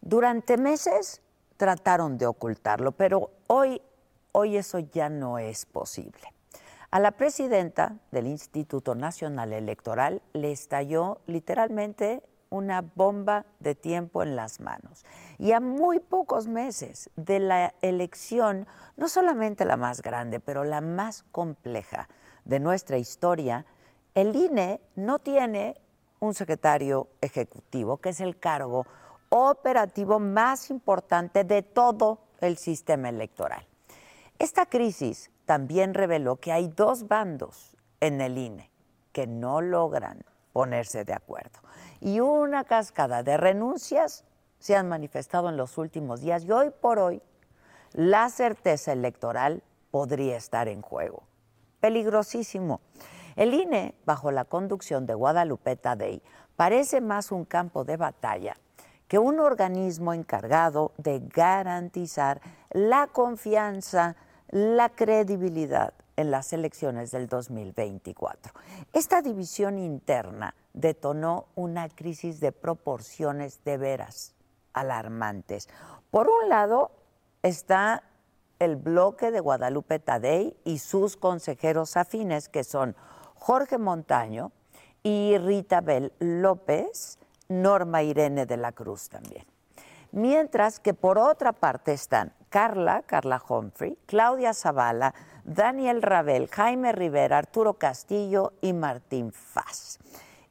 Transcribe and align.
Durante 0.00 0.56
meses 0.56 1.20
trataron 1.56 2.16
de 2.16 2.26
ocultarlo, 2.26 2.92
pero 2.92 3.30
hoy, 3.48 3.82
hoy 4.32 4.56
eso 4.56 4.78
ya 4.78 5.10
no 5.10 5.38
es 5.38 5.66
posible. 5.66 6.32
A 6.90 6.98
la 6.98 7.12
presidenta 7.12 7.96
del 8.10 8.26
Instituto 8.26 8.94
Nacional 8.94 9.52
Electoral 9.52 10.22
le 10.32 10.52
estalló 10.52 11.20
literalmente 11.26 12.22
una 12.48 12.80
bomba 12.82 13.44
de 13.60 13.74
tiempo 13.74 14.22
en 14.22 14.36
las 14.36 14.58
manos. 14.58 15.04
Y 15.38 15.52
a 15.52 15.60
muy 15.60 16.00
pocos 16.00 16.48
meses 16.48 17.10
de 17.16 17.38
la 17.38 17.74
elección, 17.80 18.66
no 18.96 19.08
solamente 19.08 19.64
la 19.64 19.76
más 19.76 20.02
grande, 20.02 20.40
pero 20.40 20.64
la 20.64 20.80
más 20.80 21.24
compleja 21.30 22.08
de 22.44 22.58
nuestra 22.58 22.98
historia, 22.98 23.66
el 24.14 24.34
INE 24.34 24.80
no 24.96 25.18
tiene 25.20 25.80
un 26.18 26.34
secretario 26.34 27.08
ejecutivo, 27.20 27.98
que 27.98 28.08
es 28.08 28.20
el 28.20 28.38
cargo 28.38 28.86
operativo 29.30 30.18
más 30.18 30.70
importante 30.70 31.44
de 31.44 31.62
todo 31.62 32.18
el 32.40 32.58
sistema 32.58 33.08
electoral. 33.08 33.66
Esta 34.38 34.66
crisis 34.66 35.30
también 35.46 35.94
reveló 35.94 36.36
que 36.36 36.52
hay 36.52 36.68
dos 36.68 37.08
bandos 37.08 37.76
en 38.00 38.20
el 38.20 38.38
INE 38.38 38.70
que 39.12 39.26
no 39.26 39.60
logran 39.60 40.22
ponerse 40.52 41.04
de 41.04 41.12
acuerdo. 41.12 41.60
Y 42.00 42.20
una 42.20 42.64
cascada 42.64 43.22
de 43.22 43.36
renuncias 43.36 44.24
se 44.58 44.76
han 44.76 44.88
manifestado 44.88 45.48
en 45.48 45.56
los 45.56 45.78
últimos 45.78 46.20
días 46.20 46.44
y 46.44 46.52
hoy 46.52 46.70
por 46.70 46.98
hoy 46.98 47.22
la 47.92 48.28
certeza 48.30 48.92
electoral 48.92 49.62
podría 49.90 50.36
estar 50.36 50.68
en 50.68 50.82
juego. 50.82 51.24
Peligrosísimo. 51.80 52.80
El 53.36 53.54
INE, 53.54 53.94
bajo 54.04 54.30
la 54.30 54.44
conducción 54.44 55.06
de 55.06 55.14
Guadalupe 55.14 55.76
Tadei, 55.76 56.22
parece 56.56 57.00
más 57.00 57.32
un 57.32 57.44
campo 57.44 57.84
de 57.84 57.96
batalla 57.96 58.56
que 59.10 59.18
un 59.18 59.40
organismo 59.40 60.14
encargado 60.14 60.92
de 60.96 61.18
garantizar 61.18 62.40
la 62.70 63.08
confianza, 63.08 64.14
la 64.50 64.88
credibilidad 64.90 65.94
en 66.14 66.30
las 66.30 66.52
elecciones 66.52 67.10
del 67.10 67.26
2024. 67.26 68.52
Esta 68.92 69.20
división 69.20 69.80
interna 69.80 70.54
detonó 70.74 71.46
una 71.56 71.88
crisis 71.88 72.38
de 72.38 72.52
proporciones 72.52 73.64
de 73.64 73.78
veras 73.78 74.36
alarmantes. 74.74 75.68
Por 76.12 76.28
un 76.28 76.48
lado 76.48 76.92
está 77.42 78.04
el 78.60 78.76
bloque 78.76 79.32
de 79.32 79.40
Guadalupe 79.40 79.98
Tadei 79.98 80.56
y 80.62 80.78
sus 80.78 81.16
consejeros 81.16 81.96
afines, 81.96 82.48
que 82.48 82.62
son 82.62 82.94
Jorge 83.34 83.76
Montaño 83.76 84.52
y 85.02 85.36
Rita 85.38 85.80
Bel 85.80 86.12
López, 86.20 87.18
Norma 87.50 88.02
Irene 88.02 88.46
de 88.46 88.56
la 88.56 88.72
Cruz 88.72 89.08
también. 89.08 89.44
Mientras 90.12 90.80
que 90.80 90.94
por 90.94 91.18
otra 91.18 91.52
parte 91.52 91.92
están 91.92 92.32
Carla, 92.48 93.02
Carla 93.02 93.42
Humphrey, 93.46 93.98
Claudia 94.06 94.54
Zavala, 94.54 95.14
Daniel 95.44 96.02
Rabel, 96.02 96.48
Jaime 96.48 96.92
Rivera, 96.92 97.38
Arturo 97.38 97.74
Castillo 97.74 98.54
y 98.60 98.72
Martín 98.72 99.32
Faz. 99.32 99.98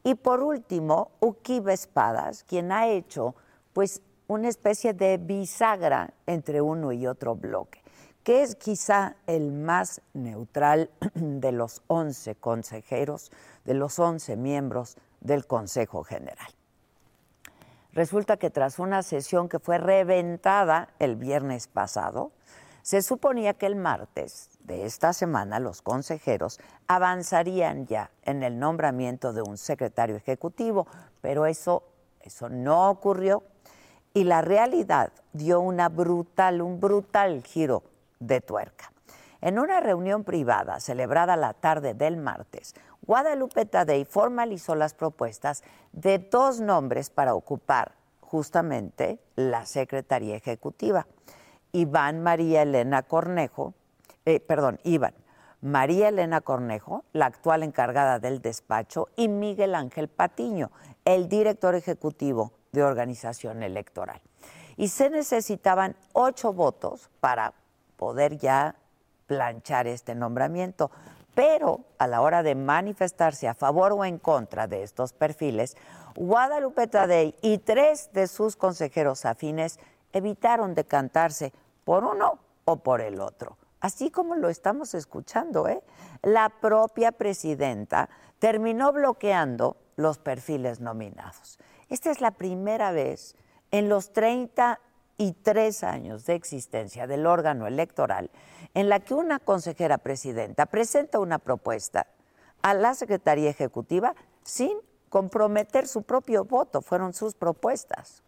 Y 0.03 0.15
por 0.15 0.41
último, 0.41 1.11
Uquiba 1.19 1.73
Espadas, 1.73 2.43
quien 2.43 2.71
ha 2.71 2.88
hecho 2.88 3.35
pues 3.73 4.01
una 4.27 4.47
especie 4.47 4.93
de 4.93 5.17
bisagra 5.17 6.13
entre 6.25 6.61
uno 6.61 6.91
y 6.91 7.07
otro 7.07 7.35
bloque, 7.35 7.81
que 8.23 8.43
es 8.43 8.55
quizá 8.55 9.15
el 9.27 9.51
más 9.51 10.01
neutral 10.13 10.89
de 11.15 11.51
los 11.51 11.81
11 11.88 12.35
consejeros, 12.35 13.31
de 13.65 13.73
los 13.73 13.99
11 13.99 14.38
miembros 14.38 14.97
del 15.19 15.47
Consejo 15.47 16.03
General. 16.03 16.58
Resulta 17.99 18.37
que 18.37 18.49
tras 18.49 18.79
una 18.79 19.03
sesión 19.03 19.49
que 19.49 19.59
fue 19.59 19.77
reventada 19.77 20.87
el 20.99 21.17
viernes 21.17 21.67
pasado, 21.67 22.31
se 22.81 23.01
suponía 23.01 23.55
que 23.55 23.65
el 23.65 23.75
martes 23.75 24.51
de 24.61 24.85
esta 24.85 25.11
semana 25.11 25.59
los 25.59 25.81
consejeros 25.81 26.61
avanzarían 26.88 27.88
ya 27.88 28.09
en 28.23 28.41
el 28.41 28.57
nombramiento 28.57 29.33
de 29.33 29.41
un 29.41 29.57
secretario 29.57 30.15
ejecutivo, 30.15 30.88
pero 31.19 31.45
eso, 31.45 31.83
eso 32.21 32.47
no 32.47 32.89
ocurrió 32.89 33.43
y 34.13 34.23
la 34.23 34.41
realidad 34.41 35.11
dio 35.33 35.59
una 35.59 35.89
brutal, 35.89 36.61
un 36.61 36.79
brutal 36.79 37.43
giro 37.43 37.83
de 38.21 38.39
tuerca. 38.39 38.93
En 39.41 39.57
una 39.57 39.79
reunión 39.79 40.23
privada 40.23 40.79
celebrada 40.79 41.38
la 41.38 41.53
tarde 41.53 41.94
del 41.94 42.17
martes, 42.17 42.75
Guadalupe 43.01 43.66
Tadei 43.66 44.03
formalizó 44.03 44.75
las 44.75 44.94
propuestas 44.94 45.63
de 45.94 46.19
dos 46.19 46.59
nombres 46.59 47.09
para 47.09 47.33
ocupar 47.33 47.94
justamente 48.19 49.19
la 49.35 49.66
Secretaría 49.66 50.35
Ejecutiva. 50.35 51.07
Iván 51.72 52.22
María 52.22 52.63
Elena 52.63 53.03
Cornejo, 53.03 53.73
eh, 54.25 54.39
perdón, 54.39 54.79
Iván, 54.83 55.13
María 55.61 56.09
Elena 56.09 56.41
Cornejo, 56.41 57.03
la 57.13 57.25
actual 57.27 57.63
encargada 57.63 58.19
del 58.19 58.41
despacho, 58.41 59.09
y 59.16 59.27
Miguel 59.27 59.73
Ángel 59.75 60.07
Patiño, 60.07 60.71
el 61.06 61.29
director 61.29 61.75
ejecutivo 61.75 62.51
de 62.71 62.83
organización 62.83 63.63
electoral. 63.63 64.21
Y 64.77 64.89
se 64.89 65.09
necesitaban 65.09 65.95
ocho 66.13 66.53
votos 66.53 67.09
para 67.19 67.53
poder 67.97 68.38
ya 68.38 68.75
planchar 69.29 69.85
este 69.85 70.15
nombramiento. 70.15 70.89
Pero 71.35 71.85
a 71.99 72.07
la 72.07 72.21
hora 72.21 72.41
de 72.41 72.55
manifestarse 72.55 73.47
a 73.47 73.53
favor 73.53 73.93
o 73.93 74.03
en 74.03 74.17
contra 74.17 74.67
de 74.67 74.81
estos 74.81 75.13
perfiles, 75.13 75.77
Guadalupe 76.15 76.87
Tadei 76.87 77.35
y 77.41 77.59
tres 77.59 78.09
de 78.11 78.27
sus 78.27 78.55
consejeros 78.55 79.25
afines 79.25 79.79
evitaron 80.11 80.73
decantarse 80.73 81.53
por 81.85 82.03
uno 82.03 82.39
o 82.65 82.77
por 82.77 83.01
el 83.01 83.21
otro. 83.21 83.57
Así 83.79 84.09
como 84.09 84.35
lo 84.35 84.49
estamos 84.49 84.95
escuchando, 84.95 85.67
¿eh? 85.67 85.81
la 86.23 86.49
propia 86.49 87.11
presidenta 87.11 88.09
terminó 88.39 88.91
bloqueando 88.91 89.77
los 89.95 90.17
perfiles 90.17 90.81
nominados. 90.81 91.59
Esta 91.87 92.09
es 92.09 92.19
la 92.19 92.31
primera 92.31 92.91
vez 92.91 93.35
en 93.71 93.87
los 93.87 94.11
33 95.19 95.83
años 95.83 96.25
de 96.25 96.36
existencia 96.36 97.06
del 97.06 97.25
órgano 97.25 97.68
electoral 97.68 98.31
en 98.74 98.88
la 98.88 99.01
que 99.01 99.13
una 99.13 99.39
consejera 99.39 99.98
presidenta 99.98 100.66
presenta 100.66 101.19
una 101.19 101.39
propuesta 101.39 102.07
a 102.62 102.74
la 102.74 102.94
Secretaría 102.94 103.50
Ejecutiva 103.50 104.16
sin 104.44 104.77
comprometer 105.10 105.88
su 105.88 106.04
propio 106.04 106.45
voto, 106.45 106.81
fueron 106.81 107.13
sus 107.13 107.36
propuestas. 107.36 108.24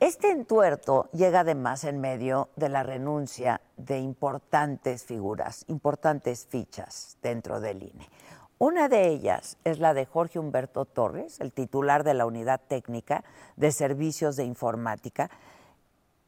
Este 0.00 0.30
entuerto 0.30 1.08
llega 1.12 1.40
además 1.40 1.84
en 1.84 1.98
medio 1.98 2.50
de 2.56 2.68
la 2.68 2.82
renuncia 2.82 3.62
de 3.78 4.00
importantes 4.00 5.04
figuras, 5.04 5.64
importantes 5.68 6.46
fichas 6.46 7.16
dentro 7.22 7.60
del 7.60 7.82
INE. 7.84 8.08
Una 8.58 8.90
de 8.90 9.08
ellas 9.08 9.56
es 9.64 9.78
la 9.78 9.94
de 9.94 10.04
Jorge 10.04 10.38
Humberto 10.38 10.84
Torres, 10.84 11.40
el 11.40 11.52
titular 11.52 12.04
de 12.04 12.12
la 12.12 12.26
Unidad 12.26 12.60
Técnica 12.68 13.24
de 13.56 13.72
Servicios 13.72 14.36
de 14.36 14.44
Informática, 14.44 15.30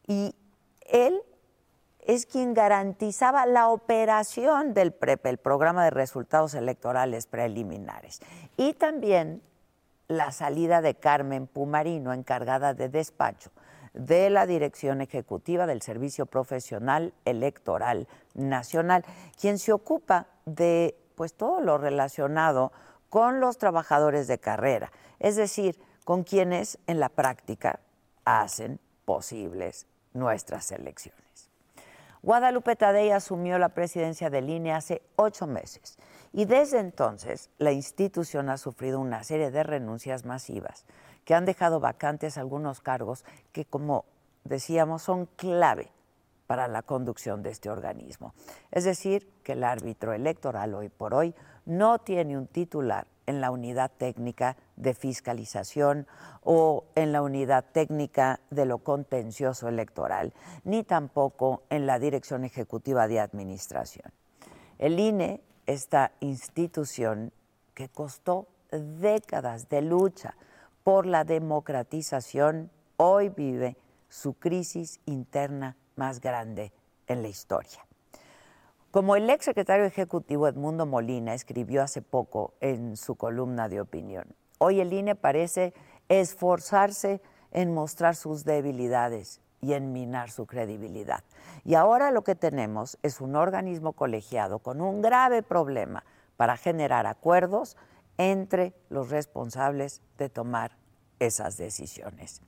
y 0.07 0.35
él 0.81 1.23
es 2.01 2.27
quien 2.27 2.53
garantizaba 2.55 3.47
la 3.47 3.69
operación 3.69 4.75
del 4.75 4.93
PREP, 4.93 5.27
el 5.27 5.39
Programa 5.39 5.85
de 5.85 5.91
Resultados 5.91 6.55
Electorales 6.55 7.27
Preliminares, 7.27 8.21
y 8.57 8.75
también 8.75 9.43
la 10.09 10.33
salida 10.33 10.83
de 10.83 10.95
Carmen 10.97 11.47
Pumarino, 11.47 12.13
encargada 12.13 12.75
de 12.75 12.89
despacho 12.89 13.51
de 13.95 14.31
la 14.31 14.47
Dirección 14.47 15.01
Ejecutiva 15.01 15.67
del 15.67 15.83
Servicio 15.83 16.27
Profesional 16.27 17.13
Electoral 17.25 18.09
Nacional, 18.35 19.05
quien 19.41 19.59
se 19.59 19.73
ocupa 19.73 20.27
de 20.45 20.97
pues 21.15 21.35
todo 21.35 21.61
lo 21.61 21.79
relacionado 21.79 22.73
con 23.11 23.41
los 23.41 23.59
trabajadores 23.59 24.27
de 24.27 24.39
carrera, 24.39 24.91
es 25.21 25.37
decir, 25.37 25.79
con 26.05 26.25
quienes 26.25 26.79
en 26.87 26.99
la 26.99 27.11
práctica 27.11 27.81
hacen 28.25 28.81
posibles 29.05 29.87
nuestras 30.15 30.71
elecciones. 30.73 31.23
Guadalupe 32.23 32.77
Tadei 32.77 33.11
asumió 33.11 33.59
la 33.59 33.71
presidencia 33.71 34.31
del 34.31 34.49
INE 34.49 34.73
hace 34.73 35.03
ocho 35.17 35.49
meses 35.49 35.99
y 36.33 36.45
desde 36.45 36.79
entonces 36.79 37.51
la 37.59 37.73
institución 37.73 38.49
ha 38.49 38.59
sufrido 38.59 39.01
una 39.01 39.25
serie 39.25 39.51
de 39.51 39.65
renuncias 39.65 40.25
masivas 40.25 40.85
que 41.25 41.35
han 41.35 41.45
dejado 41.45 41.81
vacantes 41.81 42.39
algunos 42.39 42.81
cargos 42.81 43.25
que, 43.53 43.65
como 43.65 44.05
decíamos, 44.45 45.03
son 45.03 45.27
clave 45.37 45.91
para 46.47 46.69
la 46.69 46.83
conducción 46.83 47.43
de 47.43 47.51
este 47.51 47.71
organismo. 47.71 48.35
Es 48.71 48.85
decir, 48.85 49.29
que 49.43 49.53
el 49.53 49.65
árbitro 49.65 50.13
electoral 50.13 50.75
hoy 50.75 50.91
por 50.91 51.15
hoy 51.15 51.35
no 51.65 51.99
tiene 51.99 52.37
un 52.37 52.47
titular 52.47 53.07
en 53.27 53.41
la 53.41 53.51
unidad 53.51 53.91
técnica 53.97 54.57
de 54.77 54.95
fiscalización 54.95 56.07
o 56.43 56.85
en 56.95 57.13
la 57.13 57.23
unidad 57.23 57.65
técnica 57.73 58.41
de 58.51 58.67
lo 58.67 58.79
contencioso 58.79 59.69
electoral, 59.69 60.33
ni 60.65 60.85
tampoco 60.85 61.63
en 61.71 61.87
la 61.87 61.99
dirección 61.99 62.45
ejecutiva 62.45 63.09
de 63.09 63.21
administración. 63.21 64.13
El 64.79 64.99
INE, 64.99 65.41
esta 65.67 66.13
institución 66.21 67.33
que 67.75 67.89
costó 67.89 68.49
décadas 68.71 69.69
de 69.69 69.83
lucha, 69.83 70.35
por 70.83 71.07
la 71.07 71.25
democratización, 71.25 72.71
hoy 72.97 73.29
vive 73.29 73.77
su 74.09 74.35
crisis 74.35 75.01
interna 75.07 75.77
más 75.97 76.21
grande 76.21 76.73
en 77.07 77.23
la 77.23 77.29
historia. 77.29 77.87
Como 78.93 79.17
el 79.17 79.31
ex 79.31 79.47
secretario 79.47 79.87
ejecutivo 79.87 80.47
Edmundo 80.47 80.85
Molina 80.85 81.33
escribió 81.33 81.83
hace 81.83 82.03
poco 82.03 82.53
en 82.61 82.99
su 82.99 83.15
columna 83.15 83.71
de 83.71 83.81
opinión, 83.81 84.37
hoy 84.59 84.81
el 84.81 84.93
INE 84.93 85.15
parece 85.15 85.73
esforzarse 86.11 87.23
en 87.53 87.73
mostrar 87.73 88.15
sus 88.17 88.45
debilidades 88.45 89.41
y 89.63 89.73
en 89.73 89.95
minar 89.95 90.31
su 90.31 90.45
credibilidad. 90.45 91.25
Y 91.65 91.75
ahora 91.75 92.11
lo 92.11 92.23
que 92.23 92.35
tenemos 92.35 92.99
es 93.03 93.23
un 93.23 93.35
organismo 93.35 93.95
colegiado 93.95 94.59
con 94.59 94.83
un 94.83 95.01
grave 95.01 95.43
problema 95.43 96.05
para 96.37 96.59
generar 96.59 97.07
acuerdos 97.07 97.79
entre 98.19 98.75
los 98.91 99.09
responsables 99.09 100.03
de 100.19 100.29
tomar 100.29 100.77
esas 101.19 101.57
decisiones. 101.57 102.43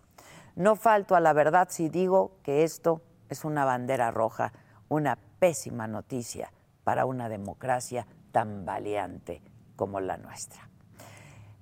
No 0.56 0.76
falto 0.76 1.16
a 1.16 1.20
la 1.20 1.32
verdad 1.32 1.68
si 1.70 1.88
digo 1.88 2.32
que 2.42 2.64
esto 2.64 3.00
es 3.30 3.46
una 3.46 3.64
bandera 3.64 4.10
roja, 4.10 4.52
una 4.90 5.16
pésima 5.44 5.86
noticia 5.86 6.50
para 6.84 7.04
una 7.04 7.28
democracia 7.28 8.06
tan 8.32 8.64
valiente 8.64 9.42
como 9.76 10.00
la 10.00 10.16
nuestra. 10.16 10.70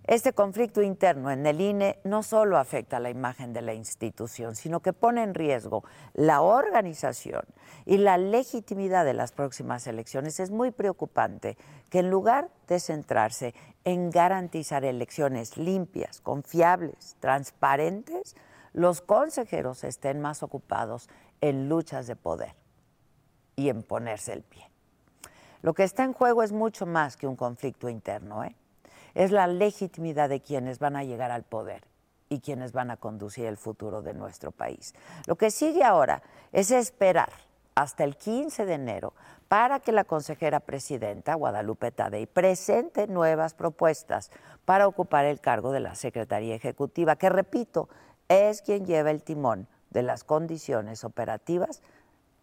Este 0.05 0.32
conflicto 0.34 0.82
interno 0.82 1.32
en 1.32 1.44
el 1.46 1.61
INE 1.61 1.99
no 2.05 2.23
solo 2.23 2.58
afecta 2.58 3.00
la 3.00 3.11
imagen 3.11 3.52
de 3.52 3.61
la 3.61 3.75
institución, 3.75 4.55
sino 4.55 4.79
que 4.82 4.93
pone 4.93 5.25
en 5.25 5.34
riesgo 5.34 5.82
la 6.14 6.43
organización 6.43 7.43
y 7.84 7.96
la 7.96 8.19
legitimidad 8.19 9.05
de 9.05 9.14
las 9.14 9.32
próximas 9.32 9.85
elecciones. 9.88 10.38
Es 10.38 10.52
muy 10.52 10.70
preocupante 10.70 11.58
que 11.90 11.99
en 11.99 12.08
lugar 12.08 12.50
de 12.69 12.78
centrarse 12.78 13.52
en 13.82 14.11
garantizar 14.11 14.85
elecciones 14.85 15.56
limpias, 15.56 16.20
confiables, 16.20 17.17
transparentes, 17.19 18.37
los 18.75 19.00
consejeros 19.00 19.82
estén 19.82 20.20
más 20.20 20.44
ocupados 20.44 21.08
en 21.40 21.69
luchas 21.69 22.06
de 22.06 22.14
poder 22.14 22.62
y 23.56 23.69
en 23.69 23.82
ponerse 23.82 24.32
el 24.32 24.43
pie. 24.43 24.69
Lo 25.62 25.75
que 25.75 25.84
está 25.84 26.04
en 26.04 26.12
juego 26.12 26.43
es 26.43 26.52
mucho 26.52 26.87
más 26.87 27.16
que 27.16 27.26
un 27.26 27.37
conflicto 27.37 27.88
interno, 27.88 28.43
¿eh? 28.44 28.56
es 29.14 29.31
la 29.31 29.46
legitimidad 29.46 30.28
de 30.28 30.40
quienes 30.40 30.78
van 30.78 30.96
a 30.96 31.04
llegar 31.04 31.31
al 31.31 31.44
poder 31.44 31.84
y 32.28 32.40
quienes 32.40 32.72
van 32.72 32.90
a 32.90 32.96
conducir 32.96 33.46
el 33.46 33.56
futuro 33.56 34.02
de 34.02 34.14
nuestro 34.14 34.52
país. 34.52 34.94
Lo 35.26 35.37
que 35.37 35.50
sigue 35.50 35.84
ahora 35.84 36.22
es 36.50 36.70
esperar 36.70 37.31
hasta 37.75 38.04
el 38.04 38.16
15 38.16 38.66
de 38.66 38.75
enero 38.75 39.14
para 39.49 39.81
que 39.81 39.93
la 39.93 40.04
consejera 40.04 40.60
presidenta 40.60 41.34
Guadalupe 41.34 41.90
Tadei 41.90 42.26
presente 42.26 43.06
nuevas 43.06 43.54
propuestas 43.54 44.31
para 44.64 44.87
ocupar 44.88 45.26
el 45.26 45.40
cargo 45.40 45.72
de 45.72 45.81
la 45.81 45.94
Secretaría 45.94 46.54
Ejecutiva, 46.54 47.16
que 47.16 47.28
repito, 47.28 47.88
es 48.28 48.62
quien 48.62 48.87
lleva 48.87 49.10
el 49.10 49.22
timón 49.22 49.69
de 49.90 50.02
las 50.02 50.25
condiciones 50.25 51.04
operativas 51.04 51.82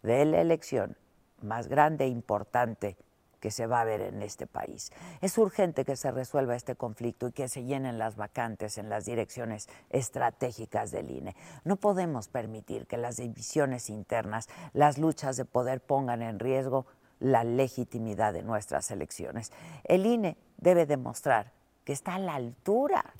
de 0.03 0.23
la 0.25 0.39
elección 0.39 0.95
más 1.43 1.67
grande 1.67 2.05
e 2.05 2.09
importante 2.09 2.97
que 3.39 3.51
se 3.51 3.67
va 3.67 3.81
a 3.81 3.85
ver 3.85 4.01
en 4.01 4.21
este 4.21 4.47
país. 4.47 4.91
Es 5.21 5.37
urgente 5.37 5.85
que 5.85 5.95
se 5.95 6.11
resuelva 6.11 6.55
este 6.55 6.75
conflicto 6.75 7.27
y 7.27 7.31
que 7.31 7.47
se 7.47 7.63
llenen 7.63 7.97
las 7.97 8.15
vacantes 8.15 8.77
en 8.77 8.89
las 8.89 9.05
direcciones 9.05 9.69
estratégicas 9.89 10.91
del 10.91 11.09
INE. 11.09 11.35
No 11.63 11.77
podemos 11.77 12.27
permitir 12.27 12.85
que 12.85 12.97
las 12.97 13.17
divisiones 13.17 13.89
internas, 13.89 14.49
las 14.73 14.97
luchas 14.97 15.37
de 15.37 15.45
poder 15.45 15.81
pongan 15.81 16.21
en 16.21 16.39
riesgo 16.39 16.85
la 17.19 17.43
legitimidad 17.43 18.33
de 18.33 18.43
nuestras 18.43 18.91
elecciones. 18.91 19.51
El 19.83 20.05
INE 20.05 20.37
debe 20.57 20.85
demostrar 20.85 21.51
que 21.83 21.93
está 21.93 22.15
a 22.15 22.19
la 22.19 22.35
altura 22.35 23.13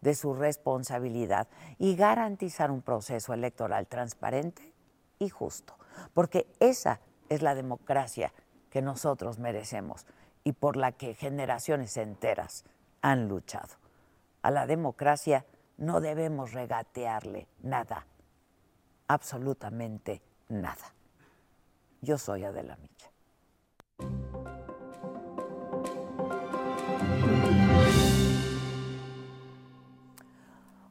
de 0.00 0.14
su 0.14 0.34
responsabilidad 0.34 1.48
y 1.78 1.96
garantizar 1.96 2.70
un 2.70 2.82
proceso 2.82 3.32
electoral 3.32 3.86
transparente 3.86 4.72
y 5.18 5.30
justo, 5.30 5.74
porque 6.12 6.46
esa 6.60 7.00
es 7.28 7.42
la 7.42 7.54
democracia 7.54 8.32
que 8.70 8.82
nosotros 8.82 9.38
merecemos 9.38 10.06
y 10.42 10.52
por 10.52 10.76
la 10.76 10.92
que 10.92 11.14
generaciones 11.14 11.96
enteras 11.96 12.64
han 13.02 13.28
luchado. 13.28 13.74
A 14.42 14.50
la 14.50 14.66
democracia 14.66 15.46
no 15.76 16.00
debemos 16.00 16.52
regatearle 16.52 17.48
nada, 17.62 18.06
absolutamente 19.08 20.22
nada. 20.48 20.92
Yo 22.02 22.18
soy 22.18 22.44
Adela 22.44 22.76
Micha. 22.76 23.13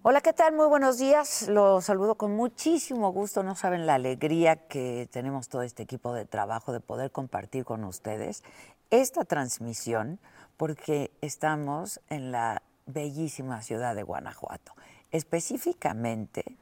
Hola, 0.05 0.19
¿qué 0.19 0.33
tal? 0.33 0.53
Muy 0.53 0.67
buenos 0.67 0.97
días. 0.97 1.47
Los 1.47 1.85
saludo 1.85 2.15
con 2.15 2.35
muchísimo 2.35 3.13
gusto. 3.13 3.41
No 3.41 3.55
saben 3.55 3.85
la 3.85 3.93
alegría 3.93 4.67
que 4.67 5.07
tenemos 5.09 5.47
todo 5.47 5.61
este 5.61 5.83
equipo 5.83 6.13
de 6.13 6.25
trabajo 6.25 6.73
de 6.73 6.81
poder 6.81 7.09
compartir 7.09 7.63
con 7.63 7.85
ustedes 7.85 8.43
esta 8.89 9.23
transmisión 9.23 10.19
porque 10.57 11.09
estamos 11.21 12.01
en 12.09 12.33
la 12.33 12.63
bellísima 12.85 13.61
ciudad 13.61 13.95
de 13.95 14.03
Guanajuato. 14.03 14.73
Específicamente 15.11 16.57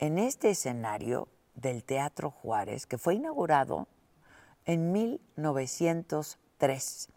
en 0.00 0.18
este 0.18 0.50
escenario 0.50 1.28
del 1.54 1.84
Teatro 1.84 2.32
Juárez 2.32 2.86
que 2.86 2.98
fue 2.98 3.14
inaugurado 3.14 3.86
en 4.64 4.90
1903 4.90 7.08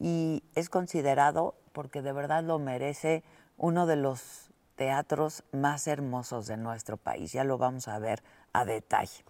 y 0.00 0.44
es 0.54 0.68
considerado, 0.68 1.56
porque 1.72 2.00
de 2.00 2.12
verdad 2.12 2.44
lo 2.44 2.60
merece, 2.60 3.24
uno 3.58 3.86
de 3.86 3.96
los 3.96 4.49
teatros 4.80 5.44
más 5.52 5.86
hermosos 5.86 6.46
de 6.46 6.56
nuestro 6.56 6.96
país. 6.96 7.32
Ya 7.32 7.44
lo 7.44 7.58
vamos 7.58 7.86
a 7.86 7.98
ver 7.98 8.22
a 8.54 8.64
detalle. 8.64 9.26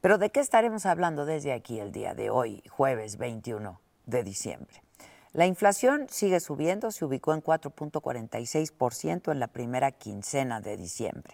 Pero 0.00 0.18
¿de 0.18 0.30
qué 0.30 0.40
estaremos 0.40 0.86
hablando 0.86 1.24
desde 1.24 1.52
aquí 1.52 1.78
el 1.78 1.92
día 1.92 2.14
de 2.14 2.30
hoy, 2.30 2.64
jueves 2.68 3.16
21 3.16 3.80
de 4.06 4.24
diciembre? 4.24 4.82
La 5.32 5.46
inflación 5.46 6.08
sigue 6.10 6.40
subiendo, 6.40 6.90
se 6.90 7.04
ubicó 7.04 7.32
en 7.32 7.44
4.46% 7.44 9.30
en 9.30 9.38
la 9.38 9.46
primera 9.46 9.92
quincena 9.92 10.60
de 10.60 10.76
diciembre. 10.76 11.32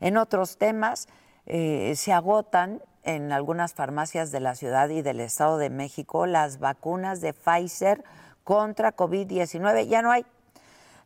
En 0.00 0.16
otros 0.16 0.56
temas, 0.56 1.06
eh, 1.44 1.92
se 1.96 2.10
agotan 2.14 2.80
en 3.02 3.32
algunas 3.32 3.74
farmacias 3.74 4.32
de 4.32 4.40
la 4.40 4.54
ciudad 4.54 4.88
y 4.88 5.02
del 5.02 5.20
Estado 5.20 5.58
de 5.58 5.68
México 5.68 6.24
las 6.24 6.58
vacunas 6.58 7.20
de 7.20 7.34
Pfizer 7.34 8.02
contra 8.44 8.96
COVID-19. 8.96 9.88
Ya 9.88 10.00
no 10.00 10.10
hay 10.10 10.24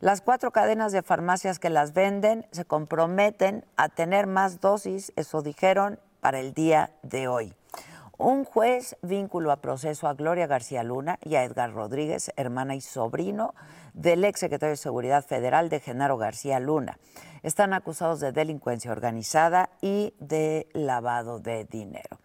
Las 0.01 0.21
cuatro 0.21 0.51
cadenas 0.51 0.93
de 0.93 1.01
farmacias 1.01 1.59
que 1.59 1.69
las 1.69 1.93
venden 1.93 2.47
se 2.51 2.63
comprometen 2.63 3.65
a 3.75 3.89
tener 3.89 4.27
más 4.27 4.61
dosis, 4.61 5.11
eso 5.17 5.41
dijeron, 5.41 5.99
para 6.21 6.39
el 6.39 6.53
día 6.53 6.91
de 7.03 7.27
hoy. 7.27 7.53
Un 8.17 8.45
juez 8.45 8.95
vínculo 9.01 9.51
a 9.51 9.57
proceso 9.57 10.07
a 10.07 10.13
Gloria 10.13 10.47
García 10.47 10.83
Luna 10.83 11.19
y 11.21 11.35
a 11.35 11.43
Edgar 11.43 11.73
Rodríguez, 11.73 12.31
hermana 12.37 12.75
y 12.75 12.81
sobrino 12.81 13.53
del 13.93 14.23
ex 14.23 14.39
secretario 14.39 14.71
de 14.71 14.77
Seguridad 14.77 15.25
Federal 15.25 15.67
de 15.67 15.81
Genaro 15.81 16.17
García 16.17 16.61
Luna. 16.61 16.97
Están 17.43 17.73
acusados 17.73 18.21
de 18.21 18.31
delincuencia 18.31 18.93
organizada 18.93 19.69
y 19.81 20.13
de 20.19 20.69
lavado 20.71 21.39
de 21.39 21.65
dinero. 21.65 22.19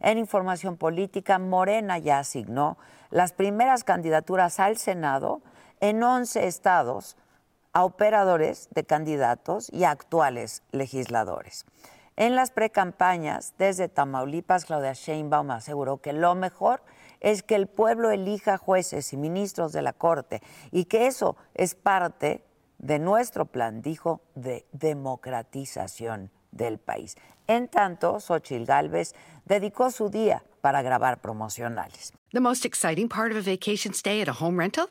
En 0.00 0.18
información 0.18 0.76
política, 0.76 1.38
Morena 1.38 1.96
ya 1.98 2.18
asignó 2.18 2.76
las 3.10 3.32
primeras 3.32 3.84
candidaturas 3.84 4.58
al 4.58 4.78
Senado 4.78 5.42
en 5.80 6.02
11 6.02 6.46
estados 6.46 7.16
a 7.72 7.84
operadores 7.84 8.68
de 8.72 8.84
candidatos 8.84 9.70
y 9.72 9.84
actuales 9.84 10.62
legisladores. 10.72 11.64
En 12.16 12.34
las 12.34 12.50
precampañas, 12.50 13.54
desde 13.58 13.88
Tamaulipas, 13.88 14.66
Claudia 14.66 14.92
Sheinbaum 14.92 15.52
aseguró 15.52 15.98
que 15.98 16.12
lo 16.12 16.34
mejor 16.34 16.82
es 17.20 17.42
que 17.42 17.54
el 17.54 17.66
pueblo 17.66 18.10
elija 18.10 18.58
jueces 18.58 19.12
y 19.12 19.16
ministros 19.16 19.72
de 19.72 19.82
la 19.82 19.92
Corte 19.92 20.42
y 20.70 20.84
que 20.84 21.06
eso 21.06 21.36
es 21.54 21.74
parte 21.74 22.44
de 22.78 22.98
nuestro 22.98 23.46
plan, 23.46 23.82
dijo, 23.82 24.20
de 24.34 24.66
democratización 24.72 26.30
del 26.50 26.78
país. 26.78 27.16
En 27.46 27.68
tanto, 27.68 28.20
Xochitl 28.20 28.64
Galvez 28.64 29.14
dedicó 29.44 29.90
su 29.90 30.08
día 30.10 30.44
para 30.60 30.82
grabar 30.82 31.20
promocionales. 31.20 32.12
The 32.32 32.40
most 32.40 32.64
exciting 32.64 33.08
part 33.08 33.32
of 33.32 33.38
a 33.38 33.50
vacation 33.50 33.92
stay 33.94 34.20
at 34.20 34.28
a 34.28 34.32
home 34.32 34.58
rental? 34.58 34.90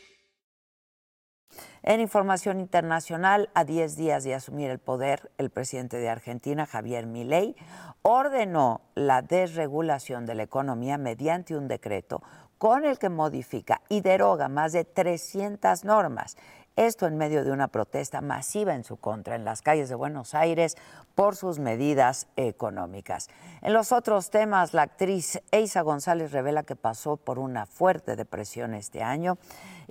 En 1.83 1.99
información 1.99 2.59
internacional, 2.59 3.49
a 3.55 3.63
10 3.63 3.95
días 3.95 4.23
de 4.23 4.35
asumir 4.35 4.69
el 4.69 4.77
poder, 4.77 5.31
el 5.39 5.49
presidente 5.49 5.97
de 5.97 6.09
Argentina, 6.09 6.67
Javier 6.67 7.07
Milei, 7.07 7.55
ordenó 8.03 8.81
la 8.93 9.23
desregulación 9.23 10.27
de 10.27 10.35
la 10.35 10.43
economía 10.43 10.99
mediante 10.99 11.55
un 11.55 11.67
decreto 11.67 12.21
con 12.59 12.85
el 12.85 12.99
que 12.99 13.09
modifica 13.09 13.81
y 13.89 14.01
deroga 14.01 14.47
más 14.47 14.73
de 14.73 14.85
300 14.85 15.83
normas. 15.83 16.37
Esto 16.77 17.05
en 17.05 17.17
medio 17.17 17.43
de 17.43 17.51
una 17.51 17.67
protesta 17.67 18.21
masiva 18.21 18.73
en 18.73 18.85
su 18.85 18.95
contra 18.95 19.35
en 19.35 19.43
las 19.43 19.61
calles 19.61 19.89
de 19.89 19.95
Buenos 19.95 20.33
Aires 20.33 20.77
por 21.15 21.35
sus 21.35 21.59
medidas 21.59 22.27
económicas. 22.37 23.29
En 23.61 23.73
los 23.73 23.91
otros 23.91 24.29
temas, 24.29 24.73
la 24.73 24.83
actriz 24.83 25.41
Eisa 25.51 25.81
González 25.81 26.31
revela 26.31 26.63
que 26.63 26.77
pasó 26.77 27.17
por 27.17 27.39
una 27.39 27.65
fuerte 27.65 28.15
depresión 28.15 28.73
este 28.73 29.03
año 29.03 29.37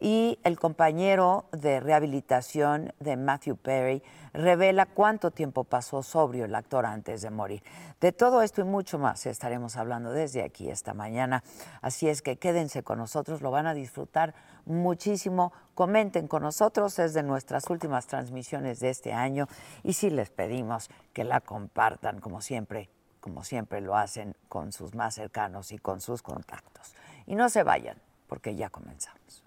y 0.00 0.38
el 0.42 0.58
compañero 0.58 1.44
de 1.52 1.80
rehabilitación 1.80 2.94
de 2.98 3.18
Matthew 3.18 3.56
Perry 3.58 4.02
revela 4.32 4.86
cuánto 4.86 5.30
tiempo 5.30 5.64
pasó 5.64 6.02
sobrio 6.02 6.46
el 6.46 6.54
actor 6.54 6.86
antes 6.86 7.20
de 7.20 7.30
morir. 7.30 7.62
De 8.00 8.12
todo 8.12 8.40
esto 8.40 8.62
y 8.62 8.64
mucho 8.64 8.98
más 8.98 9.26
estaremos 9.26 9.76
hablando 9.76 10.12
desde 10.12 10.42
aquí 10.42 10.70
esta 10.70 10.94
mañana, 10.94 11.44
así 11.82 12.08
es 12.08 12.22
que 12.22 12.36
quédense 12.36 12.82
con 12.82 12.98
nosotros, 12.98 13.42
lo 13.42 13.50
van 13.50 13.66
a 13.66 13.74
disfrutar 13.74 14.34
muchísimo. 14.70 15.52
Comenten 15.74 16.28
con 16.28 16.42
nosotros, 16.42 16.98
es 16.98 17.14
de 17.14 17.22
nuestras 17.22 17.68
últimas 17.70 18.06
transmisiones 18.06 18.80
de 18.80 18.90
este 18.90 19.12
año 19.12 19.48
y 19.82 19.94
sí 19.94 20.10
les 20.10 20.30
pedimos 20.30 20.90
que 21.12 21.24
la 21.24 21.40
compartan 21.40 22.20
como 22.20 22.40
siempre, 22.40 22.90
como 23.20 23.44
siempre 23.44 23.80
lo 23.80 23.96
hacen 23.96 24.34
con 24.48 24.72
sus 24.72 24.94
más 24.94 25.14
cercanos 25.14 25.72
y 25.72 25.78
con 25.78 26.00
sus 26.00 26.22
contactos. 26.22 26.94
Y 27.26 27.34
no 27.34 27.48
se 27.48 27.62
vayan, 27.62 27.98
porque 28.26 28.54
ya 28.54 28.70
comenzamos. 28.70 29.39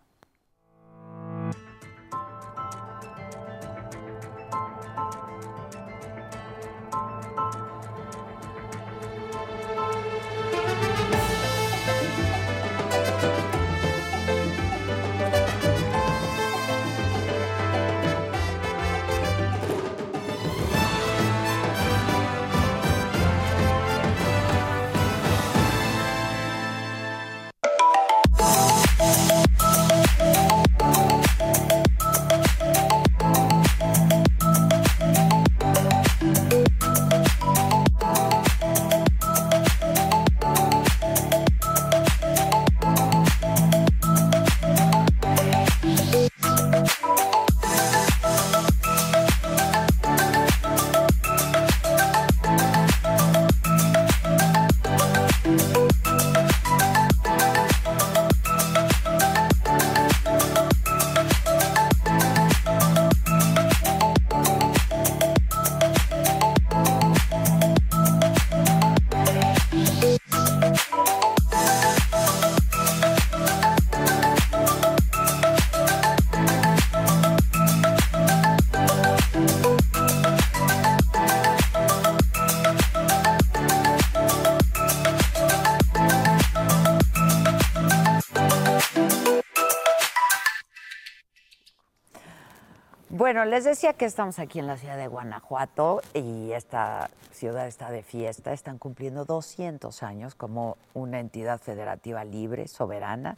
Bueno, 93.33 93.49
les 93.49 93.63
decía 93.63 93.93
que 93.93 94.05
estamos 94.05 94.37
aquí 94.37 94.59
en 94.59 94.67
la 94.67 94.77
ciudad 94.77 94.95
de 94.95 95.07
Guanajuato 95.07 96.01
y 96.13 96.51
esta 96.51 97.09
ciudad 97.31 97.65
está 97.65 97.89
de 97.89 98.03
fiesta. 98.03 98.53
Están 98.53 98.77
cumpliendo 98.77 99.25
200 99.25 100.03
años 100.03 100.35
como 100.35 100.77
una 100.93 101.19
entidad 101.19 101.59
federativa 101.59 102.23
libre, 102.25 102.67
soberana. 102.67 103.35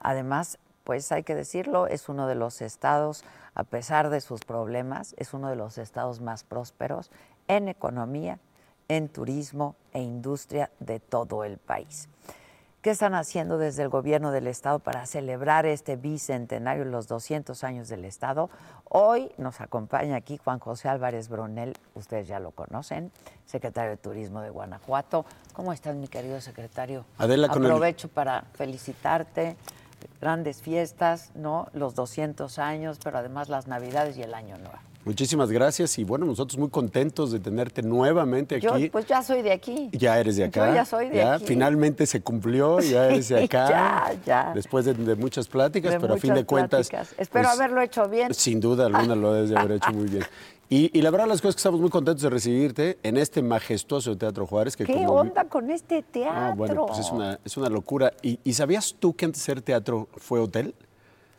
Además, 0.00 0.58
pues 0.84 1.10
hay 1.12 1.22
que 1.22 1.34
decirlo, 1.34 1.86
es 1.86 2.10
uno 2.10 2.26
de 2.26 2.34
los 2.34 2.60
estados, 2.60 3.24
a 3.54 3.64
pesar 3.64 4.10
de 4.10 4.20
sus 4.20 4.44
problemas, 4.44 5.14
es 5.16 5.32
uno 5.32 5.48
de 5.48 5.56
los 5.56 5.78
estados 5.78 6.20
más 6.20 6.44
prósperos 6.44 7.10
en 7.46 7.68
economía, 7.68 8.40
en 8.88 9.08
turismo 9.08 9.76
e 9.94 10.02
industria 10.02 10.70
de 10.78 11.00
todo 11.00 11.44
el 11.44 11.56
país. 11.56 12.10
¿Qué 12.88 12.92
están 12.92 13.14
haciendo 13.14 13.58
desde 13.58 13.82
el 13.82 13.90
gobierno 13.90 14.32
del 14.32 14.46
Estado 14.46 14.78
para 14.78 15.04
celebrar 15.04 15.66
este 15.66 15.96
bicentenario, 15.96 16.86
los 16.86 17.06
200 17.06 17.62
años 17.62 17.90
del 17.90 18.06
Estado? 18.06 18.48
Hoy 18.88 19.30
nos 19.36 19.60
acompaña 19.60 20.16
aquí 20.16 20.38
Juan 20.38 20.58
José 20.58 20.88
Álvarez 20.88 21.28
Bronel, 21.28 21.76
ustedes 21.94 22.26
ya 22.28 22.40
lo 22.40 22.50
conocen, 22.52 23.12
secretario 23.44 23.90
de 23.90 23.98
Turismo 23.98 24.40
de 24.40 24.48
Guanajuato. 24.48 25.26
¿Cómo 25.52 25.74
estás, 25.74 25.96
mi 25.96 26.08
querido 26.08 26.40
secretario? 26.40 27.04
Adela, 27.18 27.48
con 27.48 27.62
Aprovecho 27.62 28.08
para 28.08 28.44
felicitarte. 28.54 29.58
Grandes 30.22 30.62
fiestas, 30.62 31.30
¿no? 31.34 31.68
Los 31.74 31.94
200 31.94 32.58
años, 32.58 32.98
pero 33.04 33.18
además 33.18 33.50
las 33.50 33.66
Navidades 33.66 34.16
y 34.16 34.22
el 34.22 34.32
Año 34.32 34.56
Nuevo. 34.56 34.87
Muchísimas 35.08 35.50
gracias 35.50 35.98
y 35.98 36.04
bueno, 36.04 36.26
nosotros 36.26 36.58
muy 36.58 36.68
contentos 36.68 37.32
de 37.32 37.40
tenerte 37.40 37.82
nuevamente 37.82 38.56
aquí. 38.56 38.66
Yo 38.66 38.92
pues 38.92 39.06
ya 39.06 39.22
soy 39.22 39.40
de 39.40 39.52
aquí. 39.52 39.88
Ya 39.92 40.20
eres 40.20 40.36
de 40.36 40.44
acá. 40.44 40.68
Yo 40.68 40.74
ya 40.74 40.84
soy 40.84 41.08
de 41.08 41.16
ya, 41.16 41.34
aquí. 41.34 41.46
Finalmente 41.46 42.04
se 42.04 42.20
cumplió, 42.20 42.78
ya 42.80 43.06
eres 43.06 43.28
de 43.30 43.44
acá. 43.44 43.68
ya, 43.70 44.12
ya. 44.26 44.52
Después 44.54 44.84
de, 44.84 44.92
de 44.92 45.14
muchas 45.16 45.48
pláticas, 45.48 45.92
De 45.92 45.98
pero 46.00 46.12
a 46.12 46.18
fin 46.18 46.34
de 46.34 46.44
cuentas. 46.44 46.90
pláticas. 46.90 47.18
Espero 47.18 47.48
pues, 47.48 47.58
haberlo 47.58 47.80
hecho 47.80 48.06
bien. 48.06 48.34
Sin 48.34 48.60
duda 48.60 48.84
alguna 48.84 49.14
lo 49.14 49.32
debes 49.32 49.48
de 49.48 49.58
haber 49.58 49.72
hecho 49.78 49.90
muy 49.92 50.08
bien. 50.08 50.24
Y, 50.70 50.90
y 50.92 51.00
la 51.00 51.08
verdad 51.10 51.26
las 51.26 51.40
cosas 51.40 51.54
que 51.54 51.60
estamos 51.60 51.80
muy 51.80 51.88
contentos 51.88 52.20
de 52.22 52.28
recibirte 52.28 52.98
en 53.02 53.16
este 53.16 53.40
majestuoso 53.40 54.18
Teatro 54.18 54.46
Juárez. 54.46 54.76
Que 54.76 54.84
¿Qué 54.84 54.92
como- 54.92 55.14
onda 55.14 55.44
con 55.46 55.70
este 55.70 56.02
teatro? 56.02 56.38
Ah, 56.38 56.52
bueno, 56.54 56.84
pues 56.84 56.98
es 56.98 57.10
una, 57.10 57.40
es 57.42 57.56
una 57.56 57.70
locura. 57.70 58.12
¿Y, 58.20 58.38
y 58.44 58.52
sabías 58.52 58.94
tú 59.00 59.16
que 59.16 59.24
antes 59.24 59.40
de 59.40 59.46
ser 59.46 59.62
teatro 59.62 60.08
fue 60.18 60.40
hotel? 60.40 60.74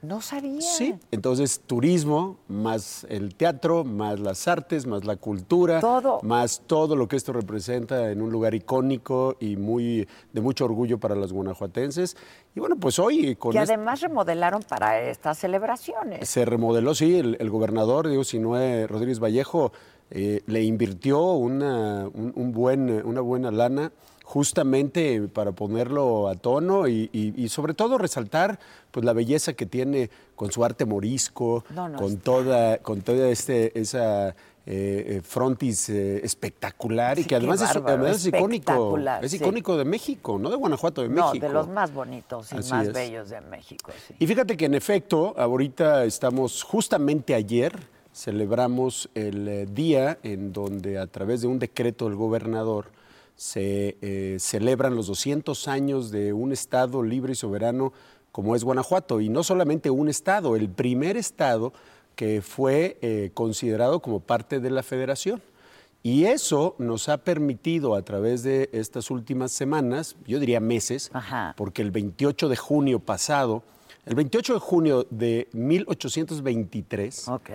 No 0.01 0.21
sabía. 0.21 0.61
Sí. 0.61 0.95
Entonces, 1.11 1.59
turismo, 1.67 2.37
más 2.47 3.05
el 3.09 3.35
teatro, 3.35 3.83
más 3.83 4.19
las 4.19 4.47
artes, 4.47 4.87
más 4.87 5.03
la 5.03 5.17
cultura, 5.17 5.81
Todo. 5.81 6.19
más 6.23 6.61
todo 6.65 6.95
lo 6.95 7.07
que 7.09 7.17
esto 7.17 7.33
representa 7.33 8.09
en 8.11 8.21
un 8.21 8.31
lugar 8.31 8.55
icónico 8.55 9.35
y 9.41 9.57
muy 9.57 10.07
de 10.31 10.41
mucho 10.41 10.63
orgullo 10.65 10.99
para 10.99 11.15
los 11.15 11.33
guanajuatenses. 11.33 12.15
Y 12.55 12.59
bueno, 12.61 12.77
pues 12.77 12.97
hoy 12.97 13.35
con 13.35 13.53
Y 13.53 13.57
este- 13.57 13.73
además 13.73 13.99
remodelaron 13.99 14.61
para 14.63 15.01
estas 15.01 15.37
celebraciones. 15.37 16.29
se 16.29 16.45
remodeló, 16.45 16.95
sí, 16.95 17.17
el, 17.17 17.35
el 17.39 17.49
gobernador, 17.49 18.07
digo, 18.07 18.23
Sinue 18.23 18.87
Rodríguez 18.87 19.19
Vallejo, 19.19 19.73
eh, 20.11 20.41
le 20.47 20.63
invirtió 20.63 21.21
una, 21.33 22.07
un, 22.07 22.31
un 22.35 22.51
buen, 22.51 22.89
una 23.05 23.21
buena 23.21 23.51
lana 23.51 23.91
justamente 24.33 25.21
para 25.33 25.51
ponerlo 25.53 26.27
a 26.27 26.35
tono 26.35 26.87
y, 26.87 27.09
y- 27.11 27.33
y 27.35 27.49
sobre 27.49 27.73
todo 27.73 27.97
resaltar 27.97 28.59
pues 28.91 29.03
la 29.03 29.11
belleza 29.13 29.53
que 29.53 29.65
tiene 29.65 30.11
con 30.35 30.51
su 30.51 30.63
arte 30.63 30.85
morisco, 30.85 31.65
No, 31.73 31.89
no, 31.89 31.97
con 31.97 32.09
está- 32.11 32.23
toda, 32.23 32.77
con 32.77 33.01
toda 33.01 33.27
este, 33.29 33.77
esa 33.79 34.29
eh, 34.29 34.35
eh, 34.67 35.21
frontis 35.23 35.89
eh, 35.89 36.21
espectacular 36.23 37.17
y 37.17 37.23
que 37.23 37.33
además 37.35 37.59
es, 37.59 37.73
bárbaro, 37.73 37.95
además 38.03 38.17
es 38.17 38.27
icónico, 38.27 38.97
es 39.23 39.31
sí. 39.31 39.37
icónico 39.37 39.77
de 39.77 39.85
México, 39.85 40.37
no 40.37 40.51
de 40.51 40.57
Guanajuato, 40.57 41.01
de 41.01 41.09
No, 41.09 41.27
México. 41.29 41.47
de 41.47 41.51
los 41.51 41.67
más 41.67 41.91
bonitos 41.91 42.53
y 42.53 42.57
Así 42.57 42.71
más 42.71 42.87
es. 42.87 42.93
bellos 42.93 43.29
de 43.31 43.41
México. 43.41 43.91
sí. 44.07 44.13
Y 44.19 44.27
fíjate 44.27 44.55
que 44.55 44.65
en 44.65 44.75
efecto, 44.75 45.33
ahorita 45.39 46.05
estamos, 46.05 46.61
justamente 46.61 47.33
ayer, 47.33 47.73
celebramos 48.13 49.09
el 49.15 49.73
día 49.73 50.19
en 50.21 50.53
donde 50.53 50.99
a 50.99 51.07
través 51.07 51.41
de 51.41 51.47
un 51.47 51.57
decreto 51.57 52.05
del 52.05 52.15
gobernador 52.15 52.85
se 53.39 53.95
eh, 54.01 54.35
celebran 54.37 54.97
los 54.97 55.07
200 55.07 55.69
años 55.69 56.11
de 56.11 56.33
un 56.33 56.51
estado 56.51 57.03
libre 57.03 57.31
y 57.31 57.35
soberano 57.35 57.93
como 58.33 58.53
es 58.53 58.65
Guanajuato. 58.65 59.21
Y 59.21 59.29
no 59.29 59.45
solamente 59.45 59.89
un 59.89 60.09
estado, 60.09 60.57
el 60.57 60.67
primer 60.67 61.15
estado 61.15 61.71
que 62.17 62.41
fue 62.41 62.97
eh, 63.01 63.31
considerado 63.33 64.01
como 64.01 64.19
parte 64.19 64.59
de 64.59 64.69
la 64.69 64.83
federación. 64.83 65.41
Y 66.03 66.25
eso 66.25 66.75
nos 66.79 67.07
ha 67.07 67.19
permitido 67.19 67.95
a 67.95 68.01
través 68.01 68.43
de 68.43 68.69
estas 68.73 69.09
últimas 69.09 69.53
semanas, 69.53 70.17
yo 70.27 70.41
diría 70.41 70.59
meses, 70.59 71.09
Ajá. 71.13 71.53
porque 71.55 71.81
el 71.81 71.91
28 71.91 72.49
de 72.49 72.57
junio 72.57 72.99
pasado, 72.99 73.63
el 74.05 74.15
28 74.15 74.55
de 74.55 74.59
junio 74.59 75.07
de 75.09 75.47
1823, 75.53 77.29
Ok. 77.29 77.49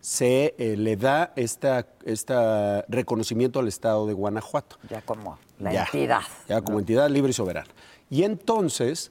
Se 0.00 0.54
eh, 0.58 0.76
le 0.76 0.96
da 0.96 1.32
esta 1.36 1.86
reconocimiento 2.88 3.60
al 3.60 3.68
Estado 3.68 4.06
de 4.06 4.14
Guanajuato. 4.14 4.76
Ya 4.88 5.02
como 5.02 5.38
la 5.58 5.72
Ya, 5.72 5.84
entidad. 5.84 6.22
Ya 6.48 6.62
como 6.62 6.78
entidad 6.78 7.08
libre 7.10 7.30
y 7.30 7.34
soberana. 7.34 7.68
Y 8.08 8.24
entonces, 8.24 9.10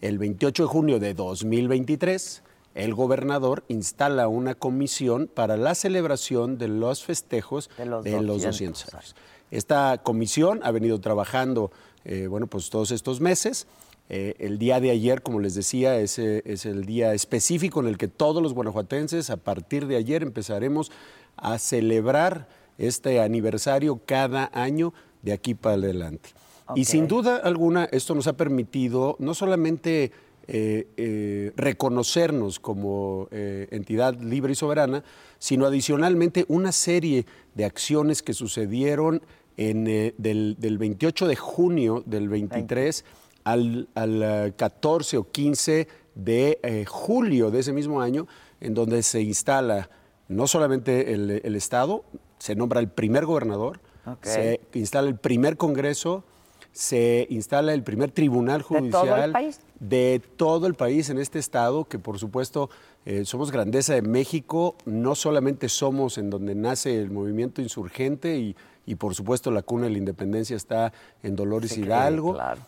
el 0.00 0.18
28 0.18 0.64
de 0.64 0.68
junio 0.68 0.98
de 0.98 1.14
2023, 1.14 2.42
el 2.74 2.94
gobernador 2.94 3.64
instala 3.68 4.28
una 4.28 4.54
comisión 4.54 5.28
para 5.32 5.56
la 5.56 5.74
celebración 5.74 6.58
de 6.58 6.68
los 6.68 7.04
festejos 7.04 7.68
De 7.76 7.86
los 7.86 8.04
200, 8.04 8.42
200 8.42 8.94
años. 8.94 9.16
Esta 9.50 9.98
comisión 10.02 10.60
ha 10.62 10.70
venido 10.70 11.00
trabajando, 11.00 11.72
eh, 12.04 12.28
bueno, 12.28 12.46
pues 12.46 12.70
todos 12.70 12.92
estos 12.92 13.20
meses. 13.20 13.66
Eh, 14.10 14.34
el 14.38 14.58
día 14.58 14.80
de 14.80 14.90
ayer, 14.90 15.22
como 15.22 15.40
les 15.40 15.54
decía, 15.54 15.98
es, 15.98 16.18
es 16.18 16.66
el 16.66 16.84
día 16.84 17.14
específico 17.14 17.80
en 17.80 17.86
el 17.86 17.96
que 17.96 18.08
todos 18.08 18.42
los 18.42 18.52
guanajuatenses, 18.52 19.30
a 19.30 19.38
partir 19.38 19.86
de 19.86 19.96
ayer, 19.96 20.22
empezaremos 20.22 20.92
a 21.36 21.58
celebrar 21.58 22.48
este 22.76 23.20
aniversario 23.20 24.00
cada 24.04 24.50
año 24.52 24.92
de 25.22 25.32
aquí 25.32 25.54
para 25.54 25.76
adelante. 25.76 26.30
Y 26.74 26.84
sin 26.84 27.08
duda 27.08 27.36
alguna, 27.36 27.84
esto 27.86 28.14
nos 28.14 28.26
ha 28.26 28.36
permitido 28.36 29.16
no 29.18 29.34
solamente 29.34 30.12
eh, 30.46 30.88
eh, 30.96 31.52
reconocernos 31.56 32.58
como 32.58 33.28
eh, 33.30 33.68
entidad 33.70 34.18
libre 34.20 34.52
y 34.52 34.56
soberana, 34.56 35.04
sino 35.38 35.66
adicionalmente 35.66 36.44
una 36.48 36.72
serie 36.72 37.26
de 37.54 37.64
acciones 37.64 38.22
que 38.22 38.34
sucedieron 38.34 39.22
en, 39.56 39.84
del, 39.84 40.56
del 40.58 40.78
28 40.78 41.28
de 41.28 41.36
junio 41.36 42.02
del 42.06 42.28
23 42.28 43.04
al, 43.44 43.88
al, 43.94 44.22
eh, 44.22 44.52
14 44.56 45.16
o 45.16 45.30
15 45.30 45.88
de 46.14 46.58
eh, 46.62 46.84
julio 46.86 47.50
de 47.50 47.60
ese 47.60 47.72
mismo 47.72 48.00
año, 48.00 48.26
en 48.60 48.74
donde 48.74 49.02
se 49.02 49.20
instala 49.22 49.90
no 50.28 50.46
solamente 50.46 51.12
el, 51.12 51.40
el 51.42 51.56
Estado, 51.56 52.04
se 52.38 52.54
nombra 52.54 52.80
el 52.80 52.88
primer 52.88 53.26
gobernador, 53.26 53.80
se 54.22 54.60
instala 54.74 55.08
el 55.08 55.16
primer 55.16 55.56
Congreso, 55.56 56.24
se 56.72 57.26
instala 57.30 57.74
el 57.74 57.82
primer 57.82 58.10
Tribunal 58.12 58.62
todo 58.62 58.78
el 58.78 58.92
Judicial 58.92 59.32
país? 59.32 59.60
de 59.80 60.22
todo 60.36 60.66
el 60.66 60.74
país 60.74 61.10
en 61.10 61.18
este 61.18 61.38
estado, 61.38 61.84
que 61.84 61.98
por 61.98 62.18
supuesto 62.18 62.70
eh, 63.06 63.24
somos 63.24 63.50
grandeza 63.50 63.94
de 63.94 64.02
México, 64.02 64.76
no 64.84 65.14
solamente 65.14 65.68
somos 65.68 66.16
en 66.16 66.30
donde 66.30 66.54
nace 66.54 66.96
el 66.96 67.10
movimiento 67.10 67.60
insurgente 67.60 68.38
y, 68.38 68.56
y 68.86 68.94
por 68.94 69.14
supuesto 69.14 69.50
la 69.50 69.62
cuna 69.62 69.84
de 69.84 69.90
la 69.90 69.98
independencia 69.98 70.56
está 70.56 70.92
en 71.22 71.34
Dolores 71.36 71.72
Sí, 71.72 71.80
Hidalgo, 71.82 72.34
Claro. 72.34 72.60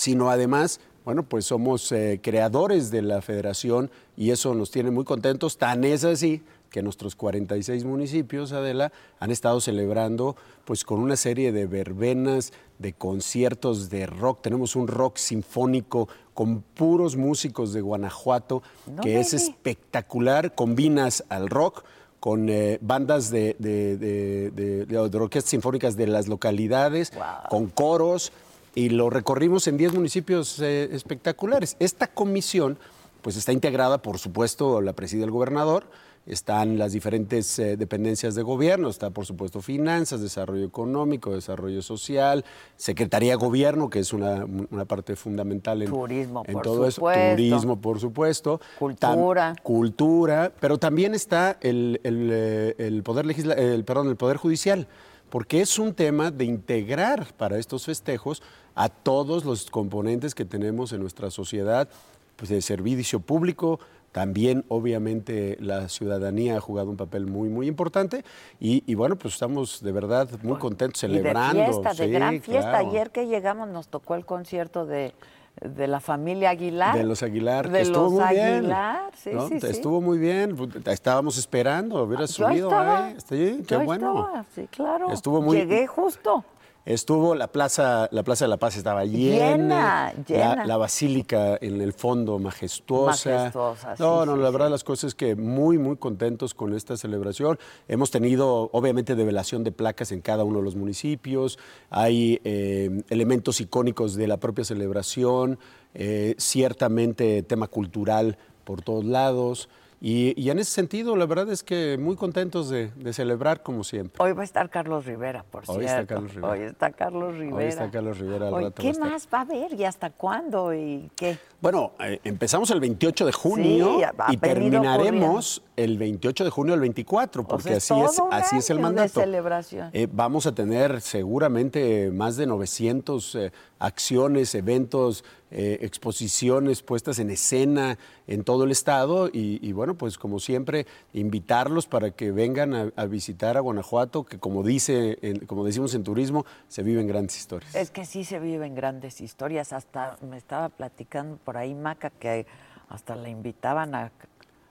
Sino 0.00 0.30
además, 0.30 0.80
bueno, 1.04 1.22
pues 1.24 1.44
somos 1.46 1.92
eh, 1.92 2.20
creadores 2.22 2.90
de 2.90 3.02
la 3.02 3.20
federación 3.22 3.90
y 4.16 4.30
eso 4.30 4.54
nos 4.54 4.70
tiene 4.70 4.90
muy 4.90 5.04
contentos. 5.04 5.58
Tan 5.58 5.84
es 5.84 6.04
así 6.04 6.42
que 6.70 6.82
nuestros 6.82 7.16
46 7.16 7.84
municipios, 7.84 8.52
Adela, 8.52 8.92
han 9.18 9.30
estado 9.30 9.60
celebrando 9.60 10.36
pues 10.64 10.84
con 10.84 11.00
una 11.00 11.16
serie 11.16 11.52
de 11.52 11.66
verbenas, 11.66 12.52
de 12.78 12.92
conciertos 12.92 13.90
de 13.90 14.06
rock. 14.06 14.40
Tenemos 14.42 14.76
un 14.76 14.86
rock 14.88 15.16
sinfónico 15.18 16.08
con 16.32 16.62
puros 16.62 17.16
músicos 17.16 17.72
de 17.72 17.80
Guanajuato, 17.80 18.62
No 18.86 19.02
que 19.02 19.18
es 19.20 19.34
espectacular. 19.34 20.54
Combinas 20.54 21.24
al 21.28 21.48
rock 21.50 21.82
con 22.20 22.48
eh, 22.48 22.78
bandas 22.82 23.30
de, 23.30 23.56
de, 23.58 23.96
de- 23.96 24.50
de- 24.50 24.86
de- 24.86 25.08
de 25.08 25.18
orquestas 25.18 25.50
sinfónicas 25.50 25.96
de 25.96 26.06
las 26.06 26.28
localidades, 26.28 27.10
Wow. 27.14 27.24
con 27.48 27.66
coros, 27.68 28.30
y 28.74 28.90
lo 28.90 29.10
recorrimos 29.10 29.66
en 29.68 29.76
10 29.76 29.94
municipios 29.94 30.58
eh, 30.60 30.88
espectaculares. 30.92 31.76
Esta 31.78 32.06
comisión 32.06 32.78
pues 33.22 33.36
está 33.36 33.52
integrada, 33.52 33.98
por 34.00 34.18
supuesto, 34.18 34.80
la 34.80 34.94
preside 34.94 35.24
el 35.24 35.30
gobernador, 35.30 35.84
están 36.26 36.78
las 36.78 36.92
diferentes 36.92 37.58
eh, 37.58 37.76
dependencias 37.76 38.34
de 38.34 38.42
gobierno, 38.42 38.88
está 38.88 39.10
por 39.10 39.26
supuesto 39.26 39.60
finanzas, 39.60 40.22
desarrollo 40.22 40.64
económico, 40.64 41.34
desarrollo 41.34 41.82
social, 41.82 42.44
Secretaría 42.76 43.32
de 43.32 43.36
Gobierno, 43.36 43.90
que 43.90 43.98
es 43.98 44.12
una, 44.14 44.46
una 44.70 44.84
parte 44.86 45.16
fundamental 45.16 45.82
en, 45.82 45.90
Turismo, 45.90 46.44
en 46.46 46.52
por 46.54 46.62
todo 46.62 46.90
supuesto. 46.90 47.20
eso, 47.20 47.36
turismo, 47.36 47.80
por 47.80 48.00
supuesto, 48.00 48.60
Cultura. 48.78 49.54
Cultura, 49.62 50.52
pero 50.60 50.78
también 50.78 51.14
está 51.14 51.58
el, 51.60 52.00
el, 52.04 52.28
eh, 52.32 52.74
el 52.78 53.02
poder 53.02 53.26
legisla- 53.26 53.54
el, 53.58 53.84
perdón, 53.84 54.08
el 54.08 54.16
poder 54.16 54.36
judicial, 54.38 54.86
porque 55.28 55.60
es 55.60 55.78
un 55.78 55.94
tema 55.94 56.30
de 56.30 56.44
integrar 56.44 57.32
para 57.36 57.58
estos 57.58 57.84
festejos 57.84 58.42
a 58.74 58.88
todos 58.88 59.44
los 59.44 59.70
componentes 59.70 60.34
que 60.34 60.44
tenemos 60.44 60.92
en 60.92 61.00
nuestra 61.00 61.30
sociedad, 61.30 61.88
pues 62.36 62.48
de 62.50 62.62
servicio 62.62 63.20
público, 63.20 63.78
también 64.12 64.64
obviamente 64.68 65.56
la 65.60 65.88
ciudadanía 65.88 66.56
ha 66.56 66.60
jugado 66.60 66.90
un 66.90 66.96
papel 66.96 67.26
muy 67.26 67.48
muy 67.48 67.68
importante 67.68 68.24
y, 68.58 68.82
y 68.86 68.94
bueno 68.96 69.14
pues 69.16 69.34
estamos 69.34 69.82
de 69.82 69.92
verdad 69.92 70.28
muy 70.42 70.58
contentos 70.58 71.00
celebrando. 71.00 71.54
Y 71.62 71.66
de 71.66 71.66
fiesta, 71.66 71.90
de 71.94 72.04
Sí, 72.06 72.10
gran 72.10 72.40
fiesta. 72.42 72.70
claro. 72.70 72.88
Ayer 72.88 73.10
que 73.10 73.26
llegamos 73.28 73.68
nos 73.68 73.86
tocó 73.86 74.16
el 74.16 74.24
concierto 74.26 74.84
de, 74.84 75.12
de 75.60 75.86
la 75.86 76.00
familia 76.00 76.50
Aguilar. 76.50 76.96
De 76.96 77.04
los 77.04 77.22
Aguilar, 77.22 77.70
De 77.70 77.82
estuvo 77.82 78.04
los 78.04 78.12
muy 78.14 78.34
bien. 78.34 78.46
Aguilar, 78.46 79.10
sí, 79.16 79.30
¿no? 79.32 79.46
sí, 79.48 79.60
sí. 79.60 79.66
Estuvo 79.68 80.00
muy 80.00 80.18
bien, 80.18 80.56
estábamos 80.86 81.38
esperando, 81.38 82.02
hubiera 82.02 82.24
Yo 82.24 82.46
subido. 82.48 82.68
estaba, 82.68 83.10
¿eh? 83.10 83.16
Sí, 83.28 83.62
qué 83.64 83.74
yo 83.76 83.84
bueno. 83.84 84.18
estaba, 84.24 84.44
sí, 84.56 84.66
claro. 84.72 85.12
Estuvo 85.12 85.40
muy- 85.40 85.56
Llegué 85.58 85.86
justo. 85.86 86.44
Estuvo 86.86 87.34
la 87.34 87.48
plaza, 87.48 88.08
la 88.10 88.22
plaza 88.22 88.46
de 88.46 88.48
la 88.48 88.56
Paz 88.56 88.76
estaba 88.76 89.04
llena, 89.04 90.12
Llena, 90.12 90.14
llena. 90.26 90.56
La, 90.56 90.66
la 90.66 90.76
basílica 90.78 91.58
en 91.60 91.80
el 91.80 91.92
fondo 91.92 92.38
majestuosa. 92.38 93.30
Majestuosa, 93.30 93.96
sí, 93.96 94.02
no, 94.02 94.24
no, 94.24 94.34
sí, 94.34 94.40
la 94.40 94.46
sí. 94.46 94.52
verdad 94.52 94.70
las 94.70 94.84
cosas 94.84 95.08
es 95.08 95.14
que 95.14 95.36
muy, 95.36 95.76
muy 95.76 95.96
contentos 95.96 96.54
con 96.54 96.74
esta 96.74 96.96
celebración. 96.96 97.58
Hemos 97.86 98.10
tenido, 98.10 98.70
obviamente, 98.72 99.14
develación 99.14 99.62
de 99.62 99.72
placas 99.72 100.10
en 100.10 100.22
cada 100.22 100.44
uno 100.44 100.58
de 100.58 100.64
los 100.64 100.74
municipios. 100.74 101.58
Hay 101.90 102.40
eh, 102.44 103.02
elementos 103.10 103.60
icónicos 103.60 104.14
de 104.14 104.26
la 104.26 104.38
propia 104.38 104.64
celebración, 104.64 105.58
eh, 105.94 106.34
ciertamente 106.38 107.42
tema 107.42 107.68
cultural 107.68 108.38
por 108.64 108.82
todos 108.82 109.04
lados. 109.04 109.68
Y, 110.02 110.32
y 110.42 110.48
en 110.48 110.58
ese 110.58 110.70
sentido, 110.70 111.14
la 111.14 111.26
verdad 111.26 111.50
es 111.50 111.62
que 111.62 111.98
muy 111.98 112.16
contentos 112.16 112.70
de, 112.70 112.90
de 112.96 113.12
celebrar 113.12 113.62
como 113.62 113.84
siempre. 113.84 114.22
Hoy 114.24 114.32
va 114.32 114.40
a 114.40 114.44
estar 114.44 114.70
Carlos 114.70 115.04
Rivera, 115.04 115.42
por 115.44 115.64
Hoy 115.66 115.84
cierto. 115.84 115.90
está 115.90 116.06
Carlos 116.06 116.34
Rivera. 116.34 116.52
Hoy 116.52 116.60
está 116.62 116.90
Carlos 116.92 117.36
Rivera. 117.38 117.68
está 117.68 117.90
Carlos 117.90 118.18
Rivera, 118.18 118.48
al 118.48 118.54
Hoy, 118.54 118.64
rato 118.64 118.82
va 118.82 118.92
¿Qué 118.92 118.98
más 118.98 119.28
va 119.32 119.38
a 119.38 119.42
haber 119.42 119.74
y 119.74 119.84
hasta 119.84 120.08
cuándo 120.08 120.72
y 120.72 121.10
qué? 121.16 121.36
Bueno, 121.60 121.92
eh, 122.00 122.18
empezamos 122.24 122.70
el 122.70 122.80
28 122.80 123.26
de 123.26 123.32
junio 123.32 123.98
Sí, 123.98 124.04
y 124.30 124.36
terminaremos 124.38 125.62
el 125.76 125.98
28 125.98 126.44
de 126.44 126.50
junio 126.50 126.72
del 126.72 126.80
24, 126.80 127.44
porque 127.46 127.64
sea, 127.64 127.76
es 127.76 127.90
así 127.90 128.00
es, 128.00 128.20
así 128.30 128.56
es 128.56 128.70
el 128.70 128.78
de 128.78 128.82
mandato. 128.82 129.20
celebración. 129.20 129.90
Eh, 129.92 130.08
vamos 130.10 130.46
a 130.46 130.54
tener 130.54 131.02
seguramente 131.02 132.10
más 132.10 132.36
de 132.36 132.46
900 132.46 133.34
eh, 133.34 133.52
acciones, 133.78 134.54
eventos, 134.54 135.24
eh, 135.50 135.78
exposiciones 135.82 136.82
puestas 136.82 137.18
en 137.18 137.30
escena 137.30 137.98
en 138.26 138.44
todo 138.44 138.64
el 138.64 138.70
estado 138.70 139.28
y, 139.28 139.58
y, 139.66 139.72
bueno, 139.72 139.94
pues 139.94 140.16
como 140.18 140.38
siempre, 140.38 140.86
invitarlos 141.12 141.86
para 141.86 142.10
que 142.12 142.30
vengan 142.30 142.74
a, 142.74 142.92
a 142.96 143.06
visitar 143.06 143.56
a 143.56 143.60
Guanajuato, 143.60 144.24
que 144.24 144.38
como 144.38 144.62
dice, 144.62 145.18
en- 145.22 145.46
como 145.46 145.64
decimos 145.64 145.94
en 145.94 146.04
turismo, 146.04 146.46
se 146.68 146.82
viven 146.82 147.06
grandes 147.08 147.36
historias. 147.38 147.74
Es 147.74 147.90
que 147.90 148.04
sí 148.04 148.24
se 148.24 148.38
viven 148.38 148.74
grandes 148.74 149.20
historias. 149.20 149.72
Hasta 149.72 150.16
me 150.28 150.36
estaba 150.36 150.68
platicando 150.68 151.36
por 151.44 151.56
ahí 151.56 151.74
Maca 151.74 152.10
que 152.10 152.46
hasta 152.88 153.16
la 153.16 153.28
invitaban 153.28 153.94
a, 153.94 154.10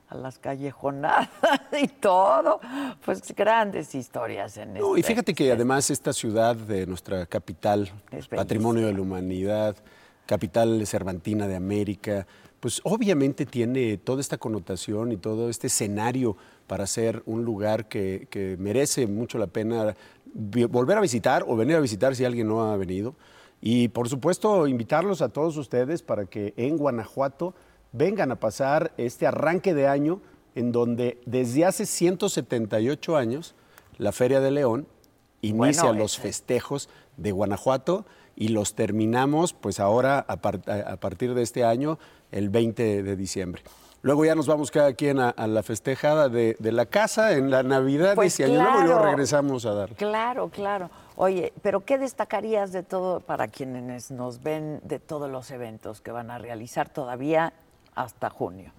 a 0.10 0.16
las 0.16 0.40
callejonadas 0.40 1.30
y 1.82 1.88
todo. 1.88 2.60
Pues 3.04 3.22
grandes 3.36 3.94
historias 3.96 4.56
en 4.58 4.74
No, 4.76 4.96
y 4.96 5.02
este- 5.02 5.12
fíjate 5.14 5.34
que 5.34 5.52
además 5.52 5.90
esta 5.90 6.14
ciudad 6.14 6.56
de 6.56 6.86
nuestra 6.88 7.26
capital, 7.26 7.92
Es 8.12 8.28
patrimonio 8.28 8.88
de 8.88 8.94
la 8.94 9.02
humanidad, 9.02 9.76
capital 10.30 10.86
cervantina 10.86 11.48
de 11.48 11.56
América, 11.56 12.28
pues 12.60 12.82
obviamente 12.84 13.48
tiene 13.48 13.98
toda 13.98 14.22
esta 14.22 14.38
connotación 14.38 15.12
y 15.12 15.18
todo 15.18 15.50
este 15.50 15.66
escenario 15.66 16.38
para 16.68 16.86
ser 16.86 17.24
un 17.26 17.44
lugar 17.44 17.88
que, 17.88 18.28
que 18.30 18.56
merece 18.60 19.08
mucho 19.08 19.40
la 19.40 19.48
pena 19.48 19.96
volver 20.70 21.00
a 21.00 21.02
visitar 21.02 21.44
o 21.48 21.56
venir 21.56 21.76
a 21.78 21.80
visitar 21.80 22.16
si 22.16 22.26
alguien 22.26 22.48
no 22.48 22.62
ha 22.62 22.78
venido. 22.78 23.16
Y 23.60 23.88
por 23.88 24.08
supuesto 24.08 24.68
invitarlos 24.68 25.24
a 25.24 25.30
todos 25.30 25.58
ustedes 25.58 26.04
para 26.04 26.26
que 26.26 26.54
en 26.58 26.78
Guanajuato 26.78 27.56
vengan 27.92 28.32
a 28.32 28.40
pasar 28.40 28.92
este 28.98 29.26
arranque 29.26 29.74
de 29.74 29.88
año 29.88 30.22
en 30.54 30.72
donde 30.72 31.20
desde 31.26 31.66
hace 31.66 31.88
178 31.88 33.18
años 33.18 33.56
la 33.98 34.12
Feria 34.12 34.42
de 34.42 34.52
León 34.52 34.86
inicia 35.42 35.84
Bueno, 35.86 35.98
los 36.00 36.14
ese- 36.14 36.22
festejos 36.22 36.88
de 37.18 37.32
Guanajuato 37.32 38.06
y 38.40 38.48
los 38.48 38.74
terminamos 38.74 39.54
pues 39.54 39.80
ahora 39.80 40.26
a, 40.28 40.38
par- 40.38 40.62
a- 40.68 40.94
a 40.94 40.98
partir 40.98 41.36
de 41.36 41.44
este 41.44 41.64
año 41.64 42.00
el 42.32 42.50
20 42.50 43.04
de 43.04 43.16
diciembre. 43.16 43.62
Luego 44.02 44.24
ya 44.24 44.34
nos 44.34 44.48
vamos 44.48 44.72
cada 44.72 44.94
quien 44.94 45.20
a, 45.20 45.30
a 45.30 45.46
la 45.46 45.62
festejada 45.62 46.30
de, 46.30 46.56
de 46.58 46.72
la 46.72 46.86
casa 46.86 47.34
en 47.34 47.52
la 47.52 47.64
Navidad 47.64 48.16
Pues 48.16 48.40
y 48.40 48.44
Año 48.44 48.62
Nuevo 48.64 48.80
y 48.80 48.86
claro. 48.86 49.04
regresamos 49.04 49.66
a 49.66 49.74
darle. 49.74 49.96
Claro, 49.98 50.48
claro. 50.48 50.90
Oye, 51.18 51.52
pero 51.62 51.84
¿qué 51.84 51.98
destacarías 51.98 52.72
de 52.72 52.82
todo 52.82 53.20
para 53.20 53.50
quienes 53.50 54.10
nos 54.10 54.42
ven 54.42 54.80
de 54.86 55.00
todos 55.00 55.30
los 55.30 55.52
eventos 55.52 56.00
que 56.00 56.12
van 56.12 56.32
a 56.32 56.38
realizar 56.38 56.88
todavía 56.88 57.52
hasta 57.94 58.30
junio? 58.30 58.72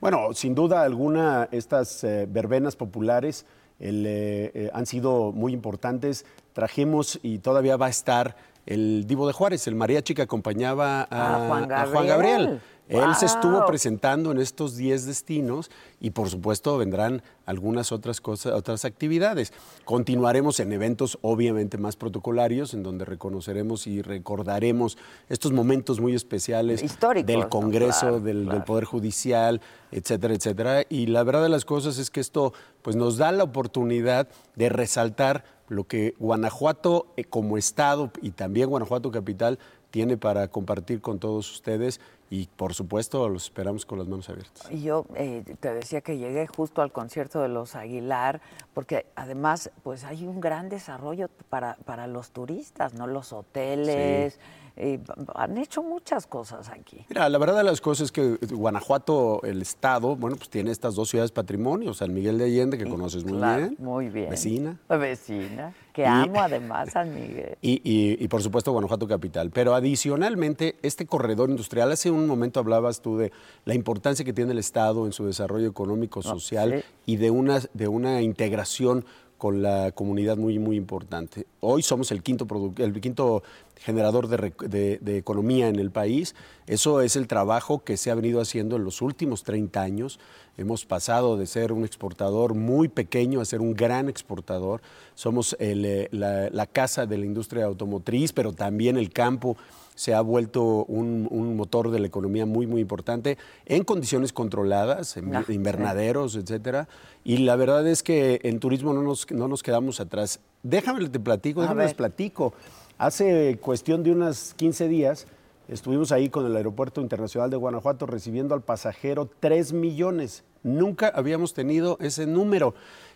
Bueno, 0.00 0.32
sin 0.34 0.54
duda 0.54 0.82
alguna, 0.82 1.48
estas 1.50 2.04
eh, 2.04 2.26
verbenas 2.30 2.76
populares 2.76 3.46
el, 3.80 4.06
eh, 4.06 4.52
eh, 4.54 4.70
han 4.72 4.86
sido 4.86 5.32
muy 5.32 5.52
importantes. 5.52 6.24
Trajimos 6.52 7.18
y 7.24 7.38
todavía 7.40 7.76
va 7.76 7.86
a 7.86 7.90
estar 7.90 8.36
el 8.66 9.06
Divo 9.06 9.26
de 9.26 9.32
Juárez, 9.32 9.66
el 9.66 9.74
mariachi 9.74 10.14
que 10.14 10.22
acompañaba 10.22 11.06
a, 11.10 11.46
Juan 11.48 11.72
a 11.72 11.86
Gabriel. 11.86 12.60
Él 12.90 13.14
se 13.14 13.26
estuvo 13.26 13.64
presentando 13.66 14.32
en 14.32 14.38
estos 14.40 14.76
10 14.76 15.06
destinos 15.06 15.70
y 16.00 16.10
por 16.10 16.28
supuesto 16.28 16.76
vendrán 16.76 17.22
algunas 17.46 17.92
otras 17.92 18.20
cosas, 18.20 18.52
otras 18.52 18.84
actividades. 18.84 19.52
Continuaremos 19.84 20.58
en 20.58 20.72
eventos 20.72 21.16
obviamente 21.22 21.78
más 21.78 21.94
protocolarios 21.94 22.74
en 22.74 22.82
donde 22.82 23.04
reconoceremos 23.04 23.86
y 23.86 24.02
recordaremos 24.02 24.98
estos 25.28 25.52
momentos 25.52 26.00
muy 26.00 26.16
especiales 26.16 26.82
Históricos, 26.82 27.28
del. 27.28 27.48
Congreso, 27.48 28.00
Claro, 28.00 28.20
del, 28.20 28.48
del. 28.48 28.64
Poder 28.64 28.84
Judicial, 28.84 29.60
etcétera, 29.92 30.34
etcétera. 30.34 30.82
Y 30.88 31.06
la 31.06 31.22
verdad 31.22 31.44
de 31.44 31.48
las 31.48 31.64
cosas 31.64 31.96
es 31.98 32.10
que 32.10 32.18
esto 32.18 32.52
pues, 32.82 32.96
nos 32.96 33.18
da 33.18 33.30
la 33.30 33.44
oportunidad 33.44 34.26
de 34.56 34.68
resaltar 34.68 35.44
lo 35.70 35.84
que 35.84 36.14
Guanajuato 36.18 37.06
eh, 37.16 37.24
como 37.24 37.56
Estado 37.56 38.10
y 38.20 38.32
también 38.32 38.68
Guanajuato 38.68 39.10
Capital 39.10 39.58
tiene 39.90 40.16
para 40.16 40.48
compartir 40.48 41.00
con 41.00 41.18
todos 41.18 41.50
ustedes 41.50 42.00
y 42.28 42.46
por 42.56 42.74
supuesto 42.74 43.28
los 43.28 43.44
esperamos 43.44 43.86
con 43.86 43.98
las 43.98 44.06
manos 44.06 44.28
abiertas. 44.28 44.70
Y 44.70 44.82
yo 44.82 45.06
eh, 45.14 45.42
te 45.58 45.72
decía 45.72 46.00
que 46.00 46.18
llegué 46.18 46.46
justo 46.46 46.82
al 46.82 46.92
concierto 46.92 47.40
de 47.40 47.48
los 47.48 47.74
Aguilar, 47.76 48.40
porque 48.74 49.06
además 49.14 49.70
pues 49.82 50.04
hay 50.04 50.26
un 50.26 50.40
gran 50.40 50.68
desarrollo 50.68 51.28
para, 51.48 51.76
para 51.84 52.06
los 52.06 52.30
turistas, 52.30 52.94
¿no? 52.94 53.06
Los 53.06 53.32
hoteles, 53.32 54.38
eh, 54.82 55.00
han 55.34 55.58
hecho 55.58 55.82
muchas 55.82 56.26
cosas 56.26 56.68
aquí. 56.70 57.04
Mira, 57.08 57.28
la 57.28 57.38
verdad 57.38 57.58
de 57.58 57.64
las 57.64 57.80
cosas 57.80 58.06
es 58.06 58.12
que 58.12 58.38
Guanajuato, 58.52 59.42
el 59.44 59.60
Estado, 59.62 60.16
bueno, 60.16 60.36
pues 60.36 60.48
tiene 60.48 60.70
estas 60.70 60.94
dos 60.94 61.08
ciudades 61.10 61.32
patrimonio, 61.32 61.92
San 61.94 62.14
Miguel 62.14 62.38
de 62.38 62.44
Allende, 62.44 62.78
que 62.78 62.88
conoces 62.88 63.24
muy 63.24 63.38
Claro, 63.38 63.62
bien. 63.62 63.76
Muy 63.78 64.08
bien. 64.08 64.30
Vecina. 64.30 64.78
Vecina, 64.88 65.74
que 65.92 66.02
Y- 66.02 66.04
amo 66.06 66.34
además 66.40 66.90
San 66.92 67.14
Miguel. 67.14 67.56
Y, 67.60 68.26
por 68.28 68.42
supuesto 68.42 68.72
Guanajuato 68.72 69.06
Capital. 69.06 69.50
Pero 69.50 69.74
adicionalmente, 69.74 70.76
este 70.82 71.06
corredor 71.06 71.50
industrial, 71.50 71.92
hace 71.92 72.10
un 72.10 72.26
momento 72.26 72.60
hablabas 72.60 73.00
tú 73.02 73.18
de 73.18 73.32
la 73.64 73.74
importancia 73.74 74.24
que 74.24 74.32
tiene 74.32 74.52
el 74.52 74.58
Estado 74.58 75.06
en 75.06 75.12
su 75.12 75.26
desarrollo 75.26 75.68
económico, 75.68 76.22
social 76.22 76.82
sí. 76.84 77.12
y 77.12 77.16
de 77.16 77.30
una, 77.30 77.60
de 77.74 77.88
una 77.88 78.22
integración 78.22 79.04
con 79.40 79.62
la 79.62 79.90
comunidad 79.92 80.36
muy, 80.36 80.58
muy 80.58 80.76
importante. 80.76 81.46
Hoy 81.60 81.82
somos 81.82 82.12
el 82.12 82.22
quinto, 82.22 82.46
el 82.76 83.00
quinto 83.00 83.42
generador 83.76 84.28
de, 84.28 84.98
de- 85.00 85.16
economía 85.16 85.68
en 85.68 85.76
el 85.76 85.90
país. 85.90 86.34
Eso 86.66 87.00
es 87.00 87.16
el 87.16 87.26
trabajo 87.26 87.82
que 87.82 87.96
se 87.96 88.10
ha 88.10 88.14
venido 88.14 88.42
haciendo 88.42 88.76
en 88.76 88.84
los 88.84 89.00
últimos 89.00 89.42
30 89.42 89.80
años. 89.80 90.20
Hemos 90.58 90.84
pasado 90.84 91.38
de 91.38 91.46
ser 91.46 91.72
un 91.72 91.86
exportador 91.86 92.52
muy 92.52 92.88
pequeño 92.88 93.40
a 93.40 93.46
ser 93.46 93.62
un 93.62 93.72
gran 93.72 94.10
exportador. 94.10 94.82
Somos 95.14 95.56
eh, 95.58 96.08
la 96.12 96.66
casa 96.66 97.06
de 97.06 97.16
la 97.16 97.24
industria 97.24 97.64
automotriz, 97.64 98.34
pero 98.34 98.52
también 98.52 98.98
el 98.98 99.10
campo 99.10 99.56
se 100.00 100.14
ha 100.14 100.22
vuelto 100.22 100.86
un, 100.86 101.28
un 101.30 101.54
motor 101.56 101.90
de 101.90 101.98
la 101.98 102.06
economía 102.06 102.46
muy, 102.46 102.66
muy 102.66 102.80
importante 102.80 103.36
en 103.66 103.84
condiciones 103.84 104.32
controladas, 104.32 105.18
en 105.18 105.36
Ah, 105.36 105.44
sí. 105.46 105.52
invernaderos, 105.52 106.36
etcétera. 106.36 106.88
Y 107.22 107.36
la 107.36 107.54
verdad 107.56 107.86
es 107.86 108.02
que 108.02 108.40
en 108.44 108.60
turismo 108.60 108.94
no 108.94 109.02
nos, 109.02 109.30
no 109.30 109.46
nos 109.46 109.62
quedamos 109.62 110.00
atrás. 110.00 110.40
Déjame 110.62 111.06
te 111.10 111.20
platico, 111.20 111.60
déjame 111.60 111.84
les 111.84 111.92
platico. 111.92 112.54
Hace 112.96 113.58
cuestión 113.60 114.02
de 114.02 114.12
unos 114.12 114.54
15 114.56 114.88
días 114.88 115.26
estuvimos 115.68 116.12
ahí 116.12 116.30
con 116.30 116.46
el 116.46 116.56
Aeropuerto 116.56 117.02
Internacional 117.02 117.50
de 117.50 117.58
Guanajuato 117.58 118.06
recibiendo 118.06 118.54
al 118.54 118.62
pasajero 118.62 119.28
3 119.38 119.74
millones. 119.74 120.44
Nunca 120.62 121.08
habíamos 121.08 121.52
tenido 121.52 121.98
ese 122.00 122.26
número. 122.26 122.72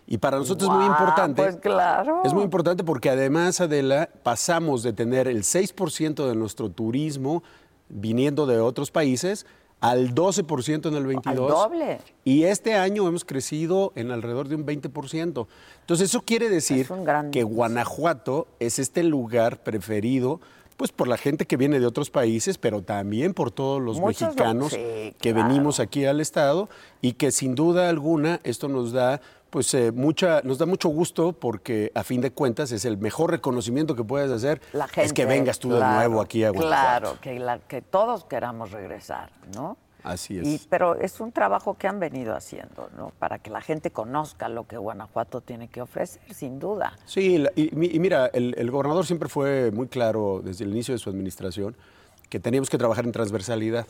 Y 0.07 0.17
para 0.17 0.37
nosotros 0.37 0.69
es 0.69 0.75
muy 0.75 0.85
importante. 0.85 1.41
pues 1.41 1.57
claro. 1.57 2.21
Es 2.23 2.33
muy 2.33 2.43
importante 2.43 2.83
porque 2.83 3.09
además, 3.09 3.59
Adela, 3.59 4.09
pasamos 4.23 4.83
de 4.83 4.93
tener 4.93 5.27
el 5.27 5.43
6% 5.43 6.27
de 6.27 6.35
nuestro 6.35 6.69
turismo 6.69 7.43
viniendo 7.89 8.45
de 8.45 8.59
otros 8.59 8.91
países 8.91 9.45
al 9.81 10.15
12% 10.15 10.87
en 10.87 10.95
el 10.95 11.05
22. 11.05 11.49
doble. 11.49 11.99
Y 12.23 12.43
este 12.43 12.75
año 12.75 13.07
hemos 13.07 13.25
crecido 13.25 13.91
en 13.95 14.11
alrededor 14.11 14.47
de 14.47 14.55
un 14.55 14.65
20%. 14.65 15.47
Entonces, 15.81 16.09
eso 16.09 16.21
quiere 16.21 16.49
decir 16.49 16.87
Es 16.91 17.31
que 17.31 17.43
Guanajuato 17.43 18.47
es 18.59 18.79
este 18.79 19.03
lugar 19.03 19.63
preferido 19.63 20.39
pues 20.77 20.91
por 20.91 21.07
la 21.07 21.17
gente 21.17 21.45
que 21.45 21.57
viene 21.57 21.79
de 21.79 21.85
otros 21.85 22.09
países, 22.09 22.57
pero 22.57 22.81
también 22.81 23.33
por 23.33 23.51
todos 23.51 23.81
los 23.81 23.99
Muchos, 23.99 24.21
mexicanos 24.29 24.71
sí, 24.71 25.13
que 25.21 25.31
claro. 25.33 25.47
venimos 25.47 25.79
aquí 25.79 26.05
al 26.05 26.19
estado 26.19 26.69
y 27.01 27.13
que 27.13 27.31
sin 27.31 27.55
duda 27.55 27.87
alguna 27.89 28.39
esto 28.43 28.67
nos 28.67 28.91
da 28.91 29.21
pues 29.49 29.73
eh, 29.73 29.93
mucha 29.93 30.41
nos 30.43 30.57
da 30.57 30.65
mucho 30.65 30.89
gusto 30.89 31.31
porque 31.31 31.89
a 31.95 32.03
fin 32.03 32.19
de 32.19 32.31
cuentas 32.31 32.73
es 32.73 32.83
el 32.83 32.97
mejor 32.97 33.31
reconocimiento 33.31 33.95
que 33.95 34.03
puedes 34.03 34.29
hacer 34.29 34.59
La 34.73 34.83
es 34.85 34.91
gente, 34.91 35.13
que 35.13 35.25
vengas 35.25 35.59
tú 35.59 35.71
de 35.71 35.79
nuevo 35.79 36.19
aquí 36.19 36.43
a 36.43 36.49
Guanajuato. 36.49 36.67
Claro, 37.13 37.21
que, 37.21 37.39
la- 37.39 37.59
que 37.59 37.81
todos 37.81 38.25
queramos 38.25 38.71
regresar, 38.71 39.31
¿no? 39.55 39.77
Así 40.05 40.37
es. 40.37 40.47
Y, 40.47 40.61
pero 40.69 40.95
es 40.95 41.19
un 41.19 41.31
trabajo 41.31 41.77
que 41.77 41.87
han 41.87 41.99
venido 41.99 42.35
haciendo, 42.35 42.89
¿no? 42.95 43.11
Para 43.17 43.39
que 43.39 43.49
la 43.49 43.59
gente 43.61 43.89
conozca 43.89 44.49
lo 44.49 44.67
que 44.67 44.77
Guanajuato 44.77 45.41
tiene 45.41 45.67
que 45.67 45.81
ofrecer, 45.81 46.21
sin 46.33 46.59
duda. 46.59 46.93
Sí, 47.05 47.43
y, 47.55 47.95
y 47.95 47.99
mira, 47.99 48.27
el, 48.27 48.53
el 48.57 48.69
gobernador 48.69 49.05
siempre 49.05 49.29
fue 49.29 49.71
muy 49.71 49.87
claro 49.87 50.41
desde 50.43 50.63
el 50.63 50.71
inicio 50.71 50.93
de 50.93 50.99
su 50.99 51.09
administración 51.09 51.75
que 52.29 52.39
teníamos 52.39 52.69
que 52.69 52.77
trabajar 52.77 53.05
en 53.05 53.11
transversalidad. 53.11 53.87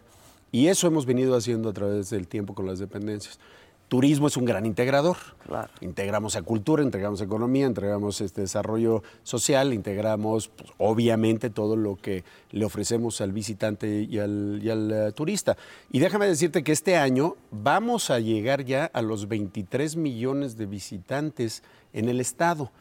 Y 0.51 0.67
eso 0.67 0.88
hemos 0.88 1.06
venido 1.06 1.36
haciendo 1.36 1.69
a 1.69 1.73
través 1.73 2.10
del 2.10 2.28
tiempo 2.28 2.54
con 2.54 2.65
las 2.65 2.80
dependencias. 2.80 3.39
Turismo 3.88 4.28
es 4.28 4.36
un 4.36 4.45
gran 4.45 4.65
integrador. 4.65 5.15
Claro. 5.45 5.69
Integramos 5.82 6.36
a 6.36 6.41
cultura, 6.41 6.82
integramos 6.82 7.21
a 7.21 7.26
economía, 7.26 7.67
integramos 7.67 8.19
este 8.19 8.41
desarrollo 8.41 9.04
social, 9.21 9.74
integramos 9.74 10.48
pues, 10.48 10.71
obviamente 10.80 11.52
todo 11.52 11.76
lo 11.76 11.95
que 11.95 12.24
le 12.52 12.65
ofrecemos 12.65 13.21
al 13.21 13.32
visitante 13.32 14.02
y 14.10 14.17
al, 14.17 14.60
y 14.63 14.69
al, 14.71 14.91
eh, 14.91 15.12
turista. 15.12 15.56
Y 15.91 16.00
déjame 16.00 16.26
decirte 16.28 16.63
que 16.63 16.71
este 16.71 16.98
año 16.98 17.36
vamos 17.52 18.10
a 18.10 18.19
llegar 18.19 18.65
ya 18.65 18.86
a 18.91 19.04
los 19.04 19.28
23 19.28 19.95
millones 19.98 20.58
de 20.58 20.65
visitantes 20.65 21.62
en 21.93 22.10
el 22.10 22.19
estado. 22.19 22.71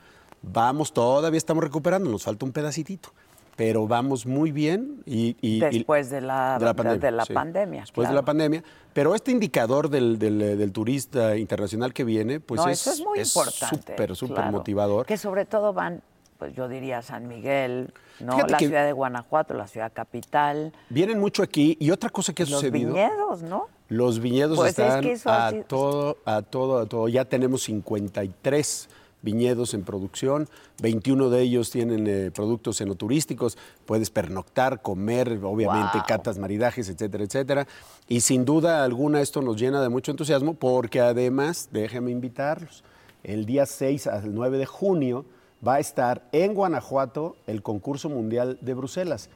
Vamos, 0.40 0.92
todavía 0.92 1.38
estamos 1.38 1.62
recuperando, 1.64 2.10
nos 2.10 2.22
falta 2.24 2.44
un 2.46 2.52
pedacitito, 2.52 3.10
pero 3.56 3.86
vamos 3.86 4.26
muy 4.26 4.52
bien 4.52 5.02
y, 5.06 5.60
Después 5.60 6.10
de 6.10 6.20
la- 6.20 6.58
de 6.58 6.64
la 7.10 7.24
pandemia, 7.26 7.80
Después 7.82 8.08
de 8.08 8.14
la 8.14 8.22
pandemia. 8.22 8.64
Pero 8.94 9.14
este 9.14 9.30
indicador 9.32 9.90
del, 9.90 10.18
del, 10.18 10.40
eh, 10.40 10.56
del 10.56 10.72
turista 10.72 11.36
internacional 11.36 11.92
que 11.92 12.04
viene, 12.04 12.40
pues 12.40 12.60
no, 12.62 12.68
es 12.68 12.80
eso 12.80 12.92
es 12.92 13.00
muy 13.00 13.18
importante. 13.18 13.76
súper, 13.92 14.16
súper 14.16 14.34
claro. 14.36 14.52
motivador. 14.52 15.04
Que 15.04 15.18
sobre 15.18 15.44
todo 15.44 15.72
van, 15.74 16.00
pues 16.38 16.54
yo 16.54 16.68
diría 16.68 17.02
San 17.02 17.26
Miguel, 17.28 17.92
¿no? 18.20 18.32
Fíjate 18.36 18.52
la 18.52 18.58
que- 18.58 18.66
ciudad 18.68 18.86
de 18.86 18.92
Guanajuato, 18.92 19.52
la 19.54 19.66
ciudad 19.66 19.92
capital, 19.92 20.72
Vienen 20.88 21.18
mucho 21.18 21.42
aquí 21.42 21.76
y 21.80 21.90
otra 21.90 22.08
cosa 22.08 22.32
que 22.32 22.44
ha 22.44 22.46
los 22.46 22.60
sucedido. 22.60 22.90
viñedos, 22.94 23.42
¿no? 23.42 23.66
Los 23.88 24.20
viñedos 24.20 24.56
Pues 24.56 24.72
es 24.72 24.78
están 24.78 25.02
que 25.02 25.12
eso 25.12 25.28
ha 25.28 25.48
a 25.48 25.50
sido- 25.50 25.64
todo, 25.64 26.16
a 26.24 26.42
todo, 26.42 26.78
a 26.78 26.86
todo. 26.86 27.08
Ya 27.08 27.24
tenemos 27.24 27.64
53 27.64 28.88
viñedos 29.22 29.72
en 29.72 29.82
producción, 29.84 30.48
21 30.82 31.30
de 31.30 31.40
ellos 31.40 31.70
tienen 31.70 32.06
eh, 32.06 32.30
productos 32.30 32.80
enoturísticos, 32.82 33.56
puedes 33.86 34.10
pernoctar, 34.10 34.82
comer, 34.82 35.40
obviamente 35.42 35.96
Wow. 35.96 36.06
catas, 36.06 36.36
maridajes, 36.38 36.90
etcétera, 36.90 37.24
etcétera. 37.24 37.66
Y 38.08 38.20
sin 38.20 38.44
duda 38.44 38.84
alguna 38.84 39.20
esto 39.20 39.40
nos 39.40 39.56
llena 39.60 39.80
de 39.82 39.88
mucho 39.88 40.10
entusiasmo 40.10 40.54
porque 40.54 41.00
además, 41.00 41.68
déjenme 41.72 42.10
invitarlos, 42.10 42.84
el 43.22 43.46
día 43.46 43.64
6 43.66 44.06
al 44.06 44.34
9 44.34 44.58
de 44.58 44.66
junio 44.66 45.24
va 45.66 45.74
a 45.76 45.80
estar 45.80 46.28
en 46.32 46.52
Guanajuato 46.52 47.36
el 47.46 47.62
concurso 47.62 48.10
mundial 48.10 48.58
de 48.60 48.74
Bruselas. 48.74 49.30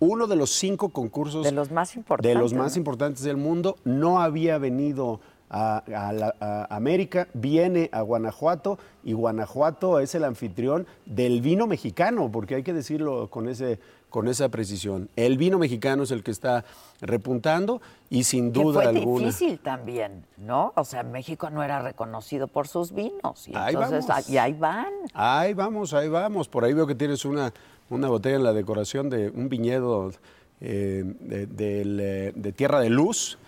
Uno 0.00 0.26
de 0.26 0.36
los 0.36 0.50
cinco 0.50 0.90
concursos 0.90 1.44
De 1.44 1.52
los 1.52 1.70
más 1.70 1.94
importantes, 1.96 2.34
de 2.34 2.38
los 2.38 2.52
más 2.52 2.74
¿no? 2.74 2.78
importantes 2.80 3.22
del 3.22 3.36
mundo. 3.38 3.76
No 3.84 4.20
había 4.20 4.58
venido 4.58 5.20
a, 5.50 5.78
a 5.78 6.12
la- 6.12 6.34
a 6.40 6.74
América, 6.76 7.28
viene 7.34 7.88
a 7.92 8.02
Guanajuato 8.02 8.78
y 9.04 9.12
Guanajuato 9.14 9.98
es 10.00 10.14
el 10.14 10.24
anfitrión 10.24 10.86
del 11.06 11.40
vino 11.40 11.66
mexicano, 11.66 12.30
porque 12.30 12.54
hay 12.56 12.62
que 12.62 12.72
decirlo 12.72 13.28
con, 13.30 13.48
ese, 13.48 13.78
con 14.10 14.28
esa 14.28 14.48
precisión. 14.50 15.08
El 15.16 15.38
vino 15.38 15.58
mexicano 15.58 16.02
es 16.02 16.10
el 16.10 16.22
que 16.22 16.30
está 16.30 16.64
repuntando 17.00 17.80
y 18.10 18.24
sin 18.24 18.52
Que 18.52 18.60
duda 18.60 18.82
fue 18.82 18.90
alguna. 18.90 19.26
difícil 19.26 19.58
también, 19.58 20.24
¿no? 20.36 20.72
O 20.76 20.84
sea, 20.84 21.02
México 21.02 21.48
no 21.50 21.62
era 21.62 21.80
reconocido 21.80 22.48
por 22.48 22.68
sus 22.68 22.92
vinos. 22.92 23.48
Y 23.48 23.54
Ahí 23.56 23.74
entonces, 23.74 24.06
vamos. 24.06 24.28
y 24.28 24.36
ahí 24.38 24.52
van. 24.52 24.92
Ahí 25.14 25.54
vamos, 25.54 25.94
ahí 25.94 26.08
vamos. 26.08 26.48
Por 26.48 26.64
ahí 26.64 26.74
veo 26.74 26.86
que 26.86 26.94
tienes 26.94 27.24
una, 27.24 27.52
una 27.88 28.08
botella 28.08 28.36
en 28.36 28.44
la 28.44 28.52
decoración 28.52 29.08
de 29.08 29.30
un 29.30 29.48
viñedo 29.48 30.12
eh, 30.60 31.04
de, 31.20 31.48
eh, 31.48 32.32
de 32.34 32.52
Tierra 32.52 32.80
de 32.80 32.90
Luz, 32.90 33.38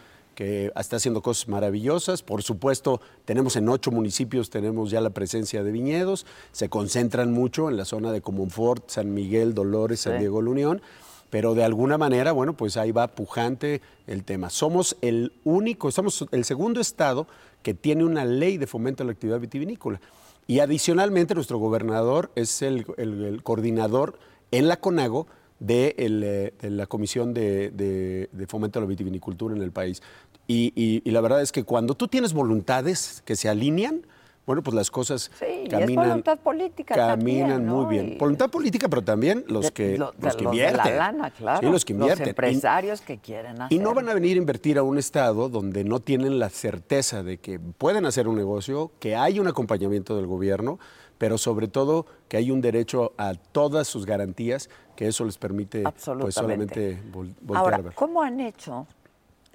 que 0.43 0.73
está 0.77 0.97
haciendo 0.97 1.23
cosas 1.23 1.47
maravillosas. 1.49 2.23
Por 2.23 2.43
supuesto, 2.43 3.01
tenemos 3.25 3.55
en 3.57 3.69
ocho 3.69 3.91
municipios, 3.93 4.51
tenemos 4.51 4.91
ya 4.91 5.01
la 5.01 5.11
presencia 5.11 5.63
de 5.63 5.71
viñedos. 5.71 6.27
Se 6.51 6.69
concentran 6.69 7.33
mucho 7.33 7.69
en 7.71 7.77
la 7.77 7.85
zona 7.85 8.11
de 8.11 8.21
Comonfort, 8.23 8.91
San 8.91 9.15
Miguel, 9.15 9.55
Dolores, 9.55 10.01
San. 10.01 10.15
Diego, 10.19 10.43
La 10.43 10.51
Unión. 10.51 10.83
Pero 11.31 11.55
de 11.55 11.65
alguna 11.65 11.97
manera, 11.97 12.33
bueno, 12.33 12.55
pues 12.57 12.77
ahí 12.77 12.91
va 12.93 13.07
pujante 13.09 13.81
el 14.07 14.25
tema. 14.25 14.51
Somos 14.51 14.97
el 15.01 15.33
único, 15.45 15.89
estamos 15.89 16.27
el 16.33 16.45
segundo 16.45 16.81
estado 16.81 17.27
que 17.63 17.73
tiene 17.73 18.05
una 18.05 18.25
ley 18.25 18.59
de 18.59 18.67
fomento 18.67 19.03
a 19.03 19.07
la 19.07 19.13
actividad 19.13 19.41
vitivinícola. 19.41 20.01
Y 20.49 20.59
adicionalmente, 20.59 21.35
nuestro 21.37 21.59
gobernador 21.59 22.33
es 22.35 22.63
el, 22.63 22.85
el- 22.99 23.25
el 23.25 23.43
coordinador 23.45 24.19
en 24.51 24.67
la 24.69 24.79
CONAGO 24.79 25.27
de, 25.61 25.95
el, 25.97 26.23
eh, 26.25 26.53
de 26.61 26.71
la 26.71 26.87
Comisión 26.89 27.33
de, 27.33 27.71
de- 27.71 28.29
de 28.33 28.47
Fomento 28.49 28.81
a 28.81 28.83
la 28.83 28.89
Vitivinicultura 28.89 29.55
en 29.55 29.63
el 29.63 29.71
país. 29.71 30.03
Y, 30.47 30.73
y- 30.75 31.03
y 31.05 31.11
la 31.13 31.21
verdad 31.21 31.41
es 31.43 31.53
que 31.53 31.65
cuando 31.65 31.95
tú 31.95 32.09
tienes 32.09 32.33
voluntades 32.33 33.23
que 33.25 33.37
se 33.37 33.49
alinean, 33.49 34.07
bueno, 34.45 34.61
pues 34.63 34.75
las 34.75 34.91
cosas 34.91 35.31
Sí, 35.39 35.45
es 35.65 35.69
caminan, 35.69 36.09
voluntad 36.09 36.39
política 36.41 36.97
caminan 36.97 37.49
también, 37.51 37.67
¿no? 37.67 37.77
muy 37.77 37.87
bien. 37.95 38.13
Y- 38.15 38.19
Voluntad 38.19 38.51
política, 38.51 38.89
pero 38.89 39.03
también 39.03 39.45
los 39.47 39.71
que, 39.71 39.97
lo- 39.97 40.13
los 40.21 40.35
que 40.35 40.43
los 40.43 40.53
de 40.53 40.59
invierten. 40.65 40.97
la 40.99 41.13
lana, 41.13 41.31
claro. 41.31 41.61
Sí, 41.61 41.73
los 41.73 41.85
que 41.85 41.93
invierten. 41.93 42.29
Empresarios 42.31 43.01
que 43.03 43.19
quieren 43.19 43.63
hacer. 43.63 43.77
y 43.77 43.81
no 43.81 43.95
van 43.95 44.09
a 44.09 44.15
venir 44.15 44.37
a 44.37 44.39
invertir 44.41 44.79
a 44.79 44.83
un 44.83 44.99
estado 44.99 45.49
donde 45.49 45.85
no 45.85 46.01
tienen 46.01 46.41
la 46.41 46.49
certeza 46.51 47.23
de 47.23 47.39
que 47.39 47.61
pueden 47.61 48.05
hacer 48.05 48.27
un 48.27 48.35
negocio, 48.35 48.91
que 48.99 49.15
hay 49.15 49.39
un 49.39 49.47
acompañamiento 49.47 50.17
del 50.17 50.27
gobierno, 50.27 50.81
pero 51.19 51.39
sobre 51.39 51.69
todo 51.69 52.07
que 52.29 52.37
hay 52.37 52.51
un 52.51 52.61
derecho 52.61 53.13
a 53.19 53.35
todas 53.35 53.87
sus 53.87 54.07
garantías, 54.07 54.69
que 54.97 55.07
eso 55.07 55.25
les 55.25 55.39
permite 55.39 55.85
pues 56.21 56.35
solamente 56.35 57.01
vol- 57.13 57.33
voltear 57.41 57.57
Ahora, 57.59 57.77
a 57.77 57.81
ver. 57.83 57.95
¿cómo 57.95 58.23
han 58.23 58.41
hecho? 58.41 58.89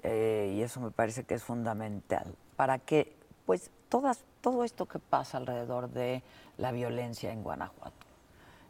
Eh, 0.02 0.54
y 0.56 0.62
eso 0.62 0.80
me 0.80 0.90
parece 0.90 1.24
que 1.24 1.34
es 1.34 1.42
fundamental 1.42 2.34
para 2.56 2.78
que, 2.78 3.14
pues, 3.46 3.70
todas, 3.88 4.24
todo 4.40 4.64
esto 4.64 4.86
que 4.86 4.98
pasa 4.98 5.38
alrededor 5.38 5.90
de 5.90 6.22
la 6.56 6.72
violencia 6.72 7.32
en 7.32 7.42
Guanajuato, 7.42 8.06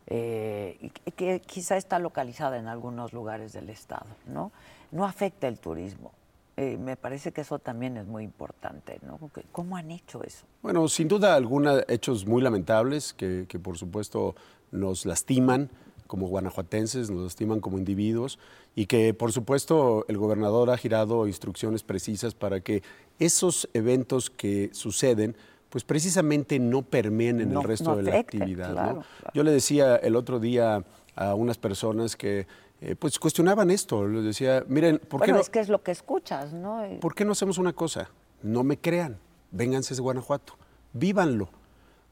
eh, 0.07 0.91
que- 1.17 1.41
quizá 1.41 1.77
está 1.77 1.99
localizada 1.99 2.59
en 2.59 2.67
algunos 2.67 3.13
lugares 3.13 3.53
del 3.53 3.69
estado, 3.71 4.07
¿no? 4.27 4.53
No 4.91 5.05
afecta 5.05 5.49
el 5.49 5.59
turismo. 5.59 6.13
Eh, 6.57 6.77
me 6.77 6.97
parece 6.97 7.31
que 7.33 7.43
eso 7.43 7.59
también 7.59 7.97
es 7.99 8.07
muy 8.07 8.25
importante, 8.25 8.99
¿no? 9.07 9.19
¿Cómo 9.53 9.77
han 9.77 9.91
hecho 9.91 10.25
eso? 10.25 10.45
Bueno, 10.63 10.89
sin 10.89 11.07
duda 11.07 11.35
alguna, 11.37 11.83
hechos 11.89 12.27
muy 12.27 12.43
lamentables 12.43 13.13
que, 13.13 13.47
que, 13.49 13.59
por 13.59 13.79
supuesto 13.79 14.35
nos 14.73 15.07
lastiman 15.07 15.71
como 16.09 16.27
guanajuatenses, 16.27 17.09
nos 17.11 17.23
lastiman 17.23 17.61
como 17.61 17.79
individuos 17.79 18.41
y 18.75 18.87
que 18.87 19.15
por 19.15 19.31
supuesto 19.31 20.05
el 20.09 20.19
gobernador 20.19 20.71
ha 20.71 20.77
girado 20.77 21.29
instrucciones 21.29 21.85
precisas 21.85 22.35
para 22.35 22.61
que 22.61 22.83
esos 23.21 23.69
eventos 23.75 24.31
que 24.31 24.71
suceden 24.73 25.37
pues 25.71 25.85
precisamente 25.85 26.59
no 26.59 26.83
permeen 26.83 27.41
en 27.41 27.53
No- 27.53 27.61
el 27.61 27.67
resto 27.69 27.91
no 27.91 27.97
de 27.99 28.03
la 28.05 28.19
actividad. 28.19 28.69
¿no? 28.71 28.75
claro, 28.75 28.93
claro. 29.21 29.33
Yo 29.35 29.43
le 29.45 29.53
decía 29.53 29.97
el 29.97 30.17
otro 30.17 30.41
día 30.41 30.83
a 31.15 31.35
unas 31.35 31.59
personas 31.59 32.17
que 32.17 32.47
eh, 32.81 32.95
pues 32.99 33.19
cuestionaban 33.19 33.71
esto, 33.71 34.07
les 34.09 34.25
decía, 34.25 34.65
miren, 34.69 34.99
¿por 34.99 35.21
qué 35.21 35.27
bueno, 35.33 35.35
no? 35.35 35.41
es 35.41 35.51
que 35.51 35.61
es 35.61 35.69
lo 35.69 35.83
que 35.83 35.91
escuchas, 35.91 36.53
¿no? 36.53 36.83
¿Por 37.01 37.15
qué 37.15 37.25
no 37.25 37.33
hacemos 37.33 37.59
una 37.59 37.73
cosa? 37.73 38.09
No 38.43 38.63
me 38.65 38.79
crean, 38.79 39.19
vénganse 39.51 39.95
de 39.95 40.01
Guanajuato, 40.01 40.55
vívanlo. 40.93 41.49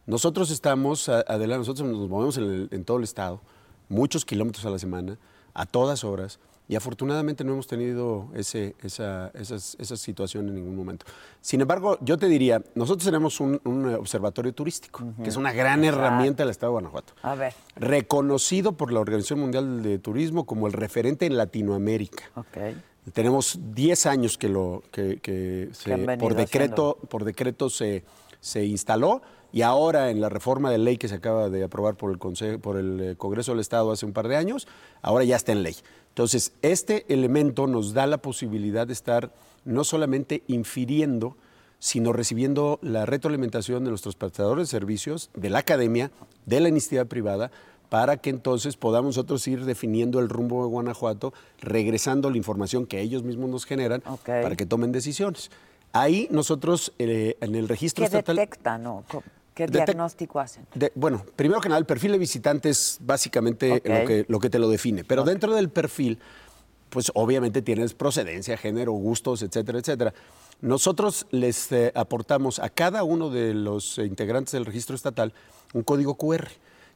Nosotros 0.07 0.51
estamos 0.51 1.09
adelante, 1.09 1.59
nosotros 1.59 1.89
nos 1.89 2.09
movemos 2.09 2.37
en, 2.37 2.45
el- 2.45 2.69
en 2.73 2.85
todo 2.85 2.99
el 2.99 3.05
estado, 3.05 3.41
muchos 3.89 4.25
kilómetros 4.25 4.65
a 4.67 4.71
la 4.71 4.79
semana, 4.79 5.19
a 5.55 5.67
todas 5.67 6.05
horas, 6.05 6.39
y 6.69 6.75
afortunadamente 6.75 7.45
no 7.45 7.53
hemos 7.53 7.69
tenido 7.69 8.29
ese, 8.35 8.75
esa, 8.83 9.29
esas- 9.35 9.77
esa 9.79 9.97
situación 9.97 10.49
en 10.49 10.57
ningún 10.57 10.75
momento. 10.75 11.07
Sin 11.41 11.61
embargo, 11.61 11.97
yo 12.01 12.19
te 12.19 12.27
diría, 12.27 12.61
nosotros 12.75 13.05
tenemos 13.05 13.39
un, 13.39 13.61
un 13.65 13.95
observatorio 13.95 14.53
turístico, 14.53 15.05
que 15.23 15.29
es 15.29 15.37
una 15.37 15.53
gran 15.53 15.85
herramienta 15.85 16.43
del 16.43 16.51
estado 16.51 16.73
de 16.73 16.81
Guanajuato 16.81 17.13
A 17.23 17.37
ver, 17.37 17.55
reconocido 17.77 18.73
por 18.73 18.93
la 18.93 18.99
Organización 19.01 19.39
Mundial 19.41 19.83
de 19.83 19.99
Turismo 20.01 20.45
como 20.45 20.67
el 20.67 20.73
referente 20.73 21.25
en 21.27 21.37
Latinoamérica. 21.37 22.25
ok. 22.35 22.59
Tenemos 23.13 23.61
10 23.73 24.07
años 24.07 24.37
que, 24.37 24.49
lo, 24.49 24.83
que, 24.91 25.19
que 25.21 25.69
se- 25.73 25.97
por, 26.19 26.35
decreto, 26.35 26.99
por 27.09 27.23
decreto 27.25 27.71
se, 27.71 28.03
se 28.41 28.65
instaló 28.65 29.23
y 29.53 29.63
ahora 29.63 30.11
en 30.11 30.21
la 30.21 30.29
reforma 30.29 30.71
de 30.71 30.79
ley 30.79 30.97
que 30.99 31.09
se 31.09 31.15
acaba 31.17 31.49
de 31.49 31.65
aprobar 31.65 31.95
por 31.97 32.11
el, 32.11 32.19
Conse- 32.19 32.59
por 32.59 32.77
el 32.77 33.01
eh, 33.01 33.17
Congreso 33.17 33.53
del 33.53 33.61
Estado 33.61 33.91
hace 33.93 34.05
un 34.07 34.13
par 34.13 34.29
de 34.29 34.37
años, 34.37 34.67
ahora 35.03 35.25
ya 35.25 35.37
está 35.37 35.53
en 35.53 35.63
ley. 35.63 35.77
Entonces, 36.09 36.53
este 36.63 37.05
elemento 37.13 37.67
nos 37.67 37.93
da 37.93 38.07
la 38.07 38.19
posibilidad 38.19 38.87
de 38.87 38.93
estar 38.93 39.33
no 39.65 39.85
solamente 39.85 40.43
infiriendo, 40.47 41.37
sino 41.79 42.13
recibiendo 42.13 42.79
la 42.83 43.05
retroalimentación 43.05 43.85
de 43.85 43.91
nuestros 43.91 44.17
prestadores 44.17 44.69
de 44.69 44.71
servicios, 44.71 45.31
de 45.35 45.51
la 45.51 45.59
academia, 45.59 46.11
de 46.47 46.61
la 46.61 46.69
iniciativa 46.71 47.05
privada, 47.05 47.51
para 47.91 48.17
que 48.17 48.31
entonces 48.31 48.77
podamos 48.77 49.17
nosotros 49.17 49.47
ir 49.47 49.65
definiendo 49.65 50.19
el 50.19 50.29
rumbo 50.29 50.63
de 50.65 50.71
Guanajuato, 50.71 51.33
regresando 51.61 52.31
la 52.31 52.37
información 52.37 52.87
que 52.87 53.01
ellos 53.01 53.23
mismos 53.23 53.49
nos 53.51 53.65
generan 53.67 54.03
para 54.43 54.57
que 54.57 54.67
tomen 54.67 54.91
decisiones. 54.93 55.51
Ahí 55.93 56.27
nosotros, 56.31 56.93
eh, 56.99 57.37
en 57.41 57.55
el 57.55 57.69
registro 57.69 58.03
¿Qué 58.03 58.07
estatal... 58.07 58.37
detectan 58.37 58.87
o 58.87 59.05
co- 59.09 59.23
qué 59.57 59.67
diagnóstico 59.67 60.39
hacen? 60.39 60.67
de- 60.75 60.93
bueno, 60.95 61.25
primero 61.35 61.61
que 61.61 61.69
nada, 61.69 61.79
el 61.81 61.87
perfil 61.87 62.13
de 62.13 62.19
visitante 62.19 62.69
es 62.69 62.99
básicamente 63.01 63.83
lo, 63.85 64.07
que, 64.07 64.25
lo 64.29 64.39
que 64.39 64.51
te 64.51 64.59
lo 64.61 64.69
define. 64.69 65.03
Pero 65.03 65.25
dentro 65.25 65.55
del 65.55 65.71
perfil, 65.71 66.19
pues 66.91 67.11
obviamente 67.15 67.63
tienes 67.63 67.95
procedencia, 67.95 68.57
género, 68.57 68.93
gustos, 68.93 69.43
etcétera, 69.43 69.79
etcétera. 69.81 70.15
Nosotros 70.61 71.27
les 71.31 71.71
eh, 71.73 71.91
aportamos 71.95 72.59
a 72.61 72.69
cada 72.71 73.03
uno 73.03 73.31
de 73.31 73.53
los 73.55 73.99
integrantes 73.99 74.53
del 74.53 74.65
registro 74.65 74.95
estatal 74.95 75.33
un 75.75 75.83
código 75.83 76.15
QR. 76.15 76.49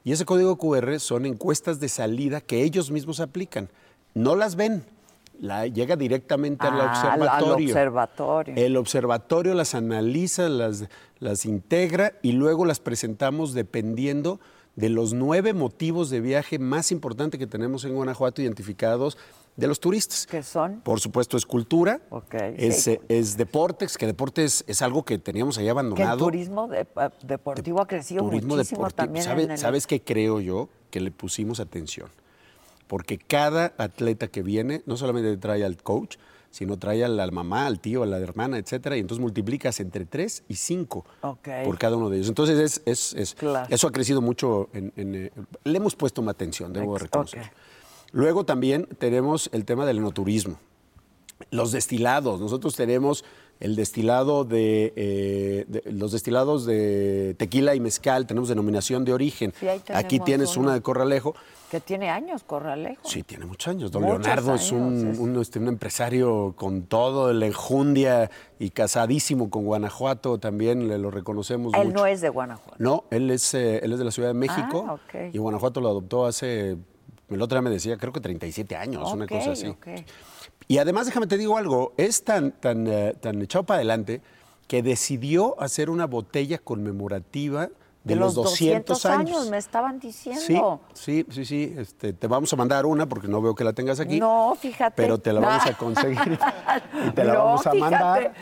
Y 0.04 0.12
ese 0.12 0.24
código 0.24 0.56
QR 0.56 0.98
son 1.00 1.26
encuestas 1.26 1.80
de 1.80 1.88
salida 1.88 2.40
que 2.40 2.62
ellos 2.62 2.90
mismos 2.90 3.20
aplican. 3.20 3.68
No 4.14 4.34
las 4.36 4.56
ven, 4.56 4.82
la, 5.40 5.66
llega 5.66 5.96
directamente 5.96 6.66
al 6.66 6.80
Ah, 6.80 7.12
al- 7.12 7.22
al 7.22 7.28
observatorio. 7.28 7.68
observatorio. 7.68 8.54
El 8.56 8.76
observatorio 8.78 9.54
las 9.54 9.74
analiza, 9.74 10.48
las, 10.48 10.84
las 11.20 11.44
integra 11.46 12.14
y 12.22 12.32
luego 12.32 12.64
las 12.64 12.80
presentamos 12.80 13.52
dependiendo 13.54 14.40
de 14.76 14.88
los 14.88 15.12
nueve 15.12 15.52
motivos 15.52 16.10
de 16.10 16.20
viaje 16.20 16.58
más 16.58 16.90
importantes 16.92 17.38
que 17.38 17.46
tenemos 17.46 17.84
en 17.84 17.94
Guanajuato 17.94 18.40
identificados 18.40 19.18
de 19.56 19.66
los 19.66 19.80
turistas. 19.80 20.26
¿Qué 20.26 20.42
son? 20.42 20.80
Por 20.80 21.00
supuesto, 21.00 21.36
es 21.36 21.44
cultura, 21.44 22.00
es, 22.56 22.84
sí. 22.84 22.98
es 23.08 23.36
deportes, 23.36 23.98
que 23.98 24.06
deportes 24.06 24.64
es 24.66 24.80
algo 24.80 25.04
que 25.04 25.18
teníamos 25.18 25.58
ahí 25.58 25.64
Que 25.64 25.66
el 25.66 25.70
abandonado. 25.72 26.18
turismo 26.24 26.68
de- 26.68 26.80
eh, 26.82 26.86
deportivo 27.24 27.82
ha 27.82 27.86
crecido 27.86 28.24
Turismo 28.24 28.56
muchísimo 28.56 28.78
deportivo. 28.78 28.96
también. 29.06 29.24
¿Sabe- 29.24 29.42
en 29.42 29.50
el- 29.50 29.58
¿Sabes 29.58 29.86
qué 29.86 30.00
creo 30.00 30.40
yo? 30.40 30.68
Que 30.90 31.00
le 31.00 31.10
pusimos 31.10 31.60
atención. 31.60 32.08
Porque 32.86 33.18
cada 33.18 33.74
atleta 33.76 34.28
que 34.28 34.42
viene 34.42 34.82
no 34.86 34.96
solamente 34.96 35.36
trae 35.36 35.64
al 35.64 35.76
coach, 35.82 36.16
sino 36.50 36.76
trae 36.78 37.04
a 37.04 37.08
la 37.08 37.30
mamá, 37.30 37.66
al 37.66 37.78
tío, 37.80 38.02
a 38.02 38.06
la 38.06 38.18
hermana, 38.18 38.58
etcétera, 38.58 38.96
y 38.96 39.00
entonces 39.00 39.20
multiplicas 39.22 39.78
entre 39.80 40.04
tres 40.04 40.42
y 40.48 40.54
cinco 40.56 41.04
Ok. 41.22 41.48
por 41.64 41.78
cada 41.78 41.96
uno 41.96 42.10
de 42.10 42.16
ellos. 42.16 42.28
Entonces, 42.28 42.58
es, 42.58 42.82
es- 42.86 43.12
es- 43.14 43.34
Claro. 43.34 43.66
eso 43.70 43.86
ha 43.86 43.92
crecido 43.92 44.20
mucho. 44.20 44.68
en- 44.72 44.92
en, 44.96 45.14
eh, 45.14 45.32
le 45.64 45.76
hemos 45.76 45.94
puesto 45.96 46.22
más 46.22 46.34
atención, 46.34 46.72
debo 46.72 46.98
reconocer. 46.98 47.52
Luego 48.12 48.44
también 48.44 48.86
tenemos 48.98 49.48
el 49.52 49.64
tema 49.64 49.86
del 49.86 49.98
enoturismo. 49.98 50.58
Los 51.50 51.72
destilados. 51.72 52.40
Nosotros 52.40 52.74
tenemos 52.76 53.24
el 53.60 53.76
destilado 53.76 54.44
de, 54.44 54.92
eh, 54.96 55.64
de- 55.68 55.92
los 55.92 56.12
destilados 56.12 56.64
de 56.64 57.34
tequila 57.38 57.74
y 57.74 57.80
mezcal, 57.80 58.26
tenemos 58.26 58.48
denominación 58.48 59.04
de 59.04 59.12
origen. 59.12 59.52
Sí, 59.60 59.66
Aquí 59.92 60.18
tienes 60.18 60.56
uno. 60.56 60.66
una 60.68 60.74
de 60.74 60.80
Corralejo. 60.80 61.34
Que 61.70 61.78
tiene 61.78 62.10
años, 62.10 62.42
Corralejo. 62.42 63.06
Sí, 63.08 63.22
tiene 63.22 63.44
muchos 63.46 63.68
años. 63.68 63.92
Don 63.92 64.02
Muchos 64.02 64.20
Leonardo 64.22 64.54
es, 64.54 64.72
un, 64.72 64.82
años, 64.98 65.12
es- 65.14 65.18
un, 65.20 65.40
este, 65.40 65.58
un 65.60 65.68
empresario 65.68 66.54
con 66.56 66.82
todo, 66.82 67.32
la 67.32 67.46
enjundia 67.46 68.30
y 68.58 68.70
casadísimo 68.70 69.50
con 69.50 69.64
Guanajuato, 69.64 70.38
también 70.38 70.88
le 70.88 70.98
lo 70.98 71.10
reconocemos 71.12 71.72
Él 71.74 71.88
mucho. 71.88 71.98
no 72.00 72.06
es 72.06 72.20
de 72.22 72.28
Guanajuato. 72.30 72.76
No, 72.78 73.04
él 73.10 73.30
es, 73.30 73.54
eh, 73.54 73.78
él 73.84 73.92
es 73.92 73.98
de 73.98 74.04
la 74.04 74.10
Ciudad 74.10 74.30
de 74.30 74.34
México 74.34 74.84
Ah, 74.88 74.94
ok. 74.94 75.32
y 75.34 75.38
Guanajuato 75.38 75.80
lo 75.80 75.90
adoptó 75.90 76.26
hace, 76.26 76.76
el 77.28 77.42
otro 77.42 77.56
día 77.56 77.62
me 77.62 77.70
decía, 77.70 77.96
creo 77.98 78.12
que 78.12 78.20
37 78.20 78.74
años, 78.74 79.12
una 79.12 79.26
cosa 79.28 79.52
así. 79.52 79.68
ok. 79.68 79.86
Y 80.70 80.78
además, 80.78 81.06
déjame 81.06 81.26
te 81.26 81.36
digo 81.36 81.56
algo, 81.56 81.94
es 81.96 82.22
tan, 82.22 82.52
tan, 82.52 82.86
eh, 82.86 83.16
tan 83.20 83.42
echado 83.42 83.64
para 83.64 83.78
adelante 83.78 84.20
que 84.68 84.84
decidió 84.84 85.60
hacer 85.60 85.90
una 85.90 86.06
botella 86.06 86.58
conmemorativa 86.58 87.70
de, 88.04 88.14
los 88.14 88.36
200, 88.36 89.04
años. 89.06 89.50
me 89.50 89.58
estaban 89.58 89.98
diciendo. 89.98 90.80
sí, 90.94 91.26
sí, 91.28 91.44
sí. 91.44 91.74
Este, 91.76 92.12
te 92.12 92.28
vamos 92.28 92.52
a 92.52 92.56
mandar 92.56 92.86
una 92.86 93.08
porque 93.08 93.26
no 93.26 93.42
veo 93.42 93.56
que 93.56 93.64
la 93.64 93.72
tengas 93.72 93.98
aquí. 93.98 94.20
No, 94.20 94.56
fíjate. 94.60 94.94
Pero 94.94 95.18
te 95.18 95.32
la 95.32 95.40
vamos 95.40 95.66
a 95.66 95.76
conseguir 95.76 96.38
y 97.04 97.10
te 97.10 97.24
la 97.24 97.34
No, 97.34 97.44
vamos 97.46 97.66
a 97.66 97.74
mandar. 97.74 98.32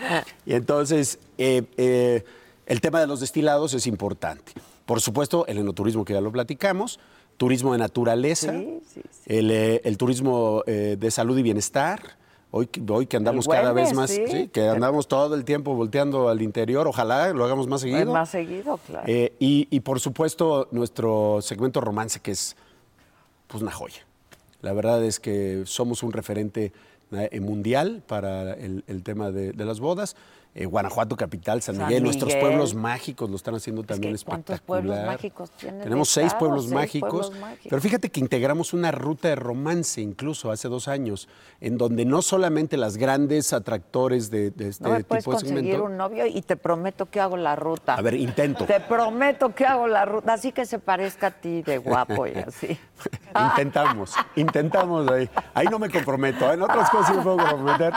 Y 0.45 0.53
entonces, 0.53 1.19
eh, 1.39 1.63
eh, 1.79 2.27
el 2.67 2.83
tema 2.83 3.01
de 3.01 3.07
los 3.07 3.21
destilados 3.21 3.73
es 3.73 3.87
importante. 3.87 4.53
Por 4.85 5.01
supuesto, 5.01 5.47
el 5.47 5.57
enoturismo 5.57 6.05
que 6.05 6.13
ya 6.13 6.21
lo 6.21 6.31
platicamos, 6.31 7.01
turismo 7.39 7.73
de 7.73 7.79
naturaleza, 7.79 8.53
Sí, 8.53 8.81
sí, 8.93 9.01
sí. 9.11 9.21
El, 9.39 9.51
eh, 9.51 9.81
el 9.85 9.97
turismo 9.97 10.63
eh, 10.67 10.97
de 10.99 11.11
salud 11.11 11.39
y 11.39 11.43
bienestar. 11.43 12.19
Hoy, 12.51 12.67
que- 12.67 12.83
hoy 12.91 13.07
que 13.07 13.17
andamos 13.19 13.47
cada 13.47 13.73
vez 13.73 13.93
más, 13.95 14.11
que 14.11 14.69
andamos 14.69 15.07
todo 15.07 15.35
el 15.35 15.45
tiempo 15.45 15.75
volteando 15.75 16.29
al 16.31 16.41
interior, 16.41 16.87
ojalá 16.87 17.31
lo 17.35 17.45
hagamos 17.45 17.67
más 17.67 17.83
seguido. 17.83 18.11
Más 18.13 18.31
seguido, 18.31 18.79
claro. 18.87 19.05
Eh, 19.07 19.35
y, 19.39 19.69
y, 19.71 19.81
por 19.81 20.01
supuesto 20.01 20.67
nuestro 20.71 21.41
segmento 21.43 21.81
romance 21.83 22.21
que 22.21 22.31
es 22.31 22.57
pues 23.49 23.63
una 23.63 23.71
joya. 23.73 24.01
La 24.63 24.73
verdad 24.73 25.05
es 25.05 25.21
que 25.21 25.63
somos 25.67 26.03
un 26.03 26.11
referente 26.13 26.73
eh, 27.13 27.41
mundial 27.41 28.03
para 28.07 28.55
el, 28.55 28.85
el 28.87 29.03
tema 29.03 29.31
de, 29.31 29.53
de 29.53 29.65
las 29.65 29.81
bodas. 29.81 30.17
Eh, 30.55 30.65
Guanajuato 30.65 31.15
capital, 31.15 31.61
San 31.63 31.77
San 31.77 31.87
Miguel, 31.87 32.03
nuestros 32.03 32.29
Miguel. 32.29 32.41
pueblos 32.41 32.75
mágicos 32.75 33.29
lo 33.31 33.37
están 33.37 33.55
haciendo 33.55 33.83
también 33.85 34.17
que 34.17 34.25
¿cuántos 34.25 34.55
espectacular. 34.55 34.65
pueblos 34.97 35.07
mágicos 35.07 35.51
Tenemos 35.61 36.09
seis 36.09 36.29
estado? 36.29 36.39
pueblos 36.41 36.63
Seis 36.65 36.75
mágicos, 36.75 37.11
pueblos 37.29 37.41
mágicos. 37.41 37.67
pero 37.69 37.83
fíjate 37.83 38.09
que 38.11 38.19
integramos 38.21 38.73
una 38.73 38.91
ruta 38.91 39.29
de 39.29 39.37
romance 39.37 40.01
incluso 40.01 40.51
hace 40.51 40.69
dos 40.69 40.89
años, 40.89 41.29
en 41.61 41.77
donde 41.77 42.07
no 42.07 42.23
solamente 42.23 42.77
las 42.79 42.97
grandes 42.97 43.53
atractores 43.53 44.31
de, 44.31 44.51
de 44.51 44.69
este 44.71 44.83
no 44.85 44.91
me 44.91 45.05
puedes 45.05 45.23
tipo 45.25 45.33
de 45.37 45.43
conseguir 45.43 45.63
segmento. 45.65 45.85
un 45.85 45.97
novio 45.99 46.27
y 46.27 46.41
te 46.43 46.57
prometo 46.57 47.07
que 47.07 47.21
hago 47.21 47.37
la 47.37 47.55
ruta. 47.55 47.95
A 47.95 48.01
ver, 48.03 48.15
intento. 48.15 48.65
Te 48.65 48.81
prometo 48.81 49.55
que 49.55 49.67
hago 49.67 49.87
la 49.87 50.07
ruta, 50.07 50.33
así 50.33 50.51
que 50.53 50.65
se 50.65 50.79
parezca 50.79 51.27
a 51.29 51.31
ti 51.31 51.63
de 51.63 51.77
guapo 51.79 52.27
y 52.27 52.33
así. 52.33 52.77
Intentamos, 53.51 54.15
intentamos 54.35 55.09
ahí. 55.11 55.29
Ahí 55.55 55.67
no 55.71 55.79
me 55.79 55.91
comprometo, 55.91 56.51
¿eh? 56.51 56.55
en 56.55 56.63
otras 56.63 56.89
cosas 56.91 56.98
sí 57.05 57.13
me 57.15 57.23
puedo 57.23 57.37
comprometer, 57.37 57.93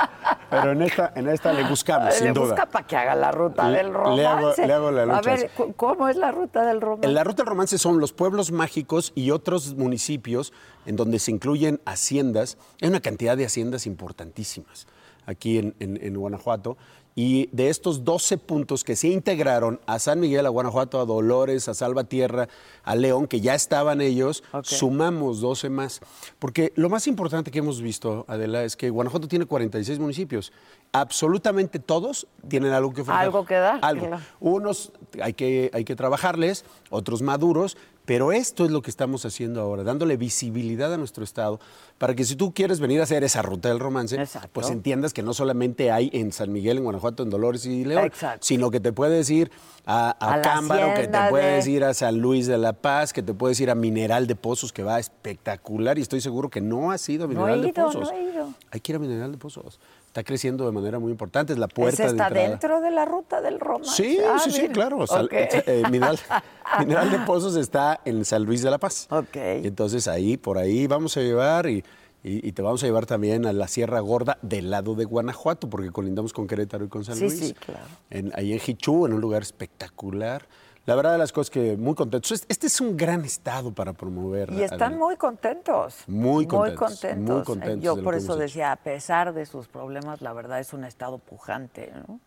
pero 0.49 0.71
en 0.71 0.81
esta, 0.81 1.11
en 1.15 1.27
esta 1.29 1.53
le 1.53 1.63
buscamos, 1.63 2.13
sin 2.13 2.27
Le 2.27 2.33
duda. 2.33 2.45
busca 2.47 2.65
para 2.65 2.87
que 2.87 2.97
haga 2.97 3.15
la 3.15 3.31
ruta 3.31 3.69
Le- 3.69 3.77
del 3.77 3.93
romance. 3.93 4.17
le 4.21 4.27
hago- 4.27 4.53
le 4.67 4.73
hago 4.73 4.91
la 4.91 5.01
A 5.03 5.05
lucha 5.05 5.21
ver, 5.31 5.39
esa. 5.45 5.55
cu- 5.55 5.73
¿cómo 5.73 6.07
es 6.09 6.15
la 6.17 6.31
ruta 6.31 6.65
del 6.65 6.81
romance? 6.81 7.07
En 7.07 7.13
la 7.13 7.23
ruta 7.23 7.43
del 7.43 7.47
romance 7.49 7.77
son 7.77 7.99
los 7.99 8.13
pueblos 8.13 8.51
mágicos 8.51 9.11
y 9.15 9.31
otros 9.31 9.75
municipios 9.75 10.53
en 10.85 10.95
donde 10.95 11.19
se 11.19 11.31
incluyen 11.31 11.81
haciendas. 11.85 12.57
Hay 12.81 12.89
una 12.89 12.99
cantidad 13.01 13.37
de 13.37 13.45
haciendas 13.45 13.85
importantísimas 13.87 14.87
aquí 15.25 15.57
en, 15.59 15.75
en- 15.79 15.99
en 16.01 16.17
Guanajuato. 16.17 16.77
Y 17.13 17.49
de 17.51 17.69
estos 17.69 18.05
12 18.05 18.37
puntos 18.37 18.83
que 18.83 18.95
se 18.95 19.09
integraron 19.09 19.81
a 19.85 19.99
San 19.99 20.19
Miguel, 20.19 20.45
a 20.45 20.49
Guanajuato, 20.49 20.99
a 20.99 21.05
Dolores, 21.05 21.67
a 21.67 21.73
Salvatierra, 21.73 22.47
a 22.83 22.95
León, 22.95 23.27
que 23.27 23.41
ya 23.41 23.53
estaban 23.53 23.99
ellos, 24.01 24.43
sumamos 24.63 25.41
12 25.41 25.69
más. 25.69 25.99
Porque 26.39 26.71
lo 26.75 26.89
más 26.89 27.07
importante 27.07 27.51
que 27.51 27.59
hemos 27.59 27.81
visto, 27.81 28.25
Adela, 28.27 28.63
es 28.63 28.77
que 28.77 28.89
Guanajuato 28.89 29.27
tiene 29.27 29.45
46 29.45 29.99
municipios. 29.99 30.53
Absolutamente 30.93 31.79
todos 31.79 32.27
tienen 32.47 32.71
algo 32.71 32.93
que 32.93 33.01
ofrecer. 33.01 33.21
Algo 33.21 33.45
que 33.45 33.55
dar, 33.55 33.79
Algo. 33.81 34.17
Unos 34.39 34.91
hay 35.21 35.33
que, 35.33 35.69
hay 35.73 35.83
que 35.83 35.95
trabajarles, 35.95 36.65
otros 36.89 37.21
maduros, 37.21 37.77
pero 38.05 38.31
esto 38.31 38.65
es 38.65 38.71
lo 38.71 38.81
que 38.81 38.89
estamos 38.89 39.25
haciendo 39.25 39.61
ahora, 39.61 39.83
dándole 39.83 40.17
visibilidad 40.17 40.93
a 40.93 40.97
nuestro 40.97 41.23
Estado, 41.23 41.59
para 41.97 42.15
que 42.15 42.23
si 42.25 42.35
tú 42.35 42.53
quieres 42.53 42.79
venir 42.79 42.99
a 42.99 43.03
hacer 43.03 43.23
esa 43.23 43.41
ruta 43.41 43.69
del 43.69 43.79
romance, 43.79 44.15
Exacto. 44.15 44.49
pues 44.53 44.69
entiendas 44.69 45.13
que 45.13 45.21
no 45.21 45.33
solamente 45.33 45.91
hay 45.91 46.09
en 46.13 46.31
San 46.31 46.51
Miguel, 46.51 46.77
en 46.77 46.83
Guanajuato, 46.83 47.21
en 47.23 47.29
Dolores 47.29 47.65
y 47.65 47.85
León, 47.85 48.05
Exacto. 48.05 48.39
sino 48.45 48.71
que 48.71 48.79
te 48.79 48.91
puedes 48.91 49.29
ir 49.29 49.51
a, 49.85 50.15
a 50.19 50.41
Cámbaro, 50.41 50.93
que 50.95 51.07
te 51.07 51.17
puedes 51.29 51.65
de- 51.65 51.71
ir 51.71 51.83
a 51.83 51.93
San 51.93 52.17
Luis 52.19 52.47
de 52.47 52.57
la 52.57 52.73
Paz, 52.73 53.13
que 53.13 53.21
te 53.21 53.33
puedes 53.33 53.59
ir 53.59 53.69
a 53.69 53.75
Mineral 53.75 54.25
de 54.27 54.35
Pozos, 54.35 54.73
que 54.73 54.83
va 54.83 54.99
espectacular, 54.99 55.97
y 55.97 56.01
estoy 56.01 56.21
seguro 56.21 56.49
que 56.49 56.61
no 56.61 56.91
has 56.91 57.07
ido 57.07 57.25
a 57.25 57.27
No 57.27 57.33
Mineral 57.33 57.59
he 57.59 57.61
de 57.63 57.69
ido, 57.69 57.85
Pozos. 57.85 58.11
no 58.11 58.17
he 58.17 58.23
ido. 58.23 58.53
Hay 58.71 58.79
que 58.79 58.91
ir 58.91 58.95
a 58.95 58.99
Mineral 58.99 59.31
de 59.31 59.37
Pozos. 59.37 59.79
Está 60.11 60.25
creciendo 60.25 60.65
de 60.65 60.73
manera 60.73 60.99
muy 60.99 61.09
importante, 61.09 61.53
es 61.53 61.59
la 61.59 61.69
puerta 61.69 61.93
¿Ese 62.03 62.03
de 62.03 62.09
está 62.21 62.29
dentro 62.29 62.81
de 62.81 62.91
la 62.91 63.05
ruta 63.05 63.39
del 63.39 63.61
romance? 63.61 63.95
Sí, 63.95 64.17
Ah, 64.21 64.39
sí, 64.43 64.51
sí, 64.51 64.67
claro. 64.67 65.07
Sal- 65.07 65.29
eh, 65.31 65.83
Mineral, 65.89 66.19
Mineral 66.79 67.09
de 67.11 67.19
Pozos 67.19 67.55
está 67.55 68.01
en 68.03 68.25
San 68.25 68.43
Luis 68.43 68.61
de 68.61 68.69
la 68.69 68.77
Paz. 68.77 69.07
Ok. 69.09 69.37
Entonces 69.37 70.09
ahí, 70.09 70.35
por 70.35 70.57
ahí 70.57 70.85
vamos 70.85 71.15
a 71.15 71.21
llevar 71.21 71.67
y, 71.67 71.77
y- 72.25 72.45
y 72.45 72.51
te 72.51 72.61
vamos 72.61 72.83
a 72.83 72.87
llevar 72.87 73.05
también 73.05 73.45
a 73.45 73.53
la 73.53 73.69
Sierra 73.69 74.01
Gorda 74.01 74.37
del 74.41 74.69
lado 74.69 74.95
de 74.95 75.05
Guanajuato, 75.05 75.69
porque 75.69 75.91
colindamos 75.91 76.33
con 76.33 76.45
Querétaro 76.45 76.83
y 76.83 76.89
con 76.89 77.05
San 77.05 77.15
Sí, 77.15 77.23
Luis. 77.23 77.39
sí, 77.39 77.53
claro. 77.53 77.79
En- 78.09 78.33
ahí 78.35 78.51
en 78.51 78.59
Jichú, 78.59 79.05
en 79.05 79.13
un 79.13 79.21
lugar 79.21 79.43
espectacular. 79.43 80.45
La 80.85 80.95
verdad 80.95 81.11
de 81.11 81.17
las 81.19 81.31
cosas 81.31 81.51
que 81.51 81.77
muy 81.77 81.93
contentos. 81.93 82.43
Este- 82.47 82.67
es 82.67 82.81
un 82.81 82.97
gran 82.97 83.23
estado 83.23 83.71
para 83.71 83.93
promover. 83.93 84.51
Y 84.51 84.63
están 84.63 84.97
muy 84.97 85.15
contentos. 85.15 86.03
Muy 86.07 86.47
contentos, 86.47 86.79
contentos. 86.99 87.35
muy 87.35 87.43
contentos 87.43 87.83
Yo 87.83 88.03
por 88.03 88.15
eso 88.15 88.35
decía, 88.35 88.71
a 88.71 88.75
pesar 88.77 89.33
de 89.33 89.45
sus 89.45 89.67
problemas, 89.67 90.21
la 90.21 90.33
verdad 90.33 90.59
es 90.59 90.73
un 90.73 90.83
estado 90.83 91.19
pujante. 91.19 91.91
¿no? 92.07 92.19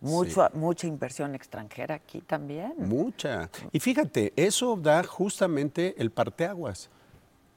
Mucho, 0.00 0.48
Mucha 0.54 0.86
inversión 0.86 1.34
extranjera 1.34 1.96
aquí 1.96 2.20
también. 2.20 2.74
Mucha. 2.78 3.50
Y 3.72 3.80
fíjate, 3.80 4.32
eso 4.36 4.76
da 4.76 5.02
justamente 5.02 5.94
el 5.98 6.10
parteaguas. 6.12 6.90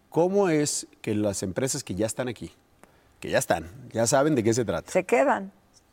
¿Cómo 0.10 0.50
es 0.50 0.88
que 1.02 1.14
las 1.14 1.44
empresas 1.44 1.84
que 1.84 1.94
ya 1.94 2.08
están 2.08 2.28
aquí, 2.28 2.52
que 3.20 3.30
ya 3.30 3.38
están, 3.38 3.68
ya 3.92 4.08
saben 4.08 4.34
de 4.34 4.44
qué 4.44 4.54
se 4.56 4.66
trata, 4.66 4.90
Se 4.92 5.04
quedan. 5.04 5.52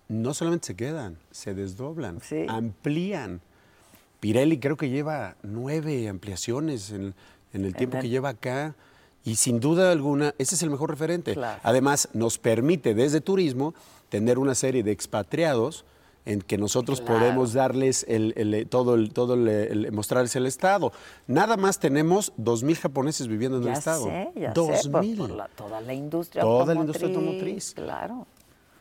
no 0.08 0.32
solamente 0.32 0.68
se 0.68 0.76
quedan, 0.76 1.18
se 1.30 1.52
desdoblan, 1.52 2.20
Sí. 2.22 2.46
amplían. 2.48 3.42
Pirelli 4.20 4.58
creo 4.58 4.76
que 4.76 4.88
lleva 4.88 5.36
nueve 5.42 6.08
ampliaciones 6.08 6.90
en, 6.90 7.14
en 7.52 7.64
el 7.64 7.74
tiempo 7.74 7.98
que 8.00 8.08
lleva 8.08 8.30
acá. 8.30 8.74
Y 9.24 9.36
sin 9.36 9.58
duda 9.58 9.90
alguna, 9.90 10.34
ese 10.38 10.54
es 10.54 10.62
el 10.62 10.70
mejor 10.70 10.90
referente. 10.90 11.34
Claro. 11.34 11.60
Además, 11.64 12.08
nos 12.12 12.38
permite 12.38 12.94
desde 12.94 13.20
turismo 13.20 13.74
tener 14.08 14.38
una 14.38 14.54
serie 14.54 14.84
de 14.84 14.92
expatriados 14.92 15.84
en 16.26 16.40
que 16.42 16.58
nosotros 16.58 17.00
podemos 17.00 17.52
darles 17.52 18.04
el, 18.08 18.34
el- 18.36 18.66
todo, 18.68 18.94
el, 18.94 19.12
todo 19.12 19.34
el, 19.34 19.90
mostrarles 19.92 20.34
el 20.36 20.46
estado. 20.46 20.92
Nada 21.28 21.56
más 21.56 21.78
tenemos 21.78 22.32
2.000 22.36 22.76
japoneses 22.78 23.28
viviendo 23.28 23.58
en 23.58 23.64
Ya 23.64 23.70
el 23.72 23.78
estado. 23.78 24.04
sé, 24.04 24.30
ya 24.34 24.52
sé, 24.54 24.90
por, 24.90 25.16
por 25.16 25.30
la- 25.30 25.48
toda 25.48 25.80
la 25.80 25.94
industria 25.94 26.42
Toda 26.42 26.74
la 26.74 26.80
industria 26.80 27.08
automotriz. 27.08 27.74
Claro. 27.74 28.26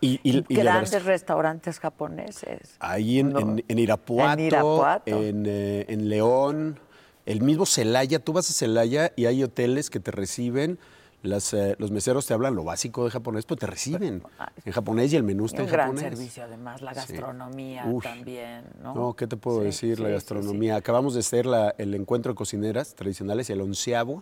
Y, 0.06 0.20
y- 0.24 0.46
y 0.48 0.56
Grandes 0.56 0.92
verdad 0.92 1.08
restaurantes 1.08 1.80
japoneses. 1.80 2.76
Ahí 2.80 3.20
en, 3.20 3.30
No. 3.34 3.40
en- 3.40 3.66
en 3.68 3.80
Irapuato, 3.80 4.34
En 4.40 4.46
Irapuato. 4.48 5.24
en, 5.24 5.46
eh, 5.48 5.86
en 5.90 6.10
León, 6.10 6.80
el 7.26 7.42
mismo 7.42 7.66
Celaya. 7.66 8.20
Tú 8.20 8.34
vas 8.34 8.50
a 8.50 8.54
Celaya 8.54 9.12
y 9.16 9.26
hay 9.26 9.44
hoteles 9.44 9.90
que 9.90 10.00
te 10.00 10.12
reciben. 10.12 10.78
Las, 11.24 11.56
eh, 11.56 11.76
los 11.80 11.90
meseros 11.90 12.28
te 12.28 12.36
hablan 12.36 12.54
lo 12.54 12.64
básico 12.64 13.04
de 13.04 13.10
japonés, 13.10 13.46
pero 13.48 13.58
te 13.58 13.66
reciben 13.66 14.22
en 14.64 14.72
japonés 14.72 15.12
y 15.12 15.16
el 15.16 15.24
menú 15.24 15.44
Y 15.44 15.46
está 15.48 15.64
un 15.64 15.68
en 15.70 15.74
gran 15.74 15.88
japonés. 15.88 16.04
servicio, 16.20 16.44
además, 16.44 16.84
la 16.84 16.94
gastronomía 16.94 17.84
también, 18.04 18.64
¿no? 18.84 18.94
No, 18.94 19.14
¿qué 19.16 19.26
te 19.26 19.36
puedo 19.36 19.60
Sí, 19.62 19.66
decir? 19.66 19.98
sí, 19.98 20.04
la 20.04 20.10
gastronomía. 20.10 20.76
Acabamos 20.76 21.16
de 21.16 21.22
hacer 21.22 21.48
la- 21.48 21.74
el 21.80 21.96
encuentro 21.96 22.32
de 22.34 22.36
cocineras 22.36 22.94
tradicionales, 22.94 23.50
el 23.50 23.60
onceavo. 23.62 24.22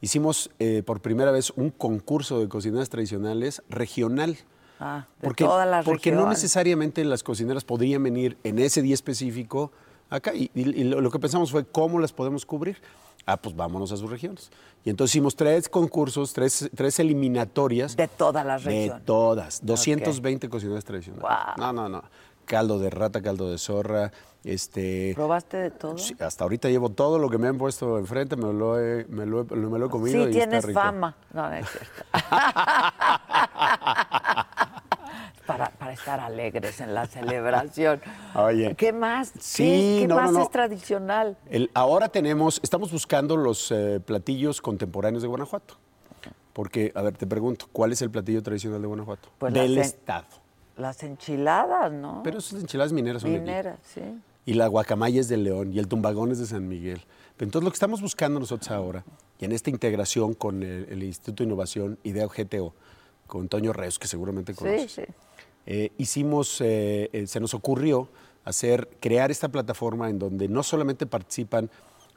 Hicimos 0.00 0.50
eh, 0.58 0.82
por 0.82 1.02
primera 1.02 1.30
vez 1.30 1.50
un 1.56 1.68
concurso 1.68 2.40
de 2.40 2.48
cocineras 2.48 2.88
tradicionales 2.88 3.62
regional. 3.68 4.38
Ah, 4.80 5.06
de 5.20 5.26
Porque, 5.28 5.44
todas 5.44 5.68
las 5.68 5.84
porque 5.84 6.10
no 6.10 6.26
necesariamente 6.28 7.04
las 7.04 7.22
cocineras 7.22 7.64
podrían 7.64 8.02
venir 8.02 8.38
en 8.44 8.58
ese 8.58 8.80
día 8.82 8.94
específico 8.94 9.70
acá. 10.08 10.34
Y, 10.34 10.50
y- 10.54 10.80
y 10.80 10.84
lo 10.84 11.10
que 11.10 11.18
pensamos 11.18 11.50
fue, 11.50 11.66
¿cómo 11.66 11.98
las 12.00 12.12
podemos 12.12 12.46
cubrir? 12.46 12.78
Ah, 13.26 13.36
pues 13.36 13.54
vámonos 13.54 13.92
a 13.92 13.98
sus 13.98 14.10
regiones. 14.10 14.50
Y 14.82 14.88
entonces 14.88 15.14
hicimos 15.14 15.36
tres 15.36 15.68
concursos, 15.68 16.32
tres, 16.32 16.70
tres 16.74 16.98
eliminatorias. 16.98 17.94
De 17.94 18.08
todas 18.08 18.44
las 18.46 18.64
De 18.64 18.70
regiones. 18.70 19.04
todas. 19.04 19.60
220 19.64 20.48
cocineras 20.48 20.84
tradicionales. 20.84 21.20
Guau. 21.22 21.54
No, 21.58 21.72
no, 21.74 21.88
no. 21.88 22.02
Caldo 22.46 22.78
de 22.78 22.90
rata, 22.90 23.20
caldo 23.22 23.50
de 23.50 23.58
zorra, 23.58 24.10
este... 24.44 25.12
¿Probaste 25.14 25.56
de 25.58 25.70
todo? 25.70 25.98
Sí, 25.98 26.14
hasta 26.18 26.44
ahorita 26.44 26.68
llevo 26.68 26.90
todo 26.90 27.18
lo 27.18 27.28
que 27.30 27.38
me 27.38 27.48
han 27.48 27.58
puesto 27.58 27.98
enfrente, 27.98 28.36
me 28.36 28.52
lo 28.52 28.78
he, 28.80 29.04
me 29.08 29.26
lo 29.26 29.42
he- 29.42 29.56
me 29.56 29.78
lo 29.78 29.86
he 29.86 29.90
comido 29.90 30.24
Sí, 30.24 30.30
y 30.30 30.32
tienes 30.32 30.56
está 30.64 30.68
rico. 30.68 30.80
fama. 30.80 31.16
No, 31.32 31.48
no 31.48 31.54
es 31.54 31.66
cierto. 31.68 32.02
para, 35.46 35.70
para 35.70 35.92
estar 35.92 36.20
alegres 36.20 36.80
en 36.80 36.94
la 36.94 37.06
celebración. 37.06 38.00
Oye. 38.34 38.74
¿Qué 38.76 38.92
más? 38.92 39.32
¿Qué- 39.32 39.40
Sí, 39.40 39.98
¿Qué, 40.02 40.08
no, 40.08 40.16
más 40.16 40.32
no. 40.32 40.42
es 40.42 40.50
tradicional? 40.50 41.36
El- 41.48 41.70
ahora 41.74 42.08
tenemos, 42.08 42.60
estamos 42.62 42.92
buscando 42.92 43.36
los 43.36 43.70
eh, 43.72 44.00
platillos 44.04 44.60
contemporáneos 44.60 45.22
de 45.22 45.28
Guanajuato. 45.28 45.76
Porque, 46.52 46.90
a 46.96 47.02
ver, 47.02 47.16
te 47.16 47.28
pregunto, 47.28 47.66
¿cuál 47.72 47.92
es 47.92 48.02
el 48.02 48.10
platillo 48.10 48.42
tradicional 48.42 48.80
de 48.82 48.88
Guanajuato? 48.88 49.28
Pues 49.38 49.54
Del 49.54 49.78
estado. 49.78 50.26
Las 50.80 51.02
enchiladas, 51.02 51.92
¿no? 51.92 52.22
Pero 52.24 52.38
esas 52.38 52.60
enchiladas 52.60 52.92
mineras 52.92 53.22
son. 53.22 53.32
Mineras, 53.32 53.78
sí. 53.84 54.00
Y 54.46 54.54
la 54.54 54.66
guacamaya 54.66 55.20
es 55.20 55.28
de 55.28 55.36
León 55.36 55.72
y 55.72 55.78
el 55.78 55.86
tumbagón 55.86 56.32
es 56.32 56.38
de 56.38 56.46
San 56.46 56.66
Miguel. 56.66 57.02
Entonces 57.38 57.64
lo 57.64 57.70
que 57.70 57.74
estamos 57.74 58.00
buscando 58.02 58.40
nosotros 58.40 58.70
ahora, 58.70 59.04
y 59.38 59.44
en 59.44 59.52
esta 59.52 59.70
integración 59.70 60.34
con 60.34 60.62
el, 60.62 60.86
el 60.90 61.02
Instituto 61.02 61.42
de 61.42 61.48
Innovación 61.48 61.98
Idea 62.02 62.26
GTO, 62.26 62.74
con 63.26 63.48
Toño 63.48 63.72
Reus, 63.72 63.98
que 63.98 64.08
seguramente 64.08 64.52
Sí, 64.52 64.58
conoces, 64.58 64.92
sí. 64.92 65.02
eh, 65.66 65.92
hicimos, 65.98 66.60
eh, 66.60 67.08
eh, 67.12 67.26
se 67.26 67.38
nos 67.40 67.54
ocurrió 67.54 68.08
hacer, 68.44 68.88
crear 69.00 69.30
esta 69.30 69.48
plataforma 69.48 70.10
en 70.10 70.18
donde 70.18 70.48
no 70.48 70.62
solamente 70.62 71.06
participan 71.06 71.70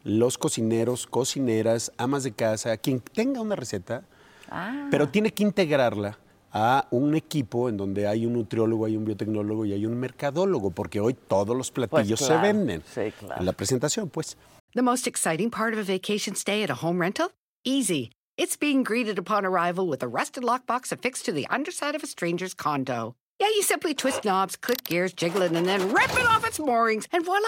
los 0.03 0.37
cocineros, 0.37 1.05
cocineras, 1.07 1.91
amas 1.97 2.23
de 2.23 2.31
casa, 2.33 2.75
quien 2.77 2.99
tenga 2.99 3.41
una 3.41 3.55
receta, 3.55 4.03
Ah, 4.49 4.87
pero 4.91 5.07
tiene 5.09 5.31
que 5.33 5.41
integrarla 5.43 6.17
a 6.53 6.87
un 6.91 7.15
equipo 7.15 7.67
en 7.67 7.77
donde 7.77 8.07
hay 8.07 8.25
un 8.25 8.33
nutriólogo, 8.33 8.85
hay 8.85 8.95
un 8.95 9.05
biotecnólogo 9.05 9.65
y 9.65 9.73
hay 9.73 9.85
un 9.85 9.99
mercadólogo, 9.99 10.69
porque 10.71 10.99
hoy 10.99 11.15
todos 11.15 11.57
los 11.57 11.71
platillos 11.71 12.19
claro, 12.19 12.35
se 12.35 12.47
venden. 12.47 12.83
sí, 12.85 13.11
claro. 13.19 13.39
En 13.39 13.45
la 13.45 13.53
presentación, 13.53 14.09
pues. 14.09 14.37
The 14.75 14.83
most 14.83 15.07
exciting 15.07 15.49
part 15.49 15.73
of 15.73 15.79
a 15.79 15.83
vacation 15.83 16.35
stay 16.35 16.63
at 16.63 16.69
a 16.69 16.75
home 16.75 16.99
rental? 16.99 17.31
Easy. 17.63 18.11
It's 18.37 18.55
being 18.55 18.83
greeted 18.83 19.19
upon 19.19 19.45
arrival 19.45 19.87
with 19.87 20.01
a 20.01 20.07
rusted 20.07 20.43
lockbox 20.43 20.91
affixed 20.91 21.25
to 21.25 21.31
the 21.31 21.45
underside 21.49 21.95
of 21.95 22.03
a 22.03 22.07
stranger's 22.07 22.53
condo. 22.53 23.15
Yeah, 23.39 23.49
you 23.49 23.61
simply 23.61 23.93
twist 23.93 24.23
knobs, 24.23 24.55
click 24.55 24.83
gears, 24.83 25.13
jiggle 25.13 25.41
it, 25.41 25.51
and 25.51 25.67
then 25.67 25.91
rip 25.93 26.11
it 26.13 26.25
off 26.27 26.45
its 26.45 26.59
moorings, 26.59 27.07
and 27.11 27.25
voila! 27.25 27.47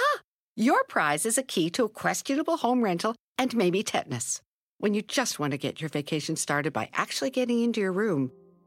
Your 0.55 0.83
prize 0.83 1.25
is 1.25 1.37
a 1.37 1.43
key 1.43 1.69
to 1.71 1.85
a 1.85 1.89
questionable 1.89 2.57
home 2.57 2.83
rental 2.83 3.15
and 3.37 3.55
maybe 3.55 3.83
tetanus. 3.83 4.41
When 4.77 4.93
you 4.93 5.01
just 5.01 5.39
want 5.39 5.51
to 5.51 5.57
get 5.57 5.81
your 5.81 5.89
vacation 5.89 6.35
started 6.35 6.73
by 6.73 6.89
actually 6.93 7.29
getting 7.29 7.61
into 7.61 7.81
your 7.81 7.91
room, 7.91 8.31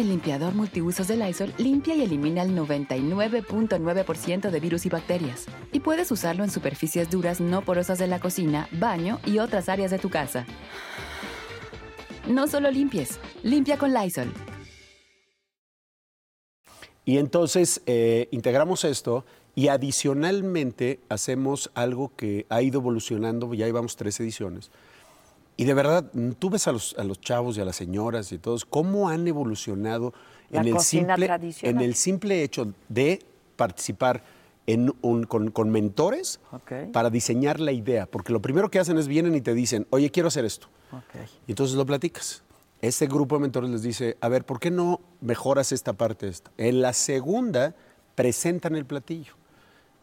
El 0.00 0.08
limpiador 0.08 0.54
multiusos 0.54 1.08
de 1.08 1.16
Lysol 1.18 1.52
limpia 1.58 1.94
y 1.94 2.00
elimina 2.00 2.40
el 2.42 2.56
99.9% 2.56 4.50
de 4.50 4.58
virus 4.58 4.86
y 4.86 4.88
bacterias. 4.88 5.44
Y 5.72 5.80
puedes 5.80 6.10
usarlo 6.10 6.42
en 6.42 6.50
superficies 6.50 7.10
duras 7.10 7.38
no 7.38 7.60
porosas 7.60 7.98
de 7.98 8.06
la 8.06 8.18
cocina, 8.18 8.66
baño 8.72 9.20
y 9.26 9.40
otras 9.40 9.68
áreas 9.68 9.90
de 9.90 9.98
tu 9.98 10.08
casa. 10.08 10.46
No 12.26 12.48
solo 12.48 12.70
limpies, 12.70 13.20
limpia 13.42 13.76
con 13.76 13.92
Lysol. 13.92 14.32
Y 17.04 17.18
entonces 17.18 17.82
eh, 17.84 18.28
integramos 18.30 18.84
esto 18.84 19.26
y 19.54 19.68
adicionalmente 19.68 21.00
hacemos 21.10 21.70
algo 21.74 22.10
que 22.16 22.46
ha 22.48 22.62
ido 22.62 22.80
evolucionando, 22.80 23.52
ya 23.52 23.66
llevamos 23.66 23.96
tres 23.96 24.18
ediciones. 24.20 24.70
Y 25.60 25.64
de 25.66 25.74
verdad, 25.74 26.10
tú 26.38 26.48
ves 26.48 26.66
a 26.68 26.72
los, 26.72 26.96
a 26.98 27.04
los 27.04 27.20
chavos 27.20 27.58
y 27.58 27.60
a 27.60 27.66
las 27.66 27.76
señoras 27.76 28.32
y 28.32 28.38
todos, 28.38 28.64
cómo 28.64 29.10
han 29.10 29.28
evolucionado 29.28 30.14
La 30.50 30.62
en 30.62 30.68
el, 30.68 30.72
simple, 30.80 31.26
en 31.68 31.80
el 31.82 31.94
simple 31.94 32.42
hecho 32.42 32.72
de 32.88 33.18
participar 33.56 34.24
en 34.66 34.94
un- 35.02 35.24
con, 35.24 35.50
con 35.50 35.68
mentores 35.68 36.40
para 36.92 37.10
diseñar 37.10 37.60
la 37.60 37.72
idea. 37.72 38.06
Porque 38.06 38.32
lo 38.32 38.40
primero 38.40 38.70
que 38.70 38.78
hacen 38.78 38.96
es 38.96 39.06
vienen 39.06 39.34
y 39.34 39.42
te 39.42 39.52
dicen, 39.52 39.86
oye, 39.90 40.10
quiero 40.10 40.28
hacer 40.28 40.46
esto. 40.46 40.68
Y 41.46 41.52
entonces 41.52 41.76
lo 41.76 41.84
platicas. 41.84 42.42
Este 42.80 43.06
grupo 43.06 43.34
de 43.36 43.42
mentores 43.42 43.68
les 43.68 43.82
dice, 43.82 44.16
a 44.22 44.28
ver, 44.30 44.46
¿por 44.46 44.60
qué 44.60 44.70
no 44.70 45.00
mejoras 45.20 45.72
esta 45.72 45.92
parte? 45.92 46.28
Esta? 46.28 46.50
En 46.56 46.80
la 46.80 46.94
segunda, 46.94 47.74
presentan 48.14 48.76
el 48.76 48.86
platillo. 48.86 49.34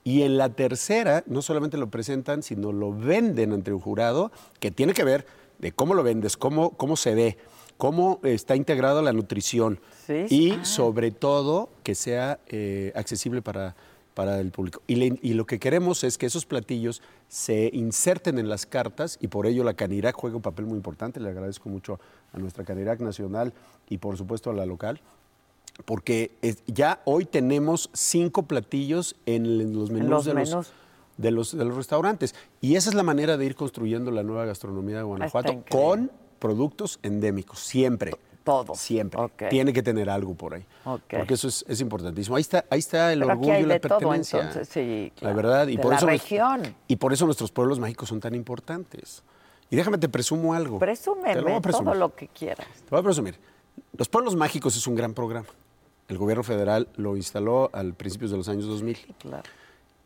Y 0.03 0.21
en 0.21 0.37
la 0.37 0.49
tercera, 0.49 1.23
no 1.25 1.41
solamente 1.41 1.77
lo 1.77 1.89
presentan, 1.89 2.43
sino 2.43 2.71
lo 2.71 2.93
venden 2.93 3.53
ante 3.53 3.73
un 3.73 3.79
jurado 3.79 4.31
que 4.59 4.69
tiene 4.69 4.93
que 4.93 5.03
ver 5.03 5.25
de 5.59 5.71
cómo 5.71 5.93
lo 5.93 6.03
vendes, 6.03 6.37
cómo, 6.37 6.71
cómo 6.71 6.95
se 6.97 7.15
ve, 7.15 7.37
cómo 7.77 8.19
está 8.23 8.55
integrada 8.55 9.01
la 9.01 9.13
nutrición 9.13 9.79
Sí, 10.05 10.25
y 10.29 10.51
ah. 10.51 10.65
sobre 10.65 11.11
todo 11.11 11.69
que 11.83 11.95
sea 11.95 12.39
eh, 12.47 12.91
accesible 12.95 13.41
para, 13.41 13.75
para 14.13 14.39
el 14.39 14.51
público. 14.51 14.81
Y, 14.87 14.95
le- 14.95 15.19
y 15.21 15.33
lo 15.33 15.45
que 15.45 15.59
queremos 15.59 16.03
es 16.03 16.17
que 16.17 16.25
esos 16.25 16.45
platillos 16.45 17.01
se 17.27 17.69
inserten 17.73 18.39
en 18.39 18.49
las 18.49 18.65
cartas 18.65 19.17
y 19.21 19.27
por 19.27 19.45
ello 19.47 19.63
la 19.63 19.73
Canirac 19.73 20.15
juega 20.15 20.35
un 20.37 20.41
papel 20.41 20.65
muy 20.65 20.77
importante. 20.77 21.19
Le 21.19 21.29
agradezco 21.29 21.69
mucho 21.69 21.99
a 22.33 22.39
nuestra 22.39 22.63
Canirac 22.63 22.99
nacional 23.01 23.53
y 23.89 23.97
por 23.97 24.17
supuesto 24.17 24.49
a 24.49 24.53
la 24.53 24.65
local. 24.65 25.01
Porque 25.85 26.31
es- 26.41 26.63
ya 26.65 27.01
hoy 27.05 27.25
tenemos 27.25 27.89
cinco 27.93 28.43
platillos 28.43 29.15
en, 29.25 29.73
los 29.73 29.91
menús, 29.91 30.09
los 30.09 30.25
de, 30.25 30.33
menús. 30.33 30.49
Los, 30.51 30.71
de, 31.18 31.32
los, 31.32 31.57
de 31.57 31.65
los 31.65 31.76
restaurantes. 31.76 32.36
Y 32.61 32.76
esa 32.76 32.89
es 32.89 32.95
la 32.95 33.03
manera 33.03 33.38
de 33.38 33.45
ir 33.45 33.55
construyendo 33.55 34.11
la 34.11 34.24
nueva 34.24 34.45
gastronomía 34.45 34.97
de 34.97 35.03
Guanajuato 35.03 35.51
increíble. 35.53 35.70
con 35.86 36.11
productos 36.39 36.99
endémicos, 37.03 37.59
siempre. 37.59 38.13
Todo. 38.43 38.76
Siempre. 38.76 39.20
Tiene 39.49 39.74
que 39.74 39.84
tener 39.84 40.09
algo 40.09 40.34
por 40.34 40.53
ahí. 40.53 40.65
Porque 40.86 41.34
eso 41.34 41.49
es, 41.49 41.65
es 41.68 41.82
importantísimo. 41.82 42.38
Ahí 42.38 42.41
está, 42.41 42.63
ahí 42.70 42.80
está 42.80 43.11
el 43.11 43.20
Pero 43.20 43.32
orgullo 43.34 43.53
hay 43.53 43.63
y 43.63 43.65
la 43.65 43.74
de 43.74 43.80
todo, 43.82 43.97
pertenencia. 43.99 44.39
entonces, 44.39 44.70
sí, 44.70 45.11
La 45.15 45.20
claro. 45.20 45.36
verdad. 45.36 45.68
Y 45.68 45.76
De 45.76 45.82
por 45.84 45.91
la 45.91 45.97
eso 45.97 46.07
y 46.88 46.95
por 46.95 47.11
eso 47.11 47.26
nuestros 47.26 47.51
pueblos 47.51 47.78
mágicos 47.80 48.07
son 48.07 48.22
tan 48.22 48.34
importantes. 48.36 49.22
Y 49.70 49.76
déjame 49.76 49.97
te 49.97 50.07
presumo 50.07 50.53
algo. 50.53 50.80
Te 50.80 50.86
lo 50.86 51.49
voy 51.49 51.59
Presúmeme 51.59 51.72
todo 51.72 51.93
lo 51.95 52.15
que 52.15 52.30
quieras. 52.30 52.65
Te 52.86 52.89
voy 52.89 52.99
a 53.01 53.03
presumir. 53.03 53.38
Los 53.97 54.07
pueblos 54.07 54.36
mágicos 54.38 54.78
es 54.78 54.88
un 54.88 54.95
gran 54.95 55.13
programa. 55.13 55.47
El 56.07 56.18
gobierno 56.18 56.41
federal 56.43 56.88
lo 56.95 57.18
instaló 57.18 57.70
al 57.74 57.95
principios 57.95 58.32
de 58.32 58.38
los 58.38 58.47
años 58.47 58.65
2000. 58.65 58.97
Claro. 59.20 59.43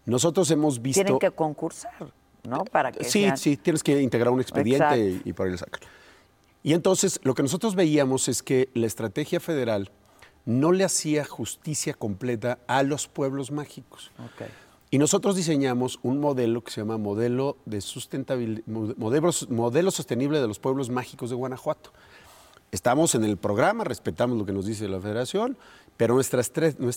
Nosotros 0.06 0.50
hemos 0.52 0.82
visto... 0.82 1.02
Tienen 1.04 1.20
que 1.20 1.32
concursar, 1.32 2.12
¿no? 2.48 2.64
Para 2.66 2.92
que 2.92 3.04
Sí, 3.04 3.24
sean- 3.24 3.38
sí, 3.38 3.58
tienes 3.58 3.84
que 3.84 4.02
integrar 4.02 4.34
un 4.34 4.42
expediente 4.42 4.98
y, 4.98 5.08
Exacto. 5.08 5.30
y 5.30 5.34
por 5.34 5.46
ahí 5.46 5.52
lo 5.52 5.58
sacan. 5.58 5.82
Y 6.64 6.74
entonces 6.74 7.20
lo 7.24 7.34
que 7.36 7.44
nosotros 7.44 7.76
veíamos 7.76 8.28
es 8.28 8.44
que 8.44 8.70
la 8.74 8.88
estrategia 8.88 9.40
federal 9.40 9.92
no 10.46 10.72
le 10.72 10.84
hacía 10.84 11.24
justicia 11.26 11.94
completa 11.94 12.60
a 12.68 12.84
los 12.84 13.08
pueblos 13.08 13.52
mágicos. 13.52 14.12
Ok. 14.20 14.48
Y 14.94 14.98
nosotros 14.98 15.36
diseñamos 15.36 16.00
un 16.04 16.20
modelo 16.20 16.64
que 16.64 16.72
se 16.72 16.82
llama 16.82 16.98
modelo 16.98 17.58
de 17.66 17.80
sustentabilidad, 17.80 18.64
modelo, 18.68 19.32
modelo 19.50 19.90
sostenible 19.92 20.42
de 20.42 20.48
los 20.48 20.60
pueblos 20.60 20.90
mágicos 20.90 21.30
de 21.30 21.36
Guanajuato. 21.38 21.92
Estamos 22.72 23.16
en 23.16 23.24
el 23.24 23.38
programa, 23.38 23.84
respetamos 23.84 24.38
lo 24.38 24.46
que 24.46 24.52
nos 24.52 24.66
dice 24.66 24.88
la 24.90 25.00
federación, 25.00 25.58
pero 26.02 26.16
nuestra, 26.16 26.42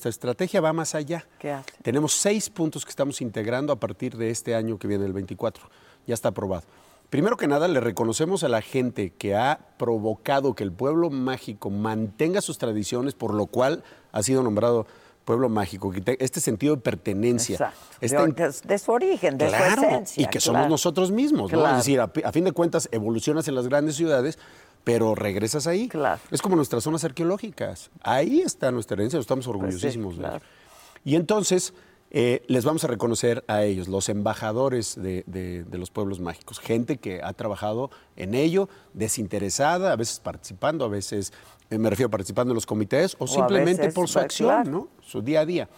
estrategia 0.08 0.62
va 0.62 0.72
más 0.72 0.94
allá. 0.94 1.26
¿Qué 1.38 1.52
hace? 1.52 1.70
Tenemos 1.82 2.14
seis 2.14 2.48
puntos 2.48 2.86
que 2.86 2.88
estamos 2.88 3.20
integrando 3.20 3.70
a 3.70 3.76
partir 3.76 4.16
de 4.16 4.30
este 4.30 4.54
año 4.54 4.78
que 4.78 4.88
viene, 4.88 5.04
el 5.04 5.12
24. 5.12 5.68
Ya 6.06 6.14
está 6.14 6.30
aprobado. 6.30 6.62
Primero 7.10 7.36
que 7.36 7.46
nada, 7.46 7.68
le 7.68 7.80
reconocemos 7.80 8.44
a 8.44 8.48
la 8.48 8.62
gente 8.62 9.10
que 9.10 9.36
ha 9.36 9.58
provocado 9.76 10.54
que 10.54 10.64
el 10.64 10.72
pueblo 10.72 11.10
mágico 11.10 11.68
mantenga 11.68 12.40
sus 12.40 12.56
tradiciones, 12.56 13.12
por 13.12 13.34
lo 13.34 13.44
cual 13.44 13.84
ha 14.10 14.22
sido 14.22 14.42
nombrado 14.42 14.86
pueblo 15.26 15.50
mágico, 15.50 15.92
este 16.18 16.40
sentido 16.40 16.76
de 16.76 16.80
pertenencia. 16.80 17.74
Exacto. 18.00 18.42
esta 18.46 18.66
de, 18.66 18.78
su 18.78 18.90
origen, 18.90 19.36
de 19.36 19.48
Claro, 19.48 19.82
su 19.82 19.86
esencia. 19.86 20.22
y 20.22 20.26
que 20.28 20.40
somos 20.40 20.66
nosotros 20.66 21.10
mismos, 21.10 21.52
¿no? 21.52 21.68
Es 21.68 21.76
decir, 21.76 22.00
a 22.00 22.08
fin 22.32 22.44
de 22.44 22.52
cuentas, 22.52 22.88
evolucionas 22.90 23.48
en 23.48 23.54
las 23.54 23.68
grandes 23.68 23.96
ciudades, 23.96 24.38
pero 24.84 25.14
regresas 25.14 25.66
ahí. 25.66 25.88
Claro. 25.88 26.20
Es 26.30 26.42
como 26.42 26.56
nuestras 26.56 26.84
zonas 26.84 27.02
arqueológicas. 27.04 27.90
Ahí 28.02 28.40
está 28.40 28.70
nuestra 28.70 28.94
herencia, 28.96 29.18
estamos 29.18 29.46
orgullosísimos 29.48 30.16
de 30.16 30.20
Pues 30.22 30.30
claro. 30.30 30.44
ello. 30.44 31.00
Y 31.04 31.16
entonces 31.16 31.72
eh, 32.10 32.42
les 32.46 32.64
vamos 32.64 32.84
a 32.84 32.86
reconocer 32.86 33.42
a 33.48 33.64
ellos, 33.64 33.88
los 33.88 34.08
embajadores 34.08 34.94
de, 34.94 35.24
de- 35.26 35.64
de 35.64 35.78
los 35.78 35.90
pueblos 35.90 36.20
mágicos, 36.20 36.60
gente 36.60 36.98
que 36.98 37.20
ha 37.22 37.32
trabajado 37.32 37.90
en 38.14 38.34
ello, 38.36 38.68
desinteresada, 38.92 39.92
a 39.92 39.96
veces 39.96 40.20
participando, 40.20 40.84
a 40.84 40.88
veces, 40.88 41.32
eh, 41.70 41.78
me 41.78 41.90
refiero 41.90 42.10
participando 42.10 42.52
en 42.52 42.54
los 42.56 42.66
comités, 42.66 43.16
o, 43.18 43.26
simplemente 43.26 43.82
veces, 43.82 43.94
por 43.94 44.06
su 44.08 44.14
pues, 44.14 44.24
acción, 44.26 44.48
claro. 44.48 44.70
¿no? 44.70 44.88
Su 45.02 45.22
día 45.22 45.40
a 45.40 45.46
día. 45.46 45.68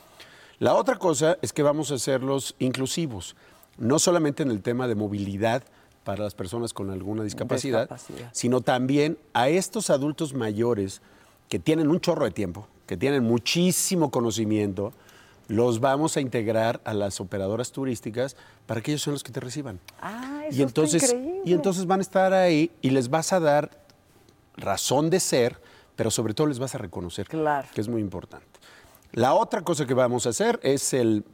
La 0.59 0.74
otra 0.74 0.96
cosa 0.96 1.38
es 1.42 1.52
que 1.52 1.62
vamos 1.62 1.90
a 1.90 1.94
hacerlos 1.94 2.54
inclusivos, 2.59 3.34
no 3.78 3.98
solamente 3.98 4.42
en 4.42 4.50
el 4.50 4.62
tema 4.62 4.88
de 4.88 4.94
movilidad 4.94 5.62
para 6.07 6.22
las 6.22 6.34
personas 6.36 6.72
con 6.72 6.90
alguna 6.90 7.24
discapacidad, 7.24 7.80
Discapacidad. 7.90 8.30
sino 8.32 8.61
también 8.61 9.18
a 9.34 9.48
estos 9.48 9.90
adultos 9.90 10.34
mayores 10.34 11.02
que 11.48 11.59
tienen 11.59 11.88
un 11.88 12.00
chorro 12.00 12.24
de 12.24 12.30
tiempo, 12.30 12.68
que 12.86 12.96
tienen 12.96 13.24
muchísimo 13.24 14.12
conocimiento, 14.12 14.92
los 15.48 15.80
vamos 15.80 16.16
a 16.16 16.20
integrar 16.20 16.80
a 16.84 16.94
las 16.94 17.20
operadoras 17.20 17.72
turísticas 17.72 18.36
para 18.66 18.80
que 18.82 18.92
ellos 18.92 19.02
sean 19.02 19.14
los 19.14 19.24
que 19.24 19.32
te 19.32 19.40
reciban. 19.40 19.80
Ah, 20.00 20.44
eso 20.48 20.57
y 20.59 20.62
entonces, 20.62 21.02
está 21.02 21.16
increíble. 21.16 21.42
y 21.44 21.52
entonces 21.54 21.86
van 21.86 21.98
a 21.98 22.02
estar 22.02 22.32
ahí 22.32 22.70
y 22.82 22.90
les 22.90 23.11
vas 23.11 23.32
a 23.32 23.40
dar 23.40 23.84
razón 24.57 25.11
de 25.11 25.18
ser, 25.18 25.61
pero 25.96 26.12
sobre 26.12 26.34
todo 26.34 26.46
les 26.46 26.61
vas 26.61 26.76
a 26.76 26.78
reconocer, 26.78 27.26
Claro. 27.26 27.66
que 27.74 27.80
es 27.80 27.88
muy 27.88 28.00
importante. 28.00 28.46
La 29.12 29.34
otra 29.34 29.62
cosa 29.62 29.86
que 29.86 29.94
vamos 29.94 30.26
a 30.26 30.28
hacer 30.30 30.61
es 30.62 30.92
el, 30.94 31.24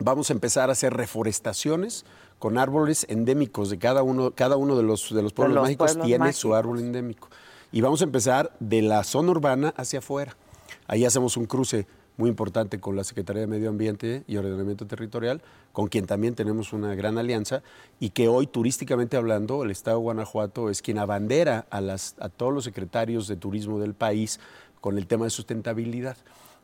vamos 0.00 0.30
a 0.30 0.32
empezar 0.32 0.68
a 0.68 0.72
hacer 0.72 0.94
reforestaciones 0.94 2.04
con 2.40 2.56
árboles 2.56 3.06
endémicos 3.10 3.68
de 3.68 3.78
cada 3.78 4.02
uno, 4.02 4.32
cada 4.32 4.56
uno 4.56 4.74
de 4.74 4.82
los, 4.82 5.14
de 5.14 5.22
los 5.22 5.34
pueblos 5.34 5.56
los 5.56 5.62
mágicos 5.62 5.92
pueblos 5.92 6.06
tiene 6.06 6.32
su 6.32 6.54
árbol 6.54 6.80
endémico. 6.80 7.28
Y 7.70 7.82
vamos 7.82 8.00
a 8.00 8.04
empezar 8.04 8.56
de 8.58 8.80
la 8.80 9.04
zona 9.04 9.30
urbana 9.30 9.74
hacia 9.76 10.00
afuera. 10.00 10.36
Ahí 10.88 11.04
hacemos 11.04 11.36
un 11.36 11.44
cruce 11.44 11.86
muy 12.16 12.30
importante 12.30 12.80
con 12.80 12.96
la 12.96 13.04
Secretaría 13.04 13.42
de 13.42 13.46
Medio 13.46 13.68
Ambiente 13.68 14.24
y 14.26 14.38
Ordenamiento 14.38 14.86
Territorial, 14.86 15.42
con 15.72 15.88
quien 15.88 16.06
también 16.06 16.34
tenemos 16.34 16.72
una 16.72 16.94
gran 16.94 17.18
alianza 17.18 17.62
y 18.00 18.10
que 18.10 18.28
hoy, 18.28 18.46
turísticamente 18.46 19.18
hablando, 19.18 19.62
el 19.62 19.70
Estado 19.70 19.98
de 19.98 20.02
Guanajuato 20.02 20.70
es 20.70 20.80
quien 20.80 20.98
abandera 20.98 21.66
a, 21.68 21.82
las, 21.82 22.16
a 22.20 22.30
todos 22.30 22.54
los 22.54 22.64
secretarios 22.64 23.28
de 23.28 23.36
turismo 23.36 23.78
del 23.78 23.92
país 23.92 24.40
con 24.80 24.96
el 24.96 25.06
tema 25.06 25.24
de 25.24 25.30
sustentabilidad, 25.30 26.16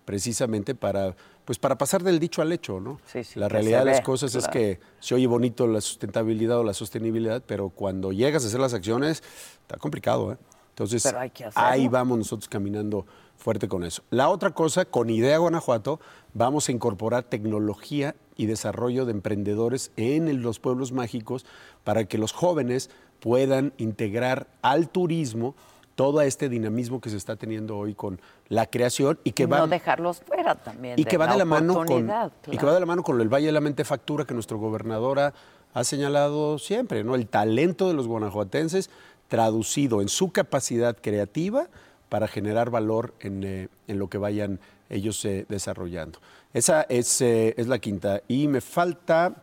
precisamente 0.06 0.74
para, 0.74 1.16
pues 1.46 1.58
para 1.58 1.78
pasar 1.78 2.02
del 2.02 2.18
dicho 2.18 2.42
al 2.42 2.52
hecho, 2.52 2.80
¿no? 2.80 3.00
Sí, 3.06 3.24
sí, 3.24 3.38
la 3.38 3.48
realidad 3.48 3.78
de 3.78 3.86
las 3.86 3.98
ve, 3.98 4.02
cosas 4.02 4.34
es 4.34 4.48
que 4.48 4.80
se 5.00 5.14
oye 5.14 5.26
bonito 5.26 5.66
la 5.66 5.80
sustentabilidad 5.80 6.58
o 6.58 6.64
la 6.64 6.74
sostenibilidad, 6.74 7.42
pero 7.46 7.70
cuando 7.70 8.12
llegas 8.12 8.44
a 8.44 8.48
hacer 8.48 8.60
las 8.60 8.74
acciones, 8.74 9.22
está 9.62 9.78
complicado, 9.78 10.32
¿eh? 10.32 10.36
Entonces, 10.70 11.10
ahí 11.54 11.88
vamos 11.88 12.18
nosotros 12.18 12.50
caminando 12.50 13.06
fuerte 13.38 13.66
con 13.66 13.82
eso. 13.82 14.02
La 14.10 14.28
otra 14.28 14.50
cosa, 14.50 14.84
con 14.84 15.08
Idea 15.08 15.38
Guanajuato, 15.38 16.00
vamos 16.34 16.68
a 16.68 16.72
incorporar 16.72 17.22
tecnología 17.22 18.14
y 18.36 18.44
desarrollo 18.44 19.06
de 19.06 19.12
emprendedores 19.12 19.90
en 19.96 20.42
los 20.42 20.58
pueblos 20.58 20.92
mágicos 20.92 21.46
para 21.82 22.04
que 22.04 22.18
los 22.18 22.32
jóvenes 22.32 22.90
puedan 23.20 23.72
integrar 23.78 24.48
al 24.60 24.90
turismo 24.90 25.54
todo 25.96 26.20
este 26.20 26.48
dinamismo 26.48 27.00
que 27.00 27.10
se 27.10 27.16
está 27.16 27.34
teniendo 27.34 27.76
hoy 27.76 27.94
con 27.94 28.20
la 28.48 28.66
creación 28.66 29.18
y 29.24 29.32
que 29.32 29.42
Y 29.42 29.46
va 29.46 29.58
no 29.58 29.66
dejarlos 29.66 30.20
fuera 30.20 30.54
también. 30.54 30.98
y 30.98 31.04
que 31.04 31.16
va 31.16 31.26
de 31.26 31.36
la 31.36 31.44
mano 31.44 31.74
con 31.74 31.82
oportunidad, 31.86 32.30
y 32.46 32.50
que 32.52 32.58
claro. 32.58 32.66
va 32.68 32.74
de 32.74 32.80
la 32.80 32.86
mano 32.86 33.02
con 33.02 33.20
el 33.20 33.28
Valle 33.28 33.46
de 33.46 33.52
la 33.52 33.60
Mentefactura 33.60 34.24
que 34.24 34.34
nuestro 34.34 34.58
gobernador 34.58 35.18
ha, 35.18 35.34
ha 35.74 35.84
señalado 35.84 36.58
siempre, 36.58 37.02
¿no? 37.02 37.16
El 37.16 37.26
talento 37.26 37.88
de 37.88 37.94
los 37.94 38.06
guanajuatenses 38.06 38.90
traducido 39.28 40.00
en 40.02 40.08
su 40.08 40.30
capacidad 40.30 40.96
creativa 41.00 41.66
para 42.08 42.28
generar 42.28 42.70
valor 42.70 43.14
en, 43.20 43.42
eh, 43.42 43.68
en 43.88 43.98
lo 43.98 44.08
que 44.08 44.18
vayan 44.18 44.60
ellos 44.88 45.24
eh, 45.24 45.46
desarrollando. 45.48 46.20
Esa 46.52 46.82
es, 46.88 47.20
eh, 47.20 47.54
es 47.56 47.66
la 47.66 47.78
quinta. 47.78 48.22
Y 48.28 48.48
me 48.48 48.60
falta, 48.60 49.34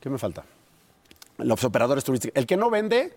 ¿qué 0.00 0.08
me 0.08 0.18
falta? 0.18 0.44
Los 1.36 1.62
operadores 1.64 2.04
turísticos. 2.04 2.36
El 2.36 2.46
que 2.46 2.56
no 2.56 2.70
vende, 2.70 3.14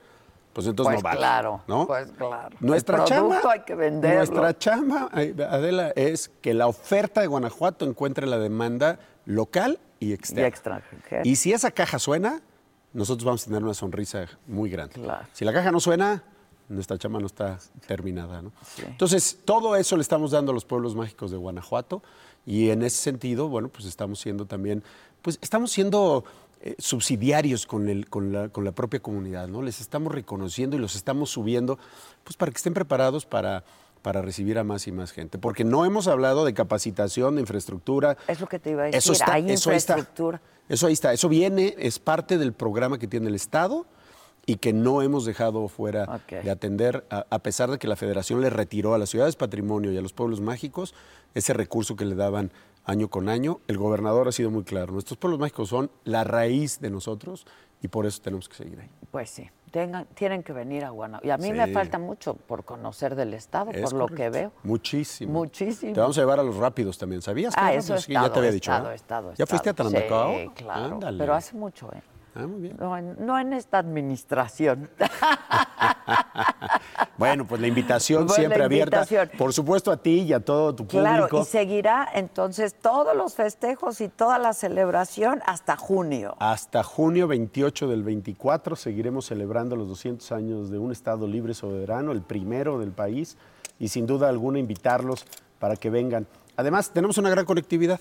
pues 0.54 0.68
entonces 0.68 0.94
Pues 0.94 1.04
no 1.04 1.08
vale. 1.10 1.18
claro, 1.18 1.62
¿no? 1.68 1.88
pues 1.88 2.12
claro. 2.12 2.56
Nuestra 2.60 3.04
chamba, 3.06 3.42
hay 3.50 3.62
que 3.62 3.76
venderlo. 3.76 4.18
Nuestra 4.18 4.58
chamba, 4.58 5.10
Adela, 5.12 5.92
es 5.96 6.30
que 6.42 6.54
la 6.54 6.68
oferta 6.68 7.22
de 7.22 7.28
Guanajuato 7.28 7.86
encuentre 7.86 8.28
la 8.28 8.38
demanda 8.38 9.00
local 9.26 9.80
y 10.00 10.14
externa. 10.14 10.44
Y 10.44 10.50
extranjera. 10.50 11.22
Y 11.24 11.36
si 11.36 11.54
esa 11.54 11.72
caja 11.72 12.00
suena, 12.00 12.42
nosotros 12.94 13.24
vamos 13.26 13.44
a 13.44 13.46
tener 13.46 13.64
una 13.64 13.74
sonrisa 13.74 14.26
muy 14.48 14.70
grande. 14.70 14.96
Claro. 14.96 15.26
Si 15.32 15.46
la 15.46 15.54
caja 15.54 15.72
no 15.72 15.80
suena, 15.80 16.24
nuestra 16.68 16.98
chamba 16.98 17.20
no 17.20 17.28
está 17.28 17.60
terminada. 17.88 18.42
¿no? 18.42 18.52
Sí. 18.66 18.84
Entonces, 18.86 19.40
todo 19.46 19.76
eso 19.76 19.96
le 19.96 20.02
estamos 20.02 20.32
dando 20.32 20.52
a 20.52 20.56
los 20.56 20.66
pueblos 20.66 20.96
mágicos 20.96 21.32
de 21.32 21.38
Guanajuato 21.38 22.02
y 22.46 22.70
en 22.72 22.82
ese 22.82 22.98
sentido, 22.98 23.48
bueno, 23.48 23.70
pues 23.70 23.86
estamos 23.86 24.20
siendo 24.20 24.46
también, 24.46 24.84
pues 25.22 25.38
estamos 25.42 25.72
siendo 25.72 26.24
eh, 26.64 26.76
subsidiarios 26.78 27.66
con, 27.66 27.90
el, 27.90 28.08
con, 28.10 28.32
la, 28.32 28.50
con 28.50 28.64
la 28.64 28.72
propia 28.72 29.00
comunidad, 29.00 29.48
¿no? 29.48 29.62
Les 29.62 29.82
estamos 29.82 30.14
reconociendo 30.14 30.76
y 30.76 30.80
los 30.80 30.96
estamos 30.96 31.30
subiendo, 31.32 31.80
pues 32.24 32.38
para 32.38 32.52
que 32.52 32.58
estén 32.58 32.74
preparados 32.74 33.26
para, 33.26 33.64
para 34.02 34.22
recibir 34.22 34.60
a 34.60 34.64
más 34.64 34.88
y 34.88 34.92
más 34.92 35.12
gente. 35.12 35.38
Porque 35.40 35.64
no 35.64 35.86
hemos 35.86 36.08
hablado 36.08 36.46
de 36.46 36.54
capacitación, 36.54 37.36
de 37.36 37.42
infraestructura. 37.42 38.18
Es 38.28 38.40
lo 38.40 38.48
que 38.48 38.60
te 38.60 38.72
iba 38.72 38.84
a 38.84 38.86
decir, 38.86 38.98
Eso 39.00 39.14
está, 39.14 39.34
hay 39.34 39.50
eso 39.52 39.72
ahí 39.72 39.78
está. 39.78 39.94
infraestructura. 39.94 40.42
Eso 40.70 40.88
ahí 40.88 40.94
está, 40.94 41.12
eso 41.14 41.28
viene, 41.28 41.76
es 41.78 42.00
parte 42.00 42.38
del 42.38 42.54
programa 42.54 42.98
que 42.98 43.08
tiene 43.08 43.28
el 43.28 43.36
Estado 43.36 43.86
y 44.46 44.56
que 44.56 44.72
no 44.74 45.02
hemos 45.02 45.26
dejado 45.26 45.68
fuera 45.68 46.22
de 46.30 46.50
atender, 46.50 47.06
a, 47.10 47.26
a 47.30 47.40
pesar 47.40 47.70
de 47.70 47.78
que 47.78 47.88
la 47.88 47.96
Federación 47.96 48.42
le 48.42 48.50
retiró 48.50 48.94
a 48.94 48.98
las 48.98 49.10
ciudades 49.10 49.36
patrimonio 49.36 49.92
y 49.92 49.98
a 49.98 50.02
los 50.02 50.14
pueblos 50.14 50.42
mágicos 50.42 50.94
ese 51.34 51.54
recurso 51.54 51.96
que 51.96 52.06
le 52.06 52.16
daban 52.16 52.52
año 52.86 53.10
con 53.10 53.30
año. 53.30 53.60
El 53.68 53.78
gobernador 53.78 54.28
ha 54.28 54.32
sido 54.32 54.52
muy 54.52 54.64
claro, 54.64 54.94
nuestros 54.94 55.18
pueblos 55.18 55.40
mágicos 55.40 55.70
son 55.70 55.92
la 56.04 56.24
raíz 56.24 56.80
de 56.80 56.90
nosotros 56.90 57.46
y 57.82 57.88
por 57.88 58.06
eso 58.06 58.22
tenemos 58.22 58.48
que 58.50 58.56
seguir 58.56 58.80
ahí. 58.80 58.90
Pues 59.12 59.30
sí, 59.30 59.50
tengan, 59.72 60.06
tienen 60.14 60.44
que 60.44 60.54
venir 60.54 60.86
a 60.86 60.90
Guanajuato. 60.92 61.28
Y 61.28 61.32
a 61.32 61.38
mí 61.38 61.52
me 61.52 61.68
falta 61.74 61.98
mucho 61.98 62.36
por 62.36 62.64
conocer 62.64 63.16
del 63.16 63.34
Estado, 63.34 63.72
Es 63.72 63.82
por 63.82 63.94
lo 63.94 64.08
que 64.08 64.30
veo. 64.30 64.52
Muchísimo. 64.64 65.34
Muchísimo. 65.34 65.94
Te 65.94 66.00
vamos 66.00 66.18
a 66.18 66.22
llevar 66.22 66.40
a 66.40 66.44
los 66.44 66.56
rápidos 66.58 66.98
también, 66.98 67.22
¿sabías? 67.22 67.54
Ah, 67.58 67.74
eso 67.74 67.94
Pues 67.94 68.02
es 68.02 68.06
sí, 68.06 68.14
Ya 68.14 68.32
te 68.32 68.40
había 68.40 68.52
dicho. 68.52 68.72
estado, 68.72 68.92
¿eh? 68.92 68.96
estado, 68.96 69.34
¿Ya 69.34 69.46
fuiste 69.46 69.70
a 69.70 69.72
estado. 69.72 69.90
Tanamacao? 69.90 70.34
Sí, 70.36 70.50
claro. 70.56 70.94
Ándale. 70.96 71.18
Pero 71.18 71.34
hace 71.34 71.56
mucho, 71.58 71.92
¿eh? 71.94 72.02
Ah, 72.36 72.48
muy 72.48 72.62
bien. 72.62 72.78
No 72.80 72.98
en, 72.98 73.26
no 73.26 73.38
en 73.40 73.54
esta 73.54 73.78
administración. 73.78 74.90
Bueno, 77.18 77.46
pues 77.46 77.62
la 77.62 77.68
invitación 77.68 78.28
siempre 78.30 78.58
la 78.58 78.66
abierta. 78.66 79.06
Por 79.38 79.54
supuesto 79.54 79.92
a 79.92 79.98
ti 79.98 80.22
y 80.22 80.34
a 80.34 80.40
todo 80.40 80.74
tu 80.74 80.88
claro, 80.88 81.28
público. 81.28 81.42
y 81.42 81.46
seguirá 81.46 82.10
entonces 82.16 82.74
todos 82.74 83.16
los 83.16 83.36
festejos 83.36 84.02
y 84.02 84.10
toda 84.10 84.40
la 84.40 84.54
celebración 84.54 85.40
hasta 85.46 85.78
junio. 85.78 86.36
Hasta 86.40 86.82
junio 86.82 87.28
28 87.28 87.88
del 87.88 88.02
24 88.02 88.76
seguiremos 88.76 89.28
celebrando 89.28 89.76
los 89.76 89.88
200 89.90 90.32
años 90.32 90.72
de 90.72 90.80
un 90.80 90.92
Estado 90.92 91.28
libre 91.28 91.54
soberano, 91.54 92.12
el 92.12 92.24
primero 92.24 92.80
del 92.80 92.92
país, 92.92 93.38
y 93.78 93.90
sin 93.90 94.08
duda 94.08 94.28
alguna 94.28 94.58
invitarlos 94.58 95.26
para 95.60 95.76
que 95.76 95.92
vengan. 95.92 96.26
Además, 96.58 96.90
tenemos 96.92 97.20
una 97.20 97.30
gran 97.30 97.46
conectividad. 97.46 98.00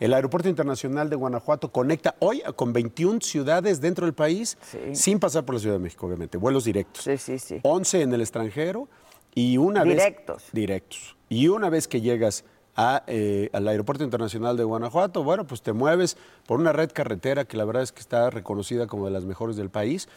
El 0.00 0.14
Aeropuerto 0.14 0.48
Internacional 0.48 1.10
de 1.10 1.16
Guanajuato 1.16 1.72
conecta 1.72 2.14
hoy 2.20 2.40
con 2.56 2.72
21 2.72 3.20
ciudades 3.20 3.80
dentro 3.80 4.06
del 4.06 4.14
país, 4.14 4.56
Sí. 4.62 4.78
sin 4.94 5.18
pasar 5.18 5.44
por 5.44 5.56
la 5.56 5.60
Ciudad 5.60 5.74
de 5.74 5.80
México, 5.80 6.06
obviamente, 6.06 6.38
vuelos 6.38 6.64
directos. 6.64 7.02
Sí, 7.04 7.18
sí, 7.18 7.38
sí. 7.38 7.58
11 7.62 8.02
en 8.02 8.12
el 8.12 8.20
extranjero 8.20 8.88
y 9.34 9.56
una 9.58 9.82
Directos. 9.82 10.36
vez... 10.44 10.52
Directos. 10.52 11.16
Y 11.28 11.48
una 11.48 11.68
vez 11.68 11.88
que 11.88 12.00
llegas 12.00 12.44
a, 12.76 13.02
eh, 13.08 13.50
al 13.52 13.66
Aeropuerto 13.66 14.04
Internacional 14.04 14.56
de 14.56 14.62
Guanajuato, 14.62 15.24
bueno, 15.24 15.46
pues 15.48 15.62
te 15.62 15.72
mueves 15.72 16.16
por 16.46 16.60
una 16.60 16.72
red 16.72 16.90
carretera 16.92 17.44
que 17.44 17.56
la 17.56 17.64
verdad 17.64 17.82
es 17.82 17.90
que 17.90 18.00
está 18.00 18.30
reconocida 18.30 18.86
como 18.86 19.04
de 19.06 19.10
las 19.10 19.24
mejores 19.24 19.56
del 19.56 19.68
país 19.68 20.08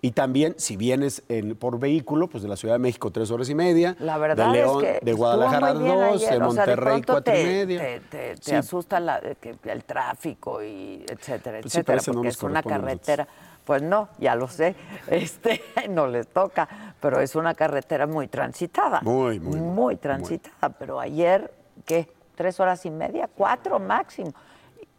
Y 0.00 0.12
también, 0.12 0.54
si 0.58 0.76
vienes 0.76 1.24
en- 1.28 1.56
por 1.56 1.80
vehículo, 1.80 2.28
pues 2.28 2.42
de 2.44 2.48
la 2.48 2.56
Ciudad 2.56 2.76
de 2.76 2.78
México, 2.78 3.10
tres 3.10 3.32
horas 3.32 3.48
y 3.50 3.54
media. 3.56 3.96
La 3.98 4.16
verdad 4.16 4.46
de 4.46 4.52
León, 4.52 4.84
es 4.84 5.00
que 5.00 5.04
de 5.04 5.12
Guadalajara, 5.12 5.72
dos, 5.72 5.82
de 5.82 5.90
O 6.14 6.18
sea, 6.18 6.38
Monterrey, 6.38 7.02
cuatro 7.04 7.22
te, 7.22 7.40
y 7.40 7.44
media. 7.44 7.80
Te, 7.80 8.00
te- 8.00 8.34
te 8.36 8.42
Sí. 8.42 8.54
asusta 8.54 9.00
la- 9.00 9.20
que- 9.40 9.56
el 9.64 9.84
tráfico 9.84 10.62
y 10.62 11.04
etcétera, 11.08 11.58
Pues 11.62 11.74
etcétera, 11.74 12.00
no 12.06 12.12
porque 12.14 12.28
es 12.28 12.42
una 12.44 12.62
carretera. 12.62 13.26
Pues 13.64 13.82
no, 13.82 14.08
ya 14.18 14.34
lo 14.36 14.46
sé, 14.48 14.76
este, 15.10 15.62
no 15.90 16.06
les 16.06 16.28
toca, 16.28 16.94
pero 17.00 17.20
es 17.20 17.34
una 17.34 17.54
carretera 17.54 18.06
muy 18.06 18.28
transitada. 18.28 19.00
Muy, 19.02 19.40
muy, 19.40 19.58
muy, 19.58 19.60
Muy 19.60 19.96
transitada, 19.96 20.68
pero 20.78 21.00
ayer, 21.00 21.52
¿qué? 21.84 22.08
¿Tres 22.36 22.60
horas 22.60 22.86
y 22.86 22.90
media? 22.90 23.28
¿Cuatro 23.36 23.80
máximo? 23.80 24.32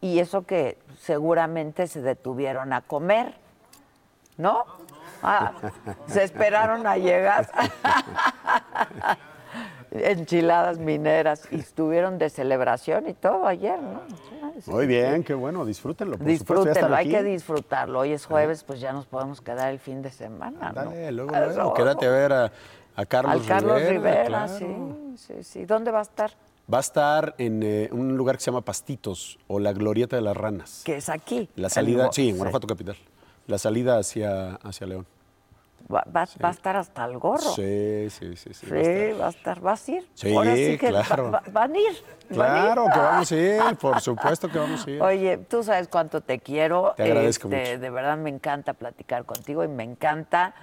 Y 0.02 0.18
eso 0.18 0.42
que 0.42 0.76
seguramente 1.00 1.86
se 1.86 2.02
detuvieron 2.02 2.72
a 2.74 2.82
comer, 2.82 3.34
¿no? 4.40 4.64
Ah, 5.22 5.52
se 6.06 6.24
esperaron 6.24 6.86
a 6.86 6.96
llegar. 6.96 7.48
Enchiladas 9.92 10.78
mineras 10.78 11.48
y 11.50 11.56
estuvieron 11.58 12.16
de 12.18 12.30
celebración 12.30 13.08
y 13.08 13.14
todo 13.14 13.44
ayer, 13.46 13.76
¿no? 13.82 14.02
Muy 14.66 14.86
bien, 14.86 15.24
qué 15.24 15.34
bueno, 15.34 15.64
disfrútenlo. 15.64 16.12
Por 16.16 16.20
supuesto, 16.20 16.44
Disfrútenlo, 16.44 16.72
están 16.72 16.94
hay 16.94 17.06
aquí. 17.06 17.16
que 17.16 17.22
disfrutarlo. 17.24 17.98
Hoy 18.00 18.12
es 18.12 18.24
jueves, 18.24 18.62
pues 18.62 18.78
ya 18.80 18.92
nos 18.92 19.06
podemos 19.06 19.40
quedar 19.40 19.70
el 19.72 19.80
fin 19.80 20.00
de 20.00 20.10
semana, 20.12 20.68
¿no? 20.68 20.84
Dale, 20.84 21.10
luego, 21.10 21.34
Eso. 21.34 21.54
luego, 21.56 21.74
quédate 21.74 22.06
a 22.06 22.10
ver 22.10 22.32
a, 22.32 22.52
a 22.94 23.06
Carlos 23.06 23.34
Al 23.34 23.46
Carlos 23.46 23.82
Rivera, 23.82 24.26
claro. 24.26 24.58
sí, 24.58 24.66
sí, 25.16 25.42
sí. 25.42 25.64
¿Dónde 25.64 25.90
va 25.90 25.98
a 25.98 26.02
estar? 26.02 26.30
Va 26.72 26.76
a 26.78 26.82
estar 26.82 27.34
en 27.38 27.60
eh, 27.64 27.88
un 27.90 28.16
lugar 28.16 28.36
que 28.36 28.42
se 28.44 28.50
llama 28.52 28.60
Pastitos 28.60 29.40
o 29.48 29.58
la 29.58 29.72
Glorieta 29.72 30.14
de 30.14 30.22
las 30.22 30.36
Ranas. 30.36 30.82
Que 30.84 30.98
es 30.98 31.08
aquí. 31.08 31.48
La 31.56 31.68
salida, 31.68 32.06
En- 32.06 32.12
sí, 32.12 32.28
en 32.28 32.36
Guanajuato 32.36 32.68
Capital. 32.68 32.96
La 33.46 33.58
salida 33.58 33.98
hacia, 33.98 34.54
hacia 34.56 34.86
León. 34.86 35.06
Va, 35.92 36.04
va- 36.14 36.28
va 36.44 36.48
a 36.48 36.52
estar 36.52 36.76
hasta 36.76 37.04
el 37.04 37.18
gorro. 37.18 37.50
Sí, 37.52 38.08
sí, 38.10 38.36
sí. 38.36 38.54
Sí, 38.54 38.66
Sí, 38.66 38.70
va 38.70 38.76
a 38.76 38.80
estar. 38.82 39.20
va 39.20 39.26
a 39.26 39.30
estar, 39.30 39.60
¿vas 39.60 39.88
a 39.88 39.92
ir? 39.92 40.08
Sí, 40.14 40.34
Ahora 40.36 40.54
sí 40.54 40.78
que 40.78 40.88
claro. 40.88 41.30
va- 41.32 41.42
van 41.50 41.74
a 41.74 41.78
ir. 41.78 41.86
van 42.36 42.50
a 42.50 42.58
ir. 42.58 42.64
Claro 42.64 42.84
que 42.92 42.98
vamos 43.00 43.32
a 43.32 43.36
ir, 43.36 43.76
por 43.76 44.00
supuesto 44.00 44.48
que 44.48 44.58
vamos 44.58 44.86
a 44.86 44.90
ir. 44.90 45.02
Oye, 45.02 45.38
tú 45.38 45.64
sabes 45.64 45.88
cuánto 45.88 46.20
te 46.20 46.38
quiero. 46.38 46.92
Te 46.96 47.02
agradezco 47.04 47.48
Este, 47.48 47.70
mucho. 47.72 47.80
De 47.80 47.90
verdad 47.90 48.16
me 48.18 48.30
encanta 48.30 48.72
platicar 48.74 49.24
contigo 49.24 49.64
y 49.64 49.68
me 49.68 49.82
encanta 49.82 50.54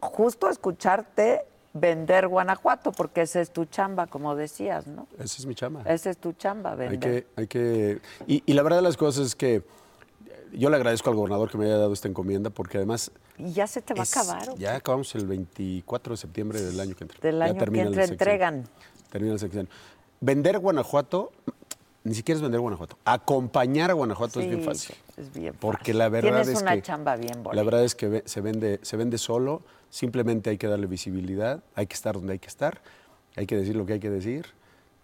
justo 0.00 0.48
escucharte 0.48 1.44
vender 1.72 2.28
Guanajuato, 2.28 2.92
porque 2.92 3.22
esa 3.22 3.40
es 3.40 3.50
tu 3.50 3.64
chamba, 3.64 4.06
como 4.06 4.34
decías, 4.36 4.86
¿no? 4.86 5.06
Esa 5.18 5.38
es 5.38 5.46
mi 5.46 5.54
chama. 5.54 5.82
Esa 5.86 6.10
es 6.10 6.18
tu 6.18 6.32
chamba, 6.34 6.72
Hay 6.72 6.76
vender. 6.78 7.24
que, 7.24 7.26
hay 7.40 7.46
que, 7.48 8.00
y, 8.26 8.42
y 8.46 8.52
la 8.54 8.62
verdad 8.62 8.78
de 8.78 8.82
las 8.82 8.96
cosas 8.96 9.26
es 9.26 9.34
que 9.34 9.62
yo 10.58 10.70
le 10.70 10.76
agradezco 10.76 11.10
al 11.10 11.16
gobernador 11.16 11.50
que 11.50 11.58
me 11.58 11.66
haya 11.66 11.76
dado 11.78 11.92
esta 11.92 12.08
encomienda, 12.08 12.50
porque 12.50 12.78
además 12.78 13.10
Y 13.38 13.52
ya 13.52 13.66
se 13.66 13.82
te 13.82 13.94
va 13.94 14.02
es- 14.02 14.16
a 14.16 14.20
acabar. 14.22 14.56
ya 14.58 14.76
acabamos 14.76 15.14
el 15.14 15.26
24 15.26 16.14
de 16.14 16.16
septiembre 16.16 16.60
del 16.60 16.78
año 16.80 16.94
que 16.94 17.04
entra. 17.04 17.18
Del 17.20 17.38
Ya 17.38 17.44
año 17.44 17.54
que 17.54 17.60
termina 17.60 17.84
entra 17.84 18.06
sexenio. 18.06 18.12
entregan. 18.32 18.64
Termina 19.10 19.34
el 19.34 19.38
sexenio. 19.40 19.68
Vender 20.20 20.58
Guanajuato, 20.58 21.30
ni 22.04 22.14
siquiera 22.14 22.36
es 22.36 22.42
vender 22.42 22.60
Guanajuato. 22.60 22.96
Acompañar 23.04 23.90
a 23.90 23.94
Guanajuato 23.94 24.40
es 24.40 24.48
bien 24.48 24.62
fácil. 24.62 24.94
Es 25.16 25.32
bien 25.32 25.54
Porque 25.60 25.78
fácil. 25.92 25.98
la 25.98 26.08
verdad 26.08 26.30
Tienes 26.42 26.48
es 26.56 26.62
una 26.62 26.74
que 26.76 26.82
chamba 26.82 27.16
bien 27.16 27.42
bonita. 27.42 27.54
la 27.54 27.62
verdad 27.62 27.84
es 27.84 27.94
que 27.94 28.22
se 28.26 28.40
vende 28.40 28.80
se 28.82 28.96
vende 28.96 29.18
solo, 29.18 29.62
simplemente 29.90 30.50
hay 30.50 30.58
que 30.58 30.66
darle 30.68 30.86
visibilidad, 30.86 31.62
hay 31.74 31.86
que 31.86 31.94
estar 31.94 32.14
donde 32.14 32.34
hay 32.34 32.38
que 32.38 32.48
estar, 32.48 32.80
hay 33.36 33.46
que 33.46 33.56
decir 33.56 33.76
lo 33.76 33.84
que 33.86 33.94
hay 33.94 34.00
que 34.00 34.10
decir 34.10 34.46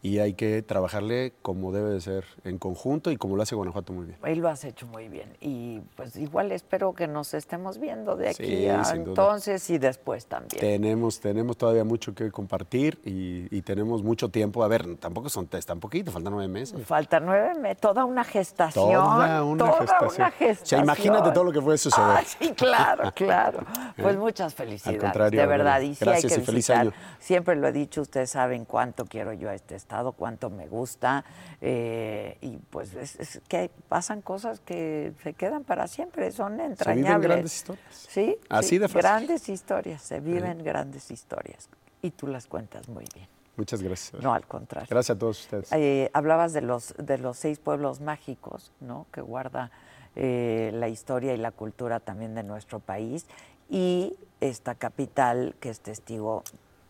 y 0.03 0.19
hay 0.19 0.35
que 0.35 0.63
trabajarle 0.63 1.33
como 1.43 1.71
debe 1.71 1.91
de 1.91 2.01
ser 2.01 2.25
en 2.43 2.59
conjunto 2.59 3.13
y 3.13 3.17
como 3.17 3.37
lo 3.37 3.43
hace 3.45 3.55
Guanajuato 3.55 3.93
muy 3.93 4.07
bien. 4.07 4.19
Y 4.27 4.35
lo 4.35 4.49
has 4.49 4.65
hecho 4.65 4.85
muy 4.89 5.09
bien. 5.09 5.37
Y 5.41 5.79
pues 5.95 6.17
igual 6.17 6.51
espero 6.51 6.93
que 6.93 7.07
nos 7.07 7.35
estemos 7.35 7.79
viendo 7.79 8.17
de 8.17 8.31
aquí 8.31 8.45
Sí, 8.45 8.69
a 8.69 8.83
entonces 8.95 9.71
y 9.71 9.79
después 9.79 10.27
también. 10.27 10.59
Tenemos, 10.61 11.21
tenemos 11.21 11.57
todavía 11.57 11.85
mucho 11.85 12.17
que 12.17 12.33
compartir 12.33 12.99
y, 13.05 13.47
y 13.57 13.63
tenemos 13.63 14.03
mucho 14.03 14.29
tiempo. 14.29 14.65
A 14.65 14.69
ver, 14.69 14.97
tampoco 14.97 15.29
son 15.29 15.49
es 15.53 15.67
tan 15.67 15.79
poquito, 15.81 16.11
faltan 16.11 16.33
nueve 16.33 16.49
meses. 16.49 16.85
Falta 16.85 17.21
nueve 17.21 17.55
meses, 17.61 17.79
toda 17.81 18.05
una 18.05 18.25
gestación. 18.25 18.93
Toda 18.93 19.45
una 19.45 19.59
toda 19.59 19.79
gestación. 19.81 20.01
una 20.01 20.07
O 20.07 20.11
sea, 20.11 20.31
gestación. 20.31 20.81
imagínate 20.83 21.31
todo 21.31 21.45
lo 21.45 21.53
que 21.53 21.61
puede 21.61 21.79
suceder. 21.79 22.09
Ah, 22.09 22.23
sí, 22.25 22.51
claro, 22.53 23.13
claro. 23.15 23.65
Pues 23.97 24.15
¿Eh? 24.15 24.19
muchas 24.19 24.55
felicidades. 24.55 25.01
contrario, 25.01 25.41
de 25.41 25.47
verdad. 25.47 25.81
Y 25.81 25.95
sí 25.95 26.05
Gracias 26.05 26.33
hay 26.33 26.39
que 26.39 26.43
y 26.43 26.47
feliz 26.47 26.71
año. 26.71 26.93
Siempre 27.21 27.55
lo 27.55 27.69
he 27.69 27.73
dicho, 27.73 28.01
ustedes 28.01 28.31
saben 28.31 28.65
cuánto 28.65 29.05
quiero 29.05 29.33
yo 29.33 29.49
a 29.51 29.55
este 29.55 29.75
estado, 29.77 29.92
cuánto 30.13 30.51
me 30.51 30.67
gusta. 30.67 31.25
eh, 31.61 32.39
y 32.41 32.57
pues 32.57 32.95
es, 32.95 33.17
es 33.21 33.41
que 33.49 33.71
pasan 33.89 34.23
cosas 34.23 34.61
que 34.61 35.13
se 35.23 35.35
quedan 35.35 35.65
para 35.65 35.87
siempre, 35.87 36.31
son 36.33 36.61
entrañables. 36.61 37.29
grandes 37.29 37.55
historias. 37.57 37.85
Sí, 38.09 38.37
Así 38.49 38.69
sí, 38.71 38.79
de 38.79 38.89
fácil. 38.89 39.01
Grandes 39.03 39.49
historias, 39.49 40.03
se 40.03 40.21
viven 40.21 40.63
grandes 40.65 41.11
historias. 41.11 41.69
Y 42.01 42.11
tú 42.11 42.27
las 42.27 42.47
cuentas 42.47 42.89
muy 42.89 43.05
bien. 43.15 43.29
Muchas 43.57 43.83
gracias. 43.83 44.23
No, 44.23 44.33
al 44.33 44.47
contrario. 44.47 44.89
Gracias 44.91 45.15
a 45.15 45.19
todos 45.19 45.41
ustedes. 45.41 45.71
Eh, 45.73 46.11
hablabas 46.15 46.53
de 46.55 46.63
los, 46.63 46.95
de 46.99 47.19
los 47.19 47.37
seis 47.37 47.59
pueblos 47.59 48.01
mágicos, 48.01 48.73
¿no? 48.81 49.07
Que 49.13 49.21
guarda 49.21 49.71
eh, 50.17 50.71
la 50.75 50.89
historia 50.89 51.35
y 51.35 51.37
la 51.37 51.51
cultura 51.53 52.01
también 52.01 52.35
de 52.35 52.43
nuestro 52.43 52.81
país 52.81 53.27
y 53.69 54.15
esta 54.41 54.75
capital 54.75 55.55
que 55.61 55.69
es 55.69 55.81
testigo 55.81 56.43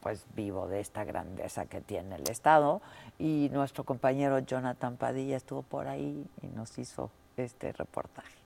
pues 0.03 0.25
vivo 0.35 0.67
de 0.67 0.81
esta 0.81 1.05
grandeza 1.05 1.67
que 1.67 1.81
tiene 1.81 2.17
el 2.17 2.29
Estado 2.29 2.83
y 3.19 3.49
nuestro 3.53 3.85
compañero 3.85 4.41
Jonathan 4.41 4.97
Padilla 4.97 5.37
estuvo 5.37 5.63
por 5.63 5.87
ahí 5.87 6.27
y 6.43 6.47
nos 6.49 6.77
hizo 6.79 7.11
este 7.37 7.73
reportaje. 7.73 8.43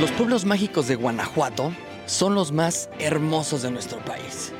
Los 0.00 0.10
pueblos 0.12 0.46
mágicos 0.46 0.88
de 0.88 0.96
Guanajuato 0.96 1.72
son 2.06 2.34
los 2.34 2.50
más 2.50 2.88
hermosos 2.98 3.62
de 3.62 3.70
nuestro 3.70 3.98
país. 3.98 4.52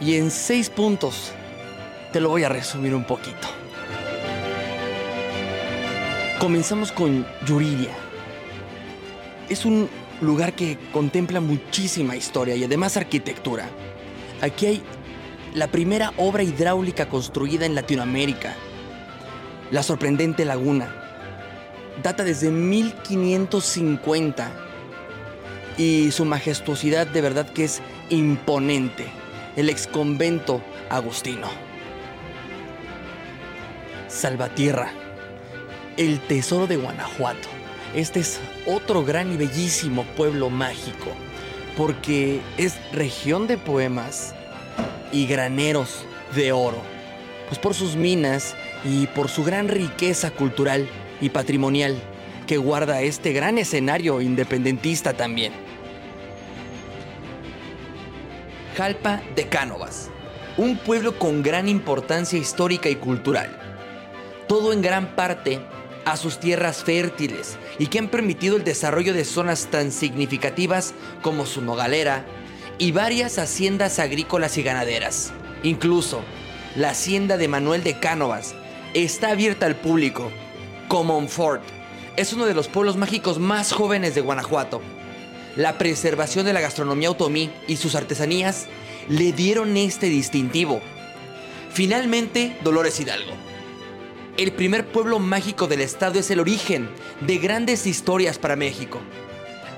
Y 0.00 0.14
en 0.16 0.30
seis 0.30 0.70
puntos 0.70 1.32
te 2.12 2.20
lo 2.20 2.28
voy 2.28 2.44
a 2.44 2.48
resumir 2.48 2.94
un 2.94 3.04
poquito. 3.04 3.59
Comenzamos 6.40 6.90
con 6.90 7.24
Yuriria. 7.44 7.92
Es 9.50 9.66
un 9.66 9.90
lugar 10.22 10.54
que 10.54 10.78
contempla 10.90 11.38
muchísima 11.38 12.16
historia 12.16 12.56
y 12.56 12.64
además 12.64 12.96
arquitectura. 12.96 13.68
Aquí 14.40 14.64
hay 14.64 14.82
la 15.52 15.66
primera 15.66 16.14
obra 16.16 16.42
hidráulica 16.42 17.10
construida 17.10 17.66
en 17.66 17.74
Latinoamérica. 17.74 18.54
La 19.70 19.82
sorprendente 19.82 20.46
laguna, 20.46 20.90
data 22.02 22.24
desde 22.24 22.50
1550 22.50 24.50
y 25.76 26.10
su 26.10 26.24
majestuosidad 26.24 27.06
de 27.06 27.20
verdad 27.20 27.50
que 27.50 27.64
es 27.64 27.82
imponente. 28.08 29.08
El 29.56 29.68
exconvento 29.68 30.62
agustino. 30.88 31.48
Salvatierra, 34.08 34.90
el 36.00 36.18
tesoro 36.18 36.66
de 36.66 36.78
Guanajuato. 36.78 37.50
Este 37.94 38.20
es 38.20 38.40
otro 38.64 39.04
gran 39.04 39.34
y 39.34 39.36
bellísimo 39.36 40.04
pueblo 40.16 40.48
mágico 40.48 41.10
porque 41.76 42.40
es 42.56 42.78
región 42.90 43.46
de 43.46 43.58
poemas 43.58 44.34
y 45.12 45.26
graneros 45.26 46.06
de 46.34 46.52
oro, 46.52 46.80
pues 47.48 47.58
por 47.58 47.74
sus 47.74 47.96
minas 47.96 48.54
y 48.82 49.08
por 49.08 49.28
su 49.28 49.44
gran 49.44 49.68
riqueza 49.68 50.30
cultural 50.30 50.88
y 51.20 51.28
patrimonial 51.28 51.98
que 52.46 52.56
guarda 52.56 53.02
este 53.02 53.34
gran 53.34 53.58
escenario 53.58 54.22
independentista 54.22 55.12
también. 55.12 55.52
Jalpa 58.74 59.20
de 59.36 59.48
Cánovas, 59.48 60.08
un 60.56 60.78
pueblo 60.78 61.18
con 61.18 61.42
gran 61.42 61.68
importancia 61.68 62.38
histórica 62.38 62.88
y 62.88 62.96
cultural. 62.96 63.54
Todo 64.48 64.72
en 64.72 64.80
gran 64.80 65.14
parte 65.14 65.60
a 66.04 66.16
sus 66.16 66.40
tierras 66.40 66.82
fértiles 66.84 67.58
y 67.78 67.86
que 67.86 67.98
han 67.98 68.08
permitido 68.08 68.56
el 68.56 68.64
desarrollo 68.64 69.12
de 69.12 69.24
zonas 69.24 69.66
tan 69.70 69.92
significativas 69.92 70.94
como 71.22 71.46
su 71.46 71.62
nogalera 71.62 72.24
y 72.78 72.92
varias 72.92 73.38
haciendas 73.38 73.98
agrícolas 73.98 74.56
y 74.58 74.62
ganaderas. 74.62 75.32
Incluso 75.62 76.22
la 76.76 76.90
hacienda 76.90 77.36
de 77.36 77.48
Manuel 77.48 77.82
de 77.82 77.98
Cánovas 77.98 78.54
está 78.94 79.30
abierta 79.30 79.66
al 79.66 79.76
público. 79.76 80.30
Comonfort 80.88 81.62
es 82.16 82.32
uno 82.32 82.46
de 82.46 82.54
los 82.54 82.68
pueblos 82.68 82.96
mágicos 82.96 83.38
más 83.38 83.72
jóvenes 83.72 84.14
de 84.14 84.20
Guanajuato. 84.20 84.80
La 85.56 85.78
preservación 85.78 86.46
de 86.46 86.52
la 86.52 86.60
gastronomía 86.60 87.10
otomí 87.10 87.50
y 87.66 87.76
sus 87.76 87.94
artesanías 87.94 88.66
le 89.08 89.32
dieron 89.32 89.76
este 89.76 90.06
distintivo. 90.06 90.80
Finalmente, 91.72 92.56
Dolores 92.62 92.98
Hidalgo. 93.00 93.49
El 94.40 94.52
primer 94.52 94.86
pueblo 94.86 95.18
mágico 95.18 95.66
del 95.66 95.82
estado 95.82 96.18
es 96.18 96.30
el 96.30 96.40
origen 96.40 96.88
de 97.20 97.36
grandes 97.36 97.86
historias 97.86 98.38
para 98.38 98.56
México. 98.56 98.98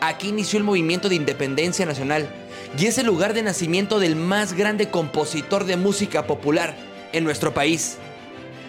Aquí 0.00 0.28
inició 0.28 0.56
el 0.56 0.62
movimiento 0.62 1.08
de 1.08 1.16
independencia 1.16 1.84
nacional 1.84 2.32
y 2.78 2.86
es 2.86 2.96
el 2.96 3.06
lugar 3.06 3.34
de 3.34 3.42
nacimiento 3.42 3.98
del 3.98 4.14
más 4.14 4.52
grande 4.52 4.88
compositor 4.88 5.64
de 5.64 5.76
música 5.76 6.28
popular 6.28 6.76
en 7.12 7.24
nuestro 7.24 7.52
país, 7.52 7.98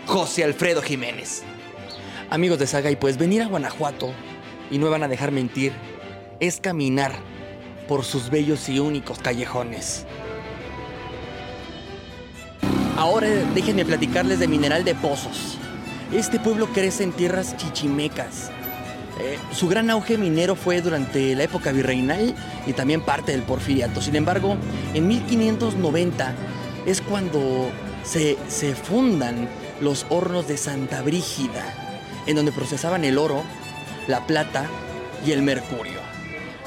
José 0.07 0.43
Alfredo 0.43 0.81
Jiménez. 0.81 1.43
Amigos 2.31 2.57
de 2.57 2.65
Saga, 2.65 2.89
y 2.89 2.95
pues 2.95 3.19
venir 3.19 3.43
a 3.43 3.47
Guanajuato, 3.47 4.11
y 4.71 4.79
no 4.79 4.85
me 4.85 4.91
van 4.93 5.03
a 5.03 5.07
dejar 5.07 5.31
mentir, 5.31 5.73
es 6.39 6.59
caminar 6.59 7.11
por 7.87 8.03
sus 8.03 8.31
bellos 8.31 8.67
y 8.67 8.79
únicos 8.79 9.19
callejones. 9.19 10.07
Ahora 12.97 13.27
déjenme 13.53 13.85
platicarles 13.85 14.39
de 14.39 14.47
Mineral 14.47 14.83
de 14.83 14.95
Pozos. 14.95 15.59
Este 16.13 16.39
pueblo 16.39 16.67
crece 16.67 17.03
en 17.03 17.11
tierras 17.11 17.57
chichimecas. 17.57 18.51
Eh, 19.19 19.39
su 19.51 19.67
gran 19.67 19.89
auge 19.89 20.15
minero 20.19 20.55
fue 20.55 20.79
durante 20.79 21.35
la 21.35 21.43
época 21.43 21.71
virreinal 21.71 22.35
y 22.67 22.73
también 22.73 23.01
parte 23.01 23.31
del 23.31 23.41
porfiriato. 23.41 23.99
Sin 23.99 24.15
embargo, 24.15 24.55
en 24.93 25.07
1590 25.07 26.35
es 26.85 27.01
cuando 27.01 27.71
se, 28.03 28.37
se 28.47 28.75
fundan 28.75 29.49
los 29.81 30.05
hornos 30.09 30.47
de 30.47 30.57
Santa 30.57 31.01
Brígida, 31.01 31.65
en 32.27 32.35
donde 32.35 32.51
procesaban 32.51 33.05
el 33.05 33.17
oro, 33.17 33.41
la 34.07 34.27
plata 34.27 34.67
y 35.25 35.31
el 35.31 35.41
mercurio. 35.41 35.99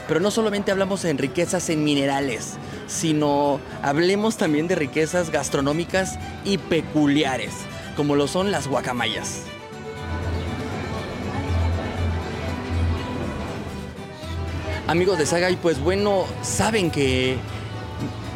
Pero 0.08 0.18
no 0.18 0.32
solamente 0.32 0.72
hablamos 0.72 1.04
en 1.04 1.18
riquezas 1.18 1.70
en 1.70 1.84
minerales, 1.84 2.54
sino 2.88 3.60
hablemos 3.80 4.38
también 4.38 4.66
de 4.66 4.74
riquezas 4.74 5.30
gastronómicas 5.30 6.18
y 6.44 6.58
peculiares, 6.58 7.52
como 7.96 8.14
lo 8.14 8.28
son 8.28 8.50
las 8.50 8.68
guacamayas. 8.68 9.42
Amigos 14.86 15.18
de 15.18 15.26
Saga, 15.26 15.50
y 15.50 15.56
pues 15.56 15.80
bueno, 15.80 16.26
saben 16.42 16.90
que 16.90 17.36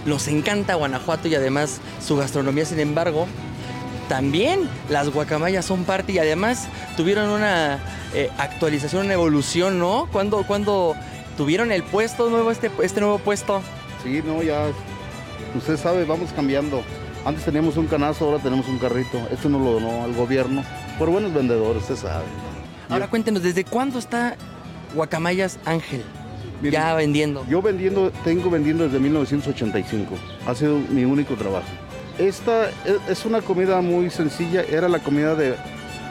nos 0.04 0.26
encanta 0.26 0.74
Guanajuato 0.74 1.28
y 1.28 1.34
además 1.34 1.80
su 2.04 2.16
gastronomía, 2.16 2.64
sin 2.64 2.80
embargo, 2.80 3.26
también 4.08 4.68
las 4.88 5.10
guacamayas 5.10 5.64
son 5.64 5.84
parte 5.84 6.12
y 6.12 6.18
además 6.18 6.66
tuvieron 6.96 7.30
una 7.30 7.78
eh, 8.12 8.28
actualización, 8.38 9.04
una 9.04 9.14
evolución, 9.14 9.78
¿no? 9.78 10.08
Cuando, 10.10 10.44
cuando 10.44 10.96
tuvieron 11.36 11.70
el 11.70 11.84
puesto 11.84 12.28
nuevo, 12.28 12.50
este, 12.50 12.72
este 12.82 13.00
nuevo 13.00 13.18
puesto. 13.18 13.62
Sí, 14.02 14.20
no, 14.24 14.42
ya. 14.42 14.66
Usted 15.54 15.76
sabe, 15.76 16.04
vamos 16.04 16.30
cambiando. 16.34 16.82
Antes 17.24 17.44
teníamos 17.44 17.76
un 17.76 17.86
canazo, 17.86 18.24
ahora 18.26 18.42
tenemos 18.42 18.66
un 18.68 18.78
carrito. 18.78 19.18
Esto 19.30 19.48
nos 19.48 19.60
lo 19.60 19.72
donó 19.72 20.04
al 20.04 20.14
gobierno 20.14 20.64
por 20.98 21.10
buenos 21.10 21.32
vendedores, 21.34 21.82
usted 21.82 21.96
sabe. 21.96 22.24
Ahora 22.88 23.08
cuéntenos, 23.08 23.42
¿desde 23.42 23.64
cuándo 23.64 23.98
está 23.98 24.36
Guacamayas 24.94 25.58
Ángel? 25.64 26.02
Mire, 26.62 26.72
ya 26.72 26.94
vendiendo. 26.94 27.46
Yo 27.46 27.62
vendiendo, 27.62 28.10
tengo 28.24 28.50
vendiendo 28.50 28.84
desde 28.84 28.98
1985. 28.98 30.14
Ha 30.46 30.54
sido 30.54 30.78
mi 30.90 31.04
único 31.04 31.34
trabajo. 31.34 31.66
Esta 32.18 32.68
e- 32.68 32.98
es 33.08 33.24
una 33.24 33.40
comida 33.40 33.80
muy 33.80 34.10
sencilla, 34.10 34.62
era 34.62 34.88
la 34.88 34.98
comida 34.98 35.34
de, 35.34 35.54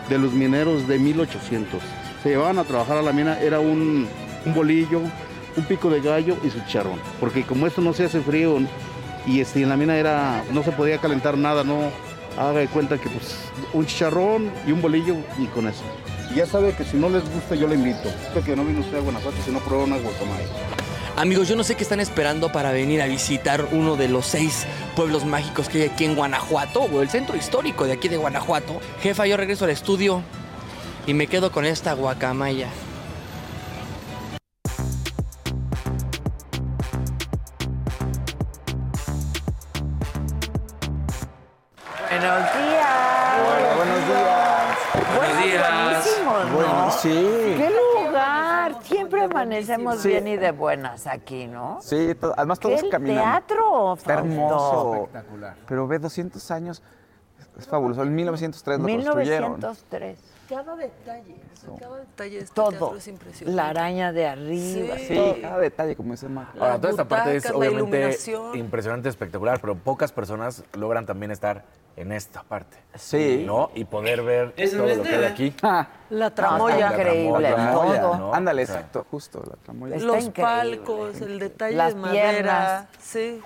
de 0.10 0.18
los 0.18 0.34
mineros 0.34 0.88
de 0.88 0.97
1800. 0.97 1.80
Se 2.24 2.30
llevaban 2.30 2.57
a 2.60 2.64
trabajar 2.64 2.97
a 2.97 3.01
la 3.01 3.12
mina, 3.14 3.39
era 3.39 3.60
un, 3.60 4.07
un 4.45 4.53
bolillo, 4.53 5.01
un 5.55 5.64
pico 5.68 5.89
de 5.89 6.01
gallo 6.01 6.38
y 6.43 6.49
su 6.49 6.60
chicharrón. 6.62 6.99
Porque 7.20 7.43
como 7.43 7.68
esto 7.68 7.82
no 7.82 7.93
se 7.93 8.05
hace 8.05 8.22
frío 8.22 8.57
y 9.30 9.42
este, 9.42 9.62
en 9.62 9.70
la 9.70 9.78
mina 9.78 9.96
era, 9.96 10.44
no 10.52 10.64
se 10.64 10.72
podía 10.72 10.98
calentar 10.98 11.38
nada, 11.38 11.64
no 11.64 11.92
haga 12.38 12.60
de 12.60 12.68
cuenta 12.68 12.98
que 12.98 13.10
pues 13.10 13.36
un 13.74 13.86
chicharrón 13.86 14.52
y 14.66 14.72
un 14.72 14.82
bolillo 14.82 15.16
y 15.38 15.46
con 15.48 15.68
eso. 15.68 15.84
Ya 16.36 16.46
sabe 16.46 16.74
que 16.74 16.84
si 16.84 16.98
no 16.98 17.10
les 17.10 17.24
gusta 17.32 17.56
yo 17.56 17.68
le 17.68 17.76
invito. 17.76 18.10
Esto 18.10 18.44
que 18.44 18.56
no 18.56 18.66
vino 18.66 18.80
usted 18.80 18.98
a 18.98 19.02
Guanajuato 19.02 19.38
si 19.46 19.52
no 19.52 19.60
prueba 19.60 19.84
una 19.84 19.98
guacamaya. 19.98 20.48
Amigos, 21.16 21.48
yo 21.48 21.56
no 21.56 21.64
sé 21.64 21.76
qué 21.76 21.84
están 21.84 22.00
esperando 22.00 22.52
para 22.52 22.72
venir 22.72 23.02
a 23.02 23.06
visitar 23.06 23.68
uno 23.72 23.96
de 23.96 24.08
los 24.08 24.26
seis 24.26 24.66
pueblos 24.96 25.26
mágicos 25.26 25.70
que 25.70 25.84
hay 25.84 25.90
aquí 25.90 26.06
en 26.06 26.16
Guanajuato, 26.16 26.82
o 26.82 27.02
el 27.02 27.10
centro 27.10 27.36
histórico 27.36 27.86
de 27.86 27.94
aquí 27.94 28.08
de 28.08 28.18
Guanajuato. 28.18 28.80
Jefa, 29.02 29.28
yo 29.28 29.38
regreso 29.38 29.66
al 29.66 29.72
estudio 29.72 30.24
y 31.06 31.14
me 31.14 31.28
quedo 31.28 31.52
con 31.52 31.66
esta 31.66 31.94
guacamaya. 31.94 32.70
Amanecemos 49.42 50.00
Sí. 50.00 50.10
bien 50.10 50.28
y 50.28 50.38
de 50.38 50.52
buenas 50.52 51.08
aquí, 51.08 51.48
¿no? 51.48 51.80
Sí, 51.82 52.16
to- 52.16 52.34
además 52.38 52.60
¿Qué 52.60 52.68
todos 52.70 52.84
el 52.84 52.90
caminando. 52.90 53.22
teatro, 53.24 53.94
Está 53.94 54.14
Fausto? 54.16 54.30
hermoso. 54.36 55.10
Pero 55.68 55.88
ve, 55.88 56.00
200 56.00 56.52
años. 56.52 56.82
Es 57.58 57.68
fabuloso. 57.68 58.04
En 58.04 58.16
1903 58.16 58.80
lo 58.80 58.86
construyeron. 58.88 59.52
1903. 59.54 60.20
Cada 60.48 60.76
detalle, 60.76 61.36
o 61.54 61.56
sea, 61.58 61.70
cada 61.80 61.98
detalle 61.98 62.32
de 62.38 62.44
este 62.44 62.56
Todo. 62.56 62.70
teatro 62.70 62.96
es 62.96 63.08
impresionante. 63.08 63.56
La 63.56 63.70
araña 63.70 64.12
de 64.12 64.26
arriba. 64.28 64.96
Sí. 64.98 65.06
Sí, 65.10 65.16
todo. 65.16 65.42
cada 65.42 65.58
detalle, 65.60 65.96
como 65.96 66.12
dice 66.14 66.28
Marco. 66.28 66.54
Las 66.58 66.62
Ahora, 66.64 66.78
toda 66.78 66.90
esta 66.90 67.08
parte 67.08 67.36
es 67.36 67.44
butacas, 67.44 67.52
la 67.52 67.58
obviamente 67.60 67.98
iluminación. 67.98 68.58
impresionante, 68.58 69.10
espectacular, 69.10 69.60
pero 69.62 69.76
pocas 69.76 70.12
personas 70.12 70.64
logran 70.74 71.06
también 71.06 71.32
estar 71.32 71.64
en 72.00 72.12
esta 72.14 72.43
parte. 72.43 72.78
Sí. 72.95 73.43
¿No? 73.45 73.72
Y 73.76 73.84
poder 73.86 74.24
ver 74.24 74.54
todo 74.56 74.88
lo 74.95 75.04
que 75.04 75.10
hay 75.10 75.24
aquí. 75.26 75.54
Ah, 75.62 75.88
La 76.10 76.34
tramoya, 76.34 76.91
increíble 76.91 77.41
La 77.50 77.56
tramoya, 77.56 78.02
todo. 78.02 78.18
¿no? 78.18 78.34
ándale, 78.34 78.64
O 78.64 78.66
sea, 78.66 78.76
exacto, 78.76 79.06
justo. 79.12 79.43
La 79.47 79.56
tramoya. 79.58 79.95
Está 79.95 80.08
los 80.08 80.24
increíble. 80.26 80.78
palcos, 80.78 81.22
el 81.22 81.39
detalle 81.39 81.76
Las 81.76 81.93
de 81.95 82.00
madera. 82.00 82.32
piernas. 82.32 82.86
Sí. 83.02 83.41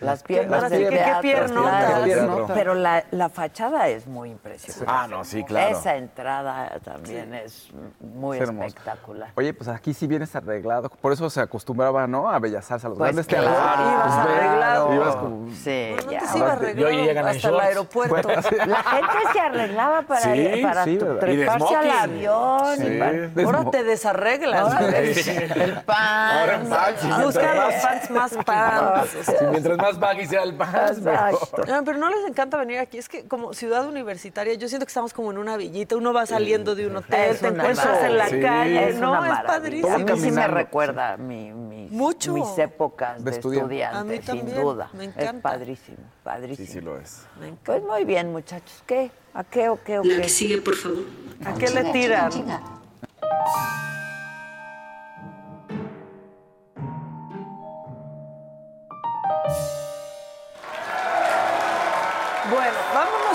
Las 0.00 0.22
piernas 0.22 0.70
sí 0.70 0.84
teatro. 0.88 2.46
Pero 2.54 2.74
la, 2.74 3.04
la 3.10 3.28
fachada 3.28 3.88
es 3.88 4.06
muy 4.06 4.30
impresionante. 4.30 4.86
Ah, 4.88 5.06
no, 5.08 5.24
sí, 5.24 5.44
claro. 5.44 5.76
Esa 5.78 5.96
entrada 5.96 6.78
también 6.84 7.34
es 7.34 7.68
muy 8.00 8.38
Es 8.38 8.48
espectacular. 8.48 9.30
Oye, 9.36 9.52
pues 9.54 9.68
aquí 9.68 9.92
sí 9.94 10.06
vienes 10.06 10.34
arreglado. 10.36 10.88
Por 10.88 11.12
eso 11.12 11.28
se 11.30 11.40
acostumbraba, 11.40 12.06
¿no? 12.06 12.28
A 12.28 12.38
Bellas 12.38 12.70
Artes, 12.70 12.84
a 12.84 12.88
los 12.88 12.98
Pues 12.98 13.08
grandes 13.12 13.26
claro. 13.26 13.46
teatros. 13.48 13.88
Ibas 13.88 14.26
Pues, 14.26 14.36
arreglado. 14.36 14.94
Ibas 14.94 15.16
como... 15.16 15.50
Sí, 15.54 15.94
Bueno, 15.94 16.10
ya. 16.12 16.36
iba 16.36 16.52
arreglado 16.52 17.28
hasta 17.28 17.48
el 17.48 17.60
aeropuerto. 17.60 18.28
La 18.28 18.42
gente 18.82 19.32
se 19.32 19.40
arreglaba 19.40 20.02
para, 20.02 20.20
Sí, 20.20 20.60
para 20.62 20.84
sí, 20.84 20.98
treparse 20.98 21.76
al 21.76 21.90
avión. 21.90 22.74
y 22.74 22.76
Sí. 22.78 22.98
para- 22.98 23.44
Ahora 23.58 23.70
te 23.70 23.84
desarreglas. 23.84 24.72
Ahora 24.72 24.98
el 24.98 25.82
pan. 25.84 26.38
Ahora 26.38 26.94
sí, 26.98 27.08
Busca 27.24 27.54
los 27.54 27.64
más- 27.74 27.82
pants 27.82 28.10
más 28.10 28.32
pants. 28.44 29.57
Sí, 29.62 29.68
mientras 29.68 29.78
más 29.78 29.98
baggy 30.00 30.26
sea 30.26 30.42
el 30.42 30.50
Exacto. 30.54 31.62
No, 31.66 31.84
pero 31.84 31.98
no 31.98 32.08
les 32.10 32.26
encanta 32.28 32.56
venir 32.56 32.78
aquí. 32.78 32.98
Es 32.98 33.08
que 33.08 33.26
como 33.28 33.52
ciudad 33.54 33.86
universitaria, 33.86 34.54
yo 34.54 34.68
siento 34.68 34.86
que 34.86 34.90
estamos 34.90 35.12
como 35.12 35.30
en 35.30 35.38
una 35.38 35.56
villita. 35.56 35.96
Uno 35.96 36.12
va 36.12 36.26
saliendo 36.26 36.74
de 36.74 36.86
un 36.86 36.96
hotel, 36.96 37.30
Es 37.30 37.40
te 37.40 37.48
encuentras 37.48 38.02
en 38.04 38.16
la 38.16 38.24
maravilla. 38.24 38.48
calle. 38.48 38.88
Es 38.90 38.96
no, 38.98 39.24
es 39.24 39.40
padrísimo. 39.46 39.94
A 39.94 39.98
mí 39.98 40.20
sí 40.20 40.30
me 40.30 40.46
recuerda 40.48 41.16
mi, 41.16 41.52
mis, 41.52 41.90
Mucho. 41.90 42.32
mis 42.34 42.58
épocas 42.58 43.22
de, 43.24 43.30
De 43.30 43.36
estudiante. 43.36 43.74
estudiante, 43.74 44.30
A 44.30 44.34
mí 44.34 44.40
sin 44.40 44.54
duda. 44.54 44.90
me 44.92 45.04
Es 45.04 45.16
encanta. 45.16 45.42
padrísimo, 45.50 45.98
padrísimo. 46.22 46.66
Sí, 46.66 46.72
sí 46.72 46.80
lo 46.80 46.98
es. 46.98 47.22
Pues 47.64 47.82
muy 47.82 48.04
bien, 48.04 48.32
muchachos. 48.32 48.82
¿Qué? 48.86 49.10
¿A 49.34 49.44
qué 49.44 49.68
o 49.68 49.78
qué 49.82 49.98
o 49.98 50.02
qué? 50.02 50.28
sigue, 50.28 50.58
por 50.60 50.74
favor. 50.74 51.04
¿A 51.44 51.54
qué 51.54 51.68
le 51.70 51.84
tiran? 51.92 52.30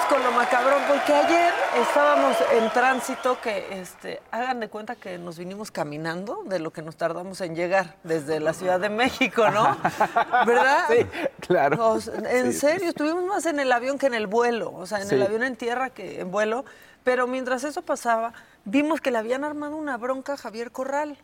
Con 0.06 0.24
lo 0.24 0.32
macabrón, 0.32 0.82
porque 0.88 1.14
ayer 1.14 1.54
estábamos 1.88 2.36
en 2.52 2.70
tránsito 2.72 3.40
que, 3.42 3.80
este, 3.82 4.22
hagan 4.32 4.60
de 4.60 4.70
cuenta 4.70 4.96
que 4.96 5.18
nos 5.18 5.38
vinimos 5.38 5.72
caminando 5.72 6.44
de 6.46 6.60
lo 6.60 6.72
que 6.72 6.82
nos 6.82 6.96
tardamos 6.96 7.42
en 7.42 7.56
llegar 7.56 7.96
desde 8.04 8.40
la 8.40 8.54
Ciudad 8.54 8.80
de 8.80 8.90
México, 8.90 9.50
¿no? 9.50 9.78
¿Verdad? 10.46 10.86
Sí, 10.90 11.06
claro. 11.40 11.98
En 12.30 12.54
serio, 12.54 12.90
estuvimos 12.90 13.24
más 13.26 13.46
en 13.46 13.60
el 13.60 13.72
avión 13.72 13.98
que 13.98 14.08
en 14.08 14.14
el 14.14 14.28
vuelo, 14.28 14.74
o 14.74 14.86
sea, 14.86 15.02
en 15.02 15.12
el 15.12 15.22
avión 15.22 15.44
en 15.44 15.56
tierra 15.56 15.90
que 15.90 16.22
en 16.22 16.32
vuelo, 16.32 16.66
pero 17.04 17.28
mientras 17.28 17.64
eso 17.64 17.82
pasaba, 17.82 18.34
vimos 18.66 19.02
que 19.02 19.12
le 19.12 19.18
habían 19.18 19.44
armado 19.44 19.76
una 19.76 19.98
bronca 19.98 20.34
a 20.34 20.38
Javier 20.38 20.72
Corral. 20.72 21.18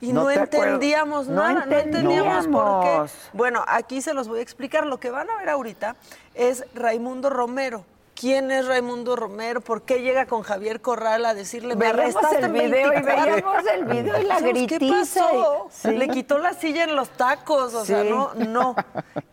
Y 0.00 0.12
No 0.12 0.30
entendíamos 0.30 1.28
No 1.28 1.42
nada, 1.42 1.66
no 1.66 1.76
entendíamos 1.76 2.46
por 2.46 2.84
qué. 2.84 3.12
Bueno, 3.34 3.64
aquí 3.68 4.00
se 4.00 4.14
los 4.14 4.28
voy 4.28 4.38
a 4.38 4.42
explicar. 4.42 4.86
Lo 4.86 4.98
que 4.98 5.10
van 5.10 5.28
a 5.30 5.36
ver 5.36 5.50
ahorita 5.50 5.96
es 6.34 6.64
Raimundo 6.74 7.28
Romero. 7.30 7.84
¿Quién 8.14 8.50
es 8.50 8.66
Raimundo 8.66 9.16
Romero? 9.16 9.60
¿Por 9.62 9.82
qué 9.82 10.02
llega 10.02 10.26
con 10.26 10.42
Javier 10.42 10.80
Corral 10.82 11.24
a 11.24 11.32
decirle, 11.32 11.74
me 11.74 11.86
arrestaste 11.86 12.38
el 12.40 12.52
video 12.52 12.92
y 12.92 12.96
24"? 12.96 13.04
veíamos 13.04 13.64
el 13.74 13.84
video 13.86 14.18
y 14.20 14.24
la 14.24 14.36
¿Qué 14.38 14.52
gritiza 14.52 14.84
y- 14.84 14.90
pasó? 14.90 15.68
Sí. 15.70 15.90
Le 15.92 16.08
quitó 16.08 16.38
la 16.38 16.52
silla 16.52 16.84
en 16.84 16.96
los 16.96 17.08
tacos, 17.10 17.72
o 17.72 17.84
sea, 17.84 18.04
no, 18.04 18.34
no. 18.34 18.76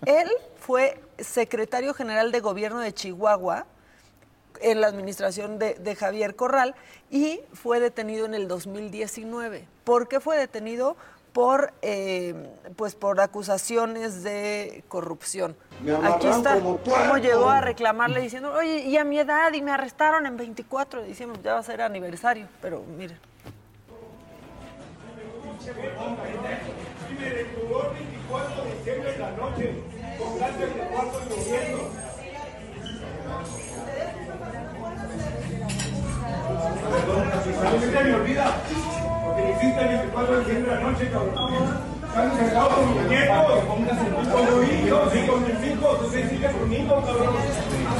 Él 0.05 0.29
fue 0.59 1.01
secretario 1.17 1.93
general 1.93 2.31
de 2.31 2.39
gobierno 2.39 2.79
de 2.79 2.93
Chihuahua 2.93 3.65
en 4.61 4.81
la 4.81 4.87
administración 4.87 5.59
de, 5.59 5.75
de 5.75 5.95
Javier 5.95 6.35
Corral 6.35 6.75
y 7.09 7.41
fue 7.53 7.79
detenido 7.79 8.25
en 8.25 8.33
el 8.33 8.47
2019. 8.47 9.67
¿Por 9.83 10.07
qué 10.07 10.19
fue 10.19 10.37
detenido? 10.37 10.95
por, 11.37 11.71
eh, 11.83 12.33
pues 12.75 12.95
por 12.95 13.21
acusaciones 13.21 14.23
de 14.23 14.83
corrupción. 14.87 15.55
Aquí 16.03 16.25
está 16.25 16.59
cómo 16.59 17.17
llegó 17.19 17.47
a 17.47 17.61
reclamarle 17.61 18.21
diciendo, 18.21 18.53
oye, 18.53 18.79
y 18.79 18.97
a 18.97 19.03
mi 19.03 19.19
edad, 19.19 19.53
y 19.53 19.61
me 19.61 19.69
arrestaron 19.69 20.25
en 20.25 20.35
24 20.35 21.01
de 21.03 21.07
diciembre, 21.07 21.39
ya 21.43 21.53
va 21.53 21.59
a 21.59 21.63
ser 21.63 21.83
aniversario, 21.83 22.47
pero 22.59 22.81
miren. 22.97 23.19
me 27.19 27.29
reculó 27.29 27.91
el 27.91 27.97
24 27.99 28.63
de 28.63 28.73
diciembre 28.73 29.13
en 29.13 29.21
la 29.21 29.31
noche, 29.31 29.83
con 30.17 30.37
gracias 30.39 30.75
de 30.75 30.81
cuarto 30.87 31.21
y 31.29 32.06
A 37.57 37.71
mí 37.71 37.79
se 37.79 37.87
me 37.87 38.13
olvida, 38.13 38.55
porque 39.25 39.41
me 39.41 39.49
hiciste 39.51 39.81
el 39.81 39.87
24 39.87 40.33
de 40.33 40.39
diciembre 40.39 40.73
en 40.73 40.79
la 40.79 40.91
noche, 40.91 41.09
cabrón. 41.09 41.33
Están 42.07 42.31
encerrados 42.31 42.73
con 42.73 42.85
mis 42.93 43.09
nietos, 43.09 43.63
con 43.65 43.77
mis 43.83 43.91
hijos 44.85 45.15
y 45.15 45.27
con 45.27 45.39
mis 45.43 45.59
hijos, 45.65 46.01
usted 46.01 46.29
sigue 46.29 46.51
conmigo, 46.51 46.95
cabrón. 47.05 47.35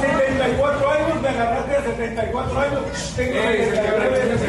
74 0.00 0.90
años, 0.90 1.22
me 1.22 1.28
agarraste 1.28 1.76
a 1.76 1.82
74 1.82 2.60
años, 2.60 2.80
tengo 3.16 3.32
79 3.34 4.22
años. 4.22 4.40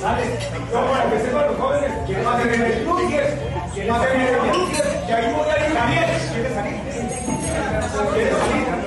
¿Sale? 0.00 0.24
Yo 0.72 0.78
para 0.90 1.10
que 1.10 1.18
sepan 1.18 1.46
los 1.46 1.56
jóvenes, 1.56 1.90
que 2.06 2.12
no 2.16 2.30
hacen 2.30 2.62
el 2.62 2.84
cruces, 2.84 3.34
que 3.74 3.84
no 3.84 3.94
hacen 3.96 4.20
el 4.20 4.36
cruces, 4.38 4.82
que 5.06 5.12
ahí 5.12 5.34
voy 5.34 5.50
a 5.50 5.66
ir 5.66 5.74
también. 5.74 6.04
¿Quieres 6.32 6.54
salir? 6.54 6.80
¿Quieres 8.14 8.38
salir? 8.38 8.79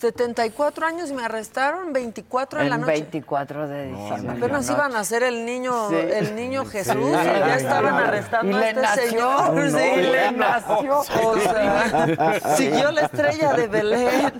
74 0.00 0.86
años 0.86 1.10
y 1.10 1.14
me 1.14 1.24
arrestaron 1.24 1.92
24 1.92 2.60
en 2.60 2.70
la 2.70 2.78
noche. 2.78 2.92
24 2.92 3.68
de 3.68 3.86
diciembre. 3.92 4.36
Apenas 4.36 4.68
iban 4.70 4.94
a 4.94 5.04
ser 5.04 5.22
el 5.22 5.44
niño, 5.46 5.88
Sí. 5.88 5.94
el 5.96 6.34
niño 6.36 6.64
Jesús 6.66 6.94
Sí. 6.94 7.00
y 7.00 7.38
ya 7.38 7.56
estaban 7.56 7.94
arrestando 7.94 8.52
Y 8.52 8.54
a 8.54 8.58
le 8.58 8.68
este 8.70 8.80
nació, 8.82 9.08
señor. 9.10 9.54
no, 9.54 9.78
sí, 9.78 9.96
le 9.96 10.32
nació. 10.32 10.98
O 11.00 11.40
sea, 11.40 12.56
siguió 12.56 12.92
la 12.92 13.02
estrella 13.02 13.52
de 13.54 13.66
Belén. 13.68 14.32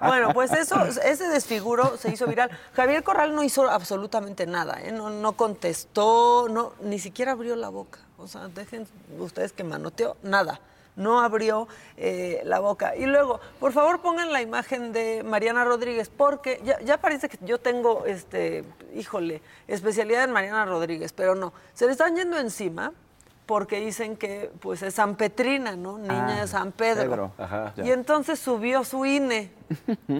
Bueno, 0.00 0.32
pues 0.32 0.52
eso, 0.52 0.84
ese 0.84 1.28
desfiguro 1.28 1.96
se 1.96 2.10
hizo 2.12 2.26
viral. 2.26 2.50
Javier 2.74 3.02
Corral 3.02 3.34
no 3.34 3.42
hizo 3.42 3.68
absolutamente 3.68 4.46
nada, 4.46 4.78
¿eh? 4.82 4.92
no, 4.92 5.10
no 5.10 5.32
contestó, 5.32 6.48
no, 6.48 6.72
ni 6.82 6.98
siquiera 6.98 7.32
abrió 7.32 7.56
la 7.56 7.68
boca. 7.68 7.98
O 8.18 8.26
sea, 8.26 8.48
dejen 8.48 8.86
ustedes 9.18 9.52
que 9.52 9.64
manoteó, 9.64 10.16
nada. 10.22 10.60
No 10.98 11.20
abrió 11.20 11.66
eh, 11.96 12.42
la 12.44 12.60
boca. 12.60 12.94
Y 12.94 13.06
luego, 13.06 13.40
por 13.58 13.72
favor, 13.72 14.02
pongan 14.02 14.30
la 14.30 14.42
imagen 14.42 14.92
de 14.92 15.22
Mariana 15.24 15.64
Rodríguez, 15.64 16.10
porque 16.14 16.60
ya, 16.62 16.78
ya 16.80 16.98
parece 16.98 17.30
que 17.30 17.38
yo 17.40 17.58
tengo, 17.58 18.04
este, 18.04 18.64
híjole, 18.94 19.40
especialidad 19.66 20.24
en 20.24 20.32
Mariana 20.32 20.66
Rodríguez, 20.66 21.14
pero 21.14 21.34
no. 21.34 21.54
Se 21.72 21.86
le 21.86 21.92
están 21.92 22.14
yendo 22.14 22.38
encima 22.38 22.92
porque 23.48 23.80
dicen 23.80 24.18
que 24.18 24.50
pues 24.60 24.82
es 24.82 24.92
San 24.92 25.16
Petrina, 25.16 25.74
¿no? 25.74 25.96
Niña 25.96 26.36
Ah, 26.36 26.40
de 26.42 26.46
San 26.46 26.70
Pedro. 26.70 27.08
Pedro, 27.10 27.32
ajá, 27.38 27.72
y 27.78 27.92
entonces 27.92 28.38
subió 28.38 28.84
su 28.84 29.06
INE 29.06 29.50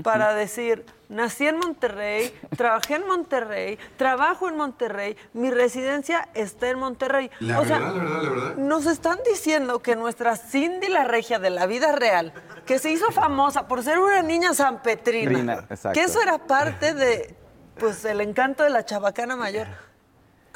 para 0.03 0.33
decir, 0.43 0.87
nací 1.11 1.47
en 1.47 1.59
Monterrey, 1.59 2.33
trabajé 2.57 2.95
en 2.95 3.07
Monterrey, 3.07 3.79
trabajo 3.99 4.49
en 4.49 4.57
Monterrey, 4.57 5.15
mi 5.35 5.51
residencia 5.51 6.27
está 6.33 6.71
en 6.71 6.79
Monterrey. 6.79 7.31
La 7.41 7.61
o 7.61 7.67
sea, 7.67 7.79
verdad, 7.81 7.95
la 7.97 8.03
verdad, 8.03 8.23
la 8.23 8.31
verdad. 8.31 8.57
nos 8.57 8.87
están 8.87 9.19
diciendo 9.31 9.81
que 9.83 9.95
nuestra 9.95 10.35
Cindy 10.37 10.89
la 10.89 11.05
Regia 11.05 11.39
de 11.39 11.51
la 11.51 11.67
vida 11.67 11.93
real, 11.93 12.33
que 12.65 12.79
se 12.79 12.91
hizo 12.91 13.11
famosa 13.13 13.69
por 13.69 13.83
ser 13.83 13.99
una 13.99 14.23
niña 14.23 14.55
sanpetrina, 14.55 15.31
Trina, 15.31 15.67
exacto. 15.69 15.93
que 16.01 16.07
eso 16.07 16.23
era 16.23 16.39
parte 16.39 16.95
de 16.95 17.35
pues 17.79 18.07
el 18.07 18.23
encanto 18.23 18.63
de 18.63 18.71
la 18.71 18.87
chabacana 18.87 19.37
mayor. 19.37 19.67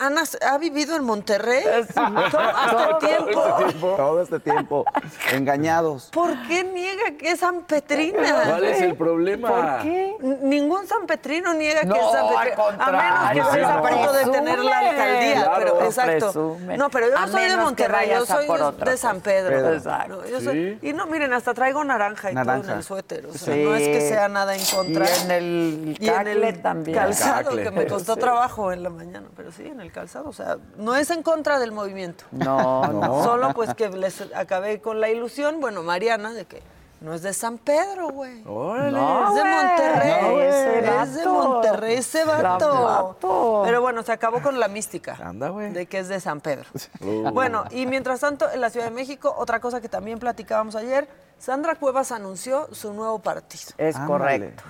Ana 0.06 0.22
ha 0.48 0.58
vivido 0.58 0.96
en 0.96 1.04
Monterrey 1.04 1.62
todo 1.94 2.40
hasta 2.40 2.88
el 2.90 2.98
tiempo. 2.98 3.94
Todo 3.96 4.22
este 4.22 4.40
tiempo. 4.40 4.84
Engañados. 5.32 6.10
¿Por 6.12 6.30
qué 6.48 6.64
niega 6.64 7.12
que 7.18 7.30
es 7.32 7.40
San 7.40 7.62
Petrina? 7.62 8.42
¿Cuál 8.46 8.64
es 8.64 8.80
el 8.80 8.94
problema? 8.96 9.48
¿Por 9.48 9.82
qué? 9.82 10.16
Ningún 10.42 10.86
San 10.86 11.06
Petrino 11.06 11.54
niega 11.54 11.82
que 11.82 11.88
es 11.98 12.10
San 12.12 12.26
al 12.26 12.44
Petrino. 12.44 12.82
A 12.82 12.92
menos 12.92 13.30
que 13.32 13.38
estés 13.40 13.64
a 13.64 13.82
punto 13.82 14.12
de 14.12 14.24
tener 14.26 14.58
la 14.58 14.78
alcaldía. 14.78 15.42
Claro, 15.44 15.58
pero, 15.78 15.84
exacto. 15.86 16.26
presume. 16.26 16.76
No, 16.76 16.90
pero 16.90 17.08
yo 17.08 17.18
no 17.18 17.28
soy 17.28 17.48
de 17.48 17.56
Monterrey, 17.56 18.08
yo 18.08 18.14
vayas 18.14 18.28
soy 18.28 18.46
por 18.46 18.76
de, 18.76 18.90
de 18.90 18.96
San. 18.96 19.20
Pedro. 19.20 19.50
Pedro. 19.56 19.74
Exacto. 19.74 20.16
No, 20.16 20.26
yo 20.28 20.40
soy- 20.40 20.52
Sí. 20.82 20.88
Y 20.88 20.92
no, 20.92 21.06
miren, 21.06 21.32
hasta 21.32 21.54
traigo 21.54 21.82
naranja 21.84 22.30
y 22.30 22.34
todo 22.34 22.44
Naranja. 22.44 22.72
en 22.72 22.78
el 22.78 22.84
suéter. 22.84 23.26
O 23.26 23.32
sea, 23.32 23.54
Sí. 23.54 23.62
no 23.62 23.74
es 23.74 23.82
que 23.88 24.00
sea 24.00 24.28
nada 24.28 24.54
en 24.54 24.64
contra. 24.66 25.06
Y 25.08 25.20
en 25.24 25.30
el 25.30 25.96
Y 25.98 26.08
en 26.08 26.14
cacle 26.14 26.48
el 26.48 26.62
también. 26.62 26.98
calzado, 26.98 27.44
Cacle. 27.50 27.62
que 27.62 27.70
me 27.70 27.86
costó 27.86 28.14
Sí. 28.14 28.20
trabajo 28.20 28.72
en 28.72 28.82
la 28.82 28.90
mañana. 28.90 29.28
Pero 29.36 29.50
sí, 29.52 29.64
en 29.66 29.80
el 29.80 29.91
calzado. 29.92 30.28
O 30.28 30.32
sea, 30.32 30.56
no 30.76 30.96
es 30.96 31.10
en 31.10 31.22
contra 31.22 31.58
del 31.58 31.70
movimiento. 31.72 32.24
No, 32.32 32.86
no. 32.92 33.22
Solo 33.22 33.52
pues 33.54 33.74
que 33.74 33.88
les 33.90 34.20
acabé 34.34 34.80
con 34.80 35.00
la 35.00 35.08
ilusión, 35.08 35.60
bueno, 35.60 35.82
Mariana, 35.82 36.32
de 36.32 36.44
que 36.46 36.62
no 37.00 37.14
es 37.14 37.22
de 37.22 37.32
San 37.34 37.58
Pedro, 37.58 38.10
güey. 38.10 38.44
Órale. 38.46 38.92
No, 38.92 39.28
es 39.28 39.34
de. 39.34 39.50
Monterrey. 39.50 40.22
No, 40.22 40.40
ese 40.40 40.78
es 41.02 41.14
de. 41.16 41.26
Monterrey 41.26 41.94
ese 41.96 42.24
vato. 42.24 42.84
vato. 42.84 43.62
Pero 43.64 43.80
bueno, 43.80 44.02
se 44.04 44.12
acabó 44.12 44.40
con 44.40 44.60
la 44.60 44.68
mística 44.68 45.16
Anda, 45.20 45.48
güey. 45.48 45.72
de 45.72 45.86
que 45.86 45.98
es 45.98 46.08
de 46.08 46.20
San 46.20 46.40
Pedro. 46.40 46.68
Uh. 47.00 47.30
Bueno, 47.32 47.64
y 47.70 47.86
mientras 47.86 48.20
tanto, 48.20 48.48
en 48.50 48.60
la 48.60 48.70
Ciudad 48.70 48.86
de 48.86 48.92
México, 48.92 49.34
otra 49.36 49.58
cosa 49.58 49.80
que 49.80 49.88
también 49.88 50.18
platicábamos 50.20 50.76
ayer, 50.76 51.08
Sandra 51.38 51.74
Cuevas 51.74 52.12
anunció 52.12 52.72
su 52.72 52.92
nuevo 52.92 53.18
partido. 53.18 53.72
Es 53.78 53.96
Ándale. 53.96 54.08
correcto. 54.18 54.62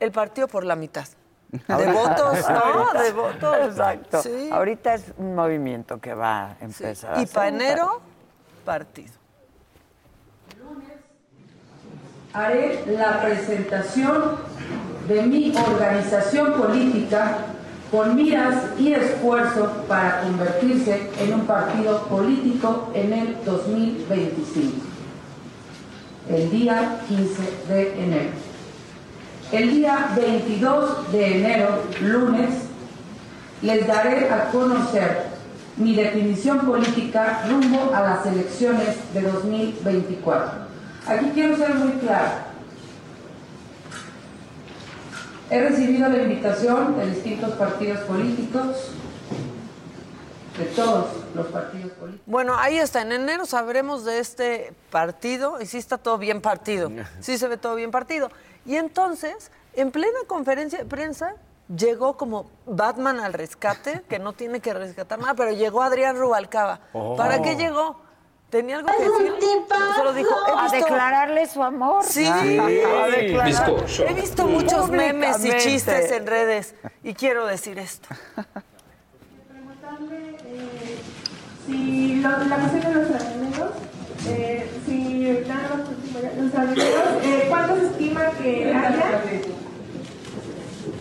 El 0.00 0.10
partido 0.10 0.48
por 0.48 0.64
la 0.64 0.74
mitad. 0.74 1.06
De 1.68 1.92
votos, 1.92 2.38
¿no? 2.48 3.02
De 3.02 3.12
votos. 3.12 3.56
Exacto. 3.68 4.22
Sí. 4.22 4.50
Ahorita 4.52 4.94
es 4.94 5.12
un 5.16 5.34
movimiento 5.34 6.00
que 6.00 6.14
va 6.14 6.52
a 6.52 6.56
empezar. 6.60 7.20
Y 7.20 7.26
para 7.26 7.48
enero, 7.48 8.00
partido. 8.64 9.20
haré 12.32 12.84
la 12.86 13.20
presentación 13.22 14.36
de 15.08 15.22
mi 15.22 15.52
organización 15.56 16.52
política 16.52 17.38
con 17.90 18.14
miras 18.14 18.54
y 18.78 18.92
esfuerzo 18.92 19.84
para 19.88 20.20
convertirse 20.20 21.10
en 21.18 21.34
un 21.34 21.40
partido 21.40 22.04
político 22.04 22.90
en 22.94 23.12
el 23.12 23.36
2025, 23.44 24.86
el 26.28 26.50
día 26.50 27.00
15 27.08 27.42
de 27.68 28.04
enero. 28.04 28.49
El 29.52 29.70
día 29.70 30.10
22 30.14 31.10
de 31.10 31.38
enero, 31.38 31.82
lunes, 32.00 32.50
les 33.62 33.84
daré 33.84 34.30
a 34.30 34.48
conocer 34.50 35.24
mi 35.76 35.96
definición 35.96 36.60
política 36.60 37.42
rumbo 37.48 37.92
a 37.92 38.00
las 38.00 38.26
elecciones 38.26 38.96
de 39.12 39.22
2024. 39.22 40.52
Aquí 41.06 41.30
quiero 41.34 41.56
ser 41.56 41.74
muy 41.74 41.92
clara. 41.94 42.46
He 45.50 45.60
recibido 45.60 46.08
la 46.08 46.22
invitación 46.22 46.96
de 46.96 47.10
distintos 47.10 47.50
partidos 47.54 47.98
políticos, 48.00 48.92
de 50.56 50.64
todos 50.66 51.06
los 51.34 51.46
partidos 51.48 51.90
políticos. 51.92 52.24
Bueno, 52.26 52.54
ahí 52.56 52.78
está. 52.78 53.02
En 53.02 53.10
enero 53.10 53.46
sabremos 53.46 54.04
de 54.04 54.20
este 54.20 54.72
partido 54.92 55.60
y 55.60 55.66
sí 55.66 55.78
está 55.78 55.98
todo 55.98 56.18
bien 56.18 56.40
partido. 56.40 56.92
Sí 57.20 57.36
se 57.36 57.48
ve 57.48 57.56
todo 57.56 57.74
bien 57.74 57.90
partido. 57.90 58.30
Y 58.66 58.76
entonces, 58.76 59.50
en 59.74 59.90
plena 59.90 60.18
conferencia 60.26 60.78
de 60.78 60.84
prensa, 60.84 61.34
llegó 61.74 62.16
como 62.16 62.50
Batman 62.66 63.20
al 63.20 63.32
rescate, 63.32 64.02
que 64.08 64.18
no 64.18 64.32
tiene 64.32 64.60
que 64.60 64.74
rescatar 64.74 65.18
nada, 65.18 65.34
pero 65.34 65.52
llegó 65.52 65.82
Adrián 65.82 66.16
Rubalcaba. 66.16 66.80
Oh. 66.92 67.16
¿Para 67.16 67.40
qué 67.42 67.56
llegó? 67.56 68.00
¿Tenía 68.50 68.76
algo 68.78 68.88
que 68.88 69.04
decir? 69.04 69.32
Solo 69.94 70.12
dijo, 70.12 70.34
he 70.48 70.52
A 70.58 70.68
declararle 70.72 71.46
su 71.46 71.62
amor. 71.62 72.02
Sí, 72.04 72.26
A 72.26 72.42
declarar- 72.42 73.44
Bizcocho. 73.44 74.06
he 74.08 74.14
visto 74.14 74.44
muchos 74.48 74.90
memes 74.90 75.44
y 75.44 75.56
chistes 75.58 76.10
en 76.10 76.26
redes 76.26 76.74
y 77.04 77.14
quiero 77.14 77.46
decir 77.46 77.78
esto. 77.78 78.08
Si 81.66 82.16
lo- 82.16 82.38
la 82.44 82.56
cuestión 82.56 82.82
de 82.82 82.94
los 82.94 83.08
granaderos, 83.08 83.72
eh, 84.26 84.70
si 84.86 85.44
nada 85.46 85.76
más 85.76 85.88
granaderos, 86.52 87.24
eh, 87.24 87.46
¿cuánto 87.48 87.76
se 87.76 87.86
estima 87.86 88.30
que 88.42 88.72
haya? 88.74 89.22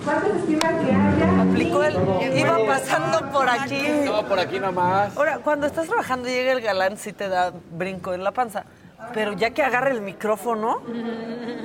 ¿Cuánto 0.04 0.32
se 0.32 0.40
estima 0.40 0.70
que 0.80 0.92
haya? 0.92 1.42
Aplicó 1.42 1.84
el. 1.84 2.38
Iba 2.38 2.66
pasando 2.66 3.32
por 3.32 3.50
aquí. 3.50 3.84
No, 4.06 4.26
por 4.26 4.40
aquí 4.40 4.60
nomás. 4.60 5.16
Ahora, 5.18 5.40
cuando 5.40 5.68
estás 5.68 5.88
trabajando 5.88 6.28
y 6.28 6.32
llega 6.32 6.52
el 6.52 6.62
galán, 6.62 6.98
sí 6.98 7.14
te 7.14 7.28
da 7.28 7.54
brinco 7.72 8.14
en 8.14 8.24
la 8.24 8.32
panza. 8.32 8.66
Pero 9.14 9.34
ya 9.34 9.52
que 9.52 9.64
agarra 9.64 9.92
el 9.92 10.02
micrófono, 10.02 10.82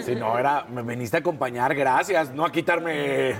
Si 0.04 0.14
no, 0.14 0.38
era, 0.38 0.64
me 0.70 0.82
viniste 0.82 1.16
a 1.16 1.20
acompañar, 1.20 1.74
gracias, 1.74 2.30
no 2.30 2.44
a 2.44 2.52
quitarme 2.52 3.30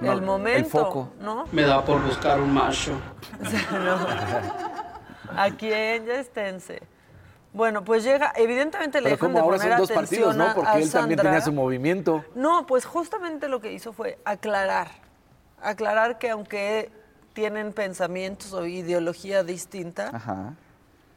el 0.00 0.22
momento, 0.22 1.10
¿no? 1.20 1.44
Me 1.50 1.62
da 1.62 1.84
por 1.84 2.00
buscar 2.02 2.40
un 2.40 2.54
macho. 2.54 2.92
No. 3.72 3.98
¿A 5.36 5.50
quién? 5.50 6.06
Ya 6.06 6.20
esténse. 6.20 6.80
Bueno, 7.54 7.82
pues 7.84 8.02
llega, 8.04 8.32
evidentemente 8.36 9.00
le 9.00 9.04
Pero 9.10 9.16
dejan 9.16 9.28
como 9.28 9.34
de 9.38 9.40
ahora 9.44 9.56
poner 9.58 9.72
son 9.72 9.80
dos 9.80 9.92
partidos, 9.92 10.36
¿no? 10.36 10.44
a- 10.44 10.54
Porque 10.54 10.70
él 10.82 10.90
también 10.92 11.18
Sandra. 11.18 11.22
tenía 11.22 11.40
su 11.40 11.52
movimiento. 11.52 12.24
No, 12.34 12.66
pues 12.66 12.84
justamente 12.84 13.48
lo 13.48 13.60
que 13.60 13.72
hizo 13.72 13.92
fue 13.94 14.18
aclarar. 14.24 14.88
aclarar 15.62 16.18
que 16.18 16.28
aunque 16.30 16.90
tienen 17.32 17.72
pensamientos 17.72 18.52
o 18.52 18.66
ideología 18.66 19.42
distinta, 19.44 20.10
Ajá. 20.12 20.52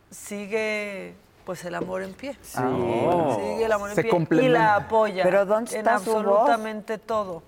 sigue 0.10 1.16
pues 1.46 1.64
el 1.66 1.76
amor 1.76 2.02
en 2.04 2.14
pie. 2.14 2.38
Sí. 2.42 2.60
Oh. 2.62 3.36
Sigue 3.36 3.66
el 3.66 3.72
amor 3.72 3.90
en 3.90 3.96
Se 3.96 4.04
pie 4.04 4.44
y 4.44 4.48
la 4.50 4.76
apoya. 4.76 5.24
¿Pero 5.24 5.46
dónde 5.46 5.72
en 5.72 5.78
está 5.80 5.98
voz? 5.98 6.08
absolutamente 6.08 6.98
todo. 6.98 7.42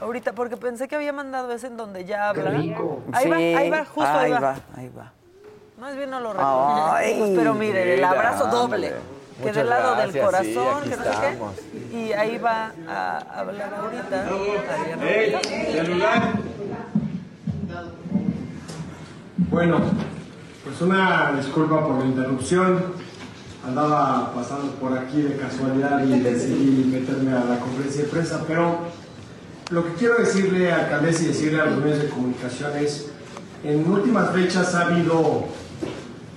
Ahorita, 0.00 0.32
porque 0.32 0.56
pensé 0.56 0.86
que 0.86 0.94
había 0.96 1.12
mandado 1.12 1.50
ese 1.52 1.66
en 1.68 1.76
donde 1.76 2.04
ya 2.04 2.28
habla. 2.28 2.50
rico. 2.50 3.00
Ahí 3.12 3.28
va, 3.30 3.36
ahí 3.36 3.70
va, 3.70 3.84
justo 3.84 4.10
ahí, 4.10 4.30
va. 4.32 4.56
ahí 4.76 4.88
va. 4.96 5.12
Más 5.80 5.96
bien 5.96 6.10
no 6.10 6.18
lo 6.18 6.32
recuerdo. 6.32 6.92
Ay, 6.92 7.34
pero 7.36 7.54
mire, 7.54 7.94
el 7.94 8.04
abrazo 8.04 8.46
doble. 8.46 8.88
hombre. 8.88 8.92
Que 9.38 9.42
Muchas 9.42 9.56
del 9.56 9.68
lado 9.68 9.94
del 9.94 10.12
gracias, 10.12 10.24
corazón, 10.24 10.82
que 10.82 10.96
no 10.96 11.04
sé 11.04 11.10
qué. 11.90 11.96
Y 11.96 12.12
ahí 12.12 12.38
va 12.38 12.72
a 12.88 13.18
hablar 13.38 13.72
ahorita. 13.74 14.28
¡Celular! 15.72 16.32
Bueno, 19.50 19.80
pues 20.64 20.80
una 20.80 21.32
disculpa 21.36 21.86
por 21.86 21.98
la 21.98 22.06
interrupción. 22.06 22.82
Andaba 23.64 24.32
pasando 24.34 24.72
por 24.72 24.98
aquí 24.98 25.22
de 25.22 25.36
casualidad 25.36 26.02
y 26.02 26.18
decidí 26.18 26.84
meterme 26.90 27.32
a 27.32 27.44
la 27.44 27.60
conferencia 27.60 28.02
de 28.02 28.08
prensa, 28.08 28.42
pero 28.48 28.78
lo 29.70 29.84
que 29.84 29.92
quiero 29.92 30.16
decirle, 30.16 30.72
alcaldesa, 30.72 31.22
y 31.22 31.26
decirle 31.26 31.60
a 31.60 31.66
los 31.66 31.78
medios 31.78 32.02
de 32.02 32.08
comunicación 32.08 32.76
es, 32.78 33.10
en 33.62 33.88
últimas 33.88 34.30
fechas 34.32 34.74
ha 34.74 34.86
habido 34.86 35.44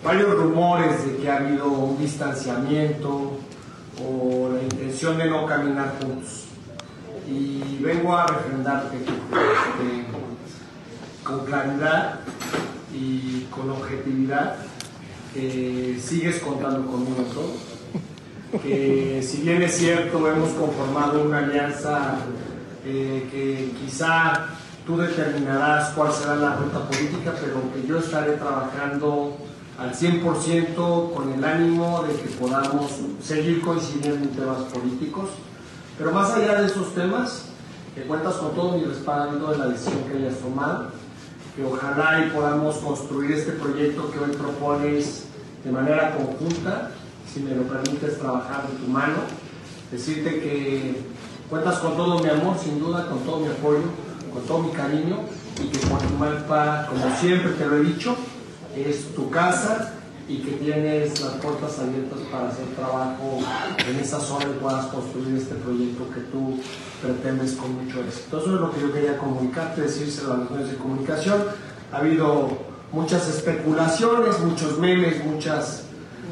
varios 0.04 0.36
rumores 0.36 1.06
de 1.06 1.18
que 1.18 1.30
ha 1.30 1.38
habido 1.38 1.68
un 1.68 1.98
distanciamiento 1.98 3.38
o 4.04 4.50
la 4.54 4.64
intención 4.64 5.18
de 5.18 5.30
no 5.30 5.46
caminar 5.46 5.96
juntos. 6.00 6.46
Y 7.28 7.78
vengo 7.82 8.18
a 8.18 8.26
refrendarte 8.28 8.98
este, 8.98 10.06
con 11.24 11.46
claridad 11.46 12.20
y 12.94 13.48
con 13.52 13.70
objetividad 13.70 14.56
que 15.34 15.98
sigues 16.02 16.40
contando 16.40 16.86
conmigo. 16.92 17.24
Que 18.64 19.22
si 19.26 19.44
bien 19.44 19.62
es 19.62 19.78
cierto, 19.78 20.28
hemos 20.28 20.50
conformado 20.50 21.24
una 21.24 21.38
alianza 21.38 22.16
eh, 22.86 23.30
que 23.32 23.72
quizá 23.80 24.48
tú 24.86 24.98
determinarás 24.98 25.92
cuál 25.92 26.12
será 26.12 26.36
la 26.36 26.56
ruta 26.56 26.86
política, 26.86 27.34
pero 27.40 27.62
que 27.74 27.88
yo 27.88 28.00
estaré 28.00 28.34
trabajando 28.34 29.38
al 29.82 29.96
100% 29.96 31.12
con 31.12 31.34
el 31.34 31.44
ánimo 31.44 32.04
de 32.04 32.14
que 32.14 32.30
podamos 32.40 32.92
seguir 33.22 33.62
coincidiendo 33.62 34.26
en 34.26 34.30
temas 34.30 34.62
políticos. 34.72 35.30
Pero 35.98 36.12
más 36.12 36.32
allá 36.32 36.62
de 36.62 36.68
esos 36.68 36.94
temas, 36.94 37.46
que 37.96 38.04
cuentas 38.04 38.36
con 38.36 38.54
todo 38.54 38.78
mi 38.78 38.86
respaldo 38.86 39.52
de 39.52 39.58
la 39.58 39.68
decisión 39.70 40.04
que 40.04 40.20
hayas 40.20 40.38
tomado, 40.38 40.92
que 41.56 41.66
ojalá 41.66 42.26
y 42.26 42.30
podamos 42.30 42.76
construir 42.78 43.32
este 43.32 43.54
proyecto 43.54 44.12
que 44.12 44.20
hoy 44.20 44.32
propones 44.36 45.24
de 45.64 45.72
manera 45.72 46.16
conjunta, 46.16 46.92
si 47.34 47.40
me 47.40 47.56
lo 47.56 47.64
permites 47.64 48.20
trabajar 48.20 48.68
de 48.68 48.78
tu 48.78 48.88
mano, 48.88 49.18
decirte 49.92 50.30
que 50.42 51.02
cuentas 51.50 51.80
con 51.80 51.98
todo 51.98 52.20
mi 52.20 52.30
amor, 52.30 52.56
sin 52.60 52.80
duda, 52.80 53.08
con 53.08 53.20
todo 53.22 53.40
mi 53.40 53.48
apoyo, 53.48 53.86
con 54.32 54.44
todo 54.44 54.60
mi 54.60 54.72
cariño 54.72 55.18
y 55.60 55.68
que 55.70 55.80
Coajimalpa, 55.88 56.86
como 56.88 57.16
siempre 57.18 57.52
te 57.54 57.66
lo 57.66 57.78
he 57.78 57.84
dicho, 57.84 58.16
es 58.76 59.14
tu 59.16 59.30
casa 59.30 59.94
y 60.28 60.38
que 60.38 60.52
tienes 60.52 61.20
las 61.20 61.34
puertas 61.34 61.80
abiertas 61.80 62.20
para 62.32 62.50
hacer 62.50 62.66
trabajo 62.76 63.40
en 63.90 64.00
esa 64.00 64.20
zona 64.20 64.46
y 64.46 64.60
puedas 64.62 64.86
construir 64.86 65.36
este 65.36 65.56
proyecto 65.56 66.10
que 66.14 66.22
tú 66.22 66.58
pretendes 67.02 67.54
con 67.54 67.84
mucho 67.84 68.00
éxito. 68.02 68.40
Eso 68.40 68.56
es 68.56 68.62
lo 68.62 68.72
que 68.72 68.82
yo 68.82 68.94
quería 68.94 69.18
comunicarte, 69.18 69.82
decírselo 69.82 70.34
a 70.34 70.38
los 70.38 70.52
medios 70.52 70.72
de 70.72 70.78
comunicación. 70.78 71.44
Ha 71.92 71.98
habido 71.98 72.50
muchas 72.92 73.28
especulaciones, 73.28 74.40
muchos 74.40 74.80
memes, 74.80 75.24
muchas 75.26 75.84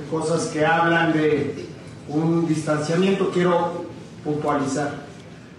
cosas 0.10 0.48
que 0.48 0.66
hablan 0.66 1.12
de 1.12 1.68
un 2.08 2.48
distanciamiento. 2.48 3.32
Quiero 3.32 3.86
puntualizar 4.24 4.92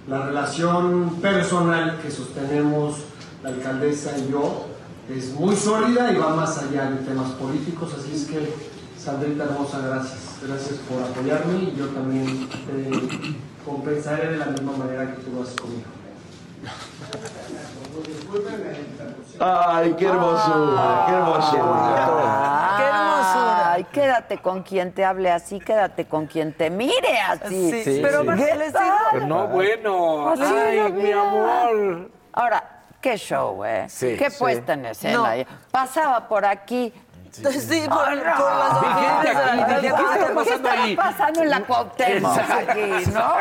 la 0.08 0.26
relación 0.26 1.16
personal 1.20 1.98
que 2.02 2.10
sostenemos 2.10 2.96
la 3.42 3.50
alcaldesa 3.50 4.16
y 4.18 4.32
yo 4.32 4.69
es 5.16 5.32
muy 5.34 5.56
sólida 5.56 6.12
y 6.12 6.16
va 6.16 6.34
más 6.34 6.58
allá 6.58 6.90
de 6.90 6.96
temas 6.98 7.30
políticos, 7.32 7.94
así 7.98 8.14
es 8.14 8.24
que 8.26 8.70
Sandrita 9.00 9.44
hermosa, 9.44 9.78
gracias. 9.78 10.38
Gracias 10.46 10.78
por 10.80 11.02
apoyarme 11.02 11.58
y 11.58 11.74
yo 11.76 11.86
también 11.88 12.48
te 12.48 12.90
compensaré 13.64 14.32
de 14.32 14.36
la 14.36 14.46
misma 14.46 14.72
manera 14.72 15.14
que 15.14 15.22
tú 15.22 15.30
lo 15.34 15.42
haces 15.42 15.56
conmigo. 15.56 15.84
Ay, 19.38 19.94
qué 19.98 20.06
hermosura, 20.06 21.04
qué 21.06 21.12
hermosura. 21.14 22.74
¡Qué 22.76 22.84
hermosura! 22.84 23.72
Ay, 23.72 23.84
quédate 23.90 24.38
con 24.38 24.62
quien 24.62 24.92
te 24.92 25.02
hable 25.02 25.30
así, 25.30 25.60
quédate 25.60 26.04
con 26.04 26.26
quien 26.26 26.52
te 26.52 26.68
mire 26.68 27.20
así. 27.26 27.70
Sí, 27.70 27.84
Sí, 27.84 28.00
pero 28.02 28.20
sí. 28.20 28.44
Pero 29.12 29.26
no, 29.26 29.48
bueno. 29.48 30.34
Ay, 30.38 30.76
la 30.76 30.88
mi 30.90 31.10
amor. 31.10 32.10
Ahora, 32.34 32.79
qué 33.00 33.16
show, 33.16 33.64
¿eh? 33.64 33.86
Sí, 33.88 34.16
qué 34.18 34.30
sí. 34.30 34.36
puesta 34.38 34.74
en 34.74 34.86
escena. 34.86 35.36
No. 35.36 35.44
Pasaba 35.70 36.28
por 36.28 36.44
aquí. 36.44 36.92
Sí, 37.32 37.42
por, 37.88 38.08
Ay, 38.08 38.18
por 38.18 38.26
no. 38.26 38.58
las 38.58 38.80
de 38.80 38.86
la 38.88 39.20
aquí, 39.20 39.28
alcaldía. 39.60 39.80
¿qué 39.80 40.02
está 40.02 40.26
¿Qué 40.26 40.34
pasando 40.34 40.68
estaba 40.68 40.82
ahí? 40.82 40.96
pasando 40.96 41.42
en 41.42 41.50
la 41.50 41.60
Cuauhtémoc 41.64 42.38
aquí, 42.38 43.10
no? 43.12 43.32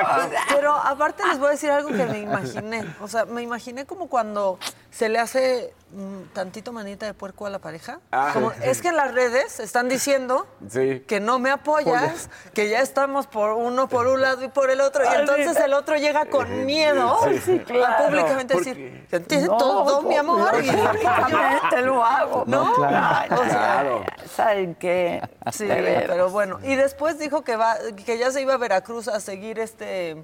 Pero 0.50 0.74
aparte 0.74 1.28
les 1.28 1.40
voy 1.40 1.48
a 1.48 1.52
decir 1.52 1.72
algo 1.72 1.90
que 1.90 2.06
me 2.06 2.20
imaginé. 2.20 2.86
O 3.02 3.08
sea, 3.08 3.26
me 3.26 3.42
imaginé 3.42 3.86
como 3.86 4.08
cuando 4.08 4.60
se 4.92 5.08
le 5.08 5.20
hace 5.20 5.74
mm, 5.92 6.34
tantito 6.34 6.72
manita 6.74 7.06
de 7.06 7.14
puerco 7.14 7.46
a 7.46 7.50
la 7.50 7.60
pareja. 7.60 8.00
Ah. 8.12 8.32
Como, 8.34 8.52
es 8.52 8.82
que 8.82 8.88
en 8.90 8.96
las 8.98 9.14
redes 9.14 9.60
están 9.60 9.88
diciendo 9.88 10.48
Sí. 10.68 11.04
que 11.08 11.20
no 11.20 11.38
me 11.40 11.52
apoyas, 11.52 12.30
que 12.54 12.70
ya 12.70 12.80
estamos 12.82 13.28
por 13.28 13.52
uno 13.54 13.88
por 13.88 14.08
un 14.08 14.22
lado 14.22 14.44
y 14.44 14.48
por 14.50 14.70
el 14.72 14.82
otro, 14.82 15.04
y 15.04 15.16
entonces 15.16 15.58
el 15.58 15.74
otro 15.74 15.96
llega 15.96 16.26
con 16.26 16.66
miedo 16.66 17.20
Sí, 17.46 17.60
a 17.60 17.64
claro. 17.66 18.06
públicamente 18.08 18.56
decir, 18.56 19.08
¿te 19.10 19.18
entiendes 19.18 19.50
No, 19.50 19.58
todo, 19.58 20.02
mi 20.02 20.16
amor? 20.16 20.52
no, 20.54 20.60
Y- 20.60 20.72
lógicamente 20.72 21.82
lo 21.84 22.04
hago. 22.04 22.44
No, 22.48 22.74
Ay, 22.84 23.30
o 23.32 23.44
sea, 23.46 23.79
claro. 23.82 24.04
¿Saben 24.36 24.76
qué? 24.76 25.22
Sí, 25.52 25.66
pero 25.68 26.30
bueno. 26.30 26.60
Y 26.64 26.76
después 26.76 27.18
dijo 27.20 27.44
que 27.44 27.56
va, 27.56 27.76
que 28.06 28.18
ya 28.18 28.32
se 28.32 28.42
iba 28.42 28.54
a 28.54 28.58
Veracruz 28.58 29.08
a 29.08 29.20
seguir 29.20 29.60
este 29.60 30.24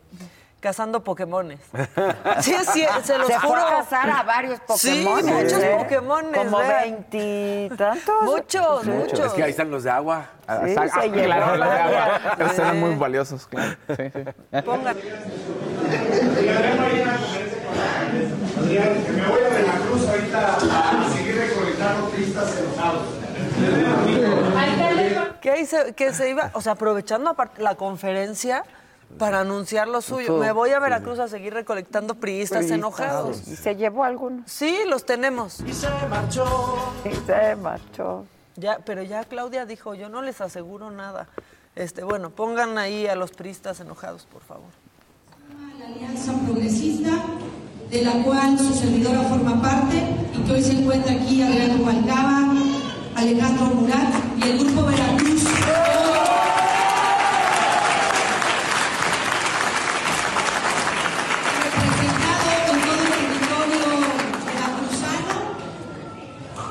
cazando 0.60 1.04
Pokémones. 1.04 1.60
Sí, 2.42 2.56
sí, 2.74 2.86
se 3.04 3.18
los 3.18 3.28
Se 3.28 3.40
fue 3.40 3.50
juro. 3.50 3.62
a 3.62 3.70
cazar 3.70 4.10
a 4.10 4.24
varios 4.24 4.60
Sí, 4.76 5.04
Pokémon. 5.06 5.26
muchos 5.44 5.64
Pokémones, 5.64 6.38
Como 6.38 6.58
veintitantos. 6.58 8.16
Muchos, 8.24 8.86
muchos. 8.86 9.20
Es 9.20 9.34
que 9.34 9.44
ahí 9.44 9.52
están 9.52 9.70
los 9.72 9.84
de 9.84 9.92
agua. 9.92 10.26
Sí, 10.42 10.48
Ah, 10.48 10.88
se 11.02 11.10
llevó 11.10 11.26
claro, 11.26 11.56
los 11.58 11.68
de 11.70 11.76
agua. 11.80 12.36
Esos 12.40 12.60
eran 12.60 12.80
muy 12.80 12.96
valiosos, 12.96 13.48
claro. 13.48 13.76
Sí, 13.90 13.96
sí. 14.14 14.62
Pongan. 14.64 14.96
Adrián, 18.58 19.04
que 19.06 19.12
me 19.12 19.28
voy 19.28 19.44
a 19.44 19.50
Veracruz 19.50 20.08
ahorita 20.08 20.56
a 20.56 21.10
seguir 21.16 21.36
recolectando 21.36 22.10
pistas 22.10 22.58
enojados. 22.58 23.04
Que, 25.42 25.66
se, 25.66 25.94
que 25.94 26.14
se 26.14 26.30
iba, 26.30 26.52
o 26.54 26.62
sea, 26.62 26.74
aprovechando 26.74 27.36
la 27.58 27.76
conferencia 27.76 28.64
para 29.18 29.42
anunciar 29.42 29.88
lo 29.88 30.02
suyo. 30.02 30.38
Me 30.38 30.52
voy 30.52 30.72
a 30.72 30.80
Veracruz 30.80 31.20
a 31.20 31.28
seguir 31.28 31.54
recolectando 31.54 32.16
priistas 32.16 32.70
enojados. 32.72 33.48
Y 33.48 33.56
se 33.56 33.76
llevó 33.76 34.04
algunos. 34.04 34.50
Sí, 34.52 34.80
los 34.88 35.06
tenemos. 35.06 35.60
Y 35.62 35.74
se 35.74 35.88
marchó. 37.56 38.26
Ya, 38.58 38.80
pero 38.86 39.04
ya 39.04 39.24
Claudia 39.26 39.66
dijo, 39.66 39.96
yo 39.96 40.10
no 40.10 40.22
les 40.22 40.42
aseguro 40.42 40.90
nada. 40.92 41.28
Este, 41.76 42.04
bueno, 42.04 42.30
pongan 42.30 42.78
ahí 42.78 43.06
a 43.06 43.16
los 43.16 43.32
priistas 43.32 43.80
enojados, 43.82 44.26
por 44.32 44.42
favor. 44.42 44.70
la 45.78 45.88
Alianza 45.88 46.34
Progresista, 46.46 47.12
de 47.90 48.02
la 48.02 48.24
cual 48.24 48.58
su 48.58 48.74
servidora 48.74 49.22
forma 49.24 49.62
parte 49.62 50.02
y 50.34 50.42
que 50.44 50.52
hoy 50.54 50.64
se 50.64 50.72
encuentra 50.72 51.14
aquí 51.14 51.42
Adriano 51.42 51.84
Balcaba, 51.84 52.54
Alejandro 53.16 53.68
Murat 53.68 54.14
y 54.38 54.50
el 54.50 54.60
Grupo 54.60 54.84
Veracruz. 54.84 55.44
representado 61.64 62.50
en 62.72 62.82
todo 62.82 63.02
el 63.02 63.10
territorio 63.16 63.88
veracruzano 64.46 65.36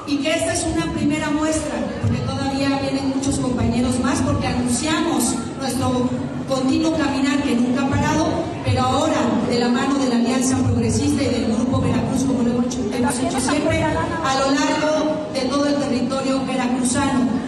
y 0.07 0.19
que 0.19 0.31
esta 0.35 0.53
es 0.53 0.67
una 0.67 0.93
primera 0.93 1.31
muestra, 1.31 1.77
porque 2.03 2.19
todavía 2.19 2.79
vienen 2.81 3.09
muchos 3.09 3.39
compañeros 3.39 3.99
más, 4.01 4.21
porque 4.21 4.47
anunciamos 4.47 5.35
nuestro 5.59 6.11
continuo 6.47 6.95
caminar 6.99 7.43
que 7.43 7.57
nunca 7.57 7.87
ha 7.87 7.89
parado, 7.89 8.27
pero 8.67 8.83
ahora 8.83 9.17
de 9.49 9.59
la 9.59 9.69
mano 9.71 9.99
de 9.99 10.11
la 10.11 10.17
Alianza 10.17 10.59
Progresista 10.59 11.23
y 11.23 11.27
del 11.27 11.55
Grupo 11.55 11.81
Veracruz, 11.81 12.25
como 12.25 12.43
lo 12.43 12.51
hemos 12.51 12.67
hecho, 12.67 12.81
hemos 12.95 13.19
hecho 13.19 13.41
siempre, 13.41 13.83
a 13.83 14.35
lo 14.41 14.51
largo 14.53 15.25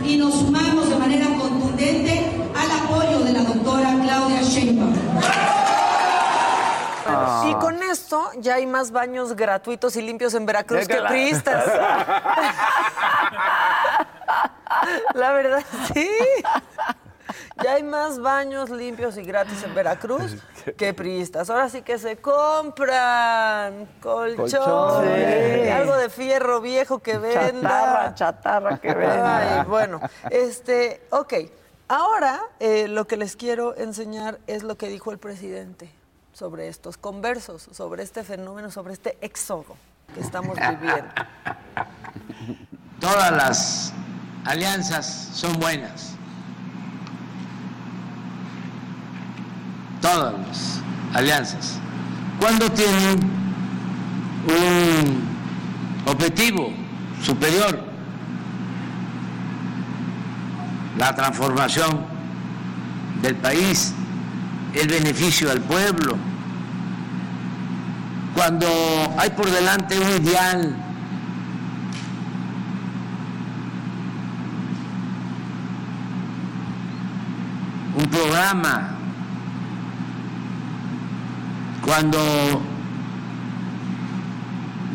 Y 0.03 0.17
nos 0.17 0.33
sumamos 0.33 0.89
de 0.89 0.97
manera 0.97 1.27
contundente 1.39 2.25
al 2.57 2.71
apoyo 2.85 3.19
de 3.23 3.35
la 3.35 3.43
doctora 3.43 3.95
Claudia 4.03 4.41
Sheinbaum. 4.41 4.95
Y 7.47 7.55
con 7.57 7.83
esto 7.83 8.31
ya 8.39 8.55
hay 8.55 8.65
más 8.65 8.93
baños 8.93 9.37
gratuitos 9.37 9.95
y 9.97 10.03
limpios 10.03 10.33
en 10.33 10.47
Veracruz 10.47 10.89
que 10.89 11.03
priistas. 11.03 11.67
La 15.15 15.33
verdad, 15.33 15.63
sí. 15.93 16.09
Ya 17.63 17.73
hay 17.73 17.83
más 17.83 18.19
baños 18.21 18.69
limpios 18.69 19.17
y 19.17 19.23
gratis 19.23 19.63
en 19.63 19.75
Veracruz 19.75 20.37
que 20.77 20.93
priistas. 20.93 21.49
Ahora 21.49 21.69
sí 21.71 21.83
que 21.83 21.99
se 21.99 22.17
compran 22.17 23.87
colchones, 24.01 24.37
Colchones. 24.37 25.73
algo 25.73 25.97
de 25.97 26.11
fierro 26.11 26.61
viejo 26.61 26.99
que 26.99 27.17
venda. 27.17 28.13
Chatarra, 28.15 28.15
chatarra 28.15 28.79
que 28.79 28.95
venda. 28.95 29.61
Ay, 29.61 29.67
bueno, 29.67 30.01
este, 30.31 31.03
ok. 31.11 31.35
Ahora 31.89 32.41
eh, 32.61 32.89
lo 32.89 33.07
que 33.07 33.17
les 33.17 33.37
quiero 33.37 33.77
enseñar 33.77 34.39
es 34.47 34.63
lo 34.63 34.77
que 34.77 34.89
dijo 34.89 35.11
el 35.13 35.19
presidente 35.19 35.91
sobre 36.33 36.69
estos 36.69 36.99
conversos, 36.99 37.69
sobre 37.73 38.03
este 38.03 38.23
fenómeno, 38.23 38.71
sobre 38.71 38.93
este 38.93 39.17
éxodo 39.23 39.77
que 40.13 40.21
estamos 40.21 40.59
viviendo. 40.59 41.09
Todas 43.01 43.33
las 43.33 43.93
alianzas 44.45 45.07
son 45.33 45.59
buenas. 45.59 46.17
Todas 50.07 50.35
las 50.35 50.81
alianzas. 51.15 51.81
Cuando 52.39 52.71
tienen 52.71 53.19
un 54.47 55.27
objetivo 56.07 56.73
superior, 57.21 57.81
la 60.97 61.13
transformación 61.13 62.03
del 63.21 63.35
país, 63.35 63.95
el 64.75 64.87
beneficio 64.87 65.51
al 65.51 65.61
pueblo, 65.63 66.17
cuando 68.37 68.69
hay 69.19 69.31
por 69.31 69.51
delante 69.51 69.99
un 69.99 70.25
ideal 70.25 70.77
un 77.99 78.05
programa, 78.09 78.97
cuando 81.87 82.19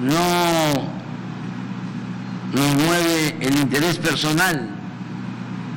no 0.04 0.72
nos 2.54 2.76
mueve 2.76 3.38
el 3.40 3.58
interés 3.60 3.98
personal, 3.98 4.70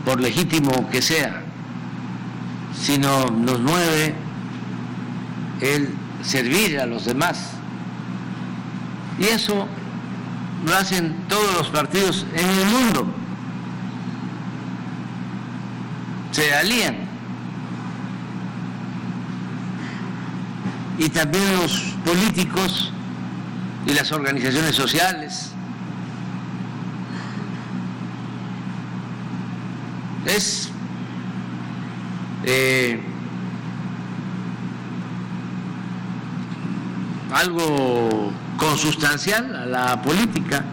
por 0.04 0.20
legítimo 0.20 0.90
que 0.90 1.00
sea, 1.00 1.42
sino 2.78 3.30
nos 3.30 3.60
mueve 3.60 4.14
el 5.60 5.94
servir 6.22 6.80
a 6.80 6.86
los 6.86 7.04
demás. 7.04 7.50
Y 9.20 9.26
eso 9.26 9.68
lo 10.66 10.76
hacen 10.76 11.14
todos 11.28 11.54
los 11.58 11.68
partidos 11.68 12.26
en 12.34 12.48
el 12.50 12.66
mundo. 12.66 13.06
Se 16.32 16.52
alían. 16.52 17.13
Y 20.98 21.08
también 21.08 21.44
los 21.56 21.72
políticos 22.04 22.92
y 23.86 23.92
las 23.92 24.12
organizaciones 24.12 24.74
sociales. 24.74 25.50
Es 30.26 30.70
eh, 32.44 33.00
algo 37.32 38.32
consustancial 38.56 39.54
a 39.54 39.66
la 39.66 40.02
política. 40.02 40.64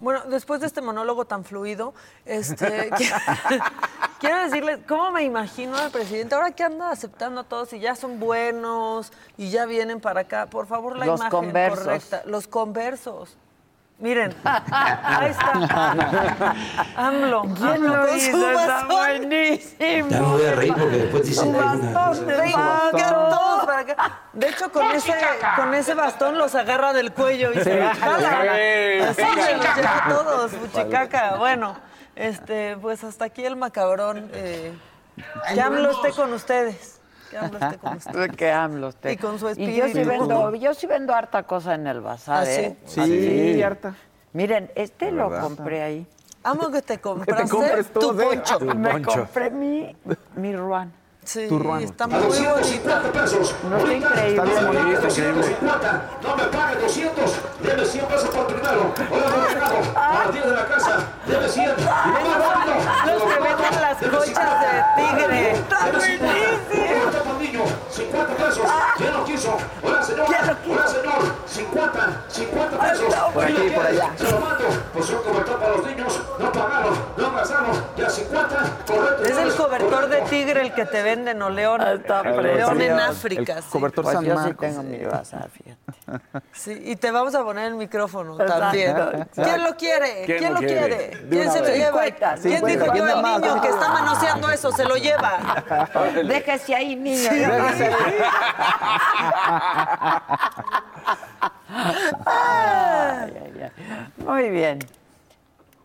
Bueno, 0.00 0.22
después 0.28 0.60
de 0.60 0.66
este 0.66 0.80
monólogo 0.80 1.24
tan 1.24 1.44
fluido, 1.44 1.92
este, 2.24 2.90
quiero 4.20 4.38
decirles 4.44 4.78
cómo 4.86 5.10
me 5.10 5.24
imagino 5.24 5.76
al 5.76 5.90
presidente 5.90 6.34
ahora 6.34 6.52
que 6.52 6.62
anda 6.62 6.90
aceptando 6.90 7.40
a 7.40 7.44
todos 7.44 7.72
y 7.72 7.80
ya 7.80 7.96
son 7.96 8.20
buenos 8.20 9.12
y 9.36 9.50
ya 9.50 9.66
vienen 9.66 10.00
para 10.00 10.20
acá. 10.20 10.46
Por 10.46 10.66
favor, 10.66 10.96
la 10.96 11.06
Los 11.06 11.20
imagen 11.20 11.30
conversos. 11.30 11.84
correcta. 11.84 12.22
Los 12.26 12.46
conversos. 12.46 13.36
Miren, 14.00 14.32
ahí 14.44 15.30
está. 15.30 16.54
AMLO. 16.96 17.42
¿Quién 17.42 17.64
AMLO 17.68 17.96
lo 17.96 18.06
con 18.06 18.20
su 18.20 18.26
hizo? 18.28 18.50
Está 18.50 18.66
bastón. 18.68 18.88
buenísimo. 18.96 20.08
Ya 20.08 20.20
me 20.20 20.26
voy 20.26 20.44
a 20.46 20.52
reír 20.54 20.74
porque 20.74 20.96
después 20.98 21.26
dicen 21.26 21.52
Su 21.52 21.60
alguna 21.60 21.90
bastón, 21.92 22.24
cosa. 22.24 22.40
venga, 22.40 22.90
todos 23.30 23.66
para 23.66 23.78
acá. 23.80 24.20
De 24.32 24.48
hecho, 24.48 24.70
con 24.70 24.84
ese, 24.92 25.14
con 25.56 25.74
ese 25.74 25.94
bastón 25.94 26.38
los 26.38 26.54
agarra 26.54 26.92
del 26.92 27.12
cuello 27.12 27.50
y 27.52 27.56
se 27.60 27.64
Sí. 27.92 27.98
jala. 28.00 28.54
Sí. 28.54 29.02
Así 29.02 29.40
se 29.42 29.56
los 29.56 29.76
lleva 29.76 29.96
a 30.04 30.08
todos, 30.08 30.52
muchicaca. 30.52 31.34
Bueno, 31.36 31.76
este, 32.14 32.76
pues 32.80 33.02
hasta 33.02 33.24
aquí 33.24 33.44
el 33.44 33.56
macabrón. 33.56 34.30
Eh, 34.32 34.72
que 35.52 35.60
AMLO 35.60 35.90
esté 35.90 36.12
con 36.12 36.32
ustedes. 36.32 36.97
Que 37.30 37.36
AMLO 37.38 37.58
esté 37.58 37.78
con 37.78 37.96
ustedes. 37.96 38.36
Que 38.36 38.50
AMLO 38.52 38.88
esté. 38.88 39.12
Y 39.12 39.16
con 39.16 39.38
su 39.38 39.48
Y 39.50 39.76
yo 39.76 39.84
sí 39.84 39.98
espíritu. 39.98 40.08
vendo, 40.08 40.54
yo 40.54 40.74
sí 40.74 40.86
vendo 40.86 41.14
harta 41.14 41.42
cosa 41.42 41.74
en 41.74 41.86
el 41.86 42.00
bazar, 42.00 42.42
¿Ah, 42.42 42.46
sí? 42.46 42.60
¿eh? 42.62 42.76
Sí, 42.86 43.00
Así. 43.00 43.62
harta. 43.62 43.94
Miren, 44.32 44.70
este 44.74 45.10
lo 45.12 45.30
compré 45.40 45.82
ahí. 45.82 46.06
Amo 46.44 46.70
que 46.72 46.82
te 46.82 46.98
compraste 46.98 47.48
compres 47.48 47.86
tu 47.92 48.00
todo, 48.00 48.20
¿eh? 48.22 48.24
poncho. 48.26 48.60
Me 48.60 48.90
poncho. 48.90 49.10
compré 49.20 49.50
mi, 49.50 49.96
mi 50.36 50.54
Ruan. 50.56 50.92
Sí, 51.28 51.46
Tu 51.46 51.58
ruano. 51.58 51.84
está 51.84 52.06
muy 52.06 52.20
bonito. 52.20 52.54
pesos. 53.12 53.54
No 53.68 53.76
está 53.76 53.92
increíble. 53.92 54.28
Está 54.30 54.44
bien 54.44 54.66
bonito, 54.66 55.08
increíble. 55.08 55.34
250. 55.34 56.10
No 56.22 56.36
me 56.36 56.44
pague 56.44 56.76
200. 56.80 57.32
Deme 57.60 57.84
100 57.84 58.06
pesos 58.06 58.28
por 58.30 58.46
primero. 58.46 58.94
Hola, 59.10 59.30
gobernador. 59.36 59.84
A 59.94 60.24
las 60.24 60.32
10 60.32 60.44
de 60.46 60.52
la 60.52 60.66
casa. 60.66 60.96
Deme 61.26 61.48
100. 61.50 61.64
Y 61.64 61.84
más 61.84 62.38
rápido. 62.48 62.74
Los 63.12 63.22
que 63.22 63.40
venden 63.42 63.80
las 63.82 63.96
conchas 63.98 64.60
de 64.62 64.72
tigre. 64.96 65.50
Está 65.50 65.90
buenísimo. 65.90 67.08
Hola, 67.08 67.22
por 67.22 67.34
niño. 67.34 67.62
50 67.90 68.34
pesos. 68.34 68.66
¿Quién 68.96 69.12
lo 69.12 69.24
quiso? 69.26 69.56
Hola, 69.82 70.02
señora. 70.02 70.56
Hola, 70.66 70.86
señor. 70.88 71.34
50. 71.46 72.22
50 72.28 72.78
pesos. 72.78 73.14
Por 73.34 73.44
¿Quién 73.44 73.56
aquí, 73.58 73.68
lo 73.68 73.74
por 73.74 73.86
allá. 73.86 74.10
Se 74.16 74.30
lo 74.32 74.40
mando. 74.40 74.64
Pues 74.94 75.10
un 75.10 75.22
cobertor 75.22 75.58
para 75.60 75.76
los 75.76 75.86
niños. 75.86 76.20
No 76.38 76.52
pagaron. 76.52 76.94
No 77.18 77.32
gastaron. 77.32 77.84
Ya 77.98 78.08
50. 78.08 78.56
Correcto. 78.86 79.24
Es 79.24 79.36
el 79.36 79.54
cobertor 79.54 80.08
de 80.08 80.20
tigre 80.22 80.62
el 80.62 80.72
que 80.72 80.86
te 80.86 81.02
venden 81.18 81.42
o 81.42 81.50
león. 81.50 81.80
Está 81.82 82.22
león 82.22 82.80
en. 82.80 82.98
África. 83.00 83.58
El 83.58 83.62
sí. 83.62 83.68
cobertor 83.70 84.04
Pues 84.04 84.14
San 84.16 84.24
yo 84.24 84.32
sí 84.32 84.36
Marcos. 84.36 84.56
tengo 84.68 84.82
mi 84.82 84.98
bazar, 85.04 85.50
fíjate. 85.50 85.78
Sí, 86.52 86.72
y 86.86 86.96
te 86.96 87.10
vamos 87.10 87.34
a 87.34 87.42
poner 87.44 87.66
el 87.66 87.74
micrófono 87.74 88.32
Exacto, 88.32 88.58
también. 88.58 88.90
exacto. 88.96 89.42
¿Quién 89.42 89.62
lo 89.62 89.76
quiere? 89.76 90.24
¿Quién 90.26 90.38
¿Quién 90.38 90.54
lo 90.54 90.58
quiere? 90.60 91.10
quiere? 91.10 91.28
¿Quién 91.28 91.52
se 91.52 91.60
lo 91.60 91.66
lleva? 91.66 92.02
50, 92.02 92.34
¿Quién 92.34 92.60
50. 92.60 92.66
dijo 92.66 92.86
yo 92.86 92.92
¿Quién 92.92 93.04
da 93.06 93.12
el 93.14 93.22
más? 93.22 93.40
niño 93.40 93.60
que 93.60 93.68
está 93.68 93.88
manoseando 93.88 94.50
eso? 94.52 94.72
Se 94.72 94.84
lo 94.84 94.96
lleva. 94.96 95.92
Déjese 96.26 96.74
ahí, 96.74 96.96
niño. 96.96 97.30
Déjese. 97.30 97.90
Ay, 102.26 103.32
ay, 103.44 103.62
ay. 103.62 104.24
Muy 104.24 104.50
bien. 104.50 104.78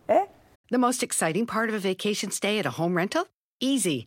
¿Eh? 0.08 0.26
The 0.70 0.78
most 0.78 1.02
exciting 1.02 1.46
part 1.46 1.68
of 1.68 1.74
a 1.74 1.78
vacation 1.80 2.30
stay 2.30 2.58
at 2.58 2.66
a 2.66 2.70
home 2.70 2.94
rental? 2.96 3.26
Easy. 3.60 4.06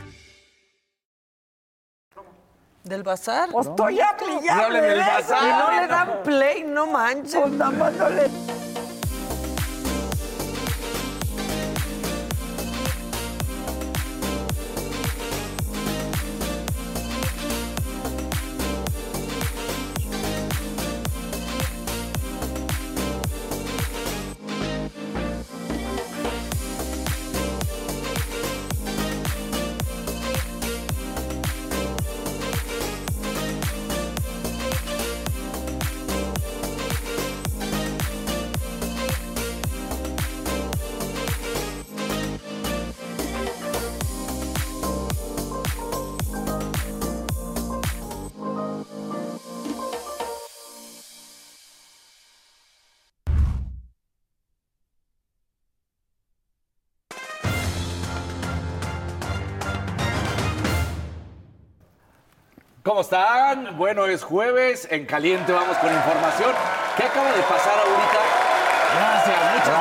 ¿Del 2.83 3.03
bazar? 3.03 3.49
Pues 3.51 3.67
estoy 3.67 3.99
aquí 4.01 4.25
ya. 4.43 4.55
No 4.55 4.63
hablen 4.63 4.81
del. 4.81 4.99
Y 4.99 5.51
no 5.51 5.71
le 5.71 5.87
dan 5.87 6.23
play, 6.23 6.63
no 6.63 6.87
manches. 6.87 7.39
Pues 7.39 7.53
nada 7.53 7.71
más 7.71 7.93
no 7.93 8.09
le... 8.09 8.29
¿Cómo 63.01 63.17
están? 63.17 63.77
Bueno, 63.77 64.05
es 64.05 64.21
jueves, 64.21 64.87
en 64.91 65.07
caliente 65.07 65.51
vamos 65.51 65.75
con 65.77 65.91
información. 65.91 66.51
¿Qué 66.95 67.03
acaba 67.03 67.31
de 67.31 67.41
pasar 67.41 67.73
ahorita? 67.79 68.19
Gracias, 68.95 69.37
muchas 69.55 69.79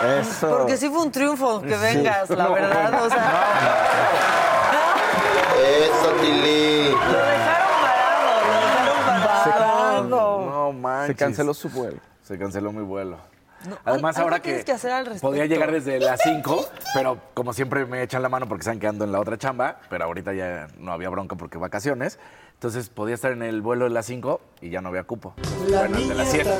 gracias. 0.00 0.28
Eso. 0.38 0.48
Porque 0.56 0.76
sí 0.78 0.88
fue 0.88 1.02
un 1.02 1.12
triunfo 1.12 1.60
que 1.60 1.76
vengas, 1.76 2.30
la 2.30 2.48
verdad. 2.48 3.04
O 3.04 3.10
sea, 3.10 3.32
Eso, 5.60 6.08
Tili. 6.22 6.92
lo 6.92 6.96
dejaron 6.96 7.72
parado, 7.82 8.40
lo 8.46 8.54
dejaron 8.56 9.22
parado. 9.22 10.40
No 10.50 10.72
manches. 10.72 11.08
Se 11.08 11.14
canceló 11.14 11.52
su 11.52 11.68
vuelo. 11.68 11.98
Se 12.22 12.38
canceló 12.38 12.72
mi 12.72 12.82
vuelo. 12.84 13.18
No, 13.68 13.78
Además, 13.84 14.18
ahora 14.18 14.40
que, 14.40 14.64
que 14.64 14.72
hacer 14.72 14.90
al 14.92 15.06
podía 15.20 15.46
llegar 15.46 15.70
desde 15.70 15.98
las 16.00 16.20
5, 16.22 16.68
pero 16.94 17.18
como 17.34 17.52
siempre 17.52 17.86
me 17.86 18.02
echan 18.02 18.22
la 18.22 18.28
mano 18.28 18.48
porque 18.48 18.64
saben 18.64 18.80
que 18.80 18.86
ando 18.86 19.04
en 19.04 19.12
la 19.12 19.20
otra 19.20 19.38
chamba, 19.38 19.78
pero 19.88 20.04
ahorita 20.04 20.32
ya 20.32 20.68
no 20.78 20.92
había 20.92 21.08
bronca 21.08 21.36
porque 21.36 21.58
vacaciones. 21.58 22.18
Entonces 22.54 22.88
podía 22.90 23.14
estar 23.16 23.32
en 23.32 23.42
el 23.42 23.60
vuelo 23.60 23.84
de 23.84 23.90
las 23.90 24.06
5 24.06 24.40
y 24.60 24.70
ya 24.70 24.80
no 24.80 24.90
había 24.90 25.02
cupo. 25.02 25.34
Bueno, 25.68 25.96
el 25.96 26.08
de 26.08 26.14
las 26.14 26.30
7. 26.30 26.50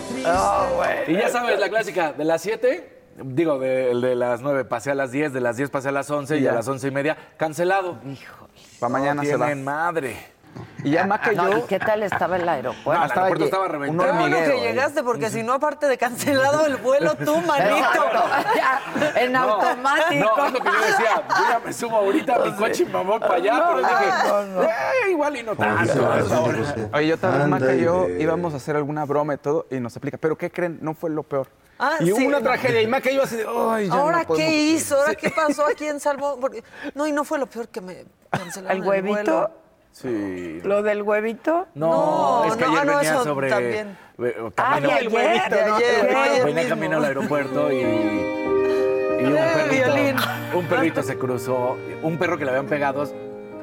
Y 1.09 1.13
ya 1.15 1.29
sabes, 1.29 1.61
la 1.61 1.69
clásica, 1.69 2.13
de 2.13 2.25
las 2.25 2.43
7, 2.43 3.03
digo, 3.25 3.59
de, 3.59 3.95
de 3.95 4.15
las 4.17 4.41
9 4.41 4.65
pasé 4.65 4.91
a 4.91 4.95
las 4.97 5.13
10, 5.13 5.33
de 5.33 5.41
las 5.41 5.57
10 5.57 5.71
pasé 5.71 5.89
a 5.91 5.93
las 5.93 6.11
11 6.11 6.39
y 6.39 6.43
Ya. 6.43 6.51
a 6.51 6.55
las 6.55 6.67
11 6.67 6.89
y 6.89 6.91
media 6.91 7.17
cancelado. 7.37 7.99
Para 8.81 8.93
mañana 8.93 9.23
no 9.23 9.29
se 9.29 9.37
va. 9.37 9.55
madre. 9.55 10.32
Y 10.85 10.91
ya 10.91 11.07
más 11.07 11.21
que 11.21 11.33
No, 11.37 11.49
yo. 11.51 11.59
¿Y 11.59 11.63
qué 11.63 11.79
tal 11.79 12.03
estaba 12.03 12.37
el 12.37 12.49
aeropuerto? 12.49 12.91
No, 12.93 13.05
el 13.05 13.11
aeropuerto 13.13 13.37
lle- 13.37 13.45
estaba 13.45 13.69
reventado. 13.69 14.11
Qué 14.13 14.19
bueno 14.19 14.37
que 14.37 14.61
llegaste, 14.61 15.03
porque 15.05 15.31
si 15.31 15.43
no, 15.45 15.53
aparte 15.53 15.87
de 15.87 15.97
cancelado 15.97 16.67
el 16.67 16.77
vuelo, 16.77 17.15
tú, 17.15 17.37
manito. 17.47 17.87
Ya, 18.57 18.81
en 19.23 19.37
automático. 19.37 20.33
No, 20.37 20.47
es 20.47 20.53
lo 20.53 20.59
que 20.61 20.65
yo 20.71 20.81
decía. 20.87 21.23
Yo 21.29 21.45
ya 21.49 21.61
me 21.65 21.73
subo 21.73 21.97
ahorita 21.97 22.35
a 22.35 22.39
mi 22.41 22.53
coche 22.57 22.83
y 22.83 22.87
me 22.87 23.05
voy 23.05 23.21
para 23.21 23.35
allá, 23.35 23.65
pero 23.69 23.79
dije, 23.79 24.69
"Eh, 25.07 25.11
igual 25.13 25.37
y 25.37 25.43
no 25.45 25.55
tanto. 25.55 26.09
hasta 26.09 26.37
ahora". 26.37 26.59
Oye, 26.95 27.07
yo 27.07 27.17
también, 27.19 27.51
Maca 27.51 27.75
y 27.75 27.81
yo 27.81 28.09
íbamos 28.09 28.53
a 28.55 28.57
hacer 28.57 28.75
alguna 28.77 29.05
broma 29.05 29.35
y 29.35 29.39
todo, 29.39 29.67
y 29.71 29.79
nos 29.79 29.95
explica. 29.95 30.19
¿Pero 30.19 30.37
qué 30.37 30.51
creen? 30.51 30.79
No 30.83 30.95
fue 30.95 31.11
lo 31.11 31.23
peor. 31.23 31.47
Ah, 31.79 31.97
y 32.01 32.11
hubo 32.13 32.19
sí. 32.19 32.27
una 32.27 32.41
tragedia, 32.41 32.81
y 32.83 32.87
Maca 32.87 33.11
y 33.11 33.17
yo 33.17 33.23
así 33.23 33.37
de, 33.37 33.47
ay, 33.71 33.89
ya 33.89 33.95
¿Ahora 33.95 34.19
no 34.23 34.27
podemos". 34.27 34.49
qué 34.51 34.57
hizo? 34.57 34.97
¿Ahora 34.99 35.15
qué 35.15 35.31
pasó 35.31 35.67
aquí 35.67 35.87
en 35.87 35.99
Salvo? 36.01 36.39
Porque... 36.41 36.63
No, 36.95 37.07
y 37.07 37.13
no 37.13 37.25
fue 37.25 37.39
lo 37.39 37.47
peor 37.47 37.69
que 37.69 37.81
me 37.81 38.05
cancelaron 38.31 38.77
¿El 38.77 38.83
el 38.83 38.89
huevito? 38.89 39.15
vuelo. 39.15 39.51
Sí. 39.93 40.61
¿Lo 40.65 40.83
del 40.83 41.03
huevito? 41.03 41.67
No, 41.75 42.45
No, 42.45 42.45
es 42.47 42.57
que 42.57 42.65
no, 42.65 42.71
ayer 42.71 42.81
ah, 42.81 42.85
no, 42.85 42.97
venía 42.97 43.11
eso 43.13 43.25
sobre. 43.25 43.49
también. 43.51 43.99
Ah, 44.57 44.79
camino- 44.79 44.89
de 44.89 44.95
ayer, 44.95 45.11
de 45.51 45.61
ayer, 45.61 46.13
no, 46.13 46.19
ayer 46.21 46.45
Venía 46.45 46.69
camino 46.69 46.97
al 46.97 47.05
aeropuerto 47.05 47.71
y. 47.71 47.77
Y 47.81 49.25
un 49.25 49.35
perrito, 49.37 49.95
violín. 49.95 50.17
un 50.55 50.65
perrito 50.67 51.03
se 51.03 51.17
cruzó, 51.17 51.77
un 52.03 52.19
perro 52.19 52.37
que 52.39 52.45
le 52.45 52.51
habían 52.51 52.67
pegado 52.67 53.05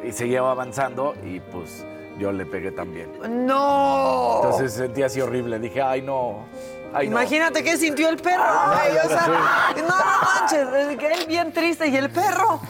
y 0.03 0.11
seguía 0.14 0.39
avanzando 0.39 1.15
y 1.26 1.39
pues 1.41 1.85
yo 2.18 2.31
le 2.31 2.45
pegué 2.45 2.72
también. 2.72 3.11
¡No! 3.45 4.35
Entonces 4.43 4.72
sentí 4.73 5.03
así 5.03 5.19
horrible, 5.19 5.60
dije, 5.60 5.81
ay 5.81 6.01
no, 6.01 6.45
ay 6.93 7.07
no. 7.10 7.14
Imagínate 7.19 7.61
qué 7.64 7.76
sintió 7.76 8.07
el 8.07 8.15
perro, 8.18 8.43
güey. 8.43 8.97
O 9.06 9.10
sea, 9.10 9.27
no, 9.76 9.88
no 9.88 9.95
manches, 10.39 10.97
que 10.97 11.07
él 11.14 11.26
bien 11.27 11.51
triste 11.51 11.88
y 11.88 11.95
el 11.97 12.10
perro. 12.10 12.61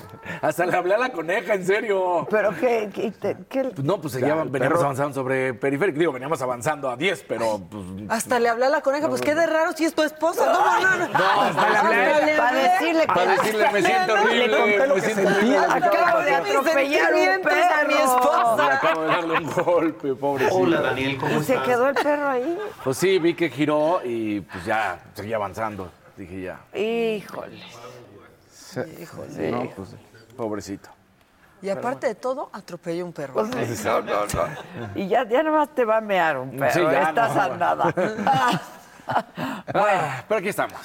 Hasta 0.41 0.65
le 0.65 0.75
hablé 0.77 0.95
a 0.95 0.97
la 0.97 1.09
coneja, 1.11 1.53
en 1.53 1.65
serio. 1.65 2.27
¿Pero 2.29 2.51
qué? 2.59 2.89
qué, 2.93 3.11
te- 3.11 3.37
qué- 3.49 3.63
Pues 3.65 3.83
no, 3.83 3.99
pues 3.99 4.13
Ya, 4.13 4.19
veníamos 4.19 4.47
perro- 4.49 4.79
avanzando 4.79 5.13
sobre 5.13 5.53
periférico. 5.53 5.99
Digo, 5.99 6.11
veníamos 6.11 6.41
avanzando 6.41 6.89
a 6.89 6.95
10, 6.95 7.25
pero 7.27 7.59
pues. 7.69 7.83
Hasta 8.09 8.39
le 8.39 8.49
hablé 8.49 8.65
a 8.65 8.69
la 8.69 8.81
coneja, 8.81 9.07
pues 9.09 9.21
qué 9.21 9.35
de 9.35 9.45
raro 9.47 9.71
si 9.73 9.85
es 9.85 9.93
tu 9.93 10.03
esposa. 10.03 10.45
¿Cómo 10.51 10.79
no? 10.79 10.97
No, 10.97 11.07
No, 11.07 11.41
hasta 11.41 11.69
le 11.69 11.77
hablé. 11.77 12.37
Para 12.37 12.57
decirle 12.57 13.01
que- 13.01 13.07
Para 13.07 13.31
decirle, 13.31 13.71
me 13.71 13.81
siento 13.81 14.15
Le 14.15 14.21
conté 14.21 14.37
horrible, 14.55 14.87
lo 14.87 14.95
me 14.95 15.01
que 15.01 15.07
siento 15.13 15.29
sentía. 15.31 15.61
horrible. 15.61 15.87
Acabo 15.87 16.19
de 16.21 16.35
atropellar 16.35 17.13
un 17.13 17.19
a 17.19 17.83
mi. 17.83 17.93
Le 17.93 18.03
esposa. 18.03 18.73
acabo 18.73 19.01
de 19.01 19.07
darle 19.07 19.33
un 19.39 19.51
golpe, 19.51 20.15
pobrecito. 20.15 20.55
Hola, 20.55 20.81
Daniel, 20.81 21.17
¿cómo 21.17 21.39
¿Y 21.39 21.43
se 21.43 21.53
estás? 21.53 21.67
quedó 21.67 21.87
el 21.89 21.95
perro 21.95 22.27
ahí? 22.29 22.57
Pues 22.83 22.97
sí, 22.97 23.19
vi 23.19 23.33
que 23.33 23.49
giró 23.49 24.01
y 24.03 24.41
pues 24.41 24.65
ya 24.65 24.99
seguía 25.13 25.35
avanzando. 25.37 25.91
Dije 26.17 26.41
ya. 26.41 26.59
Híjole. 26.77 27.57
Híjole. 29.01 29.51
No, 29.51 29.69
pues, 29.75 29.89
Pobrecito. 30.39 30.89
Y 31.61 31.67
aparte 31.67 32.07
de 32.07 32.15
todo, 32.15 32.49
atropelló 32.53 33.05
un 33.05 33.11
perro. 33.11 33.33
Pues 33.33 33.49
sí, 33.77 33.83
no, 33.83 34.01
no, 34.01 34.25
no. 34.25 34.89
Y 34.95 35.09
ya, 35.09 35.27
ya 35.27 35.43
nomás 35.43 35.75
te 35.75 35.83
va 35.83 35.97
a 35.97 36.01
mear 36.01 36.37
un 36.37 36.51
perro. 36.51 36.71
Sí, 36.71 36.79
ya 36.79 37.09
Estás 37.09 37.35
no. 37.35 37.41
andada. 37.41 37.93
Ah, 39.73 40.23
pero 40.27 40.37
aquí 40.39 40.49
estamos. 40.49 40.79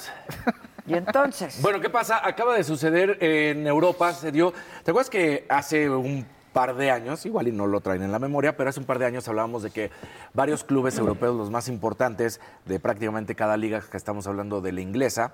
y 0.87 0.95
entonces. 0.95 1.59
Bueno, 1.61 1.79
¿qué 1.79 1.91
pasa? 1.91 2.25
Acaba 2.27 2.55
de 2.55 2.63
suceder 2.63 3.23
en 3.23 3.67
Europa, 3.67 4.11
se 4.13 4.31
dio. 4.31 4.51
¿Te 4.83 4.89
acuerdas 4.89 5.11
que 5.11 5.45
hace 5.47 5.87
un 5.89 6.25
par 6.51 6.75
de 6.75 6.89
años, 6.89 7.25
igual 7.25 7.47
y 7.47 7.51
no 7.51 7.67
lo 7.67 7.81
traen 7.81 8.01
en 8.01 8.11
la 8.11 8.17
memoria, 8.17 8.57
pero 8.57 8.71
hace 8.71 8.79
un 8.79 8.85
par 8.87 8.97
de 8.97 9.05
años 9.05 9.27
hablábamos 9.27 9.61
de 9.61 9.69
que 9.69 9.91
varios 10.33 10.63
clubes 10.63 10.97
europeos, 10.97 11.35
los 11.35 11.51
más 11.51 11.67
importantes 11.67 12.41
de 12.65 12.79
prácticamente 12.79 13.35
cada 13.35 13.57
liga, 13.57 13.81
que 13.81 13.95
estamos 13.95 14.25
hablando 14.25 14.59
de 14.59 14.71
la 14.71 14.81
inglesa, 14.81 15.33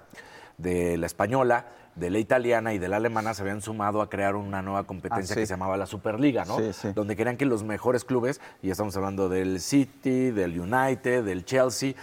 de 0.58 0.98
la 0.98 1.06
española, 1.06 1.66
de 1.96 2.10
la 2.10 2.20
italiana 2.20 2.74
y 2.74 2.80
de 2.80 2.88
la 2.88 2.98
alemana, 2.98 3.34
se 3.34 3.42
habían 3.42 3.62
sumado 3.62 4.02
a 4.02 4.10
crear 4.10 4.36
una 4.36 4.62
nueva 4.62 4.84
competencia 4.86 5.34
Ah, 5.34 5.36
sí. 5.36 5.42
que 5.42 5.46
se 5.46 5.54
llamaba 5.54 5.76
la 5.78 5.86
Superliga, 5.86 6.46
¿no? 6.46 6.58
Sí, 6.58 6.72
sí. 6.74 6.92
Donde 6.94 7.16
querían 7.16 7.36
que 7.38 7.46
los 7.46 7.64
mejores 7.64 8.06
clubes, 8.06 8.40
y 8.62 8.70
estamos 8.72 8.96
hablando 8.96 9.28
del 9.30 9.60
City, 9.60 10.32
del 10.32 10.60
United, 10.60 11.24
del 11.26 11.44
Chelsea 11.46 11.94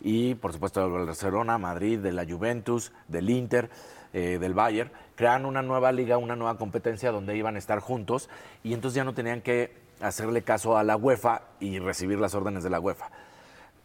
y 0.00 0.34
por 0.36 0.52
supuesto 0.52 0.80
del 0.88 1.06
Barcelona, 1.06 1.58
Madrid, 1.58 1.98
de 1.98 2.12
la 2.12 2.24
Juventus, 2.26 2.92
del 3.08 3.30
Inter, 3.30 3.70
eh, 4.12 4.38
del 4.40 4.54
Bayern, 4.54 4.90
crearon 5.16 5.46
una 5.46 5.62
nueva 5.62 5.92
liga, 5.92 6.18
una 6.18 6.36
nueva 6.36 6.56
competencia 6.58 7.10
donde 7.10 7.36
iban 7.36 7.56
a 7.56 7.58
estar 7.58 7.80
juntos 7.80 8.28
y 8.62 8.74
entonces 8.74 8.96
ya 8.96 9.04
no 9.04 9.14
tenían 9.14 9.40
que 9.42 9.72
hacerle 10.00 10.42
caso 10.42 10.76
a 10.78 10.84
la 10.84 10.96
UEFA 10.96 11.42
y 11.58 11.78
recibir 11.80 12.18
las 12.18 12.34
órdenes 12.34 12.62
de 12.62 12.70
la 12.70 12.78
UEFA. 12.80 13.10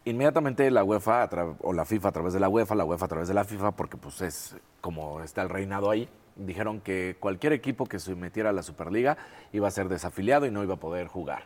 Inmediatamente 0.05 0.69
la 0.69 0.83
UEFA 0.83 1.29
o 1.61 1.71
la 1.71 1.85
FIFA 1.85 2.09
a 2.09 2.11
través 2.11 2.33
de 2.33 2.39
la 2.39 2.49
UEFA, 2.49 2.75
la 2.75 2.83
UEFA 2.83 3.05
a 3.05 3.07
través 3.09 3.27
de 3.29 3.33
la 3.33 3.45
FIFA, 3.45 3.71
porque 3.71 3.95
pues 3.95 4.21
es 4.21 4.57
como 4.81 5.21
está 5.21 5.41
el 5.43 5.49
reinado 5.49 5.89
ahí, 5.89 6.09
dijeron 6.35 6.81
que 6.81 7.15
cualquier 7.19 7.53
equipo 7.53 7.85
que 7.85 7.99
se 7.99 8.13
metiera 8.15 8.49
a 8.49 8.53
la 8.53 8.63
Superliga 8.63 9.17
iba 9.53 9.67
a 9.67 9.71
ser 9.71 9.87
desafiliado 9.87 10.45
y 10.45 10.51
no 10.51 10.61
iba 10.61 10.73
a 10.73 10.79
poder 10.79 11.07
jugar. 11.07 11.43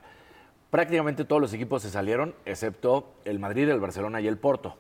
Prácticamente 0.72 1.24
todos 1.24 1.42
los 1.42 1.54
equipos 1.54 1.84
se 1.84 1.92
salieron, 1.92 2.34
excepto 2.46 3.14
el 3.26 3.38
Madrid, 3.40 3.70
el 3.70 3.80
Barcelona 3.80 4.22
y 4.22 4.28
el 4.28 4.38
Porto. 4.38 4.76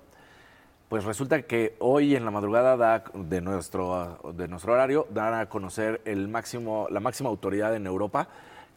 Pues 0.90 1.04
resulta 1.04 1.44
que 1.44 1.76
hoy 1.80 2.16
en 2.16 2.26
la 2.26 2.32
madrugada 2.32 2.78
da- 2.78 3.04
de, 3.14 3.42
nuestro, 3.42 4.20
de 4.34 4.48
nuestro 4.48 4.74
horario 4.74 5.06
dan 5.12 5.34
a 5.36 5.50
conocer 5.50 6.02
el 6.06 6.28
máximo, 6.30 6.88
la 6.90 7.00
máxima 7.00 7.30
autoridad 7.30 7.76
en 7.76 7.86
Europa, 7.86 8.28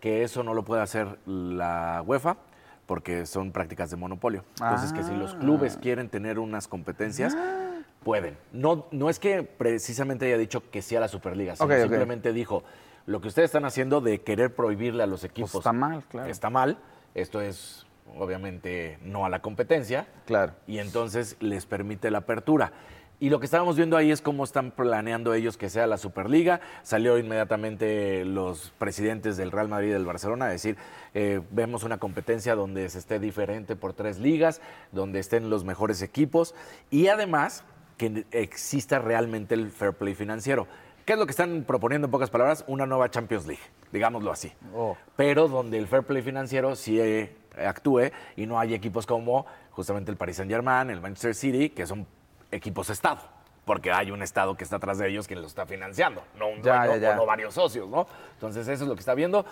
que 0.01 0.24
eso 0.24 0.43
no 0.43 0.52
lo 0.52 0.64
puede 0.64 0.82
hacer 0.82 1.18
la 1.27 2.02
UEFA, 2.05 2.36
porque 2.91 3.25
son 3.25 3.53
prácticas 3.53 3.89
de 3.91 3.97
monopolio. 3.97 4.43
Entonces, 4.61 4.93
que 4.93 5.05
si 5.05 5.15
los 5.15 5.37
clubes 5.37 5.77
quieren 5.77 6.09
tener 6.09 6.41
unas 6.41 6.67
competencias, 6.67 7.37
pueden. 8.03 8.37
No, 8.51 8.89
no 8.91 9.09
es 9.09 9.21
que 9.21 9.45
precisamente 9.45 10.27
haya 10.27 10.37
dicho 10.37 10.69
que 10.73 10.83
sí 10.83 10.97
a 10.97 11.01
la 11.01 11.07
Superliga, 11.07 11.55
sino 11.55 11.67
Ok, 11.67 11.73
ok. 11.73 11.83
simplemente 11.83 12.33
dijo, 12.33 12.65
lo 13.07 13.21
que 13.21 13.29
ustedes 13.29 13.51
están 13.51 13.65
haciendo 13.65 14.01
de 14.01 14.23
querer 14.23 14.57
prohibirle 14.57 15.05
a 15.05 15.07
los 15.07 15.23
equipos 15.23 15.55
está 15.55 15.73
mal, 15.73 16.03
claro. 16.11 16.29
está 16.29 16.51
mal. 16.51 16.79
Esto 17.15 17.41
es 17.41 17.87
obviamente 18.19 18.99
no 19.05 19.25
a 19.25 19.29
la 19.29 19.41
competencia. 19.41 20.09
Claro. 20.27 20.55
Y 20.67 20.81
entonces 20.81 21.37
les 21.39 21.67
permite 21.67 22.11
la 22.11 22.19
apertura. 22.19 22.73
Y 23.23 23.29
lo 23.29 23.39
que 23.39 23.45
estábamos 23.45 23.77
viendo 23.77 23.99
ahí 23.99 24.11
es 24.11 24.23
cómo 24.23 24.45
están 24.45 24.71
planeando 24.71 25.35
ellos 25.35 25.59
que 25.59 25.69
sea 25.69 25.87
la 25.87 25.99
Superliga. 25.99 26.63
Salió 26.83 27.19
inmediatamente 27.19 28.25
los 28.25 28.73
presidentes 28.79 29.37
del 29.37 29.51
Real 29.51 29.69
Madrid 29.69 29.89
y 29.89 29.93
del 29.93 30.07
Barcelona 30.07 30.47
a 30.47 30.49
decir, 30.49 30.79
eh, 31.13 31.43
vemos 31.51 31.85
una 31.85 31.99
competencia 31.99 32.55
donde 32.55 32.89
se 32.89 32.99
esté 32.99 33.19
diferente 33.19 33.77
por 33.77 33.93
tres 33.93 34.19
ligas, 34.19 34.63
donde 34.91 35.19
estén 35.19 35.51
los 35.51 35.65
mejores 35.65 36.01
equipos 36.01 36.55
y 36.91 37.09
además 37.09 37.63
que 37.99 38.25
exista 38.31 38.99
realmente 38.99 39.55
el 39.55 39.71
fair 39.71 39.93
play 39.93 40.15
financiero. 40.15 40.67
¿Qué 41.05 41.13
es 41.13 41.19
lo 41.19 41.27
que 41.27 41.33
están 41.33 41.65
proponiendo 41.67 42.07
en 42.07 42.11
pocas 42.11 42.31
palabras? 42.31 42.65
Una 42.69 42.87
nueva 42.87 43.11
Champions 43.11 43.47
League, 43.47 43.63
digámoslo 43.93 44.33
así. 44.33 44.51
Oh. 44.75 44.97
Pero 45.17 45.47
donde 45.47 45.77
el 45.77 45.87
fair 45.89 46.05
play 46.05 46.23
financiero 46.23 46.75
sí 46.75 46.99
eh, 46.99 47.37
actúe 47.59 48.13
y 48.37 48.47
no 48.47 48.59
hay 48.59 48.73
equipos 48.73 49.05
como 49.05 49.45
justamente 49.73 50.11
el 50.11 50.17
Paris 50.17 50.37
Saint 50.37 50.51
Germain, 50.51 50.89
el 50.89 51.03
Manchester 51.03 51.35
City, 51.35 51.69
que 51.69 51.87
son 51.87 52.07
equipos 52.51 52.90
Estado. 52.90 53.20
Porque 53.64 53.93
hay 53.93 54.10
un 54.10 54.22
Estado 54.22 54.56
que 54.56 54.64
está 54.64 54.77
atrás 54.77 54.98
de 54.98 55.09
ellos 55.09 55.28
quien 55.28 55.43
los 55.43 55.52
está 55.52 55.66
financiando, 55.66 56.22
no 56.39 56.48
un 56.48 56.62
Ya, 56.62 56.86
dueño 56.86 57.01
ya, 57.01 57.10
ya. 57.10 57.12
o 57.12 57.16
no 57.16 57.27
varios 57.27 57.55
socios, 57.55 57.89
¿no? 57.89 58.06
Entonces 58.32 58.66
eso 58.66 58.82
es 58.85 58.89
lo 58.89 58.94
que 58.94 59.01
está 59.01 59.14
viendo 59.14 59.44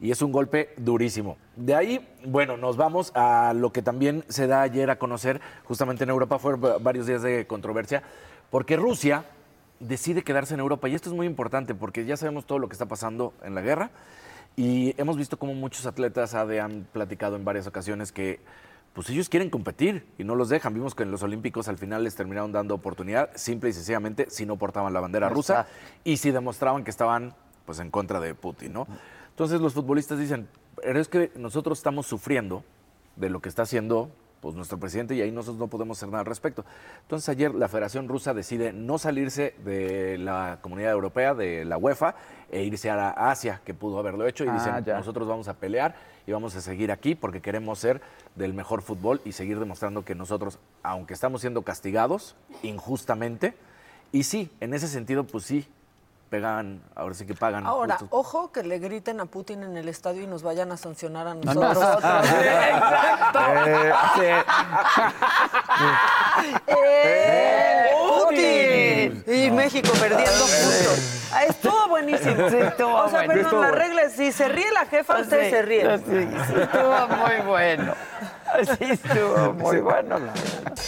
y 0.00 0.12
es 0.12 0.22
un 0.22 0.30
golpe 0.32 0.72
durísimo. 0.78 1.36
De 1.56 1.74
ahí, 1.74 2.08
bueno, 2.24 2.56
nos 2.56 2.76
vamos 2.76 3.10
a 3.14 3.52
lo 3.54 3.72
que 3.72 3.82
también 3.82 4.24
se 4.28 4.46
da 4.46 4.62
ayer 4.62 4.88
a 4.88 4.98
conocer, 4.98 5.40
justamente 5.64 6.04
en 6.04 6.10
Europa, 6.10 6.38
fueron 6.38 6.64
va- 6.64 6.78
varios 6.78 7.06
días 7.06 7.22
de 7.22 7.46
controversia, 7.46 8.02
porque 8.50 8.76
Rusia 8.76 9.24
decide 9.80 10.22
quedarse 10.22 10.54
en 10.54 10.60
Europa 10.60 10.88
y 10.88 10.94
esto 10.94 11.10
es 11.10 11.14
muy 11.16 11.26
importante 11.26 11.74
porque 11.74 12.06
ya 12.06 12.16
sabemos 12.16 12.46
todo 12.46 12.58
lo 12.60 12.68
que 12.68 12.72
está 12.74 12.86
pasando 12.86 13.34
en 13.42 13.54
la 13.54 13.60
guerra 13.60 13.90
y 14.54 14.94
hemos 14.98 15.18
visto 15.18 15.38
cómo 15.38 15.52
muchos 15.54 15.84
atletas 15.84 16.34
han 16.34 16.86
platicado 16.92 17.36
en 17.36 17.44
varias 17.44 17.66
ocasiones 17.66 18.10
que 18.10 18.40
pues 18.96 19.10
ellos 19.10 19.28
quieren 19.28 19.50
competir 19.50 20.06
y 20.16 20.24
no 20.24 20.34
los 20.34 20.48
dejan. 20.48 20.72
Vimos 20.72 20.94
que 20.94 21.02
en 21.02 21.10
los 21.10 21.22
Olímpicos 21.22 21.68
al 21.68 21.76
final 21.76 22.02
les 22.02 22.14
terminaron 22.14 22.50
dando 22.50 22.74
oportunidad, 22.74 23.28
simple 23.34 23.68
y 23.68 23.74
sencillamente, 23.74 24.30
si 24.30 24.46
no 24.46 24.56
portaban 24.56 24.94
la 24.94 25.00
bandera 25.00 25.28
rusa 25.28 25.66
y 26.02 26.16
si 26.16 26.30
demostraban 26.30 26.82
que 26.82 26.90
estaban 26.90 27.34
pues 27.66 27.78
en 27.78 27.90
contra 27.90 28.20
de 28.20 28.34
Putin, 28.34 28.72
¿no? 28.72 28.88
Entonces 29.28 29.60
los 29.60 29.74
futbolistas 29.74 30.18
dicen, 30.18 30.48
Pero 30.82 30.98
es 30.98 31.08
que 31.08 31.30
nosotros 31.36 31.78
estamos 31.78 32.06
sufriendo 32.06 32.64
de 33.16 33.28
lo 33.28 33.40
que 33.40 33.50
está 33.50 33.64
haciendo 33.64 34.10
pues, 34.40 34.54
nuestro 34.54 34.78
presidente 34.78 35.14
y 35.14 35.20
ahí 35.20 35.30
nosotros 35.32 35.58
no 35.58 35.68
podemos 35.68 35.98
hacer 35.98 36.08
nada 36.08 36.20
al 36.20 36.26
respecto. 36.26 36.64
Entonces 37.02 37.28
ayer 37.28 37.54
la 37.54 37.68
Federación 37.68 38.08
Rusa 38.08 38.34
decide 38.34 38.72
no 38.72 38.98
salirse 38.98 39.54
de 39.64 40.18
la 40.18 40.58
Comunidad 40.62 40.92
Europea, 40.92 41.34
de 41.34 41.64
la 41.64 41.78
UEFA, 41.78 42.14
e 42.50 42.62
irse 42.62 42.90
a 42.90 43.10
Asia, 43.30 43.60
que 43.64 43.74
pudo 43.74 43.98
haberlo 43.98 44.26
hecho, 44.26 44.44
y 44.44 44.48
Ah, 44.48 44.52
dicen, 44.54 44.84
ya. 44.84 44.96
nosotros 44.98 45.26
vamos 45.26 45.48
a 45.48 45.54
pelear 45.54 45.96
y 46.26 46.32
vamos 46.32 46.54
a 46.54 46.60
seguir 46.60 46.92
aquí 46.92 47.14
porque 47.14 47.40
queremos 47.40 47.78
ser 47.78 48.00
del 48.36 48.54
mejor 48.54 48.82
fútbol 48.82 49.20
y 49.24 49.32
seguir 49.32 49.58
demostrando 49.58 50.04
que 50.04 50.14
nosotros, 50.14 50.58
aunque 50.82 51.14
estamos 51.14 51.40
siendo 51.40 51.62
castigados 51.62 52.36
injustamente, 52.62 53.54
y 54.12 54.22
sí, 54.22 54.50
en 54.60 54.72
ese 54.74 54.86
sentido, 54.86 55.24
pues 55.24 55.44
sí, 55.44 55.66
pegan, 56.30 56.82
ahora 56.94 57.14
sí 57.14 57.24
que 57.26 57.34
pagan. 57.34 57.66
Ahora, 57.66 57.94
justos. 57.98 58.08
ojo 58.18 58.52
que 58.52 58.62
le 58.62 58.78
griten 58.78 59.20
a 59.20 59.26
Putin 59.26 59.62
en 59.62 59.76
el 59.76 59.88
estadio 59.88 60.22
y 60.22 60.26
nos 60.26 60.42
vayan 60.42 60.72
a 60.72 60.76
sancionar 60.76 61.26
a 61.28 61.34
no. 61.34 61.54
nosotros. 61.54 62.02
Exacto. 62.04 63.38
Eh, 64.18 64.42
¡Eh, 66.66 67.90
Putin! 68.24 69.24
Y 69.26 69.50
México 69.50 69.90
perdiendo 70.00 70.30
puntos. 70.32 71.30
Ah, 71.32 71.44
Estuvo 71.44 71.88
buenísimo. 71.88 72.48
Sí, 72.50 72.56
estuvo 72.56 72.94
o 72.94 73.08
sea, 73.08 73.18
bueno. 73.26 73.34
perdón, 73.34 73.44
Estuvo 73.44 73.62
la 73.62 73.70
regla 73.72 74.02
es, 74.02 74.12
si 74.14 74.32
se 74.32 74.48
ríe 74.48 74.70
la 74.72 74.86
jefa, 74.86 75.20
usted 75.20 75.44
Sí, 75.44 75.50
se 75.50 75.62
ríe. 75.62 75.98
sí, 75.98 76.04
sí, 76.06 76.60
estuvo 76.60 77.08
muy 77.08 77.36
bueno. 77.46 77.94
Sí, 78.78 78.84
estuvo 78.90 79.52
muy 79.54 79.78
bueno. 79.80 80.18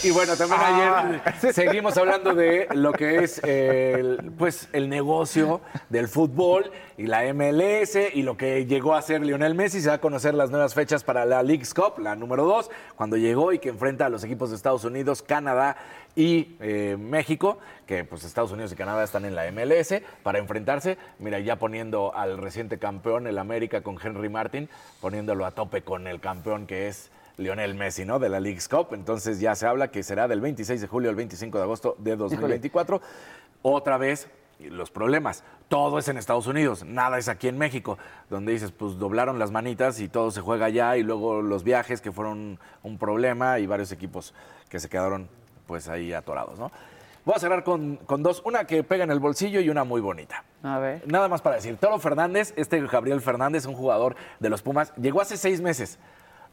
Y 0.03 0.11
bueno, 0.11 0.35
también 0.35 0.61
ayer 0.61 1.53
seguimos 1.53 1.97
hablando 1.97 2.33
de 2.33 2.67
lo 2.73 2.91
que 2.91 3.23
es 3.23 3.43
el, 3.43 4.31
pues, 4.37 4.69
el 4.73 4.89
negocio 4.89 5.61
del 5.89 6.07
fútbol 6.07 6.71
y 6.97 7.05
la 7.05 7.21
MLS 7.33 7.95
y 8.13 8.23
lo 8.23 8.37
que 8.37 8.65
llegó 8.65 8.95
a 8.95 9.01
ser 9.01 9.21
Lionel 9.21 9.55
Messi. 9.55 9.81
Se 9.81 9.89
va 9.89 9.95
a 9.95 10.01
conocer 10.01 10.33
las 10.33 10.49
nuevas 10.51 10.73
fechas 10.73 11.03
para 11.03 11.25
la 11.25 11.43
League's 11.43 11.73
Cup, 11.73 11.99
la 11.99 12.15
número 12.15 12.45
dos, 12.45 12.69
cuando 12.95 13.17
llegó 13.17 13.53
y 13.53 13.59
que 13.59 13.69
enfrenta 13.69 14.05
a 14.05 14.09
los 14.09 14.23
equipos 14.23 14.49
de 14.49 14.55
Estados 14.55 14.83
Unidos, 14.83 15.21
Canadá 15.21 15.77
y 16.15 16.55
eh, 16.59 16.97
México, 16.99 17.59
que 17.85 18.03
pues 18.03 18.23
Estados 18.23 18.51
Unidos 18.51 18.71
y 18.71 18.75
Canadá 18.75 19.03
están 19.03 19.25
en 19.25 19.35
la 19.35 19.49
MLS 19.51 20.01
para 20.23 20.39
enfrentarse. 20.39 20.97
Mira, 21.19 21.39
ya 21.39 21.57
poniendo 21.57 22.13
al 22.15 22.37
reciente 22.37 22.79
campeón, 22.79 23.27
el 23.27 23.37
América, 23.37 23.81
con 23.81 23.97
Henry 24.01 24.29
Martin, 24.29 24.69
poniéndolo 25.01 25.45
a 25.45 25.51
tope 25.51 25.81
con 25.81 26.07
el 26.07 26.19
campeón 26.19 26.67
que 26.67 26.87
es 26.87 27.11
Lionel 27.39 27.73
Messi, 27.73 28.05
¿no? 28.05 28.19
De 28.19 28.29
la 28.29 28.39
League's 28.39 28.67
Cup. 28.67 28.89
Entonces 28.91 29.39
ya 29.39 29.55
se 29.55 29.65
habla 29.65 29.89
que 29.89 30.03
será 30.03 30.27
del 30.27 30.41
26 30.41 30.81
de 30.81 30.87
julio 30.87 31.09
al 31.09 31.15
25 31.15 31.57
de 31.57 31.63
agosto 31.63 31.95
de 31.97 32.15
2024. 32.15 33.01
Otra 33.61 33.97
vez, 33.97 34.29
los 34.59 34.91
problemas. 34.91 35.43
Todo 35.67 35.99
es 35.99 36.07
en 36.07 36.17
Estados 36.17 36.47
Unidos, 36.47 36.83
nada 36.83 37.17
es 37.17 37.29
aquí 37.29 37.47
en 37.47 37.57
México, 37.57 37.97
donde 38.29 38.51
dices, 38.51 38.71
pues 38.71 38.97
doblaron 38.97 39.39
las 39.39 39.51
manitas 39.51 39.99
y 39.99 40.09
todo 40.09 40.31
se 40.31 40.41
juega 40.41 40.65
allá 40.65 40.97
y 40.97 41.03
luego 41.03 41.41
los 41.41 41.63
viajes 41.63 42.01
que 42.01 42.11
fueron 42.11 42.59
un 42.83 42.97
problema 42.97 43.59
y 43.59 43.67
varios 43.67 43.91
equipos 43.91 44.33
que 44.67 44.79
se 44.79 44.89
quedaron 44.89 45.29
pues 45.67 45.87
ahí 45.87 46.11
atorados, 46.11 46.57
¿no? 46.57 46.71
Voy 47.25 47.35
a 47.35 47.39
cerrar 47.39 47.63
con, 47.63 47.97
con 47.97 48.23
dos, 48.23 48.41
una 48.43 48.65
que 48.65 48.83
pega 48.83 49.03
en 49.03 49.11
el 49.11 49.19
bolsillo 49.19 49.59
y 49.59 49.69
una 49.69 49.83
muy 49.83 50.01
bonita. 50.01 50.43
A 50.63 50.79
ver. 50.79 51.03
Nada 51.05 51.27
más 51.27 51.41
para 51.41 51.57
decir, 51.57 51.77
Toro 51.77 51.99
Fernández, 51.99 52.53
este 52.55 52.81
Gabriel 52.87 53.21
Fernández, 53.21 53.65
un 53.65 53.75
jugador 53.75 54.15
de 54.39 54.49
los 54.49 54.63
Pumas, 54.63 54.93
llegó 54.95 55.21
hace 55.21 55.37
seis 55.37 55.61
meses. 55.61 55.99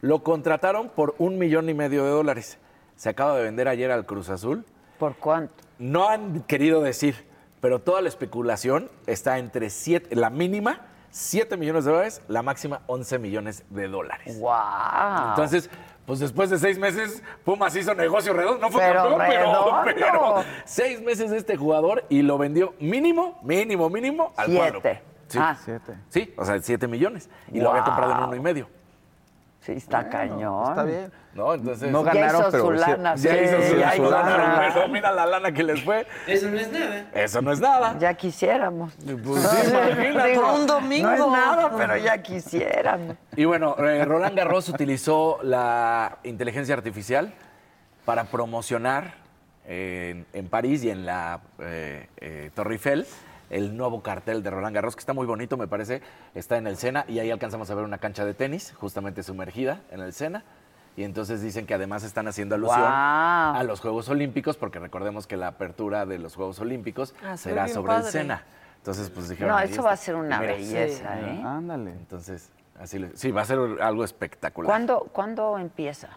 Lo 0.01 0.23
contrataron 0.23 0.89
por 0.89 1.15
un 1.17 1.37
millón 1.37 1.69
y 1.69 1.73
medio 1.73 2.03
de 2.03 2.11
dólares. 2.11 2.57
Se 2.95 3.09
acaba 3.09 3.35
de 3.37 3.43
vender 3.43 3.67
ayer 3.67 3.91
al 3.91 4.05
Cruz 4.05 4.29
Azul. 4.29 4.65
¿Por 4.99 5.15
cuánto? 5.15 5.53
No 5.79 6.09
han 6.09 6.41
querido 6.43 6.81
decir, 6.81 7.25
pero 7.61 7.79
toda 7.79 8.01
la 8.01 8.09
especulación 8.09 8.89
está 9.05 9.37
entre 9.37 9.69
siete, 9.69 10.15
la 10.15 10.29
mínima 10.29 10.81
7 11.17 11.57
millones 11.57 11.85
de 11.85 11.91
dólares, 11.91 12.21
la 12.27 12.43
máxima 12.43 12.81
11 12.87 13.19
millones 13.19 13.63
de 13.69 13.87
dólares. 13.87 14.39
¡Wow! 14.39 15.29
Entonces, 15.29 15.69
pues 16.05 16.19
después 16.19 16.49
de 16.49 16.59
seis 16.59 16.77
meses, 16.77 17.23
Pumas 17.43 17.75
hizo 17.75 17.93
negocio 17.95 18.33
redondo. 18.33 18.59
No 18.59 18.69
fue 18.69 18.81
Pero 18.81 19.09
campeón, 19.09 19.21
pero, 19.27 19.41
redondo. 19.41 19.81
pero 19.85 20.35
seis 20.65 21.01
meses 21.01 21.31
de 21.31 21.37
este 21.37 21.57
jugador 21.57 22.05
y 22.09 22.21
lo 22.21 22.37
vendió 22.37 22.75
mínimo, 22.79 23.39
mínimo, 23.41 23.89
mínimo 23.89 24.33
al 24.37 24.45
Siete. 24.45 24.59
cuadro. 24.59 25.01
Sí. 25.27 25.39
Ah. 25.41 25.57
Sí, 26.09 26.33
o 26.37 26.45
sea, 26.45 26.61
7 26.61 26.87
millones. 26.87 27.29
Y 27.51 27.59
lo 27.59 27.71
había 27.71 27.83
comprado 27.83 28.13
en 28.13 28.23
uno 28.23 28.35
y 28.35 28.39
medio. 28.39 28.69
Sí, 29.67 29.73
está 29.73 30.07
cañón. 30.07 30.69
está 30.69 30.83
bien. 30.83 31.11
No, 31.33 31.53
entonces. 31.53 31.91
No 31.91 32.05
Ya 32.05 32.13
ganaron, 32.13 32.39
hizo 32.41 32.51
pero 32.51 32.63
su 32.65 32.71
sí- 32.71 32.79
lana, 32.89 33.15
Ya 33.17 33.41
hizo 33.41 33.61
su, 33.61 33.75
ya 33.77 33.91
su 33.91 34.01
hizo 34.01 34.11
lana, 34.11 34.71
pero 34.73 34.87
mira 34.87 35.11
la 35.11 35.25
lana 35.25 35.51
que 35.51 35.61
les 35.61 35.83
fue. 35.83 36.07
Eso 36.25 36.47
no 36.49 36.57
es 36.57 36.71
nada. 36.71 37.05
Eso 37.13 37.41
no 37.41 37.51
es 37.51 37.59
nada. 37.59 37.95
Ya 37.99 38.13
quisiéramos. 38.13 38.93
Pues 38.95 39.43
sí, 39.43 39.69
imagínate. 39.69 40.29
Digo, 40.29 40.53
un 40.55 40.65
domingo. 40.67 41.09
No 41.09 41.13
es 41.15 41.31
nada, 41.31 41.71
pero 41.77 41.97
ya 41.97 42.17
quisieran. 42.23 43.17
Y 43.35 43.43
bueno, 43.43 43.75
eh, 43.77 44.05
Roland 44.05 44.37
Garros 44.37 44.69
utilizó 44.69 45.39
la 45.43 46.17
inteligencia 46.23 46.73
artificial 46.73 47.33
para 48.05 48.23
promocionar 48.23 49.15
eh, 49.65 50.11
en, 50.31 50.39
en 50.45 50.47
París 50.49 50.81
y 50.85 50.91
en 50.91 51.05
la 51.05 51.41
eh, 51.59 52.07
eh, 52.21 52.51
Torre 52.55 52.75
Eiffel 52.75 53.05
el 53.49 53.75
nuevo 53.77 54.01
cartel 54.01 54.43
de 54.43 54.49
Roland 54.49 54.75
Garros, 54.75 54.95
que 54.95 54.99
está 55.01 55.13
muy 55.13 55.25
bonito, 55.25 55.57
me 55.57 55.67
parece. 55.67 56.01
Está 56.35 56.57
en 56.57 56.67
el 56.67 56.77
Sena 56.77 57.05
y 57.07 57.19
ahí 57.19 57.31
alcanzamos 57.31 57.69
a 57.71 57.75
ver 57.75 57.83
una 57.85 57.97
cancha 57.97 58.25
de 58.25 58.33
tenis, 58.33 58.73
justamente 58.77 59.23
sumergida 59.23 59.81
en 59.91 60.01
el 60.01 60.13
Sena. 60.13 60.43
Y 60.95 61.03
entonces 61.03 61.41
dicen 61.41 61.67
que 61.67 61.75
además 61.75 62.03
están 62.03 62.27
haciendo 62.27 62.55
alusión 62.55 62.81
a 62.83 63.61
los 63.65 63.79
Juegos 63.81 64.09
Olímpicos, 64.09 64.57
porque 64.57 64.79
recordemos 64.79 65.27
que 65.27 65.37
la 65.37 65.47
apertura 65.47 66.05
de 66.07 66.17
los 66.17 66.35
Juegos 66.35 66.59
Olímpicos 66.59 67.13
Ah, 67.23 67.37
será 67.37 67.67
sobre 67.67 67.95
el. 67.97 68.03
Sena. 68.03 68.43
Entonces, 68.77 69.09
pues 69.11 69.29
dijeron. 69.29 69.51
No, 69.51 69.59
eso 69.59 69.83
va 69.83 69.91
a 69.91 69.97
ser 69.97 70.15
una 70.15 70.39
Mira, 70.39 70.53
belleza, 70.53 71.13
sí. 71.13 71.25
¿eh? 71.25 71.41
Ándale. 71.45 71.91
Entonces, 71.91 72.49
así 72.79 72.97
le- 72.99 73.15
sí, 73.15 73.31
va 73.31 73.41
a 73.41 73.45
ser 73.45 73.59
algo 73.81 74.03
espectacular. 74.03 74.65
¿Cuándo, 74.67 75.01
¿Cuándo 75.11 75.57
empieza? 75.59 76.09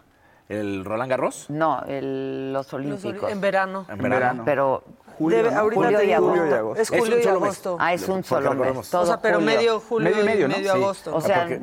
¿El 0.49 0.83
Roland 0.83 1.09
Garros? 1.11 1.49
No, 1.49 1.83
el- 1.87 2.51
los 2.51 2.73
Olímpicos. 2.73 3.29
En 3.31 3.39
verano. 3.39 3.85
En 3.87 3.97
verano. 3.99 4.43
Pero 4.45 4.83
Julio, 5.21 5.37
Debe- 5.37 5.51
¿no? 5.51 5.59
ahorita 5.59 5.81
Julio 5.83 5.97
te 5.99 6.03
y 6.03 6.07
digo. 6.07 6.17
agosto. 6.17 6.31
Julio 6.39 6.51
y 6.51 6.53
agosto. 6.57 6.81
Es 6.81 6.87
Es 6.87 6.91
un 6.91 6.99
julio 6.99 7.19
y 7.19 7.23
solo 7.23 7.39
mes. 7.39 7.43
agosto. 7.43 7.77
Ah, 7.79 7.93
es 7.93 8.07
un 8.09 8.23
solo 8.23 8.53
mes. 8.55 8.89
Todo 8.89 9.01
o 9.01 9.05
sea, 9.05 9.21
pero 9.21 9.39
julio. 9.39 9.55
medio 9.55 9.79
julio 9.79 10.09
Medio 10.09 10.19
y 10.19 10.21
y 10.21 10.25
medio, 10.25 10.47
medio, 10.47 10.67
¿no? 10.69 10.73
Sí. 10.73 10.83
agosto. 10.83 11.15
O 11.15 11.21
sea, 11.21 11.39
porque- 11.41 11.61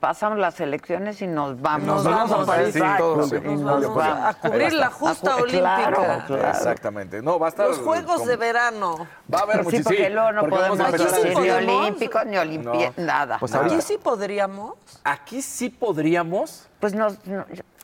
pasamos 0.00 0.38
las 0.38 0.60
elecciones 0.60 1.22
y 1.22 1.26
nos 1.26 1.60
vamos. 1.60 1.86
Nos 1.86 2.04
vamos 2.04 2.32
a 2.32 2.46
París. 2.46 2.74
Sí, 2.74 2.80
todos. 2.98 3.28
Sí, 3.28 3.34
Nos 3.42 3.60
nos 3.60 3.82
vamos 3.94 4.02
a, 4.04 4.28
a 4.28 4.34
cubrir 4.34 4.72
la 4.72 4.90
justa 4.90 5.30
ju- 5.36 5.42
olímpica. 5.42 5.60
claro, 5.76 6.22
claro. 6.26 6.48
Exactamente. 6.50 7.22
No, 7.22 7.38
va 7.38 7.46
a 7.46 7.48
estar. 7.50 7.68
Los 7.68 7.78
Juegos 7.78 8.18
con- 8.18 8.28
de 8.28 8.36
verano. 8.36 9.06
Va 9.32 9.38
a 9.38 9.42
haber 9.42 9.56
Sí, 9.58 9.62
muchísimo. 9.64 9.84
porque 9.90 10.10
luego 10.10 10.32
no 10.32 10.40
porque 10.42 10.56
vamos 10.56 10.78
podemos 10.78 11.00
sí 11.10 11.14
decir 11.22 11.38
ni 11.38 11.50
olímpicos 11.50 12.26
ni 12.26 12.36
olimpi... 12.38 12.78
No. 12.96 13.04
nada. 13.04 13.38
Pues 13.38 13.52
nada. 13.52 13.66
Aquí 13.66 13.80
sí 13.80 13.98
podríamos. 14.02 14.74
Aquí 15.04 15.42
sí 15.42 15.70
podríamos. 15.70 16.66
Pues 16.80 16.94
nos, 16.94 17.14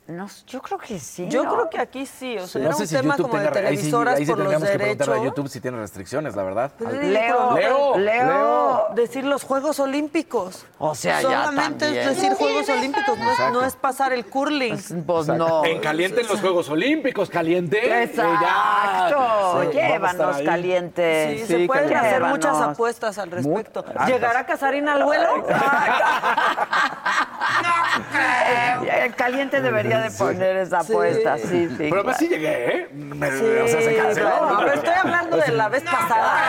no- 0.07 0.29
yo 0.47 0.61
creo 0.61 0.79
que 0.79 0.99
sí. 1.01 1.27
Yo 1.31 1.45
¿no? 1.45 1.55
creo 1.55 1.71
que 1.71 1.81
aquí 1.81 2.05
sí. 2.05 2.37
O 2.37 2.47
sea, 2.47 2.61
no 2.61 2.67
era 2.69 2.77
sé 2.77 2.83
un 2.83 2.89
si 2.89 2.95
tema 2.97 3.17
YouTube 3.17 3.31
como 3.31 3.43
de 3.43 3.49
tenga- 3.49 3.69
ahí 3.69 3.77
sí- 3.77 3.83
televisoras 3.91 4.17
ahí 4.17 4.27
sí 4.27 4.31
por 4.33 4.39
los 4.39 4.49
tendríamos 4.51 4.69
que 4.77 4.85
derechos. 4.85 5.09
a 5.09 5.25
YouTube 5.25 5.49
si 5.49 5.61
tiene 5.61 5.79
restricciones, 5.79 6.37
la 6.37 6.43
verdad. 6.43 6.73
Pues 6.79 6.93
es 6.95 7.05
Leo. 7.05 7.55
Leo, 7.57 7.97
Leo. 7.99 8.87
Decir 8.95 9.25
los 9.25 9.45
Juegos 9.45 9.81
Olímpicos. 9.81 10.67
O 10.79 10.95
sea, 10.95 11.23
ya 11.23 11.45
Solamente 11.47 12.01
es 12.03 12.07
decir 12.17 12.35
Juegos 12.35 12.69
Olímpicos, 12.69 13.19
no 13.19 13.33
es, 13.33 13.75
no 13.75 13.81
pasar 13.81 14.13
el 14.13 14.27
curling. 14.27 14.77
Pues 15.07 15.27
no. 15.29 15.65
En 15.65 15.81
caliente 15.81 16.21
en 16.21 16.29
los 16.29 16.41
Juegos 16.41 16.69
Olímpicos, 16.69 17.31
caliente. 17.31 17.79
eh, 17.79 17.89
ya. 17.91 18.03
Exacto. 18.03 19.63
Sí, 19.63 19.69
Llévanos 19.79 20.37
ahí. 20.37 20.45
calientes. 20.45 21.41
Sí, 21.41 21.47
se 21.47 21.67
pueden 21.67 21.85
caliente. 21.89 21.95
hacer 21.97 22.13
Llévanos. 22.23 22.37
muchas 22.39 22.57
apuestas 22.61 23.19
al 23.19 23.31
respecto. 23.31 23.85
altas. 23.87 24.07
¿Llegará 24.09 24.45
Casarín 24.45 24.87
al 24.89 25.03
vuelo? 25.05 25.29
El 29.05 29.15
caliente 29.15 29.61
debería 29.61 29.94
de 30.03 30.11
poner 30.11 30.57
esa 30.57 30.81
apuesta, 30.81 31.39
sí, 31.39 31.69
sí. 31.69 31.75
Pero 31.79 31.95
además 31.97 32.17
sí 32.19 32.29
claro. 32.29 32.43
llegué, 32.43 32.77
¿eh? 32.77 32.89
Me- 32.93 33.31
Sí, 33.31 33.45
o 33.45 33.69
sea, 33.69 33.83
se 33.83 33.97
canceló. 33.97 34.29
claro. 34.29 34.51
No, 34.51 34.59
pero 34.59 34.73
estoy 34.75 34.95
hablando 34.95 35.37
de 35.37 35.49
la 35.53 35.69
vez 35.69 35.83
pasada. 35.83 36.43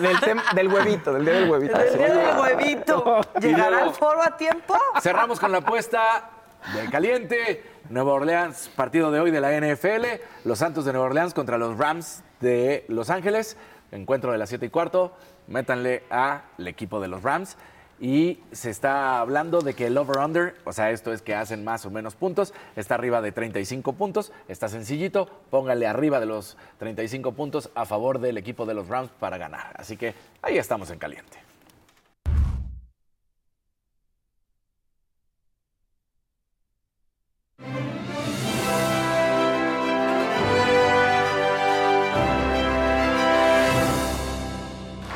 De- 0.00 0.02
del, 0.08 0.16
tem- 0.18 0.54
del 0.54 0.68
huevito, 0.68 1.12
del 1.12 1.24
día 1.24 1.34
del 1.34 1.50
huevito. 1.50 1.80
El 1.80 1.98
día 1.98 2.08
del 2.14 2.38
huevito. 2.38 3.20
¿Llegará 3.40 3.82
al 3.84 3.94
foro 3.94 4.22
a 4.22 4.36
tiempo? 4.36 4.76
Cerramos 5.00 5.38
con 5.40 5.52
la 5.52 5.58
apuesta 5.58 6.30
de 6.74 6.90
caliente. 6.90 7.64
Nueva 7.88 8.14
Orleans, 8.14 8.68
partido 8.74 9.10
de 9.12 9.20
hoy 9.20 9.30
de 9.30 9.40
la 9.40 9.52
NFL. 9.60 10.04
Los 10.44 10.58
Santos 10.58 10.84
de 10.84 10.92
Nueva 10.92 11.06
Orleans 11.06 11.34
contra 11.34 11.56
los 11.58 11.78
Rams 11.78 12.22
de 12.40 12.84
Los 12.88 13.10
Ángeles. 13.10 13.56
Encuentro 13.92 14.32
de 14.32 14.38
las 14.38 14.48
7 14.48 14.66
y 14.66 14.70
cuarto. 14.70 15.12
Métanle 15.46 16.02
al 16.10 16.42
equipo 16.66 16.98
de 17.00 17.06
los 17.06 17.22
Rams. 17.22 17.56
Y 17.98 18.40
se 18.52 18.70
está 18.70 19.20
hablando 19.20 19.62
de 19.62 19.74
que 19.74 19.86
el 19.86 19.96
over-under, 19.96 20.54
o 20.64 20.72
sea, 20.72 20.90
esto 20.90 21.12
es 21.12 21.22
que 21.22 21.34
hacen 21.34 21.64
más 21.64 21.86
o 21.86 21.90
menos 21.90 22.14
puntos, 22.14 22.52
está 22.76 22.94
arriba 22.94 23.22
de 23.22 23.32
35 23.32 23.94
puntos. 23.94 24.32
Está 24.48 24.68
sencillito. 24.68 25.28
Póngale 25.50 25.86
arriba 25.86 26.20
de 26.20 26.26
los 26.26 26.56
35 26.78 27.32
puntos 27.32 27.70
a 27.74 27.86
favor 27.86 28.18
del 28.18 28.36
equipo 28.38 28.66
de 28.66 28.74
los 28.74 28.88
Rams 28.88 29.10
para 29.18 29.38
ganar. 29.38 29.74
Así 29.78 29.96
que 29.96 30.14
ahí 30.42 30.58
estamos 30.58 30.90
en 30.90 30.98
caliente. 30.98 31.38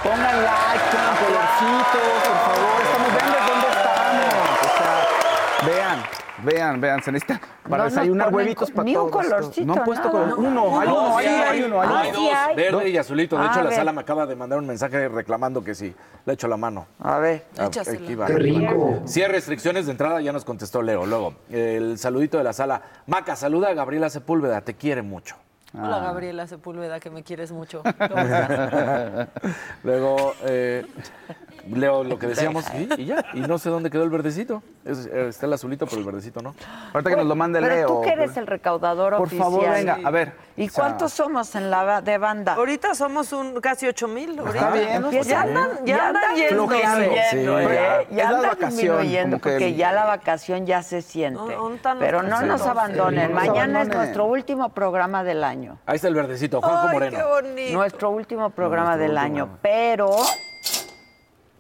Pongan 0.02 0.44
Vean, 6.70 6.80
vean, 6.80 7.02
se 7.02 7.10
necesita 7.10 7.40
para 7.68 7.84
No 7.84 7.90
desayunar 7.90 8.32
huevitos 8.32 8.70
para 8.70 8.84
ni 8.84 8.94
un 8.96 9.10
todos. 9.10 9.26
colorcito, 9.26 9.66
No 9.66 9.72
han 9.74 9.84
puesto 9.84 10.12
nada. 10.12 10.30
color. 10.34 10.38
Uno, 10.38 10.80
hay 10.80 10.88
No, 10.88 10.94
uno, 11.06 11.16
hay 11.18 11.26
sí 11.26 11.32
uno, 11.34 11.42
hay. 11.42 11.48
hay 11.58 11.62
uno. 11.64 11.80
hay 11.82 11.88
Hay 11.88 12.10
uno. 12.10 12.20
dos, 12.20 12.56
verde 12.56 12.88
y 12.90 12.96
azulito. 12.96 13.36
De 13.36 13.42
A 13.42 13.50
hecho, 13.50 13.62
la 13.62 13.72
sala 13.72 13.92
me 13.92 14.00
acaba 14.02 14.26
de 14.26 14.36
mandar 14.36 14.58
un 14.60 14.66
mensaje 14.66 15.08
reclamando 15.08 15.64
que 15.64 15.74
sí. 15.74 15.94
Le 16.26 16.32
echo 16.34 16.46
la 16.46 16.56
mano. 16.56 16.86
A 17.00 17.18
ver. 17.18 17.44
Ah, 17.58 17.66
Échasela. 17.66 17.98
aquí 18.04 18.14
va. 18.14 18.26
Qué 18.26 18.34
rico. 18.34 19.02
Sí 19.06 19.20
hay 19.22 19.28
restricciones 19.32 19.86
de 19.86 19.92
entrada, 19.92 20.20
ya 20.20 20.32
nos 20.32 20.44
contestó 20.44 20.80
Leo. 20.82 21.06
Luego, 21.06 21.34
el 21.50 21.98
saludito 21.98 22.38
de 22.38 22.44
la 22.44 22.52
sala. 22.52 22.82
Maca, 23.06 23.34
saluda 23.34 23.70
a 23.70 23.74
Gabriela 23.74 24.08
Sepúlveda, 24.10 24.60
te 24.60 24.74
quiere 24.74 25.02
mucho. 25.02 25.36
Hola, 25.72 25.98
Ah. 25.98 26.00
Gabriela 26.00 26.46
Sepúlveda, 26.48 26.98
que 27.00 27.10
me 27.10 27.22
quieres 27.22 27.52
mucho. 27.52 27.82
¿Cómo 27.98 28.20
estás? 28.20 29.28
Luego, 29.84 30.34
eh, 30.44 30.84
leo 31.68 32.04
lo 32.04 32.18
que 32.18 32.26
decíamos 32.28 32.64
y, 32.74 33.02
y 33.02 33.06
ya. 33.06 33.24
Y 33.34 33.40
no 33.40 33.58
sé 33.58 33.70
dónde 33.70 33.90
quedó 33.90 34.02
el 34.04 34.10
verdecito. 34.10 34.62
Es- 34.84 35.06
está 35.06 35.46
el 35.46 35.52
azulito, 35.52 35.86
pero 35.86 35.98
el 35.98 36.04
verdecito 36.06 36.40
no. 36.40 36.54
Ahorita 36.92 37.10
que 37.10 37.16
nos 37.16 37.26
lo 37.26 37.36
mande 37.36 37.60
Pero 37.60 37.74
Leo. 37.74 37.86
tú 37.88 38.00
que 38.02 38.10
eres 38.10 38.36
el 38.36 38.46
recaudador 38.46 39.16
Por 39.16 39.26
oficial. 39.26 39.44
favor, 39.44 39.70
venga, 39.70 39.98
a 40.04 40.10
ver. 40.10 40.32
¿Y 40.56 40.66
o 40.66 40.70
sea, 40.70 40.84
cuántos 40.84 41.12
somos 41.12 41.54
en 41.54 41.70
la 41.70 42.00
de 42.02 42.18
banda? 42.18 42.54
Ahorita 42.54 42.94
somos 42.94 43.32
un 43.32 43.60
casi 43.60 43.86
8 43.86 44.08
mil. 44.08 44.38
Está 44.38 44.70
bien, 44.70 45.02
¿no? 45.02 45.10
Ya 45.12 45.42
andan, 45.42 45.70
ya 45.84 46.08
andan 46.08 46.34
yendo. 46.36 46.68
Sí, 46.68 46.76
¿eh? 47.38 48.06
ya. 48.10 48.16
Ya 48.16 48.28
andan 48.28 48.42
vacación, 48.42 48.70
disminuyendo 48.98 49.36
que- 49.38 49.50
porque 49.50 49.74
ya 49.74 49.92
la 49.92 50.04
vacación 50.06 50.66
ya 50.66 50.82
se 50.82 51.02
siente. 51.02 51.54
¿Dónde 51.54 51.76
están 51.76 51.98
los 51.98 52.04
Pero 52.06 52.22
no 52.22 52.42
nos 52.42 52.62
abandonen. 52.62 53.28
Sí, 53.28 53.32
no 53.34 53.40
nos 53.40 53.46
Mañana 53.48 53.82
es 53.82 53.88
nuestro 53.88 54.24
último 54.26 54.68
programa 54.70 55.24
del 55.24 55.44
año. 55.44 55.78
Ahí 55.86 55.96
está 55.96 56.08
el 56.08 56.14
verdecito, 56.14 56.60
Juanjo 56.60 56.88
Moreno. 56.88 57.28
bonito. 57.28 57.72
Nuestro 57.72 58.10
último 58.10 58.50
programa 58.50 58.96
Nuestro 58.96 59.02
del 59.02 59.10
último 59.12 59.42
año. 59.44 59.58
pero. 59.62 60.10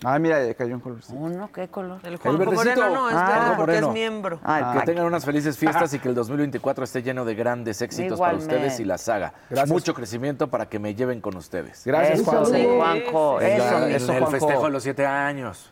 Ah, 0.02 0.18
mira, 0.18 0.42
ya 0.46 0.54
cayó 0.54 0.74
un 0.74 0.80
colorcito. 0.80 1.14
Uno, 1.18 1.50
¿qué 1.52 1.68
color? 1.68 2.00
El 2.04 2.16
Juanjo 2.16 2.38
verdecito. 2.38 2.80
Moreno 2.80 2.94
no, 2.94 3.10
es 3.10 3.16
Ah. 3.18 3.28
verde 3.28 3.56
porque 3.56 3.78
es 3.78 3.88
miembro. 3.88 4.40
Ay, 4.42 4.78
que 4.78 4.86
tengan 4.86 5.04
unas 5.04 5.24
felices 5.26 5.58
fiestas 5.58 5.92
y 5.92 5.98
que 5.98 6.08
el 6.08 6.14
2024 6.14 6.84
esté 6.84 7.02
lleno 7.02 7.24
de 7.26 7.34
grandes 7.34 7.82
éxitos 7.82 8.18
para 8.18 8.36
ustedes 8.38 8.80
y 8.80 8.84
la 8.86 8.96
saga. 8.96 9.34
Gracias. 9.50 9.68
Mucho 9.68 9.92
crecimiento 9.92 10.48
para 10.48 10.68
que 10.68 10.78
me 10.78 10.94
lleven 10.94 11.20
con 11.20 11.36
ustedes. 11.36 11.82
Gracias, 11.84 12.22
Juanjo. 12.22 12.46
sí, 12.46 12.66
Juanjo. 12.66 13.40
En 13.42 13.46
Eso, 13.60 13.64
la- 13.72 13.78
mi- 13.80 13.84
en 13.84 13.90
eso, 13.96 14.12
el 14.12 14.18
Juanjo. 14.20 14.30
festejo 14.30 14.64
de 14.64 14.70
los 14.70 14.82
siete 14.82 15.06
años. 15.06 15.70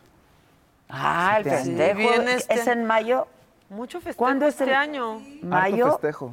Ah, 0.89 1.35
el 1.39 1.43
festejo. 1.45 1.99
Sí, 1.99 2.07
este. 2.29 2.53
¿Es 2.53 2.67
en 2.67 2.85
mayo? 2.85 3.27
Mucho 3.69 3.97
festejo 3.99 4.17
¿Cuándo 4.17 4.45
es 4.45 4.53
este 4.55 4.65
el- 4.65 4.73
año? 4.75 5.21
¿Mayo? 5.41 5.85
Harto 5.85 5.97
festejo. 5.99 6.31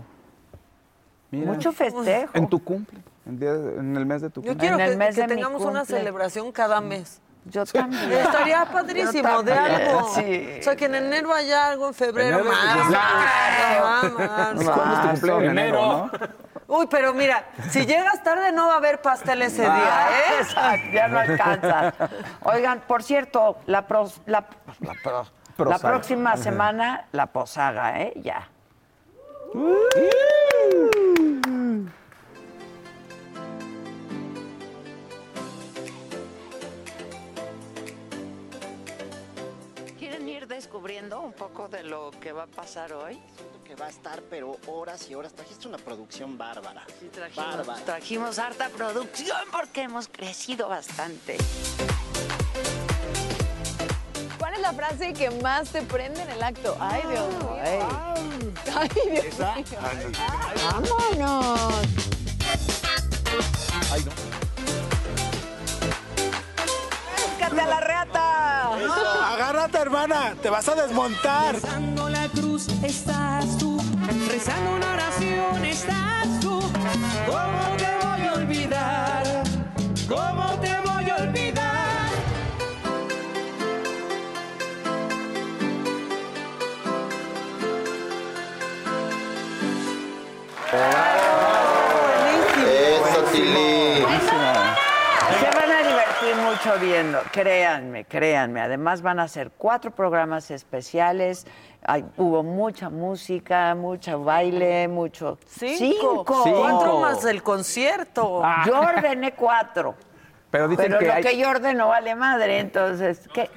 Mira. 1.31 1.47
Mucho 1.53 1.73
festejo. 1.73 2.31
En 2.35 2.49
tu 2.49 2.63
cumple. 2.63 2.99
En, 3.27 3.39
día 3.39 3.53
de- 3.55 3.79
en 3.81 3.97
el 3.97 4.07
mes 4.07 4.23
de 4.23 4.31
tu 4.31 4.41
Yo 4.43 4.49
cumple. 4.53 4.61
quiero 4.61 4.77
En 4.77 4.81
el 4.85 4.91
que, 4.93 4.97
mes 4.97 5.15
que 5.15 5.21
de 5.23 5.27
mi 5.29 5.35
tengamos 5.35 5.63
una 5.65 5.85
celebración 5.85 6.53
cada 6.53 6.81
mes. 6.81 7.21
Yo 7.49 7.65
también. 7.65 8.13
Estaría 8.13 8.65
padrísimo 8.65 9.43
de 9.43 9.53
algo. 9.53 10.09
sí. 10.15 10.57
O 10.59 10.63
sea, 10.63 10.75
que 10.77 10.87
en 10.87 10.97
enero 10.97 11.33
haya 11.33 11.69
algo, 11.69 11.89
en 11.89 11.95
febrero 11.95 12.41
Enero, 12.41 12.51
más. 12.53 12.91
más, 12.91 14.13
más, 14.13 14.55
más. 14.55 14.65
¿Cuándo 14.75 15.11
es 15.13 15.21
tu 15.21 15.27
cumpleaños? 15.29 15.43
En 15.45 15.51
enero, 15.51 16.11
¿no? 16.13 16.47
Uy, 16.69 16.89
pero 16.91 17.15
mira, 17.15 17.45
si 17.71 17.87
llegas 17.87 18.21
tarde 18.25 18.51
no 18.51 18.67
va 18.67 18.75
a 18.75 18.77
haber 18.79 19.01
pastel 19.01 19.41
ese 19.43 19.63
día, 19.63 20.07
Ah, 20.07 20.11
¿eh? 20.11 20.41
Exacto, 20.41 20.87
ya 20.93 21.07
no 21.07 21.21
alcanza. 21.21 21.95
Oigan, 22.43 22.81
por 22.89 23.05
cierto, 23.05 23.59
la, 23.67 23.87
pros- 23.87 24.21
la, 24.27 24.45
la, 24.81 24.95
pro- 25.57 25.71
la 25.71 25.79
próxima 25.79 26.37
semana, 26.37 27.07
la 27.13 27.27
posaga, 27.27 28.01
¿eh? 28.03 28.13
Ya. 28.17 28.49
¿Quieren 29.53 30.11
un 41.05 41.33
poco 41.35 41.69
de 41.69 41.83
lo 41.83 42.11
que 42.23 42.33
va 42.33 42.45
a 42.45 42.47
pasar 42.47 42.91
hoy? 42.95 43.21
Siento 43.37 43.63
que 43.65 43.75
va 43.75 43.87
a 43.87 43.91
estar, 43.91 44.23
pero 44.31 44.57
horas 44.67 45.11
y 45.11 45.15
horas. 45.15 45.35
Trajiste 45.35 45.69
una 45.69 45.77
producción 45.77 46.39
bárbara. 46.39 46.87
Sí, 46.99 47.09
trajimos, 47.13 47.57
Bárbara. 47.57 47.85
trajimos 47.85 48.39
harta 48.39 48.71
producción 48.71 49.37
porque 49.53 49.83
hemos 49.83 50.09
crecido 50.09 50.69
bastante. 50.71 51.37
¿Cuál 54.39 54.55
es 54.55 54.61
la 54.61 54.73
frase 54.73 55.13
que 55.13 55.31
más 55.43 55.69
te 55.71 55.83
prende 55.83 56.23
en 56.23 56.31
el 56.31 56.43
acto? 56.43 56.75
Ay, 56.81 57.03
Dios 57.11 57.29
mío. 57.29 57.57
Ay, 58.75 58.89
Dios 59.11 59.39
mío. 59.39 60.19
Vámonos. 60.73 61.83
¡Búscate 67.57 67.73
a 67.73 67.75
la 67.75 67.81
reata! 67.81 69.33
Agárrate, 69.33 69.79
hermana, 69.79 70.35
te 70.43 70.51
vas 70.51 70.69
a 70.69 70.75
desmontar. 70.75 71.55
Rezando 71.55 72.09
la 72.11 72.29
cruz 72.29 72.69
estás 72.83 73.57
tú, 73.57 73.81
rezando 74.29 74.77
una 74.77 74.93
oración 74.93 75.65
estás 75.65 76.41
tú. 76.41 76.61
¿Cómo 77.27 77.77
te 77.79 78.07
voy 78.07 78.27
a 78.27 78.33
olvidar? 78.35 79.25
¿Cómo 80.07 80.61
te 80.61 80.81
voy 80.81 81.11
a 81.11 81.17
olvidar 81.17 81.67
Tilín. 93.33 94.07
Se 95.41 95.51
van 95.51 95.71
a 95.73 95.87
créanme, 97.33 98.05
créanme. 98.05 98.61
Además 98.61 99.03
van 99.03 99.21
a 99.21 99.29
ser 99.29 99.51
cuatro 99.57 99.91
programas 99.91 100.51
especiales. 100.51 101.47
Hay- 101.83 102.05
hubo 102.17 102.43
mucha 102.43 102.91
música, 102.91 103.75
mucho 103.75 104.23
baile, 104.23 104.89
mucho... 104.89 105.39
Cinco. 105.47 106.25
¡Cinco! 106.45 106.61
Cuatro 106.61 107.01
más 107.01 107.25
el 107.25 107.43
concierto. 107.43 108.43
Yo 108.67 108.81
ordené 108.81 109.33
cuatro. 109.35 109.95
Pero 110.51 110.69
dicen 110.69 110.87
Pero 110.87 110.99
que 110.99 111.07
lo 111.07 111.13
hay... 111.13 111.23
que 111.23 111.39
yo 111.39 111.51
ordeno 111.51 111.89
vale 111.89 112.15
madre, 112.15 112.61
entonces... 112.61 113.29
¿qué? 113.33 113.51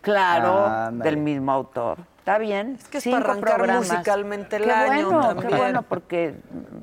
Claro, 0.00 0.64
Ándale. 0.66 1.10
del 1.10 1.20
mismo 1.20 1.52
autor. 1.52 1.98
¿Está 2.20 2.38
bien? 2.38 2.76
Es 2.78 2.88
que 2.88 2.98
es 2.98 3.04
Cinco 3.04 3.18
para 3.18 3.32
arrancar 3.32 3.56
programas. 3.56 3.88
musicalmente 3.90 4.56
el 4.56 4.64
qué 4.64 4.70
año 4.70 5.06
bueno, 5.10 5.28
también. 5.28 5.48
Qué 5.48 5.56
bueno, 5.56 5.82
porque 5.82 6.34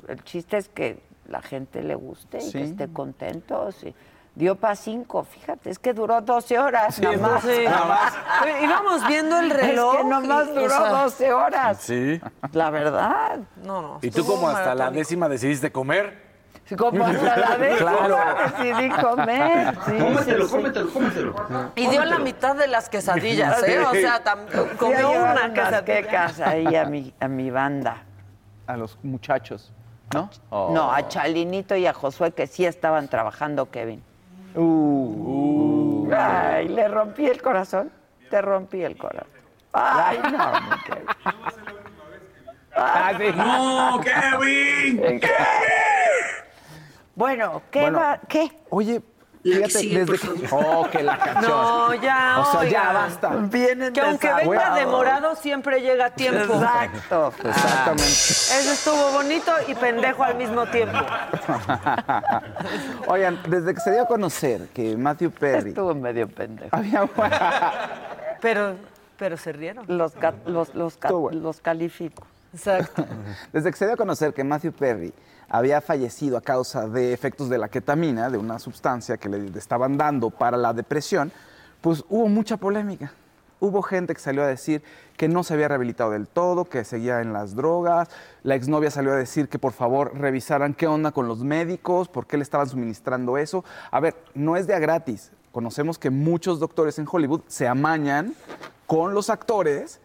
el 0.08 0.24
chiste 0.24 0.58
es 0.58 0.68
que 0.68 1.00
la 1.26 1.40
gente 1.40 1.82
le 1.82 1.94
guste 1.94 2.38
y 2.38 2.42
Sí. 2.42 2.52
que 2.52 2.62
esté 2.64 2.88
contento. 2.92 3.72
sí. 3.72 3.94
Dio 4.36 4.54
para 4.54 4.76
cinco, 4.76 5.24
fíjate, 5.24 5.70
es 5.70 5.78
que 5.78 5.94
duró 5.94 6.20
12 6.20 6.58
horas. 6.58 7.00
nada 7.00 7.14
Sí, 7.14 7.20
más. 7.22 7.42
sí. 7.42 7.48
Oye, 8.42 8.64
Íbamos 8.64 9.06
viendo 9.08 9.38
el 9.40 9.48
reloj. 9.50 9.94
Es 9.94 10.00
que 10.02 10.08
nomás 10.08 10.46
y, 10.46 10.50
o 10.50 10.54
duró 10.54 10.68
sea, 10.68 10.88
12 10.90 11.32
horas. 11.32 11.78
Sí. 11.80 12.20
La 12.52 12.68
verdad. 12.68 13.38
No, 13.64 13.80
no. 13.80 13.98
¿Y 14.02 14.10
tú 14.10 14.26
como 14.26 14.48
hasta 14.50 14.74
la 14.74 14.90
décima 14.90 15.26
decidiste 15.30 15.72
comer? 15.72 16.26
Como 16.76 17.06
hasta 17.06 17.36
la 17.36 17.56
vez 17.58 17.78
Claro. 17.78 18.18
decidí 18.58 18.90
comer. 18.90 19.74
Sí, 19.86 19.98
Cómetelo, 19.98 20.44
sí, 20.44 20.50
sí. 20.50 20.56
cómetelo, 20.56 20.92
cómetelo. 20.92 21.34
Y 21.74 21.86
dio 21.86 22.04
la 22.04 22.18
mitad 22.18 22.54
de 22.56 22.66
las 22.66 22.90
quesadillas, 22.90 23.62
¿eh? 23.62 23.78
O 23.80 23.92
sea, 23.94 24.20
comió 24.78 25.12
una 25.12 25.52
quesadilla. 25.54 26.30
ahí 26.44 26.76
a 26.76 26.84
mi, 26.84 27.14
a 27.20 27.26
mi 27.28 27.50
banda. 27.50 28.02
A 28.66 28.76
los 28.76 28.98
muchachos, 29.02 29.72
¿no? 30.12 30.28
Oh. 30.50 30.72
No, 30.74 30.92
a 30.92 31.08
Chalinito 31.08 31.74
y 31.74 31.86
a 31.86 31.94
Josué, 31.94 32.32
que 32.32 32.46
sí 32.46 32.66
estaban 32.66 33.08
trabajando, 33.08 33.70
Kevin. 33.70 34.02
Uh. 34.56 36.10
Ay, 36.16 36.68
le 36.68 36.88
rompí 36.88 37.26
el 37.26 37.40
corazón. 37.42 37.92
Te 38.30 38.40
rompí 38.42 38.82
el 38.82 38.96
corazón. 38.96 39.28
Ay, 39.72 40.18
no, 40.32 40.52
Kevin. 40.84 41.06
Ah, 42.74 43.12
sí. 43.18 43.32
¡No, 43.36 44.00
Kevin! 44.00 45.20
Bueno, 47.14 47.62
¿qué 47.70 47.80
Bueno. 47.82 47.98
va? 47.98 48.20
¿Qué? 48.28 48.50
Oye, 48.70 49.00
fíjate, 49.54 50.04
desde 50.04 50.18
que... 50.18 50.48
Oh, 50.50 50.88
que 50.90 51.02
la 51.02 51.18
canción. 51.18 51.50
No, 51.50 51.94
ya, 51.94 52.40
O 52.40 52.52
sea, 52.52 52.64
ya 52.68 52.92
basta. 52.92 53.28
Vienen 53.30 53.92
Que 53.92 54.00
aunque 54.00 54.32
venga 54.32 54.74
demorado, 54.74 55.36
siempre 55.36 55.80
llega 55.80 56.06
a 56.06 56.10
tiempo. 56.10 56.54
Exacto. 56.54 57.32
Exactamente. 57.44 58.02
Eso 58.02 58.72
estuvo 58.72 59.12
bonito 59.12 59.52
y 59.68 59.74
pendejo 59.74 60.24
al 60.24 60.36
mismo 60.36 60.66
tiempo. 60.66 60.98
Oigan, 63.08 63.38
desde 63.48 63.74
que 63.74 63.80
se 63.80 63.92
dio 63.92 64.02
a 64.02 64.06
conocer 64.06 64.68
que 64.74 64.96
Matthew 64.96 65.30
Perry 65.30 65.70
Estuvo 65.70 65.94
medio 65.94 66.28
pendejo. 66.28 66.74
había 66.74 67.06
Pero, 68.40 68.76
pero 69.16 69.36
se 69.36 69.52
rieron. 69.52 69.84
Los, 69.88 70.12
ca- 70.12 70.34
los, 70.46 70.74
los, 70.74 70.96
ca- 70.96 71.08
Estuvo 71.08 71.22
bueno. 71.22 71.40
los 71.40 71.60
califico. 71.60 72.26
Exacto. 72.52 73.04
Desde 73.52 73.70
que 73.70 73.76
se 73.76 73.84
dio 73.86 73.94
a 73.94 73.96
conocer 73.96 74.32
que 74.34 74.44
Matthew 74.44 74.72
Perry 74.72 75.12
había 75.48 75.80
fallecido 75.80 76.36
a 76.36 76.40
causa 76.40 76.88
de 76.88 77.12
efectos 77.12 77.48
de 77.48 77.58
la 77.58 77.68
ketamina, 77.68 78.30
de 78.30 78.38
una 78.38 78.58
sustancia 78.58 79.16
que 79.16 79.28
le 79.28 79.58
estaban 79.58 79.96
dando 79.96 80.30
para 80.30 80.56
la 80.56 80.72
depresión, 80.72 81.32
pues 81.80 82.04
hubo 82.08 82.28
mucha 82.28 82.56
polémica. 82.56 83.12
Hubo 83.58 83.80
gente 83.80 84.12
que 84.12 84.20
salió 84.20 84.42
a 84.42 84.46
decir 84.46 84.82
que 85.16 85.28
no 85.28 85.42
se 85.42 85.54
había 85.54 85.68
rehabilitado 85.68 86.10
del 86.10 86.28
todo, 86.28 86.66
que 86.66 86.84
seguía 86.84 87.22
en 87.22 87.32
las 87.32 87.56
drogas. 87.56 88.08
La 88.42 88.54
exnovia 88.54 88.90
salió 88.90 89.12
a 89.12 89.16
decir 89.16 89.48
que 89.48 89.58
por 89.58 89.72
favor 89.72 90.12
revisaran 90.14 90.74
qué 90.74 90.86
onda 90.86 91.10
con 91.10 91.26
los 91.26 91.42
médicos, 91.42 92.08
por 92.08 92.26
qué 92.26 92.36
le 92.36 92.42
estaban 92.42 92.68
suministrando 92.68 93.38
eso. 93.38 93.64
A 93.90 94.00
ver, 94.00 94.14
no 94.34 94.56
es 94.56 94.66
de 94.66 94.74
a 94.74 94.78
gratis. 94.78 95.30
Conocemos 95.52 95.98
que 95.98 96.10
muchos 96.10 96.60
doctores 96.60 96.98
en 96.98 97.06
Hollywood 97.10 97.40
se 97.46 97.66
amañan 97.66 98.34
con 98.86 99.14
los 99.14 99.30
actores 99.30 100.00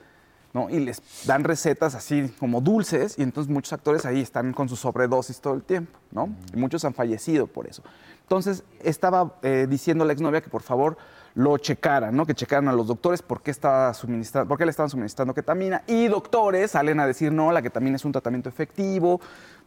¿no? 0.54 0.70
Y 0.70 0.80
les 0.80 1.02
dan 1.26 1.44
recetas 1.44 1.96
así 1.96 2.34
como 2.40 2.62
dulces 2.62 3.18
y 3.18 3.24
entonces 3.24 3.52
muchos 3.52 3.74
actores 3.74 4.06
ahí 4.06 4.22
están 4.22 4.54
con 4.54 4.70
su 4.70 4.76
sobredosis 4.76 5.40
todo 5.40 5.54
el 5.54 5.64
tiempo, 5.64 5.98
¿no? 6.12 6.30
Y 6.54 6.58
muchos 6.58 6.84
han 6.86 6.94
fallecido 6.94 7.48
por 7.48 7.68
eso. 7.68 7.84
Entonces 8.24 8.64
estaba 8.82 9.36
eh, 9.42 9.68
diciendo 9.70 10.04
a 10.04 10.08
la 10.08 10.14
exnovia 10.14 10.42
que 10.42 10.50
por 10.50 10.62
favor 10.62 10.98
lo 11.36 11.58
checaran, 11.58 12.16
¿no? 12.16 12.26
Que 12.26 12.34
checaran 12.34 12.68
a 12.68 12.74
los 12.74 12.88
doctores 12.88 13.22
por 13.22 13.42
qué, 13.42 13.52
estaba 13.52 13.94
suministrando, 13.94 14.48
por 14.48 14.58
qué 14.58 14.66
le 14.66 14.72
estaban 14.72 14.90
suministrando 14.90 15.34
ketamina. 15.34 15.84
Y 15.88 16.08
doctores 16.08 16.72
salen 16.72 17.00
a 17.00 17.08
decir, 17.08 17.32
no, 17.32 17.52
la 17.52 17.62
ketamina 17.62 17.96
es 17.96 18.06
un 18.06 18.12
tratamiento 18.12 18.50
efectivo. 18.50 19.20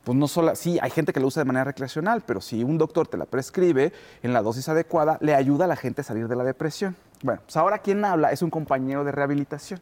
Pues 0.03 0.19
no 0.19 0.29
solo, 0.29 0.55
sí, 0.55 0.79
hay 0.83 0.91
gente 0.91 1.15
que 1.15 1.21
lo 1.21 1.29
usa 1.29 1.43
de 1.43 1.47
manera 1.47 1.65
recreacional, 1.65 2.23
pero 2.27 2.43
si 2.43 2.63
un 2.63 2.77
doctor 2.77 3.09
te 3.09 3.17
la 3.17 3.25
prescribe 3.25 3.93
en 4.23 4.35
la 4.35 4.43
dosis 4.43 4.69
adecuada, 4.69 5.17
le 5.23 5.35
ayuda 5.35 5.65
a 5.65 5.69
la 5.69 5.77
gente 5.77 6.03
a 6.03 6.05
salir 6.05 6.29
de 6.29 6.37
la 6.37 6.45
depresión. 6.45 6.95
Bueno, 7.23 7.41
pues 7.47 7.57
ahora 7.57 7.79
quien 7.79 8.05
habla 8.05 8.31
es 8.31 8.43
un 8.43 8.51
compañero 8.51 9.05
de 9.05 9.13
rehabilitación 9.13 9.81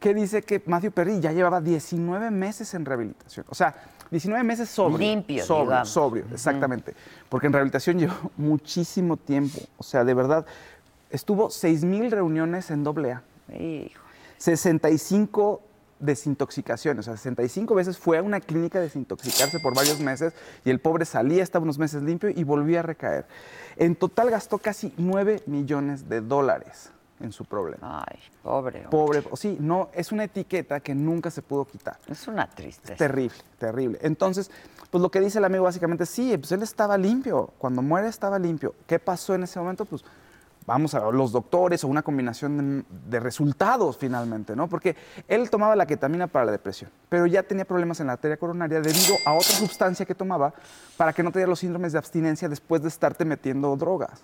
que 0.00 0.14
dice 0.14 0.42
que 0.42 0.62
Matthew 0.64 0.92
Perry 0.92 1.20
ya 1.20 1.30
llevaba 1.30 1.60
19 1.60 2.30
meses 2.30 2.72
en 2.72 2.86
rehabilitación. 2.86 3.44
O 3.50 3.54
sea, 3.54 3.74
19 4.10 4.42
meses 4.42 4.70
sobrio. 4.70 4.98
Limpio, 4.98 5.44
sobrio, 5.44 5.64
digamos. 5.64 5.88
sobrio, 5.90 6.24
exactamente. 6.32 6.94
Porque 7.28 7.46
en 7.46 7.52
rehabilitación 7.52 7.98
llevó 7.98 8.32
muchísimo 8.38 9.18
tiempo. 9.18 9.60
O 9.76 9.82
sea, 9.82 10.02
de 10.02 10.14
verdad, 10.14 10.46
estuvo 11.10 11.50
6,000 11.50 12.10
reuniones 12.10 12.70
en 12.70 12.84
AA. 12.84 13.22
Hijo. 13.56 14.00
65 14.38 15.62
desintoxicaciones, 15.98 17.00
o 17.00 17.10
sea, 17.10 17.16
65 17.18 17.74
veces 17.74 17.98
fue 17.98 18.16
a 18.16 18.22
una 18.22 18.40
clínica 18.40 18.78
a 18.78 18.82
desintoxicarse 18.82 19.60
por 19.60 19.74
varios 19.74 20.00
meses 20.00 20.32
y 20.64 20.70
el 20.70 20.80
pobre 20.80 21.04
salía, 21.04 21.42
estaba 21.42 21.62
unos 21.62 21.78
meses 21.78 22.02
limpio 22.02 22.30
y 22.30 22.42
volvía 22.42 22.78
a 22.78 22.82
recaer. 22.82 23.26
En 23.76 23.94
total 23.94 24.30
gastó 24.30 24.56
casi 24.56 24.94
9 24.96 25.42
millones 25.44 26.08
de 26.08 26.22
dólares 26.22 26.90
en 27.20 27.32
su 27.32 27.44
problema. 27.44 28.04
Ay, 28.08 28.18
pobre. 28.42 28.78
hombre. 28.84 28.90
Pobre, 28.90 29.22
o 29.30 29.36
sí, 29.36 29.56
no, 29.60 29.88
es 29.92 30.12
una 30.12 30.24
etiqueta 30.24 30.80
que 30.80 30.94
nunca 30.94 31.30
se 31.30 31.42
pudo 31.42 31.64
quitar. 31.64 31.98
Es 32.06 32.26
una 32.28 32.48
tristeza. 32.48 32.96
Terrible, 32.96 33.36
terrible. 33.58 33.98
Entonces, 34.02 34.50
pues 34.90 35.02
lo 35.02 35.10
que 35.10 35.20
dice 35.20 35.38
el 35.38 35.44
amigo 35.44 35.64
básicamente, 35.64 36.06
sí, 36.06 36.36
pues 36.38 36.52
él 36.52 36.62
estaba 36.62 36.96
limpio, 36.98 37.52
cuando 37.58 37.82
muere 37.82 38.08
estaba 38.08 38.38
limpio. 38.38 38.74
¿Qué 38.86 38.98
pasó 38.98 39.34
en 39.34 39.44
ese 39.44 39.58
momento? 39.58 39.84
Pues 39.84 40.04
vamos 40.66 40.94
a 40.94 41.10
los 41.10 41.32
doctores 41.32 41.82
o 41.84 41.88
una 41.88 42.02
combinación 42.02 42.84
de, 42.84 42.84
de 43.10 43.20
resultados 43.20 43.96
finalmente, 43.96 44.54
¿no? 44.54 44.68
Porque 44.68 44.96
él 45.26 45.50
tomaba 45.50 45.74
la 45.76 45.86
ketamina 45.86 46.26
para 46.26 46.46
la 46.46 46.52
depresión, 46.52 46.90
pero 47.08 47.26
ya 47.26 47.42
tenía 47.42 47.64
problemas 47.64 48.00
en 48.00 48.06
la 48.06 48.14
arteria 48.14 48.36
coronaria 48.36 48.80
debido 48.80 49.16
a 49.24 49.32
otra 49.32 49.52
sustancia 49.52 50.06
que 50.06 50.14
tomaba 50.14 50.52
para 50.96 51.12
que 51.12 51.22
no 51.22 51.30
tuviera 51.30 51.48
los 51.48 51.58
síndromes 51.58 51.92
de 51.92 51.98
abstinencia 51.98 52.48
después 52.48 52.82
de 52.82 52.88
estarte 52.88 53.24
metiendo 53.24 53.74
drogas. 53.76 54.22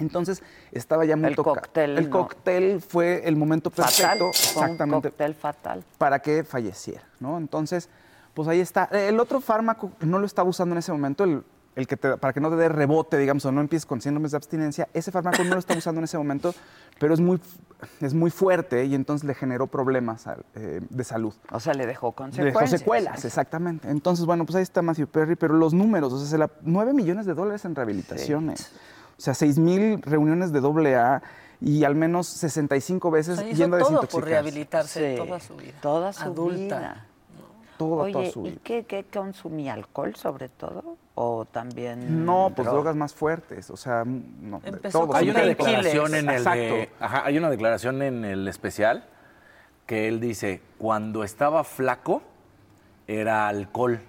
Entonces 0.00 0.42
estaba 0.72 1.04
ya 1.04 1.16
muy 1.16 1.28
El 1.28 1.36
tocado. 1.36 1.56
cóctel, 1.56 1.98
El 1.98 2.10
no. 2.10 2.18
cóctel 2.18 2.80
fue 2.80 3.22
el 3.28 3.36
momento 3.36 3.70
Fatal. 3.70 3.84
perfecto, 4.18 4.24
un 4.24 4.30
exactamente, 4.30 5.08
cóctel 5.10 5.34
fatal. 5.34 5.84
para 5.98 6.18
que 6.20 6.42
falleciera, 6.44 7.02
¿no? 7.20 7.38
Entonces, 7.38 7.88
pues 8.34 8.48
ahí 8.48 8.60
está. 8.60 8.84
El 8.84 9.20
otro 9.20 9.40
fármaco 9.40 9.92
no 10.00 10.18
lo 10.18 10.26
estaba 10.26 10.48
usando 10.48 10.74
en 10.74 10.78
ese 10.78 10.92
momento, 10.92 11.24
el, 11.24 11.42
el 11.76 11.86
que 11.86 11.96
te- 11.96 12.16
para 12.16 12.32
que 12.32 12.40
no 12.40 12.50
te 12.50 12.56
dé 12.56 12.68
rebote, 12.68 13.16
digamos, 13.18 13.44
o 13.44 13.52
no 13.52 13.60
empieces 13.60 13.86
con 13.86 14.00
síndromes 14.00 14.32
de 14.32 14.36
abstinencia, 14.36 14.88
ese 14.92 15.10
fármaco 15.12 15.44
no 15.44 15.50
lo 15.54 15.58
estaba 15.58 15.78
usando 15.78 16.00
en 16.00 16.04
ese 16.04 16.18
momento, 16.18 16.52
pero 16.98 17.14
es 17.14 17.20
muy, 17.20 17.40
es 18.00 18.12
muy 18.14 18.30
fuerte 18.30 18.84
y 18.84 18.94
entonces 18.94 19.26
le 19.26 19.34
generó 19.34 19.66
problemas 19.68 20.24
eh, 20.54 20.80
de 20.88 21.04
salud. 21.04 21.32
O 21.52 21.60
sea, 21.60 21.74
le 21.74 21.86
dejó 21.86 22.08
Le 22.08 22.14
consecuencias. 22.14 22.54
dejó 22.70 22.76
secuelas, 22.78 23.24
exactamente. 23.24 23.88
Entonces, 23.88 24.26
bueno, 24.26 24.44
pues 24.46 24.56
ahí 24.56 24.62
está 24.62 24.82
Matthew 24.82 25.06
Perry, 25.08 25.36
pero 25.36 25.54
los 25.54 25.72
números, 25.72 26.12
o 26.12 26.18
sea, 26.18 26.26
se 26.28 26.38
la- 26.38 26.50
9 26.62 26.92
millones 26.92 27.26
de 27.26 27.34
dólares 27.34 27.64
en 27.64 27.74
rehabilitaciones. 27.74 28.70
O 29.20 29.22
sea, 29.22 29.34
6 29.34 29.58
mil 29.58 30.00
reuniones 30.00 30.50
de 30.50 30.60
doble 30.60 30.96
A 30.96 31.22
y 31.60 31.84
al 31.84 31.94
menos 31.94 32.26
65 32.26 33.10
veces 33.10 33.38
O 33.38 33.42
sea, 33.42 33.52
yendo 33.52 33.76
a 33.76 33.80
todo 33.80 34.00
por 34.04 34.24
rehabilitarse 34.24 35.10
Sí, 35.12 35.22
toda 35.22 35.38
su 35.40 35.56
vida. 35.56 35.74
Toda 35.82 36.12
su 36.14 36.22
Adulta. 36.22 36.78
vida. 36.78 37.06
Toda, 37.76 38.02
Oye, 38.04 38.12
toda 38.14 38.30
su 38.30 38.46
¿y 38.46 38.50
vida. 38.52 38.60
qué, 38.64 38.84
qué 38.86 39.04
consumía? 39.04 39.74
¿Alcohol 39.74 40.14
sobre 40.16 40.48
todo? 40.48 40.96
¿O 41.16 41.44
también 41.44 42.24
No, 42.24 42.46
pues 42.56 42.64
droga? 42.64 42.70
drogas 42.72 42.96
más 42.96 43.12
fuertes, 43.12 43.68
o 43.68 43.76
sea, 43.76 44.04
no, 44.06 44.60
de 44.60 44.70
Empezó 44.70 45.00
todo. 45.06 45.14
Hay 45.14 45.28
una 45.28 45.40
declaración 45.42 46.14
en 46.14 46.30
el 46.30 46.42
de- 46.44 46.88
ajá, 46.98 47.26
hay 47.26 47.36
una 47.36 47.50
declaración 47.50 48.00
en 48.00 48.24
el 48.24 48.48
especial 48.48 49.04
que 49.84 50.08
él 50.08 50.18
dice 50.18 50.62
cuando 50.78 51.24
estaba 51.24 51.62
flaco 51.64 52.22
era 53.06 53.48
alcohol. 53.48 54.00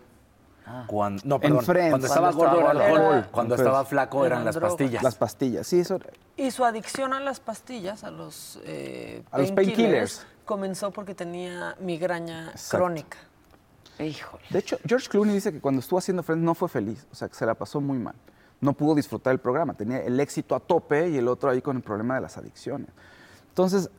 Cuando, 0.87 1.21
no, 1.25 1.39
perdón. 1.39 1.63
Friends. 1.63 1.89
Cuando 1.91 2.07
estaba 2.07 2.31
Cuando 2.33 2.55
gordo 2.55 2.59
era 2.59 2.71
estaba 2.71 2.89
alcohol. 2.95 3.15
gordo. 3.15 3.31
Cuando 3.31 3.55
estaba 3.55 3.85
flaco 3.85 4.25
eran 4.25 4.37
Eran 4.39 4.45
las 4.45 4.55
drogas. 4.55 4.71
pastillas. 4.73 5.03
Las 5.03 5.15
pastillas, 5.15 5.67
sí, 5.67 5.79
eso. 5.79 5.99
Y 6.37 6.51
su 6.51 6.65
adicción 6.65 7.13
a 7.13 7.19
las 7.19 7.39
pastillas, 7.39 8.03
a 8.03 8.11
los, 8.11 8.59
eh, 8.65 9.23
A 9.31 9.39
los 9.39 9.51
painkillers. 9.51 10.25
comenzó 10.45 10.91
porque 10.91 11.13
tenía 11.15 11.75
migraña 11.79 12.49
Exacto. 12.51 12.77
crónica. 12.85 13.17
Híjole. 13.99 14.43
De 14.49 14.59
hecho, 14.59 14.77
George 14.87 15.07
Clooney 15.09 15.35
dice 15.35 15.51
que 15.51 15.59
cuando 15.59 15.79
estuvo 15.81 15.99
haciendo 15.99 16.23
Friends 16.23 16.43
no 16.43 16.55
fue 16.55 16.67
feliz, 16.69 17.05
o 17.11 17.15
sea, 17.15 17.27
que 17.27 17.35
se 17.35 17.45
la 17.45 17.53
pasó 17.53 17.79
muy 17.81 17.99
mal. 17.99 18.15
No 18.59 18.73
pudo 18.73 18.95
disfrutar 18.95 19.31
el 19.33 19.39
programa, 19.39 19.73
tenía 19.73 19.99
el 20.01 20.19
éxito 20.19 20.55
a 20.55 20.59
tope 20.59 21.09
y 21.09 21.17
el 21.17 21.27
otro 21.27 21.49
ahí 21.49 21.61
con 21.61 21.77
el 21.77 21.83
problema 21.83 22.15
de 22.15 22.21
las 22.21 22.37
adicciones. 22.37 22.87
Entonces, 23.49 23.89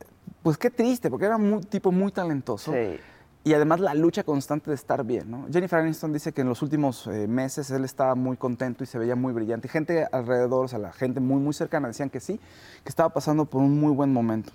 pues 0.41 0.57
qué 0.57 0.69
triste, 0.69 1.09
porque 1.09 1.25
era 1.25 1.35
un 1.37 1.61
tipo 1.63 1.91
muy 1.91 2.11
talentoso. 2.11 2.71
Sí. 2.73 2.97
Y 3.45 3.53
además 3.53 3.81
la 3.81 3.93
lucha 3.93 4.23
constante 4.23 4.69
de 4.71 4.75
estar 4.75 5.03
bien, 5.03 5.29
¿no? 5.29 5.47
Jennifer 5.51 5.79
Aniston 5.79 6.13
dice 6.13 6.31
que 6.31 6.41
en 6.41 6.47
los 6.49 6.61
últimos 6.61 7.07
eh, 7.07 7.27
meses 7.27 7.69
él 7.71 7.83
estaba 7.83 8.15
muy 8.15 8.37
contento 8.37 8.85
y 8.85 8.87
se 8.87 8.97
veía 8.97 9.15
muy 9.17 9.33
brillante. 9.33 9.67
Y 9.67 9.69
gente 9.69 10.07
alrededor, 10.11 10.63
o 10.65 10.67
sea, 10.69 10.79
la 10.79 10.93
gente 10.93 11.19
muy, 11.19 11.41
muy 11.41 11.53
cercana 11.53 11.89
decían 11.89 12.09
que 12.09 12.21
sí, 12.21 12.39
que 12.83 12.89
estaba 12.89 13.09
pasando 13.09 13.43
por 13.45 13.61
un 13.61 13.77
muy 13.79 13.91
buen 13.93 14.13
momento. 14.13 14.53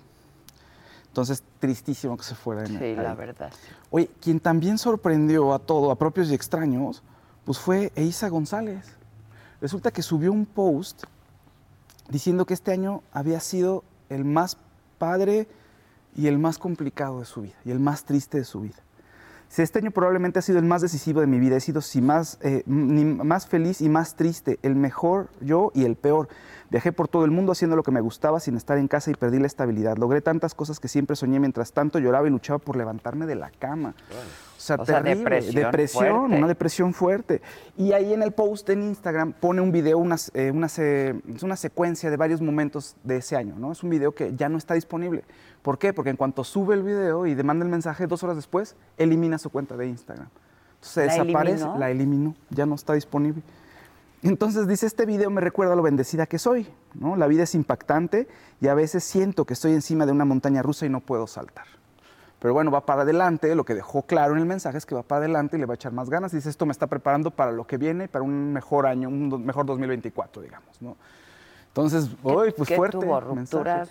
Entonces, 1.07 1.43
tristísimo 1.59 2.17
que 2.17 2.23
se 2.23 2.33
fuera. 2.33 2.61
en- 2.65 2.79
Sí, 2.79 2.95
la 2.95 3.13
verdad. 3.13 3.51
Oye, 3.91 4.09
quien 4.21 4.39
también 4.39 4.77
sorprendió 4.79 5.53
a 5.53 5.59
todo, 5.59 5.91
a 5.91 5.95
propios 5.95 6.29
y 6.31 6.33
extraños, 6.33 7.03
pues 7.45 7.59
fue 7.59 7.91
Eiza 7.95 8.27
González. 8.29 8.85
Resulta 9.61 9.91
que 9.91 10.01
subió 10.01 10.31
un 10.31 10.45
post 10.47 11.03
diciendo 12.09 12.45
que 12.45 12.53
este 12.55 12.71
año 12.71 13.03
había 13.11 13.39
sido 13.39 13.83
el 14.09 14.25
más 14.25 14.57
padre 14.97 15.47
y 16.15 16.27
el 16.27 16.39
más 16.39 16.57
complicado 16.57 17.19
de 17.19 17.25
su 17.25 17.41
vida, 17.41 17.55
y 17.65 17.71
el 17.71 17.79
más 17.79 18.03
triste 18.03 18.37
de 18.37 18.45
su 18.45 18.61
vida. 18.61 18.77
Este 19.57 19.79
año 19.79 19.89
probablemente 19.91 20.39
ha 20.39 20.41
sido 20.43 20.59
el 20.59 20.65
más 20.65 20.81
decisivo 20.81 21.21
de 21.21 21.27
mi 21.27 21.39
vida, 21.39 21.57
he 21.57 21.59
sido 21.59 21.81
si 21.81 22.01
más, 22.01 22.37
eh, 22.41 22.63
más 22.67 23.47
feliz 23.47 23.81
y 23.81 23.89
más 23.89 24.15
triste, 24.15 24.59
el 24.61 24.75
mejor 24.75 25.29
yo 25.41 25.71
y 25.73 25.85
el 25.85 25.95
peor. 25.95 26.29
Viajé 26.69 26.91
por 26.91 27.07
todo 27.07 27.25
el 27.25 27.31
mundo 27.31 27.51
haciendo 27.51 27.75
lo 27.75 27.81
que 27.81 27.91
me 27.91 27.99
gustaba 27.99 28.39
sin 28.39 28.55
estar 28.55 28.77
en 28.77 28.87
casa 28.87 29.09
y 29.09 29.15
perdí 29.15 29.39
la 29.39 29.47
estabilidad. 29.47 29.97
Logré 29.97 30.21
tantas 30.21 30.53
cosas 30.53 30.79
que 30.79 30.87
siempre 30.87 31.15
soñé 31.15 31.39
mientras 31.39 31.73
tanto 31.73 31.97
lloraba 31.97 32.27
y 32.27 32.29
luchaba 32.29 32.59
por 32.59 32.75
levantarme 32.75 33.25
de 33.25 33.35
la 33.35 33.49
cama. 33.49 33.95
O 34.59 34.61
sea, 34.61 34.75
O 34.77 34.85
sea, 34.85 35.01
depresión 35.01 35.55
depresión 35.55 36.03
fuerte. 36.19 36.35
una 36.37 36.47
depresión 36.49 36.93
fuerte. 36.93 37.41
Y 37.77 37.93
ahí 37.93 38.11
en 38.11 38.21
el 38.21 38.33
post 38.33 38.69
en 38.69 38.83
Instagram 38.83 39.31
pone 39.31 39.61
un 39.61 39.71
video, 39.71 40.03
eh, 40.33 40.51
una, 40.51 40.67
se- 40.67 41.15
es 41.33 41.43
una 41.43 41.55
secuencia 41.55 42.09
de 42.09 42.17
varios 42.17 42.41
momentos 42.41 42.97
de 43.05 43.15
ese 43.17 43.37
año, 43.37 43.55
¿no? 43.57 43.71
Es 43.71 43.83
un 43.83 43.89
video 43.89 44.13
que 44.13 44.35
ya 44.35 44.49
no 44.49 44.57
está 44.57 44.73
disponible. 44.73 45.23
¿Por 45.61 45.77
qué? 45.79 45.93
Porque 45.93 46.09
en 46.09 46.17
cuanto 46.17 46.43
sube 46.43 46.75
el 46.75 46.83
video 46.83 47.25
y 47.25 47.35
demanda 47.35 47.63
el 47.63 47.71
mensaje, 47.71 48.05
dos 48.05 48.21
horas 48.23 48.35
después, 48.35 48.75
elimina 48.97 49.37
su 49.37 49.49
cuenta 49.49 49.77
de 49.77 49.87
Instagram. 49.87 50.27
Entonces 50.75 51.07
¿La 51.17 51.23
desaparece, 51.23 51.55
eliminó? 51.55 51.77
la 51.79 51.89
eliminó, 51.91 52.35
ya 52.49 52.65
no 52.65 52.75
está 52.75 52.93
disponible. 52.95 53.41
Entonces 54.23 54.67
dice, 54.67 54.85
este 54.87 55.05
video 55.05 55.29
me 55.29 55.39
recuerda 55.39 55.73
lo 55.77 55.81
bendecida 55.83 56.25
que 56.25 56.37
soy, 56.37 56.67
¿no? 56.95 57.15
La 57.15 57.27
vida 57.27 57.43
es 57.43 57.55
impactante 57.55 58.27
y 58.59 58.67
a 58.67 58.73
veces 58.73 59.05
siento 59.05 59.45
que 59.45 59.53
estoy 59.53 59.71
encima 59.71 60.05
de 60.05 60.11
una 60.11 60.25
montaña 60.25 60.61
rusa 60.61 60.85
y 60.85 60.89
no 60.89 60.99
puedo 60.99 61.27
saltar. 61.27 61.65
Pero 62.39 62.53
bueno, 62.53 62.71
va 62.71 62.85
para 62.85 63.01
adelante, 63.01 63.53
lo 63.53 63.65
que 63.65 63.75
dejó 63.75 64.03
claro 64.03 64.33
en 64.33 64.39
el 64.39 64.45
mensaje 64.45 64.77
es 64.77 64.85
que 64.85 64.95
va 64.95 65.03
para 65.03 65.19
adelante 65.19 65.57
y 65.57 65.59
le 65.59 65.65
va 65.65 65.73
a 65.73 65.75
echar 65.75 65.91
más 65.91 66.09
ganas. 66.09 66.31
Dice, 66.31 66.49
esto 66.49 66.65
me 66.65 66.71
está 66.71 66.87
preparando 66.87 67.31
para 67.31 67.51
lo 67.51 67.67
que 67.67 67.77
viene, 67.77 68.07
para 68.07 68.23
un 68.23 68.53
mejor 68.53 68.85
año, 68.87 69.09
un 69.09 69.45
mejor 69.45 69.65
2024, 69.65 70.41
digamos, 70.41 70.81
¿no? 70.81 70.95
Entonces, 71.67 72.09
uy, 72.23 72.51
pues 72.55 72.69
¿Qué 72.69 72.75
fuerte. 72.75 72.97
tuvo? 72.97 73.19
¿Rupturas? 73.19 73.89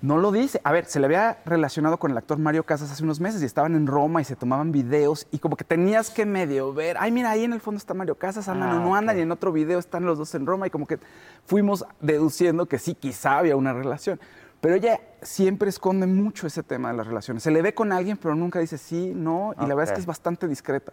No 0.00 0.16
lo 0.16 0.30
dice. 0.30 0.60
A 0.62 0.70
ver, 0.70 0.86
se 0.86 1.00
le 1.00 1.06
había 1.06 1.38
relacionado 1.44 1.96
con 1.98 2.12
el 2.12 2.16
actor 2.16 2.38
Mario 2.38 2.62
Casas 2.64 2.90
hace 2.92 3.02
unos 3.02 3.18
meses 3.18 3.42
y 3.42 3.44
estaban 3.44 3.74
en 3.74 3.86
Roma 3.88 4.20
y 4.20 4.24
se 4.24 4.36
tomaban 4.36 4.70
videos 4.70 5.26
y 5.32 5.38
como 5.38 5.56
que 5.56 5.64
tenías 5.64 6.10
que 6.10 6.24
medio 6.24 6.72
ver, 6.72 6.96
ay, 7.00 7.10
mira, 7.10 7.30
ahí 7.30 7.42
en 7.42 7.52
el 7.52 7.60
fondo 7.60 7.78
está 7.78 7.94
Mario 7.94 8.14
Casas, 8.14 8.48
andan 8.48 8.70
Ah, 8.70 8.76
o 8.76 8.80
no 8.80 8.94
andan 8.94 9.18
y 9.18 9.22
en 9.22 9.32
otro 9.32 9.50
video 9.50 9.80
están 9.80 10.04
los 10.04 10.16
dos 10.16 10.32
en 10.36 10.46
Roma 10.46 10.68
y 10.68 10.70
como 10.70 10.86
que 10.86 11.00
fuimos 11.46 11.84
deduciendo 12.00 12.66
que 12.66 12.78
sí, 12.78 12.94
quizá 12.94 13.38
había 13.38 13.56
una 13.56 13.72
relación. 13.72 14.20
Pero 14.60 14.74
ella 14.74 15.00
siempre 15.22 15.68
esconde 15.68 16.06
mucho 16.06 16.46
ese 16.46 16.62
tema 16.62 16.90
de 16.90 16.96
las 16.96 17.06
relaciones. 17.06 17.42
Se 17.42 17.50
le 17.50 17.62
ve 17.62 17.74
con 17.74 17.92
alguien, 17.92 18.16
pero 18.16 18.34
nunca 18.34 18.58
dice 18.58 18.76
sí, 18.76 19.12
no, 19.14 19.54
y 19.56 19.66
la 19.66 19.74
verdad 19.74 19.84
es 19.84 19.92
que 19.92 20.00
es 20.00 20.06
bastante 20.06 20.48
discreta. 20.48 20.92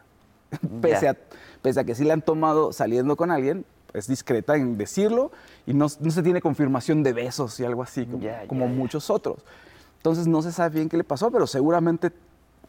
pese, 0.81 1.07
a, 1.07 1.17
pese 1.61 1.79
a 1.79 1.83
que 1.83 1.95
sí 1.95 2.03
le 2.03 2.13
han 2.13 2.21
tomado 2.21 2.71
saliendo 2.71 3.15
con 3.15 3.31
alguien, 3.31 3.65
es 3.93 4.07
discreta 4.07 4.55
en 4.55 4.77
decirlo 4.77 5.31
y 5.65 5.73
no, 5.73 5.87
no 5.99 6.11
se 6.11 6.21
tiene 6.21 6.41
confirmación 6.41 7.01
de 7.01 7.13
besos 7.13 7.59
y 7.59 7.65
algo 7.65 7.81
así, 7.81 8.07
como, 8.47 8.67
muchos 8.67 9.09
otros. 9.09 9.43
Entonces 9.97 10.27
no 10.27 10.41
se 10.41 10.51
sabe 10.51 10.75
bien 10.75 10.89
qué 10.89 10.97
le 10.97 11.03
pasó, 11.03 11.31
pero 11.31 11.47
seguramente 11.47 12.11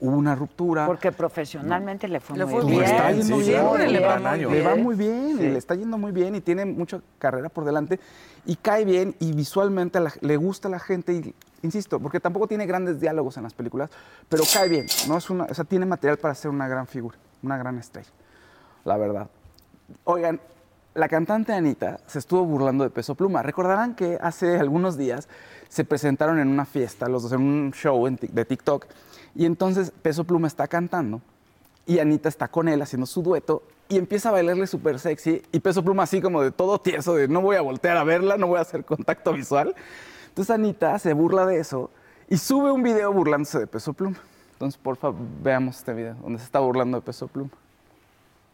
hubo 0.00 0.16
una 0.16 0.34
ruptura. 0.34 0.86
Porque 0.86 1.12
profesionalmente 1.12 2.08
le 2.08 2.20
fue 2.20 2.36
Le 2.38 2.44
muy 2.44 2.54
fue 2.62 2.70
bien. 2.70 2.82
está 2.84 3.08
bien, 3.08 3.22
yendo 3.22 3.36
sí, 3.38 3.42
bien, 3.50 3.60
siempre 3.62 3.88
le 3.90 4.00
va 4.00 4.18
muy 4.18 4.38
le 4.54 4.62
va 4.62 4.72
bien. 4.74 4.82
muy 4.84 4.94
bien, 4.96 5.36
Sí. 5.38 5.44
y 5.44 5.48
le 5.50 5.58
está 5.58 5.74
yendo 5.74 5.98
muy 5.98 6.12
bien 6.12 6.34
y 6.34 6.40
tiene 6.40 6.64
mucha 6.64 7.00
carrera 7.18 7.48
por 7.48 7.64
delante 7.64 7.98
y 8.44 8.56
cae 8.56 8.84
bien 8.84 9.14
y 9.18 9.32
visualmente 9.32 9.98
a 9.98 10.02
la- 10.02 10.12
le 10.20 10.36
gusta 10.36 10.68
a 10.68 10.70
la 10.70 10.78
gente 10.78 11.12
y, 11.14 11.34
insisto, 11.62 11.98
porque 12.00 12.20
tampoco 12.20 12.46
tiene 12.46 12.66
grandes 12.66 13.00
diálogos 13.00 13.36
en 13.36 13.42
las 13.44 13.54
películas, 13.54 13.90
pero 14.28 14.44
cae 14.52 14.68
bien, 14.68 14.86
¿no? 15.08 15.16
Es 15.18 15.30
una, 15.30 15.44
o 15.44 15.54
sea, 15.54 15.64
tiene 15.64 15.86
material 15.86 16.18
para 16.18 16.34
ser 16.34 16.50
una 16.50 16.68
gran 16.68 16.86
figura, 16.86 17.16
una 17.42 17.56
gran 17.58 17.78
estrella, 17.78 18.10
la 18.84 18.96
verdad. 18.96 19.28
Oigan, 20.04 20.40
la 20.94 21.08
cantante 21.08 21.52
Anita 21.52 22.00
se 22.06 22.18
estuvo 22.18 22.44
burlando 22.44 22.82
de 22.84 22.90
Peso 22.90 23.14
Pluma. 23.14 23.42
Recordarán 23.42 23.94
que 23.94 24.18
hace 24.20 24.58
algunos 24.58 24.96
días 24.96 25.28
se 25.68 25.84
presentaron 25.84 26.38
en 26.38 26.48
una 26.48 26.64
fiesta, 26.64 27.08
los 27.08 27.24
dos 27.24 27.32
en 27.32 27.40
un 27.42 27.72
show 27.72 28.06
de 28.08 28.44
TikTok, 28.44 28.86
y 29.36 29.44
entonces 29.44 29.92
Peso 30.02 30.24
Pluma 30.24 30.46
está 30.48 30.66
cantando 30.66 31.20
y 31.86 31.98
Anita 31.98 32.28
está 32.28 32.48
con 32.48 32.68
él 32.68 32.82
haciendo 32.82 33.06
su 33.06 33.22
dueto 33.22 33.62
y 33.88 33.98
empieza 33.98 34.30
a 34.30 34.32
bailarle 34.32 34.66
súper 34.66 34.98
sexy 34.98 35.42
y 35.52 35.60
Peso 35.60 35.84
Pluma 35.84 36.04
así 36.04 36.20
como 36.20 36.42
de 36.42 36.50
todo 36.50 36.80
tieso, 36.80 37.14
de 37.14 37.28
no 37.28 37.40
voy 37.40 37.56
a 37.56 37.60
voltear 37.60 37.96
a 37.96 38.04
verla, 38.04 38.36
no 38.36 38.46
voy 38.46 38.58
a 38.58 38.62
hacer 38.62 38.84
contacto 38.84 39.32
visual. 39.32 39.74
Entonces 40.28 40.54
Anita 40.54 40.98
se 40.98 41.12
burla 41.12 41.46
de 41.46 41.58
eso 41.58 41.90
y 42.28 42.38
sube 42.38 42.72
un 42.72 42.82
video 42.82 43.12
burlándose 43.12 43.58
de 43.58 43.66
Peso 43.66 43.92
Pluma. 43.92 44.18
Entonces, 44.52 44.80
por 44.80 44.96
favor, 44.96 45.20
veamos 45.42 45.76
este 45.76 45.92
video 45.92 46.14
donde 46.14 46.38
se 46.38 46.46
está 46.46 46.60
burlando 46.60 46.98
de 46.98 47.02
Peso 47.02 47.28
Pluma. 47.28 47.50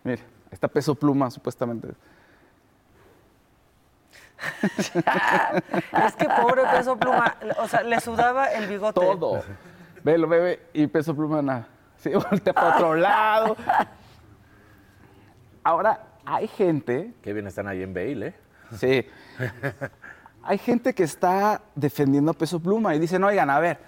Mire, 0.03 0.23
está 0.51 0.67
Peso 0.67 0.97
Pluma 0.97 1.31
supuestamente. 1.31 1.89
Es 6.07 6.17
que 6.17 6.27
pobre 6.29 6.63
peso 6.73 6.97
pluma, 6.97 7.37
o 7.59 7.69
sea, 7.69 7.85
le 7.85 8.01
sudaba 8.01 8.47
el 8.47 8.67
bigote. 8.67 9.01
Todo. 9.01 9.43
Velo, 10.05 10.29
bebe, 10.29 10.61
y 10.73 10.87
Peso 10.87 11.15
Pluma 11.15 11.43
nada. 11.43 11.69
Sí, 11.97 12.11
voltea 12.31 12.53
para 12.53 12.77
otro 12.77 12.95
lado. 12.95 13.57
Ahora, 15.65 16.01
hay 16.25 16.49
gente... 16.49 17.13
Qué 17.23 17.33
bien 17.33 17.47
están 17.47 17.69
ahí 17.69 17.83
en 17.83 17.95
Bale, 17.95 18.27
¿eh? 18.29 18.35
Sí. 18.77 19.07
Hay 20.43 20.59
gente 20.59 20.95
que 20.95 21.05
está 21.05 21.61
defendiendo 21.75 22.33
a 22.33 22.35
Peso 22.35 22.59
Pluma 22.59 22.95
y 22.95 22.99
dicen, 22.99 23.23
oigan, 23.23 23.49
a 23.51 23.61
ver, 23.61 23.79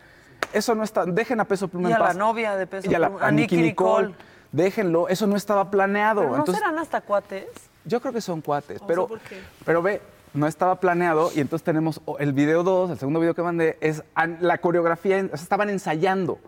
eso 0.52 0.74
no 0.74 0.84
está, 0.84 1.04
dejen 1.04 1.40
a 1.40 1.44
Peso 1.44 1.66
Pluma 1.66 1.88
Y 1.88 1.92
en 1.92 1.98
a 1.98 2.04
la 2.04 2.14
novia 2.14 2.54
de 2.56 2.66
Peso 2.66 2.88
Y 2.88 2.94
a, 2.94 2.98
la, 3.00 3.08
Pluma, 3.08 3.24
a 3.24 3.28
a 3.28 3.30
Nicki 3.32 3.56
Nicole. 3.56 4.08
Nicole. 4.08 4.24
Déjenlo, 4.52 5.08
eso 5.08 5.26
no 5.26 5.34
estaba 5.34 5.68
planeado. 5.68 6.20
¿Pero 6.20 6.32
no 6.32 6.38
Entonces, 6.38 6.62
serán 6.62 6.78
hasta 6.78 7.00
cuates? 7.00 7.46
yo 7.84 8.00
creo 8.00 8.12
que 8.12 8.20
son 8.20 8.40
cuates, 8.40 8.80
O 8.80 8.86
pero, 8.86 9.02
sea, 9.02 9.08
¿por 9.08 9.20
qué? 9.20 9.42
pero 9.64 9.82
ve, 9.82 10.00
no 10.34 10.46
estaba 10.46 10.80
planeado 10.80 11.30
y 11.34 11.40
entonces 11.40 11.64
tenemos 11.64 12.00
el 12.18 12.32
video 12.32 12.62
2, 12.62 12.90
el 12.90 12.98
segundo 12.98 13.20
video 13.20 13.34
que 13.34 13.42
mandé, 13.42 13.78
es 13.80 14.02
la 14.40 14.58
coreografía, 14.58 15.18
en- 15.18 15.26
o 15.32 15.36
sea, 15.36 15.42
estaban 15.44 15.70
ensayando 15.70 16.38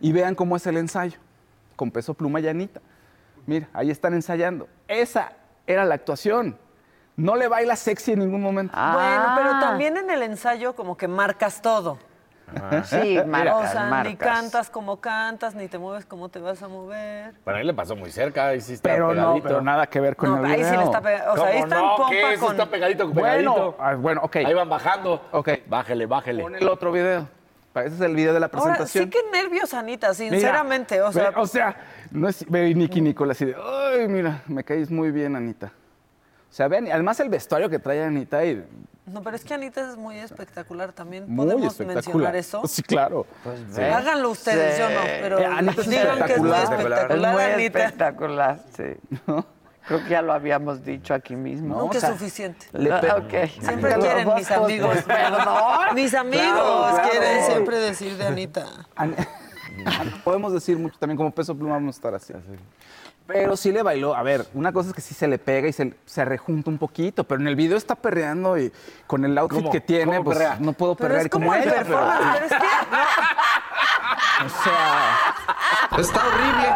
y 0.00 0.12
vean 0.12 0.34
cómo 0.34 0.56
es 0.56 0.66
el 0.66 0.76
ensayo, 0.76 1.18
con 1.76 1.90
peso 1.90 2.14
pluma 2.14 2.40
y 2.40 2.48
Anita. 2.48 2.80
Mira, 3.46 3.68
ahí 3.72 3.90
están 3.90 4.12
ensayando. 4.14 4.68
Esa 4.88 5.32
era 5.66 5.84
la 5.84 5.94
actuación. 5.94 6.58
No 7.16 7.34
le 7.34 7.48
baila 7.48 7.74
sexy 7.76 8.12
en 8.12 8.18
ningún 8.20 8.42
momento. 8.42 8.72
Bueno, 8.76 9.24
Ah. 9.26 9.34
pero 9.36 9.50
también 9.60 9.96
en 9.96 10.10
el 10.10 10.22
ensayo 10.22 10.74
como 10.76 10.96
que 10.96 11.08
marcas 11.08 11.62
todo. 11.62 11.98
Sí, 12.84 13.18
o 13.18 13.26
marcas, 13.26 13.72
sea, 13.72 14.02
ni 14.04 14.16
cantas 14.16 14.70
como 14.70 15.00
cantas, 15.00 15.54
ni 15.54 15.68
te 15.68 15.78
mueves 15.78 16.04
como 16.06 16.28
te 16.28 16.38
vas 16.38 16.62
a 16.62 16.68
mover. 16.68 17.34
Bueno, 17.44 17.58
ahí 17.60 17.64
le 17.66 17.74
pasó 17.74 17.94
muy 17.96 18.10
cerca, 18.10 18.48
ahí 18.48 18.60
sí 18.60 18.74
está 18.74 18.88
Pero 18.90 19.08
no, 19.08 19.14
pegadito. 19.14 19.48
pero 19.48 19.60
nada 19.60 19.86
que 19.86 20.00
ver 20.00 20.16
con 20.16 20.30
No, 20.30 20.38
el 20.44 20.52
ahí 20.52 20.64
sí 20.64 20.76
le 20.76 20.84
está 20.84 21.00
pegado. 21.00 21.32
O 21.32 21.36
sea, 21.36 21.46
ahí 21.46 21.52
¿Cómo 21.60 21.64
está 21.64 21.76
en 21.78 21.82
no? 21.86 21.96
pompa 21.96 22.10
¿Qué? 22.10 22.32
Eso 22.34 22.46
con... 22.46 22.54
está 22.54 22.66
pegadito 22.70 23.04
con 23.04 23.14
Bueno, 23.14 23.54
pegadito. 23.54 23.76
ah, 23.80 23.94
bueno, 23.94 24.20
ok. 24.24 24.36
Ahí 24.36 24.54
van 24.54 24.68
bajando. 24.68 25.28
Ok. 25.32 25.48
Bájele, 25.66 26.06
bájele. 26.06 26.42
Pon 26.42 26.54
el 26.54 26.68
otro 26.68 26.92
video. 26.92 27.28
Ese 27.74 27.94
es 27.94 28.00
el 28.00 28.16
video 28.16 28.34
de 28.34 28.40
la 28.40 28.46
Ahora, 28.46 28.60
presentación. 28.60 29.04
sí 29.04 29.10
que 29.10 29.18
nervios, 29.30 29.72
Anita, 29.72 30.08
Mira, 30.08 30.14
sinceramente. 30.14 31.00
o 31.00 31.12
sea, 31.12 31.30
ve- 31.30 31.36
o 31.36 31.46
sea, 31.46 31.76
no 32.10 32.28
es, 32.28 32.44
ve 32.50 32.74
Nicky 32.74 33.00
Nicole 33.00 33.30
así 33.30 33.44
de, 33.44 33.54
ay, 33.54 34.08
mira, 34.08 34.42
me 34.48 34.64
caes 34.64 34.90
muy 34.90 35.12
bien, 35.12 35.36
Anita. 35.36 35.70
O 36.50 36.52
sea, 36.52 36.68
vean, 36.68 36.86
y 36.86 36.90
además 36.90 37.20
el 37.20 37.28
vestuario 37.28 37.68
que 37.68 37.78
trae 37.78 38.02
Anita 38.02 38.44
y 38.44 38.64
no, 39.06 39.22
pero 39.22 39.36
es 39.36 39.44
que 39.44 39.54
Anita 39.54 39.88
es 39.90 39.96
muy 39.96 40.18
espectacular 40.18 40.92
también. 40.92 41.24
muy 41.26 41.46
¿Podemos 41.46 41.72
espectacular. 41.72 42.04
mencionar 42.04 42.36
eso? 42.36 42.62
Sí, 42.66 42.82
claro. 42.82 43.26
Sí. 43.72 43.80
Háganlo 43.80 44.28
ustedes, 44.30 44.78
yo 44.78 44.90
no, 44.90 45.00
pero 45.22 45.38
Eh, 45.38 45.46
Anita 45.46 45.80
es 45.80 45.88
digan 45.88 46.24
que 46.26 46.32
es 46.34 46.38
muy 46.40 46.50
espectacular. 46.52 47.12
Es 47.12 47.18
muy 47.18 47.42
Anita. 47.42 47.78
espectacular, 47.84 48.60
sí. 48.76 48.84
Creo 49.88 50.02
que 50.04 50.10
ya 50.10 50.20
lo 50.20 50.34
habíamos 50.34 50.84
dicho 50.84 51.14
aquí 51.14 51.34
mismo. 51.36 51.78
Nunca 51.78 51.96
o 51.96 52.00
sea, 52.00 52.10
es 52.10 52.14
suficiente. 52.18 52.66
le 52.72 52.92
Ah. 52.92 53.00
Siempre 53.60 53.94
quieren 53.94 54.34
mis 54.34 54.50
amigos. 54.50 54.98
Perdón. 55.06 55.94
Mis 55.94 56.12
amigos 56.14 56.44
Claro, 56.52 56.90
claro. 56.94 57.10
quieren 57.10 57.44
siempre 57.46 57.78
decir 57.78 58.14
de 58.18 58.26
Anita. 58.26 58.66
An- 58.94 59.16
Podemos 60.24 60.52
decir 60.52 60.76
mucho 60.78 60.98
también 60.98 61.16
como 61.16 61.30
peso 61.30 61.56
pluma 61.56 61.74
vamos 61.74 61.94
a 61.94 61.98
estar 61.98 62.14
así. 62.14 62.34
Pero 63.28 63.56
sí 63.58 63.70
le 63.72 63.82
bailó. 63.82 64.14
A 64.16 64.22
ver, 64.22 64.46
una 64.54 64.72
cosa 64.72 64.88
es 64.88 64.94
que 64.94 65.02
sí 65.02 65.14
se 65.14 65.28
le 65.28 65.38
pega 65.38 65.68
y 65.68 65.72
se, 65.74 65.92
se 66.06 66.24
rejunta 66.24 66.70
un 66.70 66.78
poquito, 66.78 67.24
pero 67.24 67.40
en 67.42 67.46
el 67.46 67.56
video 67.56 67.76
está 67.76 67.94
perreando 67.94 68.58
y 68.58 68.72
con 69.06 69.22
el 69.24 69.36
outfit 69.36 69.58
¿Cómo? 69.60 69.70
que 69.70 69.82
tiene, 69.82 70.06
¿Cómo 70.16 70.24
pues 70.24 70.38
perrea? 70.38 70.56
no 70.60 70.72
puedo 70.72 70.94
Pero 70.94 71.08
perrear 71.08 71.26
es 71.26 71.30
como 71.30 71.44
como 71.46 71.54
el 71.54 71.62
ella. 71.62 71.72
Pero, 71.84 71.84
performance, 71.98 72.30
pero 72.32 72.46
es 72.46 72.52
que... 72.52 72.66
o 74.46 74.48
sea, 74.64 75.18
Está 75.98 76.20
horrible. 76.26 76.68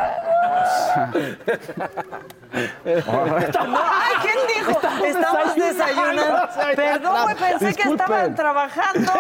¡Ay, 2.55 4.15
¿quién 4.23 4.39
dijo? 4.57 4.71
Estamos 5.07 5.55
desayunando. 5.55 6.49
Perdón, 6.77 7.23
güey, 7.23 7.37
pensé 7.37 7.75
que 7.75 7.89
estaban 7.89 8.35
trabajando. 8.35 9.13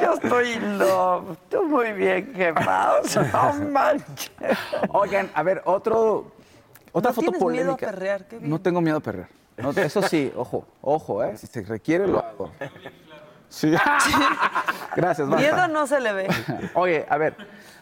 Yo 0.00 0.14
estoy 0.14 0.54
love. 0.78 1.36
Tú 1.50 1.64
muy 1.64 1.92
bien, 1.92 2.32
quemado. 2.32 3.00
No 3.32 3.70
manches. 3.70 4.30
Oigan, 4.90 5.30
a 5.34 5.42
ver, 5.42 5.62
otro, 5.64 6.32
otra 6.94 7.10
¿No 7.10 7.14
foto 7.14 7.30
tienes 7.32 7.40
miedo 7.50 7.72
a 7.72 7.76
polémica. 7.76 7.86
perrear? 7.86 8.24
Qué 8.26 8.38
bien. 8.38 8.48
No 8.50 8.60
tengo 8.60 8.80
miedo 8.80 8.96
a 8.96 9.00
perrear. 9.00 9.28
No, 9.58 9.70
eso 9.70 10.00
sí, 10.02 10.32
ojo, 10.36 10.64
ojo, 10.80 11.22
¿eh? 11.22 11.36
Si 11.36 11.46
se 11.46 11.62
requiere, 11.62 12.06
lo 12.08 12.20
hago. 12.20 12.50
Sí. 13.48 13.70
Gracias, 14.96 15.28
Marta. 15.28 15.42
Miedo 15.42 15.68
no 15.68 15.86
se 15.86 16.00
le 16.00 16.12
ve. 16.12 16.28
Oye, 16.74 17.04
a 17.08 17.16
ver, 17.18 17.36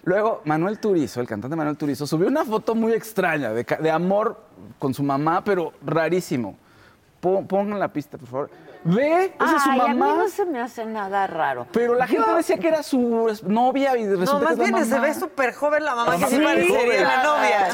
luego 0.05 0.41
Manuel 0.45 0.79
Turizo, 0.79 1.21
el 1.21 1.27
cantante 1.27 1.57
Manuel 1.57 1.77
Turizo, 1.77 2.07
subió 2.07 2.29
una 2.29 2.45
foto 2.45 2.75
muy 2.75 2.93
extraña 2.93 3.53
de, 3.53 3.91
amor 3.91 4.39
con 4.79 4.93
su 4.95 5.03
mamá, 5.03 5.43
pero 5.45 5.73
rarísimo. 5.85 6.57
Pon- 7.21 7.47
Pongan 7.47 7.79
la 7.79 7.89
pista, 7.93 8.19
por 8.19 8.29
favor. 8.29 8.51
¿Ve? 8.85 9.33
Esa 9.41 9.57
es 9.57 9.63
su 9.63 9.71
Ay, 9.71 9.81
a 9.81 9.89
mí 9.89 9.95
mamá. 9.95 10.15
no 10.17 10.29
se 10.29 10.45
me 10.45 10.61
hace 10.61 10.85
nada 10.85 11.27
raro. 11.29 11.69
Pero 11.73 11.95
la 11.95 12.07
gente 12.09 12.27
Yo- 12.27 12.37
decía 12.37 12.59
que 12.59 12.67
era 12.69 12.83
su 12.83 13.31
novia 13.45 13.97
y 13.97 14.09
resulta 14.09 14.33
No, 14.33 14.39
que 14.41 14.45
más 14.45 14.53
es 14.55 14.59
la 14.59 14.65
bien 14.79 14.85
se 14.87 14.95
mamá. 14.97 15.07
ve 15.07 15.15
súper 15.15 15.55
joven 15.55 15.85
la 15.85 15.95
mamá, 15.95 16.17
que 16.17 16.27
sí 16.27 16.37
Sí. 16.37 16.43
parecería 16.43 17.03
la 17.03 17.23
novia. 17.23 17.69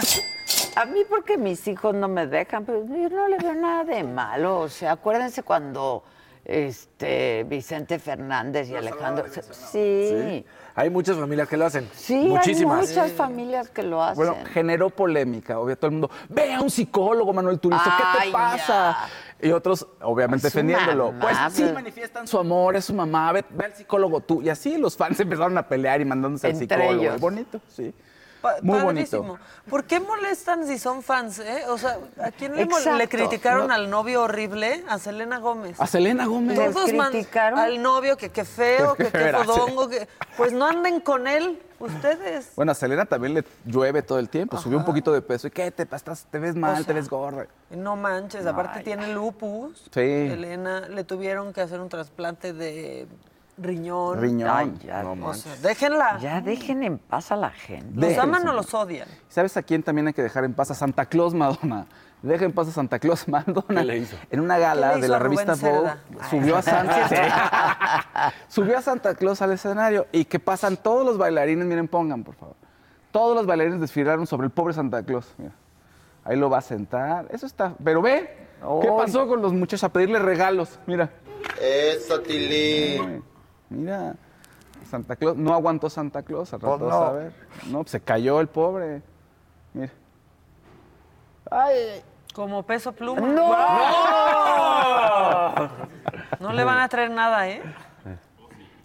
A 0.80 0.84
mí 0.86 1.00
porque 1.09 1.36
mis 1.36 1.66
hijos 1.68 1.94
no 1.94 2.09
me 2.09 2.26
dejan, 2.26 2.64
pero 2.64 2.84
yo 2.84 3.09
no 3.09 3.28
le 3.28 3.38
veo 3.38 3.55
nada 3.55 3.84
de 3.84 4.05
malo. 4.05 4.60
O 4.60 4.68
sea, 4.68 4.92
acuérdense 4.92 5.42
cuando 5.42 6.05
este 6.44 7.44
Vicente 7.44 7.98
Fernández 7.98 8.70
y 8.70 8.76
Alejandro... 8.76 9.26
Sí, 9.70 10.44
Hay 10.74 10.88
muchas 10.88 11.16
familias 11.18 11.48
que 11.48 11.56
lo 11.56 11.66
hacen. 11.66 11.88
sí, 11.92 12.26
Muchísimas. 12.28 12.80
hay 12.80 12.88
muchas 12.88 13.12
familias 13.12 13.68
que 13.70 13.82
lo 13.82 14.02
hacen. 14.02 14.16
Bueno, 14.16 14.36
generó 14.52 14.88
polémica, 14.90 15.59
obvio, 15.59 15.76
todo 15.76 15.86
el 15.88 15.92
mundo, 15.92 16.10
ve 16.28 16.55
a 16.55 16.60
un 16.62 16.70
psicólogo, 16.70 17.32
Manuel 17.32 17.59
Turizo, 17.60 17.82
¿qué 17.84 18.26
te 18.26 18.32
pasa? 18.32 18.96
Y 19.40 19.50
otros, 19.52 19.86
obviamente, 20.00 20.46
defendiéndolo. 20.46 21.12
mamá, 21.12 21.20
pues 21.20 21.36
sí, 21.55 21.62
pues. 21.62 21.74
manifiestan 21.74 22.26
su 22.26 22.38
amor, 22.38 22.74
es 22.76 22.86
su 22.86 22.94
mamá, 22.94 23.30
ve, 23.32 23.44
ve 23.50 23.66
al 23.66 23.74
psicólogo 23.74 24.20
tú. 24.20 24.42
Y 24.42 24.48
así 24.48 24.78
los 24.78 24.96
fans 24.96 25.20
empezaron 25.20 25.56
a 25.59 25.68
pelear 25.68 26.00
y 26.00 26.05
mandándose 26.05 26.46
al 26.48 26.55
Entre 26.55 26.76
psicólogo. 26.76 27.02
ellos. 27.02 27.20
Bonito, 27.20 27.60
sí. 27.68 27.94
Pa- 28.40 28.56
Muy 28.62 28.81
padrísimo. 28.81 29.23
bonito. 29.23 29.40
¿Por 29.69 29.85
qué 29.85 29.98
molestan 30.01 30.66
si 30.66 30.78
son 30.78 31.02
fans, 31.02 31.40
eh? 31.40 31.62
O 31.69 31.77
sea, 31.78 31.98
¿a 32.23 32.31
quién 32.31 32.55
le, 32.55 32.66
le 32.66 33.09
criticaron 33.09 33.66
No. 33.69 33.74
al 33.74 33.90
novio 33.90 34.23
horrible? 34.23 34.85
A 34.89 34.98
Selena 34.98 35.39
Gómez. 35.39 35.81
A 35.81 35.86
Selena 35.86 36.27
Gómez. 36.27 36.56
¿Les 36.56 36.73
Todos 36.73 36.90
criticaron? 36.90 37.59
al 37.59 37.82
novio, 37.82 38.16
que 38.16 38.31
qué 38.31 38.44
feo, 38.44 38.94
que 38.94 39.06
qué 39.12 39.32
fodongo, 39.32 39.89
que... 39.89 40.06
Pues 40.36 40.52
no 40.52 40.66
anden 40.66 41.01
con 41.01 41.27
él, 41.27 41.60
ustedes. 41.81 42.52
Bueno, 42.55 42.73
a 42.73 42.74
Selena 42.77 43.06
también 43.06 43.35
le 43.35 43.44
llueve 43.65 44.02
todo 44.02 44.19
el 44.20 44.28
tiempo. 44.28 44.56
Subió 44.59 44.78
un 44.78 44.85
poquito 44.85 45.12
de 45.12 45.20
peso. 45.20 45.48
¿Y 45.48 45.51
qué? 45.51 45.70
¿Te, 45.73 45.82
estás, 45.82 46.27
te 46.31 46.39
ves 46.39 46.55
mal? 46.55 46.74
O 46.74 46.77
sea, 46.77 46.86
¿Te 46.86 46.93
ves 46.93 47.09
gorda? 47.10 47.47
No 47.70 47.97
manches, 47.97 48.47
aparte 48.47 48.81
tiene 48.85 49.12
lupus. 49.12 49.89
Sí. 49.93 50.01
Elena, 50.01 50.82
le 50.89 51.02
tuvieron 51.05 51.52
que 51.52 51.60
hacer 51.60 51.81
un 51.81 51.89
trasplante 51.89 52.52
de 52.52 53.06
riñón. 53.59 54.20
Riñón. 54.20 54.51
Ay, 54.52 54.72
ya, 54.85 55.02
No 55.02 55.12
O 55.12 55.16
manches. 55.16 55.43
sea, 55.43 55.56
déjenla. 55.56 56.18
ya 56.20 56.40
dejen 56.40 56.82
en 56.82 56.98
paz 56.98 57.32
a 57.32 57.36
la 57.36 57.51
gente. 57.51 57.86
¿Los 57.94 58.01
Déjense. 58.10 58.20
aman 58.20 58.48
o 58.48 58.52
los 58.52 58.72
odian? 58.74 59.09
¿Sabes 59.28 59.56
a 59.56 59.62
quién 59.62 59.82
también 59.82 60.06
hay 60.06 60.12
que 60.14 60.22
dejar 60.22 60.44
en 60.44 60.55
paz? 60.55 60.70
A 60.70 60.74
Santa 60.74 61.06
Claus 61.06 61.35
Madonna. 61.35 61.86
Deja 62.22 62.44
en 62.47 62.52
paz 62.52 62.68
a 62.68 62.72
Santa 62.72 62.98
Claus 62.98 63.28
Madonna. 63.28 63.80
¿Qué 63.80 63.85
le 63.85 63.98
hizo? 63.98 64.16
En 64.30 64.40
una 64.40 64.56
¿Qué 64.56 64.60
gala 64.62 64.97
de 64.97 65.09
la 65.09 65.18
revista 65.18 65.55
Vogue, 65.55 65.90
subió 66.30 66.56
a 66.56 66.62
Santa 66.62 68.32
subió 68.48 68.78
a 68.78 68.82
Santa 68.82 69.14
Claus 69.14 69.40
al 69.43 69.52
escenario 69.52 70.06
y 70.12 70.24
que 70.24 70.39
pasan 70.40 70.76
todos 70.76 71.05
los 71.06 71.18
bailarines, 71.18 71.66
miren, 71.66 71.86
pongan, 71.89 72.24
por 72.24 72.35
favor. 72.35 72.56
Todos 73.12 73.36
los 73.36 73.47
bailarines 73.47 73.80
desfilaron 73.80 74.26
sobre 74.26 74.47
el 74.47 74.51
pobre 74.51 74.74
Santa 74.74 75.02
Claus. 75.02 75.32
Mira. 75.39 75.52
Ahí 76.24 76.36
lo 76.36 76.51
va 76.51 76.59
a 76.59 76.62
sentar. 76.62 77.26
Eso 77.30 77.47
está. 77.47 77.72
Pero 77.82 78.02
ve, 78.02 78.36
¿qué 78.82 78.89
pasó 78.97 79.26
con 79.26 79.40
los 79.40 79.52
muchachos 79.52 79.85
a 79.85 79.89
pedirle 79.93 80.18
regalos? 80.18 80.78
Mira. 80.86 81.09
Eso, 81.62 82.20
Tili. 82.20 83.22
Mira, 83.70 84.15
Santa 84.90 85.16
Claus, 85.16 85.36
no 85.36 85.53
aguantó 85.53 85.90
Santa 85.90 86.23
Claus, 86.23 86.53
al 86.55 86.61
rato 86.61 86.78
Pues 86.78 86.90
vas 86.90 87.01
no. 87.01 87.07
a 87.07 87.12
ver. 87.12 87.32
No, 87.66 87.78
pues 87.81 87.90
se 87.90 88.01
cayó 88.01 88.40
el 88.40 88.49
pobre. 88.49 89.03
Mira. 89.74 89.93
Ay, 91.51 92.03
Como 92.35 92.62
peso 92.62 92.93
pluma. 92.93 93.20
¡No! 93.28 93.57
No 96.40 96.53
le 96.53 96.62
van 96.62 96.78
a 96.78 96.89
traer 96.89 97.11
nada, 97.11 97.49
¿eh? 97.49 97.61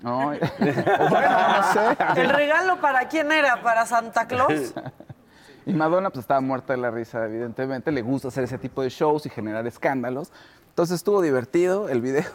No, 0.02 0.26
bueno, 0.26 0.40
no 0.60 1.64
sé. 1.74 1.98
¿El 2.22 2.30
regalo 2.30 2.82
para 2.82 3.08
quién 3.08 3.32
era? 3.32 3.62
¿Para 3.62 3.86
Santa 3.86 4.28
Claus? 4.28 4.74
Y 5.66 5.72
Madonna 5.72 6.10
pues 6.10 6.24
estaba 6.24 6.42
muerta 6.42 6.74
de 6.74 6.80
la 6.80 6.92
risa, 6.92 7.24
evidentemente. 7.24 7.90
Le 7.90 8.02
gusta 8.02 8.28
hacer 8.28 8.44
ese 8.44 8.58
tipo 8.58 8.82
de 8.82 8.90
shows 8.90 9.26
y 9.28 9.30
generar 9.30 9.66
escándalos. 9.66 10.30
Entonces 10.68 10.96
estuvo 10.96 11.22
divertido 11.22 11.88
el 11.88 12.02
video. 12.02 12.26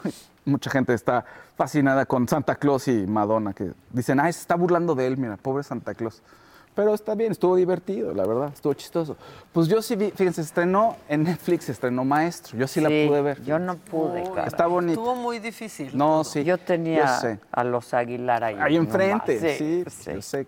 Mucha 0.49 0.70
gente 0.70 0.95
está 0.95 1.25
fascinada 1.57 2.07
con 2.07 2.27
Santa 2.27 2.55
Claus 2.55 2.89
y 2.89 3.07
Madonna, 3.07 3.53
que 3.53 3.73
dicen, 3.93 4.19
ay, 4.19 4.33
se 4.33 4.41
está 4.41 4.55
burlando 4.55 4.95
de 4.95 5.07
él, 5.07 5.16
mira, 5.19 5.37
pobre 5.37 5.62
Santa 5.62 5.95
Claus. 5.95 6.23
Pero 6.75 6.95
está 6.95 7.15
bien, 7.15 7.33
estuvo 7.33 7.57
divertido, 7.57 8.15
la 8.15 8.25
verdad, 8.25 8.53
estuvo 8.55 8.73
chistoso. 8.73 9.16
Pues 9.53 9.66
yo 9.69 9.83
sí 9.83 9.97
vi, 9.97 10.11
fíjense, 10.12 10.41
estrenó 10.43 10.97
en 11.09 11.25
Netflix, 11.25 11.69
estrenó 11.69 12.05
Maestro. 12.05 12.57
Yo 12.57 12.66
sí, 12.69 12.81
la 12.81 12.89
Sí, 12.89 13.07
pude 13.09 13.20
ver. 13.20 13.43
yo 13.43 13.59
no 13.59 13.77
pude. 13.77 14.23
Está 14.47 14.66
bonito. 14.69 14.93
Estuvo 15.01 15.16
muy 15.16 15.39
difícil. 15.41 15.91
No, 15.97 16.23
sí. 16.25 16.45
Yo 16.45 16.57
tenía 16.57 17.05
Yo 17.05 17.20
sé. 17.20 17.41
a 17.51 17.65
los 17.65 17.93
Aguilar 17.93 18.45
ahí. 18.45 18.57
Ahí 18.61 18.77
enfrente, 18.77 19.59
sí, 19.59 19.85
yo 20.15 20.23
sé. 20.23 20.47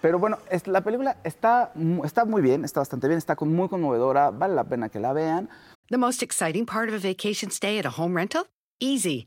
Pero 0.00 0.18
bueno, 0.18 0.38
es- 0.50 0.66
la 0.66 0.80
película 0.80 1.18
está, 1.24 1.72
está 2.04 2.24
muy 2.24 2.40
bien, 2.42 2.64
está 2.64 2.80
bastante 2.80 3.06
bien, 3.06 3.18
está 3.18 3.36
con- 3.36 3.52
muy 3.54 3.68
conmovedora, 3.68 4.30
vale 4.30 4.54
la 4.54 4.64
pena 4.64 4.88
que 4.88 4.98
la 4.98 5.12
vean. 5.12 5.48
The 5.90 5.98
most 5.98 6.22
exciting 6.22 6.64
part 6.66 6.88
of 6.88 6.94
a 6.94 7.06
vacation 7.06 7.50
stay 7.50 7.78
at 7.78 7.86
a 7.86 7.90
home 7.90 8.14
rental? 8.18 8.46
Easy. 8.80 9.26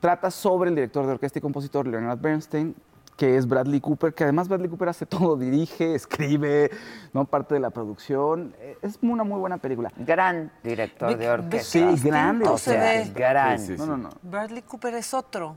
Trata 0.00 0.30
sobre 0.30 0.70
el 0.70 0.74
director 0.74 1.04
de 1.06 1.12
orquesta 1.12 1.38
y 1.38 1.42
compositor 1.42 1.86
Leonard 1.86 2.18
Bernstein, 2.18 2.74
que 3.16 3.36
es 3.36 3.46
Bradley 3.46 3.82
Cooper, 3.82 4.14
que 4.14 4.24
además 4.24 4.48
Bradley 4.48 4.70
Cooper 4.70 4.88
hace 4.88 5.04
todo, 5.04 5.36
dirige, 5.36 5.94
escribe, 5.94 6.70
¿no? 7.12 7.26
parte 7.26 7.54
de 7.54 7.60
la 7.60 7.68
producción. 7.68 8.54
Eh, 8.58 8.78
Es 8.80 8.98
una 9.02 9.24
muy 9.24 9.38
buena 9.38 9.58
película. 9.58 9.92
Gran 9.98 10.50
director 10.62 11.14
de 11.18 11.28
orquesta. 11.28 11.70
Sí, 11.70 12.02
grande. 12.02 12.48
O 12.48 12.56
sea, 12.56 13.04
gran. 13.14 13.58
Sí, 13.58 13.66
sí, 13.66 13.72
sí. 13.76 13.78
No, 13.78 13.86
no, 13.86 13.96
no. 13.98 14.10
Bradley 14.22 14.62
Cooper 14.62 14.94
es 14.94 15.12
otro. 15.12 15.56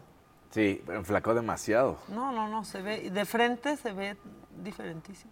Sí, 0.49 0.83
enflacó 0.89 1.33
demasiado. 1.33 1.97
No, 2.09 2.31
no, 2.33 2.49
no, 2.49 2.65
se 2.65 2.81
ve, 2.81 3.09
de 3.09 3.25
frente 3.25 3.77
se 3.77 3.93
ve 3.93 4.17
diferentísimo. 4.61 5.31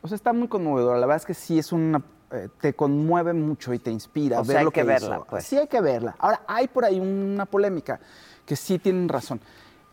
O 0.00 0.08
sea, 0.08 0.14
está 0.14 0.32
muy 0.32 0.46
conmovedora. 0.48 0.98
La 0.98 1.06
verdad 1.06 1.16
es 1.22 1.26
que 1.26 1.34
sí 1.34 1.58
es 1.58 1.72
una. 1.72 2.00
eh, 2.30 2.48
te 2.60 2.72
conmueve 2.74 3.32
mucho 3.32 3.74
y 3.74 3.78
te 3.80 3.90
inspira. 3.90 4.36
O 4.38 4.42
ver 4.42 4.46
sea, 4.46 4.58
hay 4.60 4.64
lo 4.64 4.70
que 4.70 4.84
verla, 4.84 5.24
pues. 5.28 5.44
Sí, 5.44 5.56
hay 5.58 5.66
que 5.66 5.80
verla. 5.80 6.14
Ahora, 6.18 6.42
hay 6.46 6.68
por 6.68 6.84
ahí 6.84 7.00
una 7.00 7.46
polémica 7.46 7.98
que 8.46 8.56
sí 8.56 8.78
tienen 8.78 9.08
razón. 9.08 9.40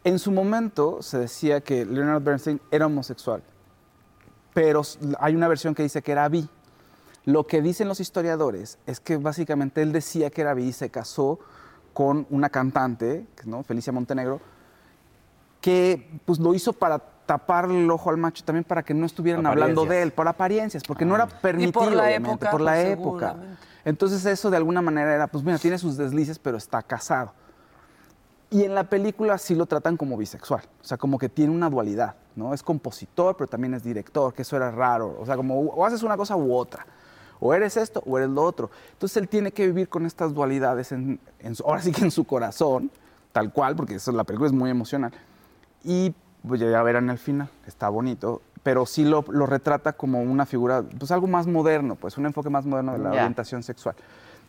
En 0.04 0.20
su 0.20 0.32
momento 0.32 1.02
se 1.02 1.20
decía 1.20 1.62
que 1.62 1.86
Leonard 1.86 2.24
Bernstein 2.24 2.60
era 2.72 2.88
homosexual, 2.88 3.44
pero 4.54 4.82
hay 5.20 5.36
una 5.36 5.48
versión 5.48 5.76
que 5.76 5.84
dice 5.84 6.02
que 6.02 6.12
era 6.12 6.28
bi. 6.28 6.50
Lo 7.24 7.46
que 7.46 7.62
dicen 7.62 7.88
los 7.88 8.00
historiadores 8.00 8.80
es 8.88 9.00
que 9.00 9.18
básicamente 9.18 9.82
él 9.82 9.92
decía 9.92 10.32
que 10.32 10.42
era 10.42 10.54
bi 10.56 10.66
y 10.66 10.74
se 10.74 10.90
casó 10.90 11.40
con 11.94 12.26
una 12.30 12.50
cantante, 12.50 13.28
¿no? 13.46 13.64
Felicia 13.64 13.94
Montenegro, 13.94 14.42
que 15.60 16.20
pues 16.26 16.40
lo 16.40 16.54
hizo 16.56 16.74
para 16.74 17.00
tapar 17.00 17.70
el 17.70 17.90
ojo 17.90 18.10
al 18.10 18.18
macho 18.18 18.44
también 18.44 18.64
para 18.64 18.84
que 18.84 18.94
no 18.94 19.06
estuvieran 19.06 19.46
hablando 19.46 19.86
de 19.86 20.02
él, 20.02 20.12
por 20.12 20.28
apariencias, 20.28 20.84
porque 20.84 21.06
no 21.06 21.16
era 21.16 21.28
permitido, 21.28 21.90
la 21.92 22.04
obviamente, 22.04 22.46
época, 22.46 22.52
por 22.52 22.62
la 22.62 22.74
pues, 22.74 22.86
época. 22.88 23.36
Entonces 23.86 24.26
eso 24.26 24.50
de 24.50 24.58
alguna 24.58 24.82
manera 24.82 25.14
era, 25.14 25.28
pues 25.28 25.44
mira, 25.44 25.58
tiene 25.58 25.78
sus 25.78 25.96
deslices, 25.96 26.40
pero 26.40 26.58
está 26.58 26.82
casado. 26.82 27.34
Y 28.52 28.64
en 28.66 28.76
la 28.76 28.84
película 28.84 29.38
sí 29.38 29.56
lo 29.56 29.66
tratan 29.66 29.96
como 29.96 30.18
bisexual, 30.18 30.62
o 30.82 30.84
sea, 30.84 30.98
como 30.98 31.18
que 31.18 31.30
tiene 31.30 31.54
una 31.54 31.70
dualidad, 31.70 32.16
¿no? 32.36 32.54
Es 32.54 32.62
compositor, 32.62 33.38
pero 33.38 33.48
también 33.48 33.74
es 33.74 33.84
director, 33.84 34.34
que 34.34 34.42
eso 34.42 34.58
era 34.58 34.70
raro, 34.72 35.16
o 35.20 35.26
sea, 35.26 35.38
como 35.38 35.58
o 35.58 35.86
haces 35.86 36.04
una 36.04 36.18
cosa 36.18 36.36
u 36.36 36.54
otra, 36.54 36.86
o 37.40 37.54
eres 37.54 37.78
esto 37.78 38.04
o 38.06 38.18
eres 38.18 38.30
lo 38.30 38.44
otro. 38.44 38.70
Entonces 38.92 39.16
él 39.18 39.30
tiene 39.30 39.52
que 39.54 39.66
vivir 39.68 39.88
con 39.88 40.06
estas 40.06 40.34
dualidades, 40.34 40.92
en, 40.92 41.20
en 41.40 41.56
su- 41.56 41.64
ahora 41.68 41.82
sí 41.82 41.94
que 41.94 42.04
en 42.04 42.12
su 42.12 42.26
corazón, 42.26 42.92
tal 43.32 43.54
cual, 43.54 43.76
porque 43.78 43.96
eso, 43.96 44.12
la 44.12 44.26
película 44.26 44.48
es 44.50 44.54
muy 44.54 44.70
emocional. 44.70 45.14
Y 45.86 46.14
pues 46.46 46.60
ya 46.60 46.84
verán 46.84 47.10
el 47.10 47.20
final, 47.20 47.50
está 47.68 47.88
bonito, 47.88 48.42
pero 48.64 48.86
sí 48.86 49.06
lo, 49.06 49.24
lo 49.30 49.46
retrata 49.46 49.94
como 49.94 50.22
una 50.22 50.46
figura, 50.46 50.84
pues 51.00 51.10
algo 51.12 51.28
más 51.28 51.48
moderno, 51.48 51.96
pues 51.96 52.18
un 52.18 52.26
enfoque 52.26 52.50
más 52.50 52.66
moderno 52.66 52.92
de 52.92 53.00
la 53.00 53.12
Ya. 53.12 53.16
orientación 53.22 53.64
sexual, 53.64 53.96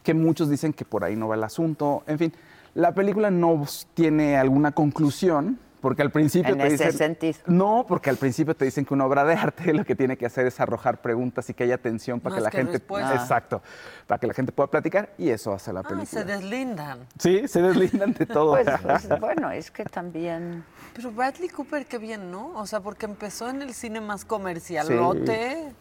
que 0.03 0.12
muchos 0.12 0.51
dicen 0.51 0.73
que 0.73 0.85
por 0.85 1.05
ahí 1.05 1.15
no 1.15 1.29
va 1.29 1.37
el 1.37 1.45
asunto, 1.45 2.03
en 2.09 2.19
fin, 2.19 2.33
la 2.74 2.93
película 2.94 3.31
no 3.31 3.65
tiene 3.94 4.36
alguna 4.36 4.73
conclusión, 4.73 5.59
porque 5.81 6.03
al 6.03 6.12
principio 6.12 6.53
En 6.53 6.61
te 6.61 6.66
ese 6.69 6.85
dicen... 6.86 6.93
sentido. 6.93 7.39
No, 7.47 7.85
porque 7.89 8.09
al 8.09 8.16
principio 8.16 8.55
te 8.55 8.65
dicen 8.65 8.85
que 8.85 8.94
una 8.94 9.05
obra 9.05 9.24
de 9.24 9.35
arte 9.35 9.73
lo 9.74 9.85
que 9.85 9.97
tiene 9.97 10.16
que 10.16 10.27
hacer 10.27 10.47
es 10.47 10.61
arrojar 10.61 11.01
preguntas 11.03 11.51
y 11.51 11.55
que 11.55 11.65
haya 11.65 11.74
atención 11.74 12.20
para 12.20 12.36
Más 12.36 12.39
que 12.39 12.44
la 12.44 12.51
que 12.51 12.57
gente... 12.59 12.73
respuestas. 12.74 13.20
Exacto, 13.23 13.62
para 14.07 14.20
que 14.20 14.28
la 14.28 14.35
gente 14.35 14.53
pueda 14.53 14.69
platicar 14.70 15.12
y 15.19 15.31
eso 15.31 15.53
hace 15.53 15.73
la 15.73 15.81
Ah, 15.81 15.82
película. 15.82 16.07
se 16.07 16.24
deslindan. 16.24 17.01
Sí, 17.19 17.49
se 17.49 17.61
deslindan 17.62 18.12
de 18.12 18.27
todo. 18.27 18.53
Pues, 18.53 18.69
pues, 18.81 19.20
bueno, 19.20 19.51
es 19.51 19.73
que 19.73 19.85
también. 19.85 20.65
Pero 20.94 21.11
Bradley 21.11 21.49
Cooper, 21.49 21.85
qué 21.86 21.99
bien, 21.99 22.31
¿no? 22.31 22.53
O 22.55 22.66
sea, 22.66 22.78
porque 22.78 23.07
empezó 23.07 23.49
en 23.51 23.61
el 23.62 23.74
cine 23.74 24.01
más 24.01 24.24
comercialote. 24.24 25.73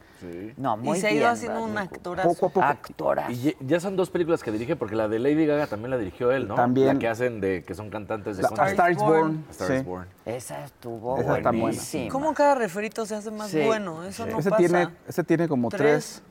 No, 0.58 0.78
muy 0.78 0.98
y 0.98 1.02
se 1.02 1.08
ha 1.08 1.12
ido 1.12 1.28
haciendo 1.28 1.64
un 1.64 1.78
actorazo. 1.78 2.30
Poco 2.30 2.46
a 2.46 2.50
poco. 2.50 2.66
Actorazo. 2.66 3.32
Y 3.32 3.56
ya- 3.62 3.80
son 3.80 3.96
dos 3.96 4.10
películas 4.10 4.44
que 4.44 4.52
dirige, 4.52 4.76
porque 4.76 4.96
la 4.96 5.08
de 5.08 5.20
Lady 5.20 5.46
Gaga 5.46 5.68
también 5.68 5.92
la 5.92 5.98
dirigió 5.98 6.32
él, 6.32 6.48
¿no? 6.48 6.56
También. 6.56 6.88
La 6.88 7.00
que 7.00 7.08
hacen 7.08 7.42
de 7.42 7.64
que 7.64 7.74
son 7.74 7.90
cantantes 7.90 8.38
de 8.38 8.44
La-. 8.44 8.50
A 8.58 8.70
Star 8.70 8.92
is 8.92 8.98
Born. 8.98 9.46
Star 9.52 9.68
sí. 9.68 9.74
is 9.76 9.86
Born. 9.86 10.08
Esa 10.26 10.66
estuvo 10.66 11.18
Esa 11.20 11.38
está 11.38 11.50
buena. 11.50 11.62
buenísima. 11.64 12.12
¿Cómo 12.12 12.34
cada 12.34 12.56
refrito 12.56 13.06
se 13.06 13.16
hace 13.16 13.32
más 13.32 13.50
Sí. 13.52 13.62
bueno? 13.66 14.04
Eso 14.04 14.26
no 14.26 14.40
ese, 14.40 14.50
pasa. 14.50 14.58
tiene, 14.58 14.88
ese 15.08 15.24
tiene 15.24 15.48
como 15.48 15.70
tres. 15.70 15.82
Tres. 15.82 16.24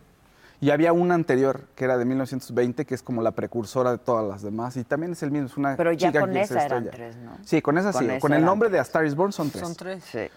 Y 0.62 0.68
había 0.72 0.92
una 0.92 1.14
anterior, 1.14 1.62
que 1.74 1.86
era 1.86 1.96
de 1.96 2.04
1920, 2.04 2.84
que 2.84 2.94
es 2.94 3.02
como 3.02 3.22
la 3.22 3.30
precursora 3.30 3.92
de 3.92 3.96
todas 3.98 4.28
las 4.28 4.42
demás. 4.42 4.76
Y 4.76 4.84
también 4.84 5.12
es 5.12 5.22
el 5.22 5.30
mismo, 5.30 5.46
es 5.46 5.56
una 5.56 5.74
Pero 5.74 5.90
ya 5.92 6.08
chica 6.08 6.20
con 6.20 6.32
que 6.32 6.42
esa 6.42 6.62
eran 6.66 6.84
estrella. 6.84 6.90
tres, 6.90 7.16
¿no? 7.16 7.32
Sí, 7.46 7.62
con 7.62 7.78
esa 7.78 7.92
Con 7.92 8.02
sí. 8.04 8.10
esa 8.10 8.20
Con 8.20 8.34
el 8.34 8.44
nombre 8.44 8.68
de 8.68 8.78
A 8.78 8.82
Star 8.82 9.06
is 9.06 9.14
Born 9.14 9.32
son 9.32 9.48
tres. 9.50 9.62
Son 9.64 9.74
tres. 9.74 10.04
Sí. 10.04 10.28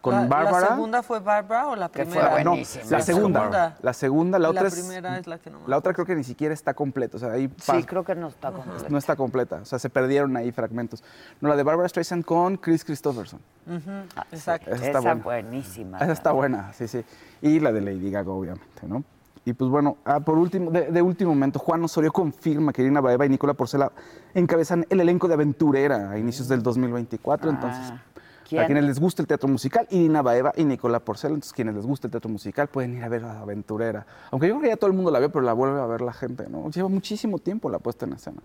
Con 0.00 0.14
la, 0.14 0.26
Bárbara. 0.26 0.60
¿La 0.60 0.68
segunda 0.68 1.02
fue 1.02 1.18
Bárbara 1.20 1.68
o 1.68 1.76
la 1.76 1.88
primera? 1.88 2.30
fue 2.30 2.44
no, 2.44 2.50
buenísima. 2.50 2.84
la 2.90 3.00
segunda. 3.02 3.76
La 3.82 3.92
segunda, 3.92 4.38
la 4.38 4.42
La 4.44 4.50
otra 4.50 4.68
es. 4.68 4.74
primera 4.74 5.18
es 5.18 5.26
la 5.26 5.38
que 5.38 5.50
no 5.50 5.60
me 5.60 5.68
La 5.68 5.76
otra 5.76 5.92
creo 5.92 6.06
que 6.06 6.14
ni 6.14 6.24
siquiera 6.24 6.54
está 6.54 6.72
completa. 6.74 7.16
O 7.16 7.20
sea, 7.20 7.32
ahí 7.32 7.52
Sí, 7.60 7.82
creo 7.84 8.04
que 8.04 8.14
no 8.14 8.28
está 8.28 8.52
completo. 8.52 8.86
no 8.88 8.98
está 8.98 9.16
completa. 9.16 9.56
O 9.62 9.64
sea, 9.64 9.78
se 9.78 9.90
perdieron 9.90 10.36
ahí 10.36 10.52
fragmentos. 10.52 11.02
No, 11.40 11.48
la 11.48 11.56
de 11.56 11.62
Barbara 11.62 11.88
Streisand 11.88 12.24
con 12.24 12.56
Chris 12.58 12.84
Christopherson. 12.84 13.40
Ujú, 13.66 13.90
Ah, 14.16 14.26
Exacto. 14.32 14.70
Esa 14.70 14.86
está 14.86 14.98
Esa 14.98 15.00
buena. 15.00 15.22
buenísima. 15.24 15.98
Esa 15.98 16.12
está 16.12 16.32
buena, 16.32 16.72
sí, 16.72 16.86
sí. 16.88 17.04
Y 17.42 17.60
la 17.60 17.72
de 17.72 17.80
Lady 17.80 18.10
Gaga, 18.10 18.30
obviamente, 18.30 18.86
¿no? 18.86 19.02
Y 19.44 19.52
pues 19.54 19.70
bueno, 19.70 19.96
ah, 20.04 20.20
por 20.20 20.36
último, 20.36 20.70
de, 20.70 20.90
de 20.92 21.00
último 21.02 21.30
momento, 21.30 21.58
Juan 21.58 21.82
Osorio 21.82 22.12
confirma 22.12 22.72
que 22.72 22.82
Irina 22.82 23.00
Baeva 23.00 23.24
y 23.24 23.30
Nicola 23.30 23.54
Porcela 23.54 23.90
encabezan 24.34 24.84
el 24.90 25.00
elenco 25.00 25.26
de 25.26 25.34
Aventurera 25.34 26.10
a 26.10 26.18
inicios 26.18 26.48
del 26.48 26.62
2024. 26.62 27.48
Entonces, 27.50 27.92
Ah, 27.92 28.02
¿quién? 28.48 28.58
para 28.58 28.66
quienes 28.66 28.84
les 28.84 28.98
gusta 29.00 29.22
el 29.22 29.28
teatro 29.28 29.48
musical, 29.48 29.86
Irina 29.90 30.22
Baeva 30.22 30.52
y 30.56 30.64
Nicola 30.64 31.00
Porcela. 31.00 31.34
Entonces, 31.34 31.52
quienes 31.52 31.74
les 31.74 31.86
gusta 31.86 32.06
el 32.06 32.10
teatro 32.10 32.30
musical 32.30 32.68
pueden 32.68 32.96
ir 32.96 33.04
a 33.04 33.08
ver 33.08 33.24
a 33.24 33.40
Aventurera. 33.40 34.06
Aunque 34.30 34.48
yo 34.48 34.54
creo 34.54 34.62
que 34.62 34.68
ya 34.68 34.76
todo 34.76 34.88
el 34.90 34.96
mundo 34.96 35.10
la 35.10 35.18
ve, 35.18 35.28
pero 35.28 35.42
la 35.44 35.52
vuelve 35.52 35.80
a 35.80 35.86
ver 35.86 36.00
la 36.00 36.12
gente, 36.12 36.46
¿no? 36.48 36.70
Lleva 36.70 36.88
muchísimo 36.88 37.38
tiempo 37.38 37.68
la 37.70 37.78
puesta 37.78 38.06
en 38.06 38.14
escena. 38.14 38.38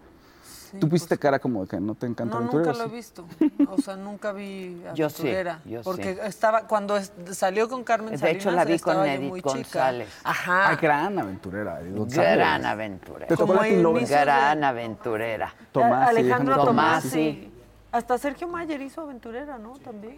Tú 0.80 0.90
pusiste 0.90 1.20
cara 1.20 1.38
como 1.38 1.62
de 1.62 1.68
que 1.68 1.80
no 1.80 1.94
te 1.94 2.08
encanta 2.08 2.34
No, 2.34 2.38
Aventurera. 2.40 2.72
nunca 2.72 2.84
lo 2.84 2.88
he 2.88 2.90
¿sí? 2.90 2.96
visto. 2.96 3.26
O 3.70 3.78
sea, 3.80 3.96
nunca 3.96 4.32
vi 4.32 4.82
Yo 4.96 5.08
sí, 5.08 5.22
Aventurera. 5.22 5.62
yo 5.66 5.80
sí. 5.80 5.84
porque 5.84 6.18
estaba, 6.26 6.68
cuando 6.68 6.98
es- 6.98 7.12
salió 7.34 7.70
con 7.70 7.84
Carmen 7.84 8.18
De 8.20 8.32
hecho, 8.32 8.50
la 8.50 8.66
vi 8.66 8.80
con 8.80 9.06
Edith 9.06 9.44
González. 9.44 10.08
chica. 10.08 10.30
Ajá. 10.30 10.70
Ay, 10.70 10.78
gran 10.82 11.20
aventurera. 11.20 11.80
Edith 11.80 11.96
González. 11.96 12.36
Gran 12.38 12.66
aventurera. 12.66 13.28
Te 13.28 13.38
tocó 13.38 13.54
Gran 13.54 14.64
aventurera. 14.64 15.54
Tomás, 15.72 16.10
sí, 16.10 16.10
Alejandro 16.10 16.10
Alejandro 16.10 16.56
Tomás, 16.56 16.66
Tomás, 16.66 17.04
sí. 17.04 17.53
Hasta 17.94 18.18
Sergio 18.18 18.48
Mayer 18.48 18.82
hizo 18.82 19.02
Aventurera, 19.02 19.58
¿no? 19.58 19.78
También. 19.78 20.18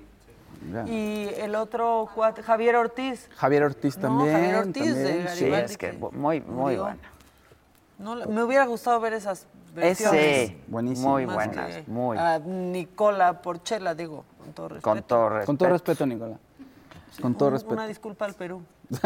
Y 0.87 1.27
el 1.37 1.53
otro 1.55 2.09
cuate, 2.15 2.41
Javier 2.41 2.75
Ortiz. 2.77 3.29
Javier 3.35 3.63
Ortiz 3.63 3.97
No, 3.97 4.01
también. 4.01 4.33
Javier 4.33 4.55
Ortiz 4.55 4.95
de 4.95 5.23
Garibaldi. 5.23 5.67
Sí, 5.67 5.73
es 5.73 5.77
que 5.77 5.91
muy, 6.13 6.41
muy 6.41 6.77
buena. 6.77 6.97
No, 7.99 8.15
me 8.27 8.43
hubiera 8.43 8.65
gustado 8.65 8.99
ver 8.99 9.13
esas 9.13 9.45
versiones. 9.75 10.47
Sí, 10.49 10.61
Buenísimo. 10.67 11.09
muy 11.11 11.25
buenas, 11.25 11.75
que 11.75 11.83
muy. 11.87 12.17
A 12.17 12.39
Nicola 12.39 13.41
Porchela, 13.41 13.93
digo, 13.93 14.23
con 14.39 14.53
todo 14.53 14.69
respeto. 14.69 14.89
Con 14.89 15.03
todo 15.03 15.29
respeto. 15.29 15.45
Con 15.45 15.57
todo 15.57 15.69
respeto, 15.69 16.05
Nicolás. 16.05 16.39
Con 17.21 17.35
todo 17.35 17.49
Un- 17.49 17.53
respeto. 17.53 17.73
Una 17.73 17.87
disculpa 17.87 18.25
al 18.25 18.33
Perú. 18.33 18.61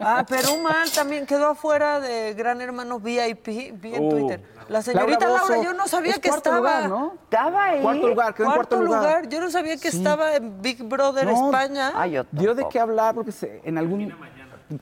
Ah, 0.00 0.24
Perú 0.28 0.58
mal 0.62 0.90
también 0.92 1.26
quedó 1.26 1.48
afuera 1.48 2.00
de 2.00 2.34
Gran 2.34 2.60
Hermano 2.60 2.98
VIP, 3.00 3.46
vi 3.80 3.94
en 3.94 4.04
Uh. 4.04 4.10
Twitter. 4.10 4.42
La 4.68 4.80
señorita 4.80 5.28
Laura 5.28 5.62
yo 5.62 5.74
no 5.74 5.86
sabía 5.86 6.12
es 6.12 6.18
que 6.18 6.28
cuarto 6.30 6.48
estaba. 6.50 6.80
lugar, 6.80 6.88
¿no? 6.88 7.14
Estaba 7.24 7.64
ahí. 7.64 7.82
Cuarto 7.82 8.08
lugar, 8.08 8.34
quedó 8.34 8.46
en 8.46 8.52
cuarto 8.54 8.82
lugar. 8.82 9.28
Yo 9.28 9.40
no 9.40 9.50
sabía 9.50 9.76
que 9.76 9.90
Sí. 9.90 9.98
estaba 9.98 10.34
en 10.36 10.62
Big 10.62 10.82
Brother 10.82 11.26
No, 11.26 11.46
España. 11.46 11.92
Ah, 11.94 12.06
yo 12.06 12.24
Dio 12.32 12.54
de 12.54 12.66
qué 12.70 12.80
hablar 12.80 13.14
porque 13.14 13.30
se- 13.32 13.60
en 13.64 13.76
algún... 13.76 14.12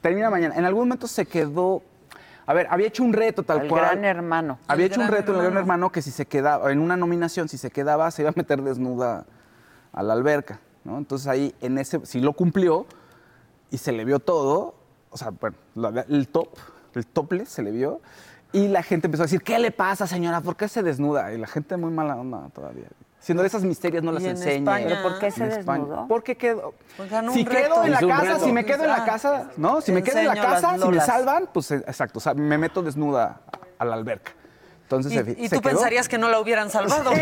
Termina 0.01 0.31
mañana. 0.31 0.55
En 0.57 0.65
algún 0.65 0.85
momento 0.89 1.09
se 1.09 1.27
quedó... 1.27 1.83
A 2.47 2.55
ver, 2.55 2.67
había 2.71 2.87
hecho 2.89 3.03
un 3.03 3.13
reto 3.13 3.43
tal 3.43 3.63
El 3.63 3.69
cual. 3.69 3.83
gran 3.83 4.05
hermano. 4.05 4.59
Había 4.69 4.87
El 4.87 4.93
hecho 4.93 5.01
un 5.01 5.07
gran 5.09 5.19
reto 5.19 5.33
en 5.33 5.37
el 5.39 5.43
gran 5.43 5.57
hermano. 5.59 5.61
hermano 5.75 5.93
que 5.93 6.03
si 6.03 6.11
se 6.13 6.27
quedaba, 6.27 6.71
en 6.73 6.79
una 6.81 6.97
nominación, 6.97 7.49
si 7.49 7.59
se 7.59 7.71
quedaba, 7.71 8.11
se 8.13 8.23
iba 8.23 8.31
a 8.31 8.35
meter 8.37 8.63
desnuda 8.63 9.27
a 9.93 10.03
la 10.03 10.13
alberca, 10.13 10.61
¿no? 10.85 10.99
Entonces 10.99 11.27
ahí, 11.29 11.55
en 11.61 11.79
ese, 11.79 12.05
sí 12.07 12.21
lo 12.21 12.33
cumplió 12.33 12.87
y 13.71 13.79
se 13.79 13.93
le 13.93 14.05
vio 14.05 14.19
todo, 14.19 14.75
o 15.13 15.17
sea, 15.17 15.31
bueno, 15.31 15.57
la- 15.75 16.05
el 16.09 16.29
top, 16.29 16.49
el 16.95 17.07
topless 17.07 17.49
se 17.49 17.63
le 17.63 17.71
vio, 17.71 18.01
y 18.53 18.69
la 18.69 18.83
gente 18.83 19.07
empezó 19.07 19.23
a 19.23 19.27
decir, 19.27 19.43
¿qué 19.43 19.59
le 19.59 19.71
pasa, 19.71 20.07
señora? 20.07 20.41
¿Por 20.41 20.57
qué 20.57 20.69
se 20.69 20.83
desnuda? 20.83 21.33
Y 21.33 21.39
la 21.39 21.47
gente 21.47 21.77
muy 21.77 21.91
mala 21.91 22.17
onda 22.17 22.49
todavía. 22.55 22.87
Siendo 23.19 23.43
de 23.43 23.47
esas 23.47 23.63
misterias 23.63 24.03
no 24.03 24.11
las 24.11 24.25
en 24.25 24.31
enseña. 24.31 24.79
España- 24.79 24.87
¿Pero 24.89 25.03
por 25.03 25.19
qué 25.21 25.31
se 25.31 25.47
desnudó? 25.47 26.07
Porque 26.09 26.37
quedó... 26.37 26.75
Pues 26.97 27.09
Si 27.09 27.15
un 27.41 27.47
quedo 27.47 27.83
reto. 27.83 27.85
en 27.85 27.91
la 27.93 28.01
casa, 28.01 28.23
reto. 28.35 28.45
si 28.45 28.53
me 28.53 28.65
quedo 28.65 28.83
en 28.83 28.91
la 28.91 28.97
Ah, 28.97 29.05
casa, 29.05 29.51
¿no? 29.57 29.81
Si 29.81 29.93
me 29.93 30.03
quedo 30.03 30.19
en 30.19 30.27
la 30.27 30.35
casa, 30.35 30.77
si 30.77 30.89
me 30.89 31.01
salvan, 31.01 31.49
pues 31.53 31.71
exacto, 31.71 32.19
o 32.19 32.21
sea, 32.21 32.35
me 32.35 32.59
meto 32.59 32.83
desnuda 32.83 33.41
a 33.79 33.85
la 33.85 33.95
alberca. 33.95 34.33
Entonces 34.97 35.13
Y, 35.13 35.35
se, 35.35 35.41
y 35.43 35.49
se 35.49 35.57
tú 35.57 35.63
quedó. 35.63 35.73
pensarías 35.75 36.09
que 36.09 36.19
no 36.19 36.29
la 36.29 36.39
hubieran 36.41 36.71
salvado. 36.71 37.13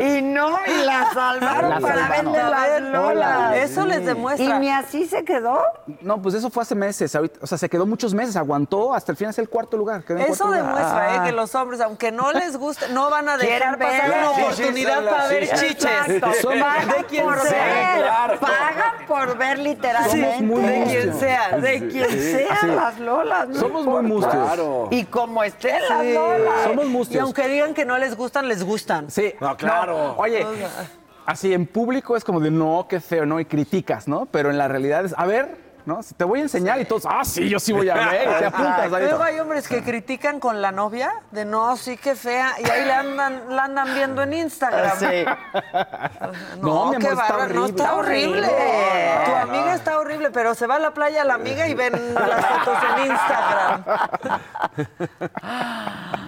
Y 0.00 0.22
no, 0.22 0.58
y 0.66 0.84
la 0.84 1.10
salvaron 1.12 1.70
La 1.70 1.80
para 1.80 2.08
verle 2.08 2.38
las 2.42 2.80
lolas. 2.82 3.56
Eso 3.56 3.84
les 3.86 4.00
¿Y 4.00 4.04
demuestra. 4.04 4.58
ni 4.58 4.70
así 4.70 5.06
se 5.06 5.24
quedó? 5.24 5.60
No, 6.00 6.20
pues 6.20 6.34
eso 6.34 6.50
fue 6.50 6.62
hace 6.62 6.74
meses. 6.74 7.14
ahorita- 7.14 7.38
o 7.42 7.46
sea, 7.46 7.58
se 7.58 7.68
quedó 7.68 7.86
muchos 7.86 8.14
meses, 8.14 8.36
aguantó 8.36 8.94
hasta 8.94 9.12
el 9.12 9.18
final, 9.18 9.30
es 9.30 9.38
el 9.38 9.48
cuarto 9.48 9.76
lugar. 9.76 10.04
quedó 10.04 10.18
Eso 10.18 10.26
cuarto 10.26 10.46
lugar. 10.46 10.64
demuestra 10.64 11.14
eh, 11.14 11.18
Ah. 11.20 11.24
que 11.24 11.32
los 11.32 11.54
hombres, 11.54 11.80
aunque 11.80 12.12
no 12.12 12.32
les 12.32 12.56
guste, 12.56 12.88
no 12.90 13.10
van 13.10 13.28
a 13.28 13.36
dejar 13.36 13.78
pasar 13.78 14.08
ver. 14.10 14.18
una 14.18 14.30
oportunidad 14.30 15.00
sí, 15.00 15.06
para 15.08 15.28
sí, 15.28 15.34
ver 15.34 15.46
sí. 15.46 15.66
chiches. 15.68 15.90
Pagan 16.20 16.88
de 16.88 17.04
quien 17.08 17.24
por 17.24 17.40
sea. 17.40 17.50
ver. 17.94 18.04
claro. 18.04 18.40
Pagan 18.40 19.06
por 19.06 19.36
ver 19.38 19.58
literalmente. 19.58 20.36
Somos 20.38 20.42
muy 20.42 20.62
De 20.66 20.84
quien 20.84 21.18
sea. 21.18 21.58
De 21.58 21.88
quien 21.88 22.10
sea 22.10 22.66
las 22.66 22.98
lolas. 22.98 23.48
no 23.48 23.60
Somos 23.60 23.84
muy 23.86 24.02
mustios. 24.02 24.34
Claro. 24.34 24.85
Y 24.90 25.04
como 25.04 25.42
estén 25.42 25.80
las 25.88 26.02
Sí. 26.02 26.12
lolas. 26.14 26.64
Somos 26.64 26.86
Y 26.86 26.88
mustios. 26.88 27.22
aunque 27.22 27.48
digan 27.48 27.74
que 27.74 27.84
no 27.84 27.98
les 27.98 28.16
gustan, 28.16 28.48
les 28.48 28.62
gustan. 28.64 29.10
Sí. 29.10 29.32
No, 29.40 29.56
claro. 29.56 30.14
Oye, 30.18 30.44
así 31.26 31.52
en 31.52 31.66
público 31.66 32.16
es 32.16 32.24
como 32.24 32.40
de 32.40 32.50
no, 32.50 32.86
qué 32.88 33.00
feo, 33.00 33.26
¿no? 33.26 33.40
Y 33.40 33.44
criticas, 33.44 34.08
¿no? 34.08 34.26
Pero 34.26 34.50
en 34.50 34.58
la 34.58 34.68
realidad 34.68 35.04
es, 35.04 35.14
a 35.16 35.26
ver, 35.26 35.65
¿no? 35.86 36.02
Si 36.02 36.14
Te 36.14 36.24
voy 36.24 36.40
a 36.40 36.42
enseñar 36.42 36.80
y 36.80 36.84
todos, 36.84 37.04
ah, 37.08 37.24
sí, 37.24 37.48
yo 37.48 37.58
sí 37.58 37.72
voy 37.72 37.88
a 37.88 37.94
ver. 37.94 38.28
Y 38.28 38.38
te 38.40 38.44
apuntas 38.46 38.92
ahí. 38.92 39.04
Luego 39.04 39.22
hay 39.22 39.38
hombres 39.40 39.66
que 39.68 39.82
critican 39.82 40.38
con 40.40 40.60
la 40.60 40.72
novia 40.72 41.12
de 41.30 41.44
no, 41.44 41.76
sí 41.76 41.96
que 41.96 42.14
fea, 42.14 42.52
y 42.58 42.68
ahí 42.68 42.84
la 42.84 43.00
andan, 43.00 43.42
la 43.56 43.64
andan 43.64 43.94
viendo 43.94 44.22
en 44.22 44.32
Instagram. 44.34 44.98
Sí. 44.98 45.06
No, 46.60 46.86
No, 46.86 46.92
mi 46.92 46.96
qué 46.98 47.08
está 47.08 47.14
bárbaro, 47.22 47.54
no 47.54 47.64
horrible. 47.64 47.76
está 47.82 47.94
horrible. 47.96 48.48
Tu 49.26 49.32
amiga 49.34 49.74
está 49.74 49.98
horrible, 49.98 50.30
pero 50.30 50.54
se 50.54 50.66
va 50.66 50.76
a 50.76 50.78
la 50.78 50.92
playa 50.92 51.24
la 51.24 51.34
amiga 51.34 51.68
y 51.68 51.74
ven 51.74 51.92
las 52.14 52.46
fotos 52.46 52.78
en 52.96 53.06
Instagram. 53.12 53.84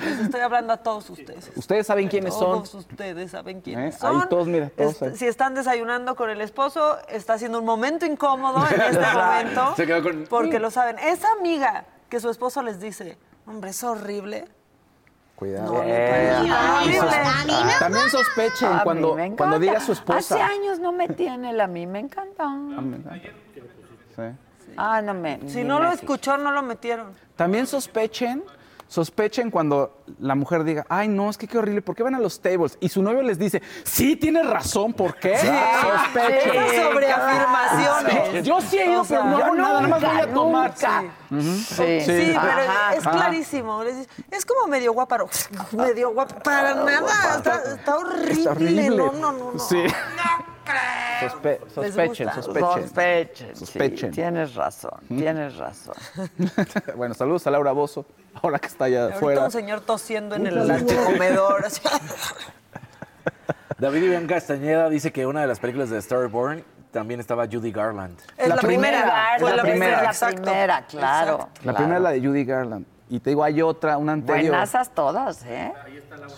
Les 0.00 0.18
estoy 0.20 0.40
hablando 0.40 0.72
a 0.72 0.76
todos 0.76 1.10
ustedes. 1.10 1.50
Ustedes 1.56 1.86
saben 1.86 2.08
quiénes 2.08 2.34
son. 2.34 2.58
Todos 2.64 2.74
ustedes 2.74 3.30
saben 3.30 3.58
¿Eh? 3.58 3.62
quiénes 3.64 3.94
Ahí 3.94 4.00
son. 4.00 4.28
todos, 4.28 4.46
mira, 4.46 4.70
todos 4.76 5.02
ahí. 5.02 5.16
si 5.16 5.26
están 5.26 5.54
desayunando 5.54 6.14
con 6.14 6.30
el 6.30 6.40
esposo, 6.40 6.98
está 7.08 7.38
siendo 7.38 7.58
un 7.58 7.64
momento 7.64 8.06
incómodo 8.06 8.64
en 8.70 8.80
este 8.80 9.04
momento. 9.54 9.76
Se 9.76 9.86
quedó 9.86 10.02
con- 10.02 10.24
Porque 10.28 10.58
lo 10.58 10.70
saben. 10.70 10.98
Esa 10.98 11.28
amiga 11.38 11.84
que 12.08 12.20
su 12.20 12.30
esposo 12.30 12.62
les 12.62 12.80
dice, 12.80 13.18
hombre, 13.46 13.70
es 13.70 13.82
horrible. 13.84 14.46
Cuidado. 15.36 15.72
No, 15.74 15.82
Eh, 15.84 16.36
ay, 16.50 16.96
a 16.96 17.78
También 17.78 18.10
sospechen 18.10 18.72
A 18.72 18.82
cuando, 18.82 19.16
cuando 19.36 19.58
diga 19.60 19.78
su 19.78 19.92
esposa. 19.92 20.18
Hace 20.34 20.42
años 20.42 20.80
no 20.80 20.90
me 20.90 21.08
tiene 21.08 21.50
él, 21.50 21.60
a 21.60 21.68
mí 21.68 21.86
me 21.86 22.00
encanta. 22.00 22.48
Sí. 24.16 24.22
Ah, 24.76 25.00
no 25.00 25.14
me. 25.14 25.40
Si 25.48 25.62
no 25.62 25.78
me 25.78 25.86
lo 25.86 25.92
escuchó, 25.92 26.36
no 26.38 26.50
lo 26.50 26.62
metieron. 26.62 27.12
También 27.36 27.66
sospechen, 27.68 28.42
sospechen 28.88 29.50
cuando 29.50 30.02
la 30.18 30.34
mujer 30.34 30.64
diga, 30.64 30.84
ay, 30.88 31.06
no, 31.08 31.28
es 31.30 31.36
que 31.38 31.46
qué 31.46 31.58
horrible, 31.58 31.82
¿por 31.82 31.94
qué 31.94 32.02
van 32.02 32.14
a 32.14 32.18
los 32.18 32.40
tables? 32.40 32.76
Y 32.80 32.88
su 32.88 33.02
novio 33.02 33.22
les 33.22 33.38
dice, 33.38 33.62
sí, 33.84 34.16
tienes 34.16 34.46
razón, 34.48 34.92
¿por 34.94 35.14
qué? 35.16 35.36
Sospechen. 35.36 36.54
Esas 36.64 36.84
sobreafirmaciones. 36.90 38.28
Sí, 38.32 38.42
Yo 38.42 38.60
sí 38.60 38.78
he 38.78 38.90
ido, 38.90 39.02
O 39.02 39.04
sea, 39.04 39.20
pero 39.22 39.30
no 39.30 39.44
hago 39.44 39.54
nada, 39.54 39.80
nada 39.82 39.88
más 39.88 40.00
voy 40.00 40.20
a 40.20 40.34
tomar. 40.34 40.70
nunca. 40.70 41.04
Sí, 41.30 42.00
Sí, 42.00 42.32
pero 42.34 42.38
Ajá. 42.40 42.94
es 42.94 43.06
Ajá. 43.06 43.10
clarísimo. 43.16 43.82
Es 44.30 44.44
como 44.46 44.66
medio 44.66 44.92
guaparo. 44.92 45.28
Medio 45.72 46.10
guapa. 46.12 46.36
Para 46.40 46.74
nada. 46.74 47.36
Está, 47.36 47.62
está 47.74 47.96
horrible. 47.98 48.32
Está 48.32 48.50
horrible. 48.52 48.88
No, 48.90 49.12
no, 49.12 49.32
no. 49.32 49.52
no. 49.52 49.58
Sí. 49.58 49.82
Sospe- 51.20 51.58
Les 51.60 51.74
sospechen, 51.94 52.32
sospechen. 52.32 52.82
Sospechen. 52.82 53.56
sí, 53.56 53.64
Sospechen. 53.66 54.10
tienes 54.12 54.54
razón, 54.54 55.00
tienes 55.08 55.56
razón. 55.56 55.94
bueno, 56.96 57.14
saludos 57.14 57.46
a 57.46 57.50
Laura 57.50 57.72
Bozo, 57.72 58.06
ahora 58.40 58.58
que 58.58 58.68
está 58.68 58.84
allá 58.84 59.02
Ahorita 59.04 59.16
afuera. 59.18 59.44
un 59.44 59.50
señor 59.50 59.80
tosiendo 59.80 60.36
en 60.36 60.46
el 60.46 60.86
comedor. 61.06 61.64
David 63.78 64.02
Iván 64.02 64.26
Castañeda 64.26 64.88
dice 64.88 65.12
que 65.12 65.26
una 65.26 65.40
de 65.40 65.46
las 65.46 65.58
películas 65.60 65.90
de 65.90 66.00
Storyborn 66.02 66.64
también 66.92 67.20
estaba 67.20 67.46
Judy 67.46 67.70
Garland. 67.70 68.18
Es 68.36 68.48
la, 68.48 68.56
primera. 68.56 69.36
Fue 69.38 69.50
la 69.50 69.56
la 69.56 69.62
primera, 69.62 70.10
primera. 70.10 70.12
la 70.12 70.42
primera, 70.42 70.86
claro. 70.86 71.34
Exacto. 71.34 71.60
La 71.64 71.74
primera 71.74 71.96
es 71.96 72.02
la 72.02 72.10
de 72.10 72.20
Judy 72.20 72.44
Garland. 72.44 72.86
Y 73.10 73.20
te 73.20 73.30
digo, 73.30 73.42
hay 73.42 73.62
otra, 73.62 73.96
una 73.96 74.12
anterior. 74.12 74.50
Buenasas 74.50 74.90
todas, 74.90 75.42
¿eh? 75.46 75.72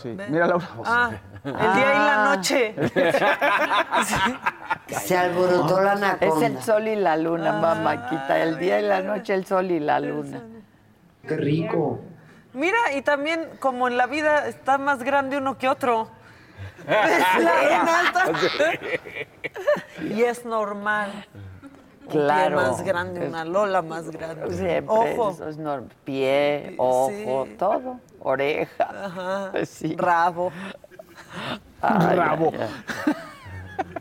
Sí. 0.03 0.17
Mira, 0.29 0.47
Laura. 0.47 0.69
Ah, 0.85 1.11
el 1.45 1.53
día 1.53 1.95
y 1.95 1.99
la 1.99 2.25
noche. 2.37 2.75
Se 5.01 5.17
alborotó 5.17 5.81
la 5.81 5.95
Es 5.95 6.03
anaconda. 6.03 6.47
el 6.47 6.63
sol 6.63 6.89
y 6.89 6.97
la 6.97 7.17
luna, 7.17 7.53
mamáquita. 7.53 8.39
El 8.41 8.59
día 8.59 8.79
y 8.81 8.83
la 8.87 9.01
noche, 9.03 9.35
el 9.35 9.47
sol 9.47 9.71
y 9.71 9.81
la 9.81 9.99
luna. 9.99 10.43
Qué 11.27 11.37
rico. 11.37 12.01
Mira, 12.53 12.93
y 12.97 13.03
también 13.03 13.49
como 13.59 13.89
en 13.89 13.97
la 13.97 14.07
vida 14.07 14.47
está 14.47 14.79
más 14.79 15.03
grande 15.03 15.39
uno 15.39 15.59
que 15.59 15.69
otro. 15.69 16.09
La 16.87 17.85
neta. 17.85 18.73
Y 20.03 20.23
es 20.23 20.45
normal. 20.45 21.27
Un 22.12 22.24
Claro. 22.24 22.57
pie 22.59 22.66
más 22.69 22.82
grande, 22.82 23.28
una 23.28 23.45
lola 23.45 23.82
más 23.82 24.11
grande. 24.11 24.51
Siempre. 24.57 24.87
Ojo. 24.89 25.31
Eso 25.31 25.49
es 25.49 25.57
normal. 25.59 25.91
Pie, 26.05 26.74
ojo, 26.78 27.47
Sí. 27.47 27.55
todo. 27.59 28.01
Oreja. 28.20 28.85
Ajá. 29.07 29.53
Sí. 29.66 29.95
Rabo. 29.97 30.51
Ay, 31.81 32.16
Rabo. 32.16 32.53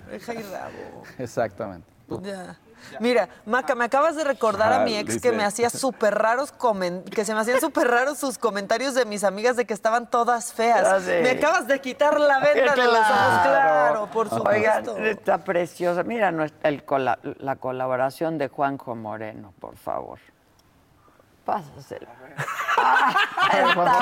Oreja 0.07 0.33
y 0.33 0.41
rabo. 0.43 1.03
Exactamente. 1.17 1.87
Ya. 2.23 2.57
Mira, 2.99 3.29
Maca, 3.45 3.75
me 3.75 3.85
acabas 3.85 4.15
de 4.15 4.23
recordar 4.23 4.73
a 4.73 4.79
mi 4.83 4.95
ex 4.97 5.21
que 5.21 5.31
me 5.31 5.43
hacía 5.43 5.69
súper 5.69 6.15
raros 6.15 6.51
que 7.13 7.25
se 7.25 7.33
me 7.33 7.39
hacían 7.41 7.59
súper 7.59 7.87
raros 7.87 8.17
sus 8.17 8.37
comentarios 8.37 8.93
de 8.93 9.05
mis 9.05 9.23
amigas 9.23 9.55
de 9.55 9.65
que 9.65 9.73
estaban 9.73 10.09
todas 10.09 10.53
feas. 10.53 11.03
Me 11.07 11.31
acabas 11.31 11.67
de 11.67 11.79
quitar 11.81 12.19
la 12.19 12.39
venda 12.39 12.73
de 12.75 12.83
los 12.85 12.95
ojos, 12.97 13.39
claro, 13.43 14.07
por 14.11 14.29
supuesto. 14.29 14.93
Oigan, 14.95 15.05
está 15.05 15.37
preciosa. 15.39 16.03
Mira 16.03 16.31
nuestra- 16.31 16.69
el 16.69 16.83
la 17.39 17.55
colaboración 17.57 18.37
de 18.37 18.47
Juanjo 18.47 18.95
Moreno, 18.95 19.53
por 19.59 19.77
favor. 19.77 20.19
Está 23.51 23.99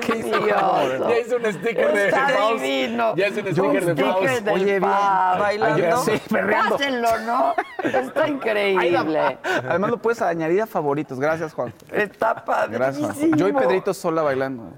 precioso. 0.00 1.08
Ya 1.08 1.18
hizo 1.18 1.36
un 1.36 1.52
sticker 1.52 1.92
de 1.92 2.06
Está 2.08 2.28
Faust. 2.28 2.62
divino. 2.62 3.14
Ya 3.16 3.28
hizo 3.28 3.40
un 3.40 3.46
Un 3.46 3.52
sticker 3.52 3.84
de 3.84 3.92
sticker 3.92 4.12
Faust. 4.12 4.44
del 4.44 4.54
Oye, 4.54 4.64
bien. 4.64 4.80
Bailando. 4.82 5.96
Sí, 6.04 6.20
perreando. 6.30 6.76
Pásenlo, 6.76 7.18
¿no? 7.20 7.54
Está 7.82 8.28
increíble. 8.28 9.38
Además 9.68 9.90
lo 9.90 9.98
puedes 9.98 10.20
añadir 10.22 10.62
a 10.62 10.66
favoritos. 10.66 11.20
Gracias, 11.20 11.52
Juan. 11.54 11.72
Está 11.92 12.42
Gracias, 12.68 12.98
Juan. 12.98 13.08
padrísimo. 13.12 13.36
Yo 13.36 13.48
y 13.48 13.52
Pedrito 13.52 13.94
sola 13.94 14.22
bailando. 14.22 14.72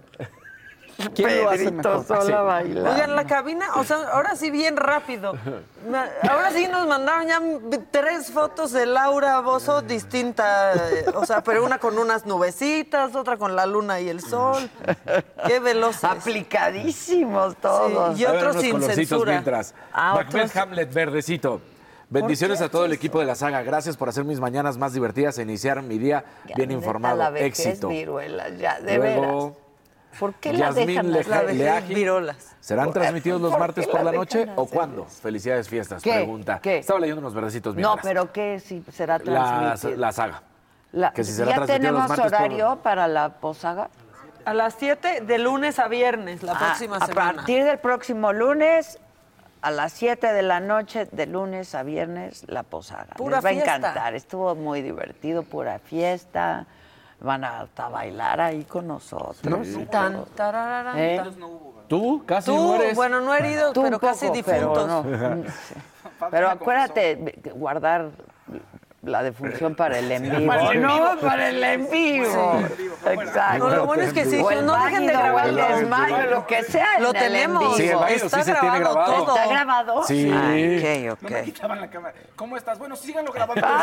¿Quién 1.15 1.43
lo 1.43 1.51
hace 1.51 1.65
Pedrito 1.65 1.89
mejor? 1.99 2.07
Sola 2.07 2.25
Sí. 2.25 2.33
bailando. 2.47 2.91
Oigan, 2.93 3.17
la 3.17 3.27
cabina, 3.27 3.67
o 3.77 3.85
sea, 3.85 3.97
ahora 4.13 4.37
sí 4.37 4.51
bien 4.51 4.77
rápido. 4.77 5.35
Ahora 6.29 6.51
sí 6.53 6.67
nos 6.69 6.87
mandaron 6.87 7.27
ya 7.27 7.41
tres 7.91 8.31
fotos 8.31 8.73
de 8.73 8.87
Laura 8.87 9.41
Bozo 9.41 9.83
distinta, 9.83 10.73
eh, 10.75 11.05
o 11.15 11.27
sea, 11.27 11.43
pero 11.43 11.65
una 11.65 11.79
con 11.79 11.99
unas 11.99 12.27
nubecitas, 12.27 13.15
otra 13.15 13.37
con 13.37 13.55
la 13.57 13.67
luna 13.67 14.01
y 14.01 14.09
el 14.09 14.21
sol. 14.21 14.69
Qué 15.47 15.59
veloces. 15.61 16.05
Aplicadísimos 16.05 17.57
todos. 17.57 18.17
Sí, 18.17 18.23
y 18.23 18.27
otros 18.27 18.57
sin 18.61 18.81
censura. 18.83 19.33
mientras. 19.33 19.75
Ah, 19.93 20.15
Macbeth 20.17 20.35
otros- 20.51 20.57
Hamlet 20.57 20.93
verdecito. 20.93 21.61
Bendiciones 22.11 22.61
a 22.61 22.69
todo 22.69 22.85
el 22.85 22.93
equipo 22.93 23.19
de 23.19 23.25
la 23.27 23.35
saga. 23.35 23.63
Gracias 23.63 23.97
por 23.97 24.09
hacer 24.09 24.25
mis 24.25 24.39
mañanas 24.39 24.77
más 24.79 24.93
divertidas 24.93 25.37
e 25.39 25.43
iniciar 25.43 25.83
mi 25.83 25.99
día 25.99 26.25
Ya, 26.47 26.55
bien 26.55 26.71
informado. 26.71 27.17
La 27.17 27.31
vejez, 27.31 27.67
Éxito. 27.67 27.89
viruelas, 27.89 28.57
ya, 28.59 28.79
de 28.81 28.97
Luego, 28.99 29.21
veras. 29.51 29.64
¿Por 30.19 30.35
qué 30.35 30.53
la 30.53 30.59
Yasmín 30.71 30.87
dejan 30.87 31.13
Leja- 31.13 31.31
la 31.31 31.41
vejez 31.43 31.57
Leaji. 31.59 31.95
virolas? 31.95 32.57
¿Serán 32.61 32.87
¿Por- 32.87 32.95
transmitidos 32.95 33.41
los 33.41 33.59
martes 33.59 33.87
por 33.87 34.03
la 34.03 34.13
la 34.13 34.13
noche 34.19 34.49
o 34.57 34.67
cuándo? 34.67 35.05
Felicidades 35.07 35.69
fiestas, 35.69 36.03
¿Qué? 36.03 36.13
pregunta. 36.15 36.61
¿Qué? 36.63 36.79
Estaba 36.79 37.01
leyendo 37.01 37.21
unos 37.21 37.35
verdecitos 37.35 37.75
No, 37.77 37.97
pero 38.03 38.33
¿qué 38.33 38.61
si 38.61 38.83
será 38.93 39.19
transmitido? 39.19 39.97
la 39.97 40.13
saga. 40.13 40.43
La- 40.93 41.13
que 41.13 41.25
si 41.25 41.33
será 41.33 41.57
¿Ya 41.57 41.67
tenemos 41.67 42.11
horario 42.19 42.79
para 42.83 43.09
la 43.09 43.29
posaga? 43.41 43.91
A 44.45 44.55
las 44.55 44.75
7 44.79 45.23
de 45.23 45.39
lunes 45.39 45.79
a 45.79 45.89
viernes, 45.89 46.43
la 46.43 46.53
Ah, 46.53 46.59
próxima 46.59 46.99
a 46.99 47.07
semana. 47.07 47.33
partir 47.37 47.65
del 47.65 47.79
próximo 47.79 48.33
lunes, 48.33 48.99
a 49.63 49.71
las 49.71 49.93
7 49.95 50.33
de 50.35 50.43
la 50.43 50.61
noche, 50.61 51.09
de 51.11 51.27
lunes 51.27 51.75
a 51.75 51.83
viernes, 51.83 52.45
la 52.47 52.63
posada. 52.63 53.07
Pura 53.17 53.37
Les 53.39 53.45
va 53.47 53.49
fiesta. 53.49 53.73
a 53.73 53.77
encantar. 53.77 54.15
Estuvo 54.15 54.55
muy 54.55 54.83
divertido, 54.83 55.43
pura 55.43 55.79
fiesta. 55.79 56.67
Van 57.25 57.43
a 57.43 57.61
hasta 57.63 57.89
bailar 57.89 58.41
ahí 58.41 58.65
con 58.65 58.87
nosotros. 58.87 59.67
y 59.67 59.87
Tan, 59.87 60.17
¿Eh? 60.97 61.17
tan. 61.17 61.35
¿Tú? 61.89 62.23
Casi 62.27 62.51
Tú, 62.51 62.57
mueres. 62.59 62.95
bueno, 62.95 63.21
no 63.21 63.35
herido, 63.35 63.73
Tú 63.73 63.81
un 63.81 63.87
pero 63.87 63.99
casi 63.99 64.29
difuntos. 64.31 65.05
Pero, 65.05 65.35
no. 65.37 65.45
Sí. 65.45 65.75
Pero 66.31 66.51
acuérdate, 66.51 67.41
guardar 67.55 68.11
la 69.05 69.23
defunción 69.23 69.75
para 69.75 69.99
el 69.99 70.11
en 70.11 70.23
vivo. 70.23 70.47
Para 70.47 70.71
el 70.71 70.77
en 70.77 70.83
vivo. 70.83 71.15
No, 71.15 71.21
para 71.21 71.49
el 71.49 71.65
en 71.65 71.91
vivo. 71.91 72.63
Exacto. 73.07 73.69
No, 73.69 73.77
lo 73.77 73.87
bueno 73.87 74.03
es 74.03 74.13
que 74.13 74.25
sí, 74.25 74.43
el 74.51 74.67
no 74.67 74.83
dejen 74.85 75.07
de 75.07 75.17
o 75.17 75.39
el 75.41 75.57
desmayo, 75.57 76.31
lo 76.31 76.47
que 76.47 76.63
sea. 76.65 76.99
Lo 77.01 77.13
tenemos. 77.13 77.77
Sí, 77.77 77.89
el 77.89 77.99
Está 78.09 78.39
sí 78.39 78.45
se 78.53 78.55
tiene 78.55 78.79
grabado 78.81 79.25
todo. 79.25 79.37
¿Está 79.37 79.49
grabado? 79.49 80.05
Sí. 80.05 80.31
Ah, 80.33 80.51
ok, 80.51 81.21
No 81.23 81.29
me 81.29 81.39
ok. 81.41 81.45
quitaban 81.45 81.81
la 81.81 81.91
cámara. 81.91 82.15
¿Cómo 82.37 82.57
estás? 82.57 82.79
Bueno, 82.79 82.97
síganlo 82.97 83.33
grabando. 83.33 83.67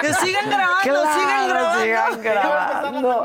Que 0.00 0.12
sigan 0.14 0.48
grabando, 0.50 0.82
Claro, 0.82 1.02
sigan 1.14 1.48
grabando. 1.48 1.82
sigan 1.82 2.22
grabando. 2.22 3.22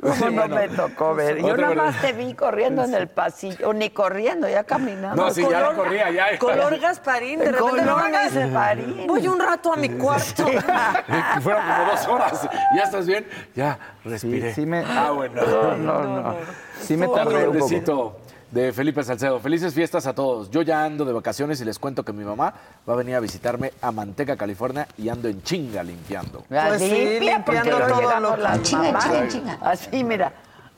¿Cómo 0.00 0.30
no 0.30 0.48
me 0.48 0.68
tocó 0.68 1.14
ver? 1.14 1.38
Yo 1.40 1.56
nada 1.56 1.74
más 1.74 2.00
te 2.00 2.12
vi 2.12 2.34
corriendo 2.34 2.84
en 2.84 2.94
el 2.94 3.08
pasillo, 3.08 3.70
o 3.70 3.72
ni 3.72 3.90
corriendo, 3.90 4.48
ya 4.48 4.64
caminando. 4.64 5.24
No, 5.24 5.30
sí, 5.30 5.46
ya 5.48 5.72
corría, 5.72 6.10
ya. 6.10 6.38
Color 6.38 6.78
Gasparín, 6.78 7.38
de 7.38 7.52
repente 7.52 7.82
no 7.82 7.96
me 8.18 8.24
dice, 8.24 8.40
Gasparín. 8.40 9.06
voy 9.06 9.28
un 9.28 9.40
rato 9.40 9.72
a 9.72 9.76
mi 9.76 9.88
cuarto. 9.90 10.46
Fueron 11.42 11.62
como 11.62 11.90
dos 11.90 12.06
horas. 12.08 12.48
¿Ya 12.76 12.82
estás 12.82 13.06
bien? 13.06 13.26
Ya, 13.54 13.78
respiré. 14.04 14.48
Sí, 14.54 14.62
sí 14.62 14.66
me- 14.66 14.84
Ah, 14.86 15.10
bueno. 15.10 15.42
No, 15.42 15.76
no, 15.76 16.22
no. 16.22 16.36
Sí 16.80 16.96
me 16.96 17.08
tardé 17.08 17.48
un 17.48 17.58
poco. 17.58 18.16
de 18.50 18.72
Felipe 18.72 19.02
Salcedo. 19.02 19.40
Felices 19.40 19.74
fiestas 19.74 20.06
a 20.06 20.14
todos. 20.14 20.48
Yo 20.50 20.62
ya 20.62 20.84
ando 20.84 21.04
de 21.04 21.12
vacaciones 21.12 21.60
y 21.60 21.64
les 21.64 21.78
cuento 21.78 22.04
que 22.04 22.12
mi 22.12 22.22
mamá 22.24 22.54
va 22.88 22.92
a 22.92 22.96
venir 22.96 23.16
a 23.16 23.20
visitarme 23.20 23.72
a 23.82 23.90
Manteca, 23.90 24.36
California 24.36 24.86
y 24.96 25.08
ando 25.08 25.28
en 25.28 25.42
chinga 25.42 25.82
limpiando. 25.82 26.44
La 26.50 26.68
Pues 26.68 26.82
sí, 26.82 26.88
limpia, 26.88 27.36
limpiando 27.38 27.78
todo 27.86 28.20
lo- 28.20 28.36
las 28.36 28.62
Chinga, 28.62 28.82
mamás. 28.84 29.04
chinga, 29.04 29.28
chinga. 29.28 29.58
Así, 29.60 30.04
mira. 30.04 30.32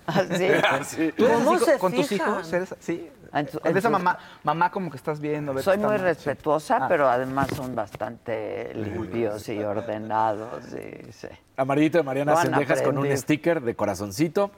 Así. 0.07 0.49
Sí. 0.87 1.13
¿Tú 1.17 1.25
eres 1.27 1.37
¿Cómo 1.39 1.55
así 1.57 1.65
se 1.65 1.71
con, 1.73 1.81
con 1.81 1.93
tus 2.01 2.13
hijos? 2.13 2.53
¿Eres 2.53 2.73
así? 2.73 3.11
De 3.45 3.71
en 3.71 3.77
esa 3.77 3.91
mamá, 3.91 4.19
mamá 4.43 4.71
como 4.71 4.91
que 4.91 4.97
estás 4.97 5.21
viendo. 5.21 5.53
ver 5.55 5.63
Soy 5.63 5.79
muy 5.79 5.97
respetuosa, 5.97 6.79
Ah. 6.83 6.89
pero 6.89 7.09
además 7.09 7.49
son 7.55 7.75
bastante 7.75 8.73
limpios 8.75 9.49
y 9.49 9.63
ordenados. 9.63 10.65
Sí, 10.65 11.13
sí. 11.13 11.29
Amarillito 11.57 11.99
de 11.99 12.05
Mariana 12.05 12.37
Sendejas 12.37 12.83
con 12.83 12.99
un 12.99 13.17
sticker 13.17 13.61
de 13.63 13.75
corazoncito. 13.75 14.51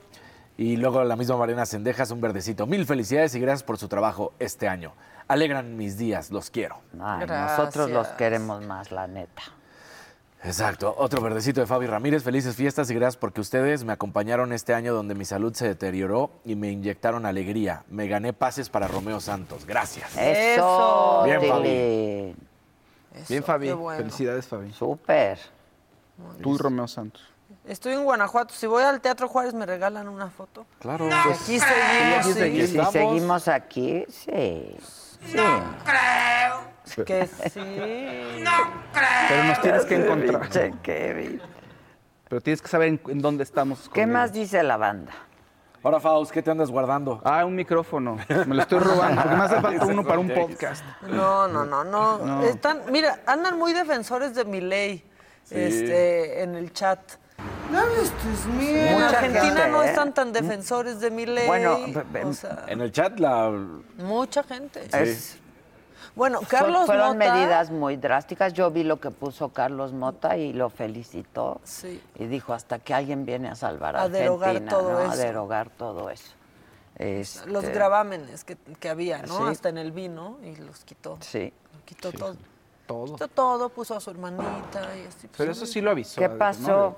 Y 0.56 0.76
luego 0.76 1.04
la 1.04 1.14
misma 1.14 1.36
Mariana 1.36 1.66
Sendejas, 1.66 2.10
un 2.10 2.20
verdecito. 2.20 2.66
Mil 2.66 2.84
felicidades 2.84 3.32
y 3.36 3.40
gracias 3.40 3.62
por 3.62 3.78
su 3.78 3.86
trabajo 3.86 4.32
este 4.40 4.66
año. 4.66 4.92
Alegran 5.28 5.76
mis 5.76 5.96
días, 5.98 6.32
los 6.32 6.50
quiero. 6.50 6.80
Ay, 7.00 7.26
nosotros 7.28 7.90
los 7.90 8.08
queremos 8.08 8.64
más, 8.66 8.90
la 8.90 9.06
neta. 9.06 9.42
Exacto. 10.44 10.94
Otro 10.98 11.20
verdecito 11.20 11.60
de 11.60 11.66
Fabi 11.66 11.86
Ramírez. 11.86 12.22
Felices 12.22 12.54
fiestas 12.54 12.90
y 12.90 12.94
gracias 12.94 13.16
porque 13.16 13.40
ustedes 13.40 13.84
me 13.84 13.92
acompañaron 13.92 14.52
este 14.52 14.72
año 14.74 14.94
donde 14.94 15.14
mi 15.14 15.24
salud 15.24 15.52
se 15.54 15.66
deterioró 15.66 16.30
y 16.44 16.54
me 16.54 16.70
inyectaron 16.70 17.26
alegría. 17.26 17.84
Me 17.88 18.06
gané 18.06 18.32
pases 18.32 18.68
para 18.68 18.86
Romeo 18.88 19.20
Santos. 19.20 19.66
Gracias. 19.66 20.16
Eso, 20.16 21.22
Bien, 21.24 21.40
Fabi. 21.42 22.36
Bien, 23.28 23.42
Fabi. 23.42 23.72
bueno. 23.72 23.98
Felicidades, 23.98 24.46
Fabi. 24.46 24.72
Súper. 24.72 25.38
Tú 26.42 26.54
y 26.54 26.58
Romeo 26.58 26.86
Santos. 26.86 27.22
Estoy 27.66 27.94
en 27.94 28.04
Guanajuato. 28.04 28.54
Si 28.54 28.66
voy 28.66 28.82
al 28.82 29.00
Teatro 29.00 29.28
Juárez, 29.28 29.54
¿me 29.54 29.66
regalan 29.66 30.08
una 30.08 30.30
foto? 30.30 30.66
Claro. 30.78 31.08
Y 31.08 31.12
aquí 31.12 31.58
seguimos. 31.58 32.18
aquí 32.18 32.28
sí. 32.28 32.32
seguimos. 32.34 32.68
Si 32.70 32.78
estamos. 32.78 32.92
seguimos 32.92 33.48
aquí, 33.48 34.04
sí. 34.08 34.76
Sí. 35.26 35.36
Que 36.96 37.26
sí. 37.26 37.60
Pero 39.28 39.44
nos 39.44 39.60
tienes 39.60 39.84
que 39.84 39.94
encontrar. 39.96 40.40
Pinche 40.42 40.72
Kevin. 40.82 41.40
Pero 42.28 42.40
tienes 42.40 42.60
que 42.62 42.68
saber 42.68 42.88
en, 42.88 43.00
en 43.08 43.18
dónde 43.20 43.42
estamos. 43.44 43.90
¿Qué 43.92 44.06
más 44.06 44.32
dice 44.32 44.62
la 44.62 44.76
banda? 44.76 45.12
Ahora, 45.82 46.00
Faust, 46.00 46.32
¿qué 46.32 46.42
te 46.42 46.50
andas 46.50 46.70
guardando? 46.70 47.20
Ah, 47.24 47.44
un 47.44 47.54
micrófono. 47.54 48.18
Me 48.46 48.54
lo 48.54 48.62
estoy 48.62 48.80
robando. 48.80 49.22
Porque 49.22 49.36
me 49.36 49.44
hace 49.44 49.60
falta 49.60 49.86
uno 49.86 50.04
para 50.04 50.18
un 50.18 50.28
podcast. 50.34 50.84
No, 51.02 51.46
no, 51.48 51.64
no, 51.64 51.84
no. 51.84 52.18
No. 52.18 52.42
Están, 52.42 52.82
mira, 52.90 53.20
andan 53.26 53.56
muy 53.58 53.72
defensores 53.72 54.34
de 54.34 54.44
mi 54.44 54.60
ley 54.60 55.04
este, 55.50 56.42
en 56.42 56.56
el 56.56 56.72
chat. 56.72 56.98
No 57.70 57.78
hables 57.78 58.10
tus 58.10 58.46
mierdas. 58.46 58.90
En 58.90 59.02
Argentina 59.02 59.42
gente, 59.62 59.68
no 59.70 59.82
¿eh? 59.84 59.88
están 59.88 60.12
tan 60.12 60.32
defensores 60.32 61.00
de 61.00 61.10
mi 61.10 61.26
ley. 61.26 61.46
Bueno, 61.46 61.78
o 62.24 62.32
sea, 62.32 62.64
En 62.66 62.80
el 62.80 62.90
chat, 62.90 63.18
la. 63.20 63.50
mucha 63.98 64.42
gente. 64.42 64.88
Es- 64.92 65.38
Bueno, 66.18 66.40
fue- 66.40 66.48
Carlos 66.48 66.84
fueron 66.86 67.16
Mota- 67.16 67.32
medidas 67.34 67.70
muy 67.70 67.96
drásticas. 67.96 68.52
Yo 68.52 68.70
vi 68.70 68.82
lo 68.84 68.98
que 69.00 69.10
puso 69.10 69.48
Carlos 69.50 69.92
Mota 69.92 70.36
y 70.36 70.52
lo 70.52 70.68
felicitó. 70.68 71.60
Sí. 71.64 72.02
Y 72.16 72.26
dijo, 72.26 72.52
hasta 72.52 72.78
que 72.80 72.92
alguien 72.92 73.24
viene 73.24 73.48
a 73.48 73.54
salvar 73.54 73.96
a, 73.96 74.02
A 74.02 74.08
derogar 74.10 74.50
Argentina, 74.50 74.70
todo 74.78 74.92
¿no? 74.92 74.98
A 74.98 75.04
eso. 75.06 75.16
derogar 75.16 75.70
todo 75.70 76.10
eso. 76.10 76.32
Este, 76.96 77.48
Los 77.48 77.64
gravámenes 77.64 78.42
que, 78.44 78.56
que 78.80 78.88
había, 78.88 79.22
¿no? 79.22 79.38
Sí. 79.38 79.44
Hasta 79.46 79.68
en 79.68 79.78
el 79.78 79.92
vino 79.92 80.36
y 80.42 80.56
los 80.56 80.80
quitó. 80.84 81.16
Sí. 81.20 81.52
Quitó 81.84 82.10
todo. 82.12 82.36
Todo. 82.86 83.04
Quitó 83.14 83.28
todo, 83.28 83.68
puso 83.68 83.94
a 83.94 84.00
su 84.00 84.10
hermanita 84.10 84.80
y 84.96 85.06
así. 85.06 85.28
pues, 85.28 85.32
Pero 85.36 85.52
eso 85.52 85.64
sí 85.66 85.80
lo 85.80 85.92
avisó. 85.92 86.20
¿Qué 86.20 86.28
pasó? 86.28 86.96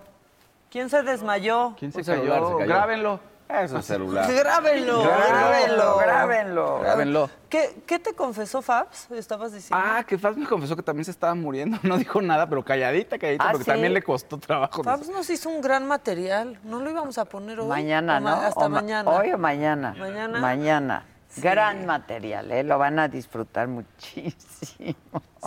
¿Quién 0.70 0.88
se 0.88 1.02
desmayó? 1.02 1.74
¿Quién 1.78 1.92
se 1.92 2.02
celular 2.02 2.38
cayó? 2.40 2.48
se 2.52 2.55
cayó. 2.59 2.68
Grábenlo. 2.68 3.20
Eso 3.62 3.78
es 3.78 3.85
celular. 3.86 4.32
Grábenlo, 4.32 5.02
Grábenlo, 5.02 5.97
grábenlo. 5.98 6.81
grábenlo. 6.81 7.31
¿Qué, 7.48 7.82
¿Qué 7.86 7.98
te 7.98 8.14
confesó 8.14 8.62
Fabs? 8.62 9.10
Estabas 9.10 9.52
diciendo. 9.52 9.85
Ah, 9.85 10.05
que 10.05 10.16
Fabs 10.18 10.36
me 10.36 10.47
confesó 10.47 10.77
que 10.77 10.82
también 10.82 11.05
se 11.05 11.10
estaba 11.10 11.35
muriendo. 11.35 11.78
No 11.82 11.98
dijo 11.98 12.22
nada, 12.22 12.48
pero 12.48 12.64
calladita, 12.64 13.18
calladita, 13.18 13.44
¿Ah, 13.44 13.51
porque 13.52 13.64
sí? 13.64 13.70
también 13.70 13.93
le 13.93 14.02
costó 14.02 14.39
trabajo. 14.39 14.85
Fabs 14.85 15.09
nos 15.09 15.28
hizo 15.31 15.48
un 15.48 15.60
gran 15.60 15.86
material. 15.89 16.59
No 16.64 16.78
lo 16.81 16.90
íbamos 16.90 17.18
a 17.18 17.24
poner 17.24 17.59
hoy. 17.60 17.66
Mañana, 17.68 18.20
¿no? 18.20 18.28
Hasta 18.28 18.66
O 18.66 18.68
ma- 18.68 18.81
mañana. 18.81 19.10
¿Hoy 19.10 19.32
o 19.32 19.39
mañana? 19.39 19.94
Mañana. 19.98 20.39
Mañana. 20.40 21.05
Gran 21.36 21.86
material, 21.86 22.51
¿eh? 22.51 22.65
Lo 22.65 22.78
van 22.78 22.98
a 22.98 23.09
disfrutar 23.09 23.69
muchísimo. 23.69 24.97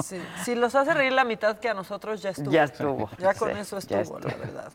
Sí. 0.02 0.20
Si 0.44 0.56
los 0.56 0.74
hace 0.76 0.94
reír 0.94 1.12
la 1.12 1.24
mitad 1.24 1.60
que 1.60 1.70
a 1.70 1.74
nosotros, 1.74 2.22
ya 2.22 2.32
estuvo. 2.32 2.52
Ya 2.52 2.64
estuvo. 2.64 3.10
Ya 3.20 3.34
con 3.34 3.52
Sí, 3.54 3.60
eso 3.60 3.78
estuvo, 3.78 4.20
la 4.20 4.34
verdad. 4.36 4.72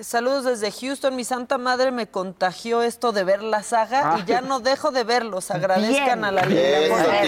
Saludos 0.00 0.44
desde 0.44 0.70
Houston. 0.70 1.14
Mi 1.14 1.24
santa 1.24 1.58
madre 1.58 1.90
me 1.90 2.06
contagió 2.06 2.82
esto 2.82 3.12
de 3.12 3.24
ver 3.24 3.42
la 3.42 3.62
saga 3.62 4.18
y 4.18 4.24
ya 4.24 4.40
no 4.40 4.60
dejo 4.60 4.90
de 4.90 5.04
verlos. 5.04 5.50
Agradezcan 5.50 6.20
Bien. 6.20 6.24
a 6.24 6.30
la 6.32 6.46
linda. 6.46 6.84
Gracias, 6.86 7.26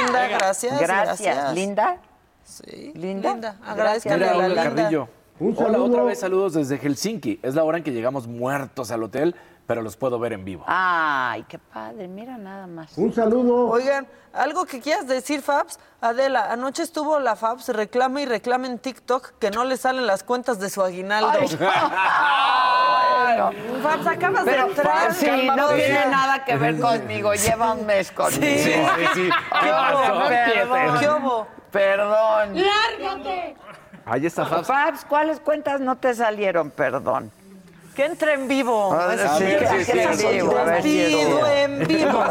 linda. 0.00 0.28
Gracias. 0.28 0.80
Gracias. 0.80 1.54
¿Linda? 1.54 1.98
Sí. 2.44 2.92
¿Linda? 2.94 3.32
Linda. 3.32 3.56
Agradezcan 3.66 4.18
Mira, 4.18 4.30
a 4.30 4.34
la 4.36 4.48
linda. 4.48 4.62
Carrillo. 4.62 5.08
Hola, 5.38 5.82
otra 5.82 6.02
vez 6.02 6.20
saludos 6.20 6.54
desde 6.54 6.78
Helsinki. 6.78 7.40
Es 7.42 7.54
la 7.54 7.64
hora 7.64 7.76
en 7.76 7.84
que 7.84 7.92
llegamos 7.92 8.26
muertos 8.26 8.90
al 8.90 9.02
hotel, 9.02 9.34
pero 9.66 9.82
los 9.82 9.96
puedo 9.96 10.18
ver 10.18 10.32
en 10.32 10.44
vivo. 10.44 10.64
Ay, 10.66 11.44
qué 11.48 11.58
padre. 11.58 12.06
Mira 12.08 12.38
nada 12.38 12.66
más. 12.66 12.96
Un 12.96 13.12
saludo. 13.12 13.68
Oigan, 13.68 14.06
algo 14.32 14.64
que 14.64 14.80
quieras 14.80 15.06
decir, 15.08 15.42
Fabs. 15.42 15.78
Adela, 16.00 16.52
anoche 16.52 16.82
estuvo 16.82 17.18
la 17.18 17.36
Fabs, 17.36 17.68
reclama 17.70 18.20
y 18.20 18.26
reclama 18.26 18.66
en 18.66 18.78
TikTok 18.78 19.38
que 19.38 19.50
no 19.50 19.64
le 19.64 19.76
salen 19.76 20.06
las 20.06 20.22
cuentas 20.22 20.60
de 20.60 20.70
su 20.70 20.82
aguinaldo. 20.82 21.32
Bueno. 23.22 23.50
Fabs, 23.82 24.06
acabas 24.06 24.44
de 24.44 24.50
Pero 24.50 24.66
entrar. 24.68 25.14
sí, 25.14 25.48
no 25.56 25.68
tiene 25.70 26.06
nada 26.06 26.44
que 26.44 26.56
ver 26.56 26.78
conmigo. 26.80 27.34
Lleva 27.34 27.72
un 27.72 27.86
mes 27.86 28.12
conmigo. 28.12 28.40
Sí, 28.40 28.58
sí, 28.58 29.06
sí. 29.14 29.30
¿Qué 29.60 29.70
hubo? 29.72 30.28
Perdón. 30.28 30.98
¿Qué 31.00 31.08
hubo? 31.08 31.46
Perdón. 31.72 32.54
¡Lárgate! 32.54 33.56
Ahí 34.04 34.26
está 34.26 34.46
Fabs. 34.46 34.68
Fabs, 34.68 35.04
¿cuáles 35.04 35.40
cuentas 35.40 35.80
no 35.80 35.96
te 35.96 36.14
salieron? 36.14 36.70
Perdón. 36.70 37.32
Que 37.96 38.04
entre 38.04 38.34
en 38.34 38.46
vivo. 38.46 38.92
A 38.92 39.06
ver, 39.06 39.18
sí, 39.38 39.44
sí, 39.84 39.92
sí. 40.82 41.40
en 41.56 41.86
vivo. 41.88 42.22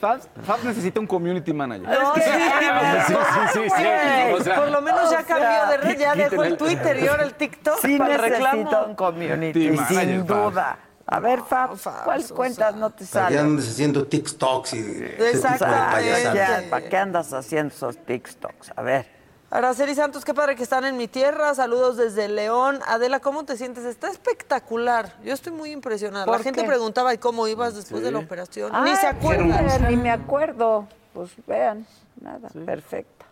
Fabs, 0.00 0.28
Fabs 0.44 0.64
necesita 0.64 0.98
un 0.98 1.06
community 1.06 1.52
manager. 1.52 1.88
No, 1.88 2.14
sí, 2.16 2.20
Sí, 2.22 3.14
sí, 3.52 3.60
sí. 3.76 4.32
O 4.34 4.40
sea, 4.42 4.56
Por 4.56 4.70
lo 4.70 4.82
menos 4.82 5.02
ya 5.10 5.20
o 5.20 5.24
sea, 5.24 5.24
cambió 5.24 5.66
de 5.70 5.76
red, 5.76 5.98
ya 5.98 6.14
dejó 6.16 6.42
el 6.42 6.56
Twitter 6.56 6.98
y 7.02 7.06
ahora 7.06 7.22
el 7.22 7.34
TikTok 7.34 7.78
Sí 7.80 7.98
para 7.98 8.16
necesita 8.16 8.50
reclamo. 8.50 8.86
un 8.86 8.94
community, 8.96 9.70
manager, 9.70 9.96
sin 10.00 10.26
Fabs. 10.26 10.50
duda. 10.52 10.78
A 11.06 11.20
ver, 11.20 11.40
Fab, 11.42 11.70
¿cuáles 12.04 12.32
cuentas 12.32 12.74
no 12.74 12.90
te 12.90 13.04
¿Para 13.04 13.28
qué 13.28 13.34
salen? 13.34 13.38
andas 13.52 13.68
haciendo 13.68 14.06
TikToks 14.06 14.72
y 14.74 15.04
Exactamente. 15.18 16.68
¿Para 16.70 16.88
qué 16.88 16.96
andas 16.96 17.32
haciendo 17.32 17.74
esos 17.74 17.98
TikToks? 17.98 18.72
A 18.74 18.82
ver. 18.82 19.21
Araceli 19.52 19.94
Santos, 19.94 20.24
qué 20.24 20.32
padre 20.32 20.56
que 20.56 20.62
están 20.62 20.86
en 20.86 20.96
mi 20.96 21.08
tierra. 21.08 21.54
Saludos 21.54 21.98
desde 21.98 22.26
León. 22.26 22.80
Adela, 22.88 23.20
¿cómo 23.20 23.44
te 23.44 23.58
sientes? 23.58 23.84
Está 23.84 24.08
espectacular. 24.08 25.12
Yo 25.22 25.34
estoy 25.34 25.52
muy 25.52 25.72
impresionada. 25.72 26.24
La 26.24 26.32
¿Por 26.32 26.42
gente 26.42 26.62
qué? 26.62 26.66
preguntaba, 26.66 27.12
¿y 27.12 27.18
cómo 27.18 27.46
ibas 27.46 27.74
después 27.74 28.02
de 28.02 28.12
la 28.12 28.20
operación? 28.20 28.72
Ni 28.82 28.96
se 28.96 29.06
acuerdan. 29.06 29.90
Ni 29.90 29.96
me 29.98 30.10
acuerdo. 30.10 30.88
Pues 31.12 31.32
vean, 31.46 31.86
nada, 32.18 32.48
perfecta. 32.48 33.26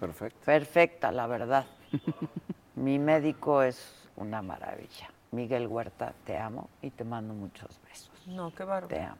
Perfecto. 0.00 0.38
Perfecta, 0.46 1.12
la 1.12 1.26
verdad. 1.26 1.66
Mi 2.74 2.98
médico 2.98 3.62
es 3.62 3.78
una 4.16 4.40
maravilla. 4.40 5.10
Miguel 5.32 5.66
Huerta, 5.66 6.14
te 6.24 6.38
amo 6.38 6.70
y 6.80 6.88
te 6.88 7.04
mando 7.04 7.34
muchos 7.34 7.78
besos. 7.86 8.10
No, 8.28 8.54
qué 8.54 8.64
bárbaro. 8.64 8.88
Te 8.88 9.02
amo. 9.02 9.18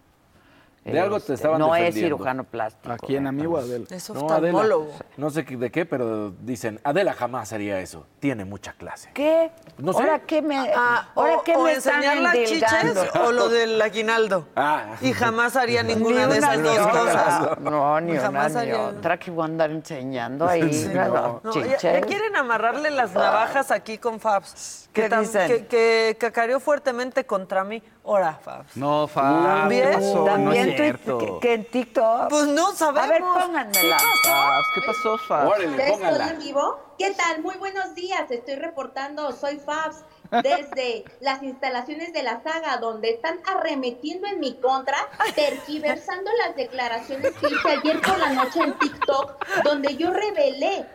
De 0.85 0.99
algo 0.99 1.17
te 1.17 1.21
Este, 1.25 1.35
estaban 1.35 1.59
No 1.59 1.75
es 1.75 1.95
cirujano 1.95 2.45
plástico. 2.45 2.93
¿A 2.95 2.97
quién, 2.97 3.27
¿eh? 3.27 3.29
amigo 3.29 3.59
Adel? 3.59 3.87
Es 3.91 4.09
No, 4.09 4.21
Adela, 4.21 4.35
oftalmólogo. 4.37 4.93
no 5.19 5.29
sé 5.31 5.43
de 5.43 5.71
qué, 5.71 5.85
pero 5.85 6.31
dicen, 6.41 6.81
Adela 6.83 7.13
jamás 7.13 7.53
haría 7.53 7.79
eso. 7.81 8.07
Tiene 8.21 8.45
mucha 8.47 8.73
clase. 8.73 9.11
¿Qué? 9.13 9.51
No 9.77 9.93
sé. 9.93 10.01
¿Ahora 10.01 10.21
qué 10.21 10.41
me, 10.41 10.57
Ah, 10.75 11.09
ahora 11.15 11.37
o, 11.39 11.43
qué 11.45 11.57
o 11.57 11.65
me 11.65 11.73
están 11.73 11.97
enseñar 11.97 12.17
las 12.23 12.35
endilgando? 12.35 13.03
chiches 13.05 13.21
o 13.21 13.33
lo 13.33 13.49
del 13.51 13.83
aguinaldo. 13.83 14.49
Ah. 14.57 14.95
Y 15.03 15.13
jamás 15.13 15.57
haría 15.57 15.83
Ni 15.83 15.95
ninguna 15.95 16.27
de 16.27 16.39
esas 16.39 16.63
dos 16.63 16.79
ni 16.79 16.91
cosas. 16.91 17.59
No, 17.61 18.01
ni 18.01 18.17
Jamás 18.17 18.53
una 18.53 18.65
ni 18.65 18.71
haría- 18.71 18.87
otra 18.87 19.19
que 19.19 19.31
voy 19.31 19.43
a 19.43 19.45
andar 19.47 19.71
enseñando 19.71 20.49
ahí. 20.49 20.73
Sí, 20.73 20.89
no. 20.95 21.41
No, 21.45 21.53
ya, 21.53 21.61
Chiches. 21.63 21.83
ya 21.83 22.01
quieren 22.01 22.35
amarrarle 22.35 22.91
las 22.91 23.13
navajas 23.13 23.71
aquí 23.71 23.99
con 23.99 24.19
Fabs. 24.21 24.88
¿Qué 24.93 25.09
que, 25.09 25.17
dicen? 25.17 25.49
que, 25.49 25.67
que 25.67 26.17
cacareó 26.19 26.61
fuertemente 26.61 27.25
contra 27.27 27.63
mí. 27.63 27.83
Ahora, 28.05 28.39
Fabs. 28.43 28.77
No, 28.77 29.07
Fabs. 29.07 29.45
¿También? 29.45 29.85
¿qué 29.85 29.95
pasó? 29.95 30.15
No 30.15 30.27
es 30.27 30.33
También 30.33 30.77
que, 30.77 31.39
que 31.41 31.55
en 31.55 31.65
TikTok. 31.67 32.29
Pues 32.31 32.47
no 32.47 32.73
sabemos. 32.73 33.09
A 33.09 33.13
ver, 33.13 33.23
pónganmela. 33.23 33.99
Fabs, 33.99 34.67
¿qué 34.75 34.81
pasó, 34.87 35.19
Fabs? 35.19 35.51
Órale, 35.51 35.77
¿Ya 35.77 35.85
estoy 35.85 35.91
póngala. 35.93 36.31
en 36.31 36.39
vivo? 36.39 36.81
¿Qué 36.99 37.11
tal? 37.13 37.43
Muy 37.43 37.55
buenos 37.57 37.95
días. 37.95 38.31
Estoy 38.31 38.57
reportando, 38.57 39.31
soy 39.33 39.59
Fabs, 39.59 40.05
desde 40.43 41.05
las 41.21 41.43
instalaciones 41.43 42.13
de 42.13 42.23
la 42.23 42.43
saga, 42.43 42.79
donde 42.79 43.11
están 43.11 43.39
arremetiendo 43.47 44.27
en 44.27 44.41
mi 44.41 44.55
contra, 44.59 44.97
tergiversando 45.35 46.31
las 46.45 46.57
declaraciones 46.57 47.33
que 47.37 47.47
hice 47.47 47.69
ayer 47.69 48.01
por 48.01 48.19
la 48.19 48.31
noche 48.31 48.61
en 48.65 48.77
TikTok, 48.79 49.37
donde 49.65 49.97
yo 49.97 50.11
revelé 50.11 50.87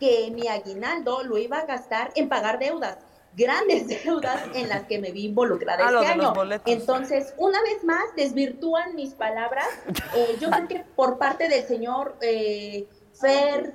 que 0.00 0.30
mi 0.32 0.48
aguinaldo 0.48 1.22
lo 1.22 1.38
iba 1.38 1.58
a 1.58 1.66
gastar 1.66 2.10
en 2.16 2.28
pagar 2.28 2.58
deudas. 2.58 2.98
Grandes 3.36 3.88
deudas 4.04 4.42
en 4.54 4.68
las 4.68 4.84
que 4.84 4.98
me 4.98 5.10
vi 5.12 5.26
involucrada 5.26 5.86
Ah, 5.86 6.00
este 6.02 6.06
año. 6.12 6.32
Entonces, 6.66 7.34
una 7.36 7.60
vez 7.62 7.84
más, 7.84 8.02
desvirtúan 8.16 8.94
mis 8.94 9.14
palabras. 9.14 9.66
Eh, 10.16 10.36
yo 10.40 10.48
creo 10.48 10.68
que 10.68 10.84
por 10.94 11.18
parte 11.18 11.48
del 11.48 11.64
señor 11.66 12.14
eh, 12.20 12.86
Fer 13.14 13.72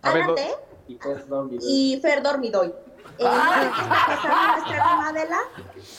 A 0.00 0.14
ver, 0.14 0.22
Árate, 0.22 0.46
y 1.68 1.98
Fer 2.00 2.22
Dormidoy. 2.22 2.72
Eh, 3.18 3.24
no 3.24 3.52
sé 3.54 3.60
qué 3.60 3.82
está 3.82 4.06
pasando, 4.06 4.52
nuestra 4.52 4.76
hermana 4.76 5.08
Adela, 5.10 5.38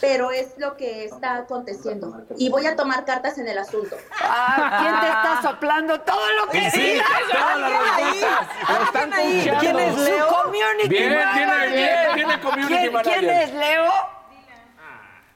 pero 0.02 0.31
es 0.31 0.57
lo 0.57 0.76
que 0.76 1.06
está 1.06 1.35
aconteciendo. 1.38 2.26
Y 2.38 2.49
voy 2.49 2.65
a 2.65 2.76
tomar 2.76 3.06
cartas 3.06 3.38
en 3.38 3.48
el 3.48 3.57
asunto. 3.57 3.95
Ah, 4.22 4.80
¿Quién 4.81 4.99
te 4.99 5.07
está 5.07 5.41
soplando 5.41 6.02
todo 6.02 6.31
lo 6.34 6.49
que 6.49 6.69
Sí. 6.72 6.98
Lo 6.98 8.84
están 8.85 9.14
ahí. 9.14 9.48
coachando. 9.49 9.60
¿Quién 9.60 9.80
es 9.80 9.95
Su 9.95 10.02
Leo? 10.03 10.27
Community 10.27 10.88
Bien, 10.90 11.14
manager. 11.14 11.72
bien, 11.72 11.95
tiene 12.15 12.40
community 12.41 12.73
¿Quién, 12.73 12.94
manager. 12.94 13.19
¿Quién 13.19 13.30
es 13.30 13.53
Leo? 13.53 13.94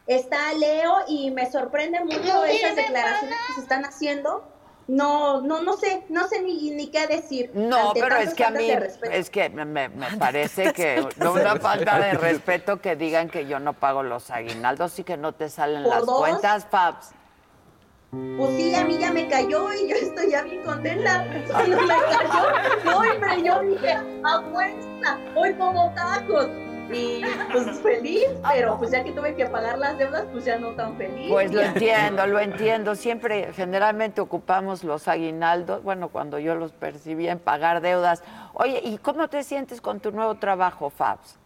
Está 0.08 0.54
Leo 0.54 0.95
y 1.08 1.32
me 1.32 1.52
sorprende 1.52 1.99
mucho 2.04 2.45
esas 2.45 2.76
declaraciones 2.76 3.38
que 3.48 3.54
se 3.56 3.62
están 3.62 3.84
haciendo. 3.86 4.48
No, 4.88 5.42
no, 5.42 5.62
no 5.62 5.76
sé, 5.76 6.06
no 6.08 6.28
sé 6.30 6.42
ni, 6.42 6.72
ni 6.72 6.88
qué 6.88 7.08
decir. 7.08 7.52
No, 7.54 7.90
ante 7.90 8.00
pero 8.00 8.16
es 8.16 8.34
que 8.34 8.46
a 8.46 8.52
mí, 8.52 8.70
es 9.12 9.30
que 9.30 9.50
me, 9.50 9.90
parece 10.18 10.72
que 10.72 11.06
no 11.18 11.34
una 11.34 11.58
falta 11.58 12.00
de 12.00 12.14
respeto 12.14 12.80
que 12.80 12.96
digan 12.96 13.30
que 13.30 13.48
yo 13.48 13.60
no 13.60 13.74
pago 13.74 14.02
los 14.02 14.30
aguinaldos 14.32 14.98
y 15.00 15.04
que 15.04 15.18
no 15.18 15.34
te 15.34 15.50
salen 15.50 15.84
¿Por 15.84 15.94
las 15.94 16.06
dos? 16.06 16.20
cuentas, 16.20 16.68
Fabs. 16.70 17.12
Pues 18.12 18.56
sí, 18.56 18.74
a 18.74 18.86
mí 18.86 18.98
ya 18.98 19.12
me 19.12 19.28
cayó 19.28 19.74
y 19.74 19.90
yo 19.90 19.96
estoy 19.98 20.32
ya 20.32 20.44
bien 20.44 20.64
contenta. 20.64 21.28
Cuando 21.52 21.82
me 21.82 21.88
cayó, 21.88 22.86
no, 22.86 22.98
hombre, 23.00 23.44
yo 23.44 23.60
dije, 23.64 23.92
a 24.24 24.42
fuerza, 24.54 25.20
hoy 25.36 25.54
como 25.56 25.94
tacos. 25.94 26.48
Y 26.92 27.22
pues 27.52 27.80
feliz, 27.82 28.28
pero 28.54 28.78
pues 28.78 28.92
ya 28.92 29.04
que 29.04 29.12
tuve 29.12 29.36
que 29.36 29.46
pagar 29.48 29.78
las 29.78 29.98
deudas, 29.98 30.26
pues 30.32 30.46
ya 30.46 30.58
no 30.58 30.70
tan 30.72 30.98
feliz. 30.98 31.30
Pues 31.30 31.52
lo 31.52 31.62
entiendo, 31.74 32.26
lo 32.28 32.40
entiendo. 32.40 32.96
Siempre, 32.96 33.52
generalmente 33.54 34.22
ocupamos 34.22 34.84
los 34.84 35.08
aguinaldos, 35.08 35.84
bueno, 35.84 36.10
cuando 36.10 36.40
yo 36.40 36.56
los 36.56 36.72
percibía 36.72 37.32
en 37.32 37.40
pagar 37.40 37.82
deudas. 37.82 38.24
Oye, 38.54 38.82
¿y 38.84 38.98
cómo 38.98 39.28
te 39.28 39.44
sientes 39.44 39.82
con 39.82 40.00
tu 40.00 40.12
nuevo 40.12 40.36
trabajo, 40.36 40.90
Fabs? 40.90 41.38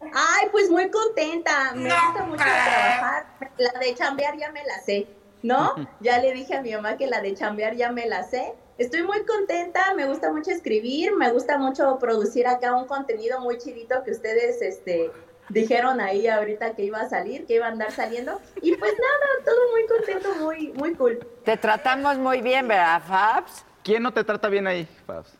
Ay, 0.00 0.48
pues 0.52 0.70
muy 0.70 0.90
contenta. 0.90 1.72
Me 1.74 1.88
gusta 1.88 2.24
mucho 2.24 2.44
trabajar. 2.44 3.26
La 3.58 3.80
de 3.80 3.94
chambear 3.94 4.36
ya 4.36 4.52
me 4.52 4.62
la 4.64 4.78
sé, 4.80 5.06
¿no? 5.42 5.74
Ya 6.00 6.18
le 6.18 6.32
dije 6.32 6.56
a 6.56 6.62
mi 6.62 6.72
mamá 6.72 6.96
que 6.96 7.06
la 7.06 7.20
de 7.20 7.34
chambear 7.34 7.74
ya 7.74 7.90
me 7.90 8.06
la 8.06 8.22
sé. 8.22 8.54
Estoy 8.78 9.04
muy 9.04 9.24
contenta, 9.24 9.94
me 9.94 10.06
gusta 10.06 10.30
mucho 10.30 10.50
escribir, 10.50 11.16
me 11.16 11.32
gusta 11.32 11.56
mucho 11.56 11.98
producir 11.98 12.46
acá 12.46 12.76
un 12.76 12.86
contenido 12.86 13.40
muy 13.40 13.56
chidito 13.56 14.02
que 14.04 14.10
ustedes 14.10 14.60
este, 14.60 15.10
dijeron 15.48 15.98
ahí 15.98 16.26
ahorita 16.26 16.74
que 16.74 16.84
iba 16.84 17.00
a 17.00 17.08
salir, 17.08 17.46
que 17.46 17.54
iba 17.54 17.66
a 17.66 17.70
andar 17.70 17.90
saliendo. 17.90 18.38
Y 18.60 18.76
pues 18.76 18.92
nada, 18.92 19.44
todo 19.46 19.70
muy 19.70 19.86
contento, 19.86 20.44
muy, 20.44 20.68
muy 20.74 20.94
cool. 20.94 21.26
Te 21.44 21.56
tratamos 21.56 22.18
muy 22.18 22.42
bien, 22.42 22.68
¿verdad, 22.68 23.02
Fabs? 23.06 23.64
¿Quién 23.82 24.02
no 24.02 24.12
te 24.12 24.22
trata 24.24 24.48
bien 24.48 24.66
ahí, 24.66 24.86
Fabs? 25.06 25.35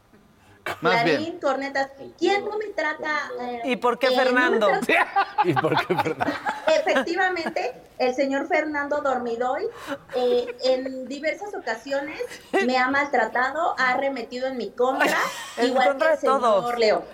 Más 0.80 1.04
bien. 1.04 1.16
Clarín, 1.16 1.40
cornetas, 1.40 1.90
¿quién 2.18 2.44
no 2.44 2.58
me 2.58 2.66
trata? 2.66 3.30
eh, 3.40 3.60
¿Y 3.64 3.76
por 3.76 3.98
qué 3.98 4.08
eh, 4.08 4.16
Fernando? 4.16 4.68
¿Y 5.44 5.54
por 5.54 5.76
qué, 5.86 5.94
Fernando? 5.96 6.34
Efectivamente, 6.66 7.74
el 7.98 8.14
señor 8.14 8.46
Fernando 8.48 9.00
Dormidoy 9.00 9.68
eh, 10.14 10.56
en 10.64 11.06
diversas 11.08 11.54
ocasiones 11.54 12.20
me 12.66 12.76
ha 12.78 12.88
maltratado, 12.90 13.74
ha 13.78 13.90
arremetido 13.92 14.46
en 14.48 14.56
mi 14.56 14.70
contra, 14.70 15.16
En 15.56 15.66
igual 15.68 15.88
contra 15.88 16.08
que 16.08 16.14
el 16.14 16.32
todos. 16.32 16.60
señor 16.64 16.78
Leo. 16.78 17.04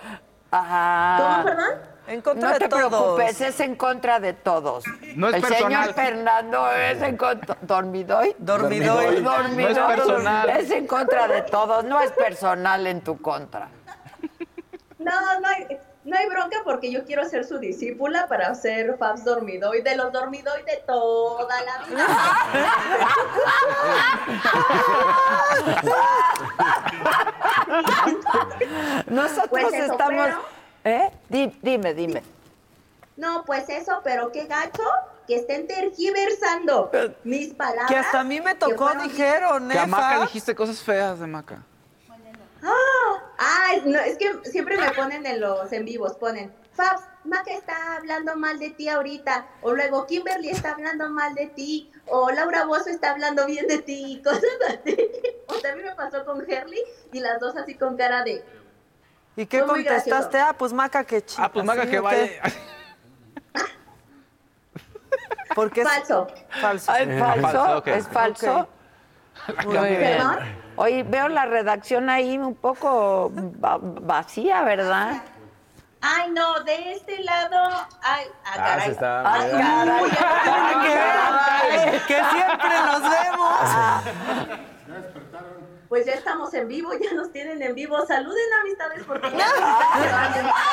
Ajá. 0.51 1.17
¿Cómo, 1.19 1.45
perdón? 1.45 1.92
En 2.09 2.21
contra 2.21 2.49
no 2.49 2.55
de 2.55 2.59
te 2.61 2.69
todos. 2.69 2.89
preocupes, 2.91 3.41
es 3.41 3.61
en 3.61 3.77
contra 3.77 4.19
de 4.21 4.33
todos. 4.33 4.85
No 5.15 5.29
es 5.29 5.35
el 5.37 5.41
personal. 5.43 5.63
señor 5.85 5.95
Fernando 5.95 6.71
es 6.73 7.01
en 7.01 7.17
contra. 7.17 7.57
¿Dormidoy? 7.63 8.35
Dormidoy. 8.39 9.21
Dormidoy. 9.21 9.75
No 9.75 9.91
es 9.91 9.97
personal. 9.97 10.51
Es 10.51 10.71
en 10.71 10.87
contra 10.87 11.29
de 11.29 11.43
todos, 11.43 11.85
no 11.85 12.01
es 12.01 12.11
personal 12.13 12.87
en 12.87 13.01
tu 13.03 13.21
contra. 13.23 13.69
No, 14.99 15.41
no 15.41 15.49
hay, 15.49 15.79
no 16.05 16.17
hay 16.17 16.29
bronca 16.29 16.59
porque 16.65 16.91
yo 16.93 17.05
quiero 17.05 17.25
ser 17.25 17.45
su 17.45 17.59
discípula 17.59 18.27
para 18.29 18.53
ser 18.55 18.97
Fabs 18.99 19.25
Dormidoy, 19.25 19.83
de 19.83 19.97
los 19.97 20.13
Dormidoy 20.13 20.63
de 20.65 20.83
toda 20.87 21.57
la 21.63 21.85
vida. 21.87 22.07
Nosotros 29.07 29.49
Pues 29.51 29.73
eso, 29.73 29.93
estamos. 29.93 30.25
pero- 30.27 30.62
¿Eh? 30.85 31.11
Di- 31.29 31.57
dime, 31.63 31.95
dime. 31.95 32.23
No, 33.17 33.45
pues 33.45 33.69
eso, 33.69 34.01
pero 34.03 34.33
qué 34.33 34.47
gacho 34.47 34.83
que 35.27 35.37
estén 35.37 35.67
tergiversando 35.69 36.91
mis 37.25 37.55
palabras. 37.55 37.87
Que 37.89 37.97
hasta 37.97 38.21
a 38.21 38.25
mí 38.25 38.41
me 38.41 38.55
tocó, 38.55 38.87
fueron- 38.89 39.03
dijeron, 39.09 39.69
Que 39.69 39.77
¿eh, 39.77 39.81
a 39.81 39.87
Maca 39.87 40.21
dijiste 40.23 40.55
cosas 40.55 40.81
feas 40.81 41.21
de 41.21 41.27
Maca. 41.27 41.63
¡Ah! 42.63 43.23
Ay, 43.39 43.83
no, 43.85 43.99
es 43.99 44.17
que 44.19 44.39
siempre 44.45 44.77
me 44.79 44.91
ponen 44.93 45.27
en 45.27 45.41
los 45.41 45.73
en 45.73 45.85
vivos, 45.85 46.15
ponen, 46.15 46.53
Fabs, 46.75 47.03
Maca 47.25 47.53
está 47.53 47.97
hablando 47.97 48.37
mal 48.37 48.59
de 48.59 48.71
ti 48.71 48.89
ahorita, 48.89 49.47
o 49.63 49.73
luego 49.73 50.07
Kimberly 50.07 50.51
está 50.51 50.73
hablando 50.73 51.11
mal 51.11 51.35
de 51.35 51.47
ti, 51.49 51.91
o 52.07 52.31
Laura 52.31 52.65
Bozo 52.65 52.89
está 52.89 53.11
hablando 53.11 53.47
bien 53.47 53.67
de 53.67 53.79
ti, 53.79 54.15
y 54.19 54.23
cosas 54.25 54.45
así. 54.69 54.97
O 55.49 55.55
también 55.55 55.89
me 55.89 55.95
pasó 55.97 56.25
con 56.25 56.49
Herly, 56.49 56.81
y 57.13 57.21
las 57.21 57.41
dos 57.41 57.57
así 57.57 57.75
con 57.75 57.97
cara 57.97 58.23
de, 58.23 58.45
¿Y 59.37 59.47
qué 59.47 59.59
Fue 59.59 59.67
muy 59.69 59.85
contestaste? 59.85 60.11
gracioso. 60.11 60.47
Ah, 60.51 60.55
pues 60.59 60.73
Maca, 60.73 61.05
que 61.05 61.25
chica. 61.25 61.45
Ah, 61.45 61.53
pues 61.53 61.65
Maca 61.65 61.85
¿sí 61.85 61.91
que 61.91 62.01
vaya. 62.01 62.29
Porque 65.55 65.83
es 65.83 65.89
falso. 65.89 66.27
falso. 66.61 66.95
¿Es 66.95 67.19
falso? 67.21 67.43
falso, 67.43 67.79
ok. 67.79 67.87
¿Es 67.89 68.09
falso? 68.09 68.69
Ok. 69.49 69.65
Muy 69.67 69.89
bien. 69.89 70.01
¿Perdón? 70.01 70.39
Oye, 70.77 71.03
veo 71.03 71.29
la 71.29 71.45
redacción 71.47 72.09
ahí 72.09 72.39
un 72.39 72.55
poco 72.55 73.31
va- 73.63 73.79
vacía, 73.81 74.63
¿verdad? 74.63 75.23
Ay, 76.01 76.31
no, 76.31 76.61
de 76.65 76.93
este 76.95 77.23
lado. 77.23 77.87
Ay, 78.03 78.25
ah, 78.45 78.51
Ah, 78.51 78.57
caray. 78.57 78.85
se 78.87 78.91
está. 78.93 79.33
Ay, 79.35 79.51
Ay, 79.55 79.91
uy, 80.03 80.11
Ay, 80.21 82.01
que 82.07 82.17
siempre 82.17 82.81
nos 82.87 83.03
vemos. 83.03 83.61
Pues 85.93 86.07
ya 86.07 86.15
estamos 86.15 86.55
en 86.55 86.69
vivo, 86.69 86.89
ya 86.95 87.13
nos 87.13 87.31
tienen 87.33 87.61
en 87.61 87.75
vivo. 87.75 87.99
Saluden 88.07 88.51
amistades 88.63 89.05
porque 89.07 89.31
ya 89.37 90.65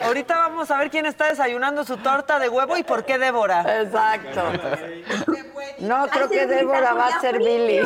Ahorita 0.00 0.38
vamos 0.38 0.70
a 0.70 0.78
ver 0.78 0.90
quién 0.90 1.04
está 1.04 1.28
desayunando 1.28 1.84
su 1.84 1.98
torta 1.98 2.38
de 2.38 2.48
huevo 2.48 2.74
y 2.78 2.84
por 2.84 3.04
qué 3.04 3.18
Débora. 3.18 3.82
Exacto. 3.82 4.44
No, 5.80 6.06
creo 6.08 6.30
que 6.30 6.46
Débora 6.46 6.94
va 6.94 7.08
a 7.08 7.20
ser 7.20 7.36
Billy. 7.36 7.82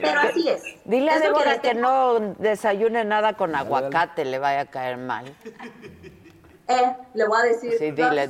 Pero 0.00 0.20
así 0.20 0.48
es. 0.48 0.64
Dile 0.84 1.12
a 1.12 1.20
Débora 1.20 1.60
que 1.60 1.74
no 1.74 2.18
desayune 2.18 3.04
nada 3.04 3.34
con 3.34 3.54
aguacate, 3.54 4.24
le 4.24 4.40
vaya 4.40 4.62
a 4.62 4.66
caer 4.66 4.96
mal. 4.96 5.32
Eh, 6.66 6.96
le 7.14 7.28
voy 7.28 7.40
a 7.40 7.44
decir. 7.44 7.74
Sí, 7.78 7.92
dile, 7.92 8.28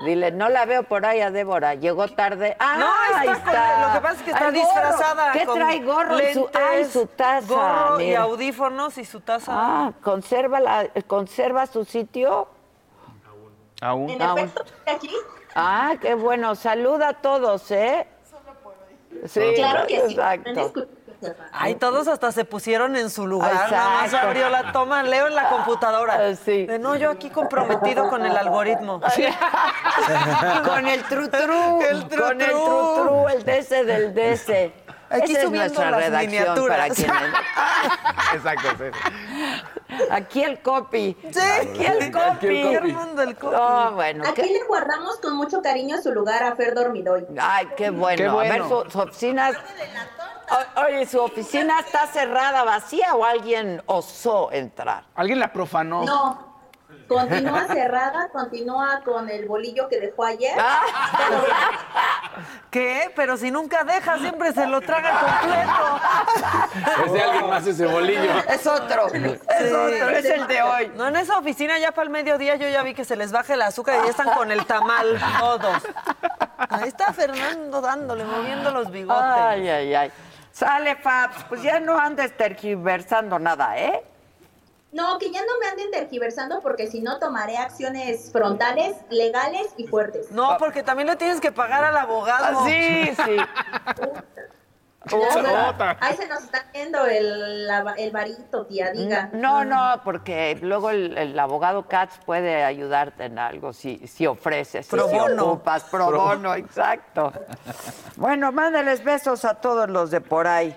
dile, 0.00 0.30
no 0.32 0.48
la 0.48 0.64
veo 0.66 0.82
por 0.82 1.04
ahí 1.06 1.20
a 1.20 1.30
Débora, 1.30 1.74
llegó 1.74 2.08
tarde. 2.08 2.56
Ah, 2.58 2.76
No, 2.78 2.86
está 3.06 3.20
ahí 3.20 3.26
con- 3.28 3.36
está. 3.36 3.86
lo 3.88 3.94
que 3.94 4.00
pasa 4.00 4.14
es 4.16 4.22
que 4.22 4.30
está 4.30 4.46
Ay, 4.46 4.52
disfrazada. 4.52 5.32
¿Qué 5.32 5.46
con 5.46 5.54
trae 5.58 5.80
gorro? 5.82 6.18
y 6.20 6.32
su, 6.34 6.40
lentes, 6.40 6.60
ay, 6.62 6.84
su 6.86 7.06
taza. 7.06 7.46
Gorro 7.48 8.00
y 8.00 8.14
audífonos 8.14 8.98
y 8.98 9.04
su 9.04 9.20
taza. 9.20 9.52
Ah, 9.54 9.92
conserva, 10.02 10.60
la, 10.60 10.88
conserva 11.06 11.66
su 11.66 11.84
sitio. 11.84 12.48
Aún. 13.80 14.10
En 14.10 14.22
Aún. 14.22 14.38
efecto, 14.40 14.64
aquí. 14.86 15.10
Ah, 15.54 15.94
qué 16.00 16.14
bueno. 16.14 16.54
Saluda 16.54 17.08
a 17.10 17.12
todos, 17.14 17.70
¿eh? 17.70 18.06
Sí, 19.26 19.40
Claro 19.54 19.86
que 19.86 20.00
sí. 20.08 20.12
exacto. 20.14 20.72
Ay, 21.52 21.74
todos 21.76 22.08
hasta 22.08 22.32
se 22.32 22.44
pusieron 22.44 22.96
en 22.96 23.10
su 23.10 23.26
lugar. 23.26 23.52
Nada 23.70 23.90
más 23.90 24.04
Exacto. 24.06 24.28
abrió 24.28 24.48
la 24.50 24.72
toma, 24.72 25.02
leo 25.02 25.26
en 25.28 25.34
la 25.34 25.48
computadora. 25.50 26.34
Sí. 26.36 26.66
De 26.66 26.78
no, 26.78 26.96
yo 26.96 27.10
aquí 27.10 27.30
comprometido 27.30 28.08
con 28.08 28.24
el 28.24 28.36
algoritmo. 28.36 29.00
con 30.64 30.86
el 30.86 31.02
trutru, 31.04 31.80
El 31.82 32.04
tru-tru. 32.08 32.22
con 32.22 32.40
el 32.40 32.50
trutru, 32.50 33.28
el 33.28 33.44
DC 33.44 33.84
del 33.84 34.14
DC. 34.14 34.83
Aquí 35.10 35.32
Esa 35.32 35.38
es 35.40 35.44
subiendo 35.44 35.58
nuestra 35.58 35.90
las 35.90 36.00
redacción 36.00 36.30
miniaturas. 36.32 36.78
para 36.78 36.94
quienes. 36.94 37.34
Exacto, 38.34 38.68
sí. 38.78 39.98
Aquí 40.10 40.42
el 40.42 40.60
copy. 40.60 41.16
Sí, 41.32 41.40
Aquí 41.40 41.84
el 41.86 42.10
copy. 42.12 42.74
Armando 42.74 43.22
el 43.22 43.36
copy. 43.36 43.54
No, 43.56 43.92
bueno. 43.92 44.24
Aquí 44.26 44.42
qué- 44.42 44.52
le 44.52 44.64
guardamos 44.64 45.16
con 45.18 45.36
mucho 45.36 45.62
cariño 45.62 46.00
su 46.02 46.12
lugar 46.12 46.42
a 46.42 46.56
Fer 46.56 46.74
Dormidoy. 46.74 47.26
Ay, 47.38 47.68
qué 47.76 47.90
bueno. 47.90 48.16
Qué 48.16 48.26
A 48.28 48.34
ver, 48.34 48.62
bueno. 48.62 48.84
su, 48.84 48.90
su 48.90 48.98
oficina. 48.98 49.50
O- 50.76 50.82
Oye, 50.86 51.06
¿su 51.06 51.20
oficina 51.20 51.80
está 51.80 52.06
cerrada, 52.06 52.64
vacía 52.64 53.14
o 53.14 53.24
alguien 53.24 53.82
osó 53.86 54.50
entrar? 54.52 55.04
Alguien 55.14 55.38
la 55.40 55.52
profanó. 55.52 56.04
No, 56.04 56.53
continúa 57.08 57.66
cerrada, 57.66 58.28
continúa 58.32 59.00
con 59.04 59.28
el 59.28 59.46
bolillo 59.46 59.88
que 59.88 60.00
dejó 60.00 60.24
ayer. 60.24 60.56
¿Qué? 62.70 63.12
Pero 63.14 63.36
si 63.36 63.50
nunca 63.50 63.84
deja, 63.84 64.18
siempre 64.18 64.52
se 64.52 64.66
lo 64.66 64.80
traga 64.80 65.20
completo. 65.20 66.00
Es 67.04 67.12
de 67.12 67.22
alguien 67.22 67.48
más 67.48 67.66
ese 67.66 67.86
bolillo. 67.86 68.38
Es 68.48 68.66
otro, 68.66 69.08
es 69.08 69.72
otro, 69.72 70.08
es 70.10 70.24
el 70.24 70.46
de 70.46 70.62
hoy. 70.62 70.92
No, 70.96 71.08
en 71.08 71.16
esa 71.16 71.38
oficina 71.38 71.78
ya 71.78 71.92
para 71.92 72.04
el 72.04 72.10
mediodía 72.10 72.56
yo 72.56 72.68
ya 72.68 72.82
vi 72.82 72.94
que 72.94 73.04
se 73.04 73.16
les 73.16 73.32
baja 73.32 73.54
el 73.54 73.62
azúcar 73.62 73.98
y 74.00 74.04
ya 74.04 74.10
están 74.10 74.34
con 74.34 74.50
el 74.50 74.64
tamal 74.66 75.20
todos. 75.38 75.82
Ahí 76.58 76.88
está 76.88 77.12
Fernando 77.12 77.80
dándole, 77.80 78.24
moviendo 78.24 78.70
los 78.70 78.90
bigotes. 78.90 79.22
Ay, 79.22 79.68
ay, 79.68 79.94
ay. 79.94 80.12
Sale, 80.50 80.96
Fabs, 80.96 81.44
pues 81.48 81.62
ya 81.62 81.80
no 81.80 81.98
andes 81.98 82.36
tergiversando 82.36 83.38
nada, 83.38 83.78
¿eh? 83.78 84.04
No, 84.94 85.18
que 85.18 85.32
ya 85.32 85.40
no 85.40 85.58
me 85.60 85.66
anden 85.66 85.90
tergiversando 85.90 86.60
porque 86.60 86.86
si 86.86 87.00
no 87.02 87.18
tomaré 87.18 87.56
acciones 87.56 88.30
frontales, 88.30 88.96
legales 89.10 89.74
y 89.76 89.88
fuertes. 89.88 90.30
No, 90.30 90.56
porque 90.58 90.84
también 90.84 91.08
le 91.08 91.16
tienes 91.16 91.40
que 91.40 91.50
pagar 91.50 91.82
al 91.82 91.96
abogado. 91.96 92.60
Ah, 92.60 92.64
Sí. 92.64 93.10
Ahí 96.00 96.16
se 96.16 96.26
nos 96.26 96.44
está 96.44 96.64
yendo 96.72 97.04
el, 97.04 97.68
el 97.98 98.10
varito, 98.10 98.64
tía, 98.64 98.90
diga. 98.90 99.28
No, 99.34 99.62
no, 99.62 100.00
porque 100.02 100.56
luego 100.62 100.88
el, 100.88 101.18
el 101.18 101.38
abogado 101.38 101.86
Katz 101.86 102.16
puede 102.24 102.64
ayudarte 102.64 103.24
en 103.26 103.38
algo 103.38 103.74
si, 103.74 104.06
si 104.06 104.26
ofreces, 104.26 104.86
Pro 104.86 105.06
si 105.08 105.14
bono. 105.14 105.44
ocupas, 105.44 105.84
pro 105.84 106.08
Pro- 106.08 106.18
bono, 106.20 106.54
exacto. 106.54 107.32
Bueno, 108.16 108.50
mándales 108.50 109.04
besos 109.04 109.44
a 109.44 109.54
todos 109.60 109.90
los 109.90 110.10
de 110.10 110.22
por 110.22 110.46
ahí. 110.46 110.74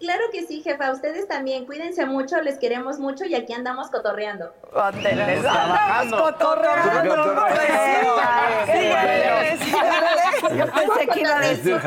Claro 0.00 0.24
que 0.32 0.46
sí, 0.46 0.62
jefa. 0.62 0.92
Ustedes 0.92 1.26
también. 1.26 1.66
Cuídense 1.66 2.06
mucho, 2.06 2.40
les 2.40 2.58
queremos 2.58 2.98
mucho 2.98 3.24
y 3.24 3.34
aquí 3.34 3.52
andamos 3.52 3.90
cotorreando. 3.90 4.52
Ándeles, 4.74 5.40
Trabajando. 5.40 6.16
andamos 6.16 6.32
cotorreando. 6.38 7.14
Yo 10.56 10.66
pensé 10.72 11.06
que 11.12 11.20
iba 11.20 11.36
a 11.36 11.40
decir, 11.40 11.80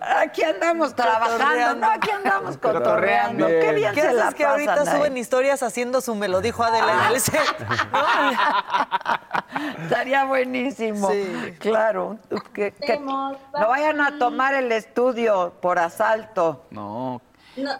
aquí 0.00 0.42
andamos 0.42 0.94
trabajando, 0.94 1.74
no, 1.76 1.90
aquí 1.92 2.10
andamos 2.10 2.56
cotorreando. 2.58 3.44
Cotorreando. 3.44 3.46
Qué 3.46 3.72
bien 3.74 3.94
¿Qué 3.94 4.02
se 4.02 4.12
la 4.12 4.32
que 4.32 4.44
ahorita 4.44 4.74
pasan 4.76 4.94
ahí. 4.94 5.00
suben 5.00 5.16
historias 5.16 5.62
haciendo 5.62 6.00
su 6.00 6.14
me 6.14 6.28
lo 6.28 6.40
dijo 6.40 6.62
Adela 6.64 7.06
en 7.08 7.14
el 7.14 7.20
set? 7.20 7.40
Estaría 9.82 10.24
buenísimo. 10.24 11.10
Sí. 11.10 11.56
Claro. 11.60 12.18
Que, 12.52 12.72
que 12.72 12.98
no 12.98 13.36
vayan 13.52 14.00
a 14.00 14.18
tomar 14.18 14.54
el 14.54 14.70
estudio 14.72 15.54
por 15.60 15.78
asalto. 15.78 16.66
No. 16.70 17.20
No, 17.56 17.70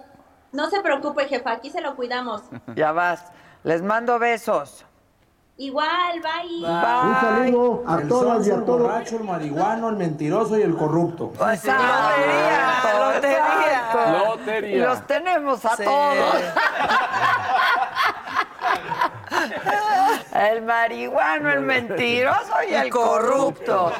no 0.52 0.70
se 0.70 0.80
preocupe, 0.80 1.26
jefa. 1.28 1.52
Aquí 1.52 1.70
se 1.70 1.80
lo 1.80 1.94
cuidamos. 1.96 2.42
Ya 2.74 2.92
vas. 2.92 3.24
Les 3.62 3.82
mando 3.82 4.18
besos. 4.18 4.84
Igual, 5.58 6.20
bye. 6.20 6.68
Un 6.68 7.20
saludo 7.20 7.84
a 7.88 8.00
El 8.02 8.08
todas 8.08 8.46
y 8.46 8.50
a 8.50 8.54
el 8.56 8.64
todos. 8.66 8.82
borracho, 8.82 9.16
el 9.16 9.24
marihuano, 9.24 9.88
el 9.88 9.96
mentiroso 9.96 10.58
y 10.58 10.62
el 10.62 10.76
corrupto. 10.76 11.32
Exacto, 11.50 12.98
lotería. 12.98 14.22
Lotería. 14.28 14.76
Y 14.76 14.80
los 14.80 15.06
tenemos 15.06 15.64
a 15.64 15.76
Sí. 15.76 15.84
todos. 15.84 16.34
El 20.34 20.62
marihuano, 20.62 21.50
el 21.50 21.62
mentiroso 21.62 22.52
y 22.68 22.74
el 22.74 22.90
corrupto. 22.90 23.90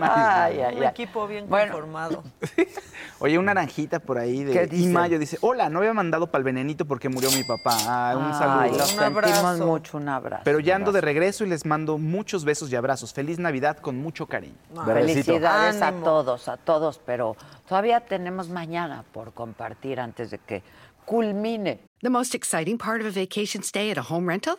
Ay, 0.00 0.60
ay, 0.60 0.76
Un 0.76 0.82
ay. 0.82 0.88
equipo 0.88 1.26
bien 1.26 1.48
Bueno, 1.48 1.72
conformado. 1.72 2.22
Oye, 3.18 3.38
una 3.38 3.54
naranjita 3.54 3.98
por 4.00 4.18
ahí 4.18 4.38
¿Qué 4.38 4.60
de 4.60 4.66
dice? 4.66 4.84
Imayo 4.88 5.18
dice, 5.18 5.38
hola, 5.42 5.68
no 5.68 5.78
había 5.80 5.92
mandado 5.92 6.28
para 6.30 6.40
el 6.40 6.44
venenito 6.44 6.84
porque 6.86 7.08
murió 7.08 7.30
mi 7.32 7.44
papá. 7.44 7.76
Ah, 7.86 8.14
un 8.16 8.24
Ay, 8.24 8.32
saludo. 8.38 8.78
los 8.78 8.92
Un 8.94 8.98
sentimos 8.98 9.38
abrazo. 9.44 9.66
mucho, 9.66 9.96
un 9.98 10.08
abrazo. 10.08 10.42
Pero 10.44 10.60
ya 10.60 10.76
ando 10.76 10.92
de 10.92 11.00
regreso 11.02 11.44
y 11.44 11.48
les 11.48 11.66
mando 11.66 11.98
muchos 11.98 12.44
besos 12.44 12.72
y 12.72 12.76
abrazos. 12.76 13.12
Feliz 13.12 13.38
Navidad 13.38 13.76
con 13.78 13.98
mucho 13.98 14.26
cariño. 14.26 14.56
Felicidades 14.84 15.82
Ánimo. 15.82 16.02
a 16.02 16.04
todos, 16.04 16.48
a 16.48 16.56
todos, 16.56 17.00
pero 17.04 17.36
todavía 17.68 18.00
tenemos 18.00 18.48
mañana 18.48 19.04
por 19.12 19.32
compartir 19.34 20.00
antes 20.00 20.30
de 20.30 20.38
que 20.38 20.62
culmine. 21.04 21.80
The 22.00 22.10
most 22.10 22.34
exciting 22.34 22.78
part 22.78 23.00
of 23.02 23.06
a 23.06 23.10
vacation 23.20 23.62
stay 23.62 23.90
at 23.90 23.98
a 23.98 24.02
home 24.02 24.26
rental? 24.26 24.58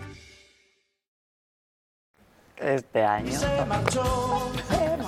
Este 2.61 3.03
año. 3.03 3.31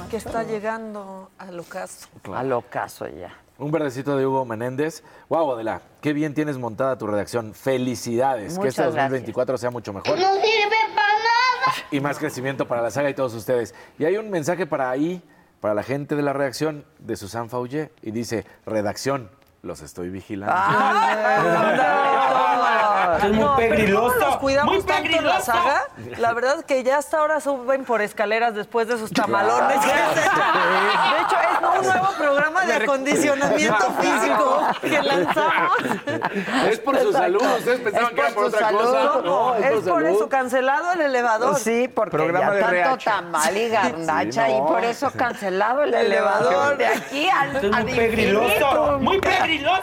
Que 0.09 0.17
está 0.17 0.43
llegando 0.43 1.31
al 1.38 1.59
ocaso. 1.59 2.07
Al 2.34 2.51
ocaso 2.51 3.07
ya. 3.07 3.35
Un 3.59 3.71
verdecito 3.71 4.17
de 4.17 4.25
Hugo 4.25 4.43
Menéndez. 4.45 5.03
Wow, 5.30 5.53
Adela, 5.53 5.81
qué 6.01 6.13
bien 6.13 6.34
tienes 6.34 6.57
montada 6.57 6.97
tu 6.97 7.05
redacción. 7.05 7.53
Felicidades. 7.53 8.57
que 8.57 8.67
este 8.67 8.81
gracias. 8.81 9.03
2024 9.03 9.57
sea 9.57 9.69
mucho 9.69 9.93
mejor. 9.93 10.17
No 10.17 10.34
sirve 10.34 10.75
para 10.95 11.07
nada. 11.07 11.88
y 11.91 11.99
más 11.99 12.17
crecimiento 12.17 12.67
para 12.67 12.81
la 12.81 12.89
saga 12.89 13.09
y 13.09 13.13
todos 13.13 13.34
ustedes. 13.35 13.75
Y 13.99 14.05
hay 14.05 14.17
un 14.17 14.31
mensaje 14.31 14.65
para 14.65 14.89
ahí, 14.89 15.21
para 15.61 15.75
la 15.75 15.84
gente 15.84 16.15
de 16.15 16.23
la 16.23 16.34
redacción 16.34 16.85
de 16.99 17.15
Susan 17.15 17.49
Fauché, 17.49 17.91
y 18.01 18.11
dice, 18.11 18.45
redacción, 18.65 19.30
los 19.61 19.81
estoy 19.81 20.09
vigilando. 20.09 20.53
Es 23.18 23.31
muy 23.31 23.48
pegriloso, 23.57 24.19
Nos 24.19 24.38
cuidamos 24.38 24.73
muy 24.76 24.84
tanto 24.84 25.10
en 25.18 25.26
la 25.26 25.40
saga. 25.41 25.84
La 26.18 26.34
verdad 26.34 26.60
es 26.60 26.65
que 26.65 26.84
ya 26.84 26.98
hasta 26.98 27.19
ahora 27.19 27.40
suben 27.40 27.85
por 27.85 28.02
escaleras 28.02 28.56
después 28.56 28.88
de 28.88 28.98
sus 28.98 29.11
tamalones. 29.11 29.77
De 29.84 31.22
hecho, 31.22 31.35
es 31.40 31.80
un 31.80 31.88
nuevo 31.88 32.07
programa 32.18 32.65
de 32.65 32.73
acondicionamiento 32.76 33.91
físico 34.02 34.68
que 34.81 35.02
lanzamos. 35.02 35.72
Es 36.69 36.80
por 36.80 36.99
su 36.99 37.11
salud, 37.11 37.41
ustedes 37.57 37.80
pensaban 37.81 38.14
que 38.15 38.22
era 38.22 38.30
por 38.31 38.45
otra 38.45 38.72
cosa. 38.72 39.22
No, 39.23 39.56
es 39.56 39.72
por 39.81 39.84
salud. 40.02 40.07
eso 40.10 40.30
cancelado 40.30 40.91
el 40.94 41.02
elevador. 41.02 41.56
Sí, 41.60 41.88
porque 41.94 42.11
Programa 42.18 42.48
ya 42.48 42.52
de 42.53 42.61
tanto 42.61 42.76
RH. 42.77 43.03
tamal 43.11 43.57
y 43.57 43.69
garnacha 43.69 44.45
Sí, 44.45 44.52
no. 44.52 44.57
y 44.57 44.61
por 44.72 44.84
eso 44.85 45.11
cancelado 45.11 45.84
el 45.84 45.94
Elevador. 45.94 46.48
elevador 46.48 46.77
de 46.77 46.88
aquí 46.88 47.30
al, 47.30 47.56
es 47.56 47.64
al 47.73 47.84
muy 47.84 47.94
pegriloso, 47.94 48.99
muy 48.99 49.19
pegriloso. 49.19 49.81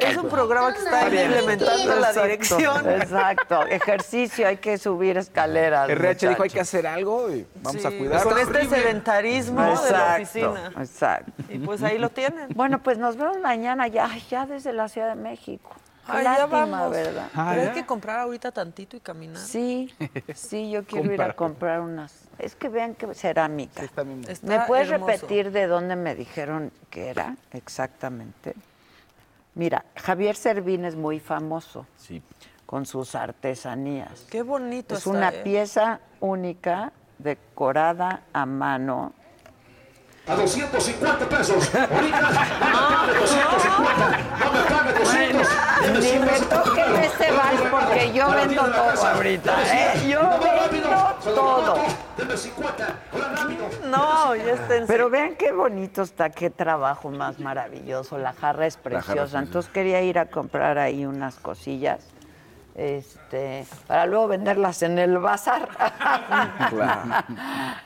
Es 0.00 0.16
un 0.16 0.28
programa 0.28 0.72
que 0.72 0.78
está 0.80 1.02
implementando 1.08 1.94
la 1.96 2.08
Exacto, 2.08 2.22
dirección. 2.22 2.90
Exacto, 2.90 3.66
ejercicio, 3.66 4.46
hay 4.48 4.56
que 4.56 4.78
subir 4.78 5.16
escaleras. 5.18 5.88
RH 5.90 6.28
dijo 6.30 6.42
hay 6.42 6.50
que 6.50 6.60
hacer 6.60 6.86
algo 6.86 7.30
y 7.30 7.46
vamos 7.62 7.84
a 7.84 7.90
Sí, 7.90 7.98
cuidar. 7.98 8.22
Con 8.22 8.38
este 8.38 8.66
sedentarismo 8.68 9.60
de 9.62 9.66
la 9.68 10.18
Exacto, 10.18 10.22
oficina. 10.22 10.72
exacto. 10.82 11.32
Y 11.48 11.58
pues 11.58 11.82
ahí 11.82 11.98
lo 11.98 12.08
tienen. 12.10 12.48
Bueno, 12.54 12.82
pues 12.82 12.98
nos 12.98 13.16
vemos 13.16 13.38
mañana 13.40 13.86
ya, 13.88 14.08
ya 14.30 14.46
desde 14.46 14.72
la 14.72 14.88
Ciudad 14.88 15.08
de 15.14 15.20
México. 15.20 15.70
Ay, 16.06 16.24
ya 16.24 16.30
lástima, 16.38 16.66
vamos. 16.66 16.90
¿verdad? 16.90 17.28
Pero 17.34 17.62
hay 17.62 17.68
que 17.70 17.86
comprar 17.86 18.18
ahorita 18.20 18.50
tantito 18.50 18.96
y 18.96 19.00
caminar. 19.00 19.36
Sí, 19.38 19.94
sí, 20.34 20.70
yo 20.70 20.82
quiero 20.84 21.12
ir 21.12 21.22
a 21.22 21.34
Comprar. 21.34 21.80
unas. 21.82 22.12
Es 22.38 22.56
que 22.56 22.68
vean 22.68 22.94
que 22.94 23.14
cerámica. 23.14 23.82
Está 23.82 24.02
¿Me 24.04 24.60
puedes 24.66 24.90
hermoso. 24.90 25.12
repetir 25.12 25.52
de 25.52 25.66
dónde 25.66 25.94
me 25.94 26.14
dijeron 26.16 26.72
que 26.88 27.10
era 27.10 27.36
exactamente? 27.52 28.54
Mira, 29.54 29.84
Javier 29.96 30.36
Servín 30.36 30.84
es 30.84 30.96
muy 30.96 31.18
famoso 31.20 31.86
Sí. 31.96 32.22
con 32.66 32.86
sus 32.86 33.14
artesanías. 33.14 34.26
Qué 34.30 34.42
bonito 34.42 34.94
Es 34.94 35.00
está, 35.00 35.10
una 35.10 35.28
¿eh? 35.30 35.40
pieza 35.42 36.00
única, 36.20 36.92
decorada 37.18 38.22
a 38.32 38.46
mano. 38.46 39.12
A 40.30 40.36
250 40.36 41.28
pesos. 41.28 41.74
Ahorita, 41.74 42.20
dame 42.60 43.14
250. 43.18 44.18
No 44.38 44.52
me 44.52 44.60
pague 44.70 44.92
200. 45.00 45.48
Ni 46.00 46.18
me 46.20 46.40
toquen 46.46 46.96
ese 47.02 47.32
vals 47.32 47.60
porque 47.68 48.12
yo 48.12 48.30
vendo 48.30 48.62
todo 48.62 49.06
ahorita, 49.08 49.56
¿eh? 49.74 50.08
Yo 50.08 50.20
vendo 50.70 50.88
todo. 51.34 51.74
Deme 52.16 52.36
50. 52.36 52.98
Hola, 53.12 53.28
rápido. 53.36 53.68
No, 53.86 54.36
ya 54.36 54.52
está 54.52 54.76
en 54.76 54.86
Pero 54.86 55.10
vean 55.10 55.34
qué 55.34 55.50
bonito 55.50 56.02
está, 56.02 56.30
qué 56.30 56.48
trabajo 56.48 57.10
más 57.10 57.40
maravilloso. 57.40 58.16
La 58.16 58.32
jarra 58.32 58.66
es 58.66 58.76
preciosa. 58.76 59.40
Entonces 59.40 59.68
quería 59.72 60.00
ir 60.02 60.16
a 60.20 60.26
comprar 60.26 60.78
ahí 60.78 61.06
unas 61.06 61.34
cosillas. 61.40 62.06
Este, 62.80 63.66
para 63.86 64.06
luego 64.06 64.26
venderlas 64.26 64.82
en 64.82 64.98
el 64.98 65.18
bazar. 65.18 65.68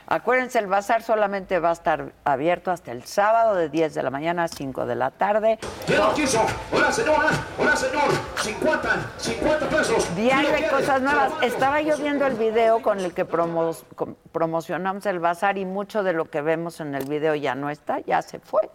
Acuérdense, 0.07 0.61
el 0.61 0.69
bazar 0.69 1.03
solamente 1.03 1.59
va 1.59 1.71
a 1.71 1.73
estar 1.73 2.13
abierto 2.25 2.71
hasta 2.71 2.93
el 2.93 3.03
sábado 3.05 3.57
de 3.57 3.69
10 3.71 3.93
de 3.95 4.03
la 4.05 4.11
mañana 4.11 4.45
a 4.45 4.49
5 4.49 4.87
de 4.87 4.95
la 4.95 5.11
tarde. 5.11 5.59
¿Quién 5.85 5.99
lo 5.99 6.15
quiso? 6.15 6.47
Hola, 6.73 6.93
señora. 6.93 7.29
Hola, 7.59 7.75
señor. 7.75 8.05
50. 8.41 8.89
50 9.19 9.69
pesos. 9.69 10.15
Diario 10.15 10.51
¿Quién 10.51 10.65
hay 10.65 10.71
cosas 10.71 11.03
nuevas. 11.03 11.33
Estaba 11.43 11.81
yo 11.81 11.97
viendo 11.99 12.25
el 12.27 12.35
video 12.35 12.81
con 12.81 13.01
el 13.01 13.13
que 13.15 13.27
promos- 13.27 13.83
com- 13.97 14.15
promocionamos 14.31 15.05
el 15.07 15.19
bazar 15.19 15.59
y 15.59 15.65
mucho 15.65 16.05
de 16.05 16.13
lo 16.13 16.27
que 16.31 16.41
vemos 16.41 16.79
en 16.79 16.95
el 16.95 17.07
video 17.09 17.35
ya 17.35 17.57
no 17.57 17.69
está, 17.69 17.99
ya 17.99 18.23
se 18.23 18.39
fue. 18.39 18.71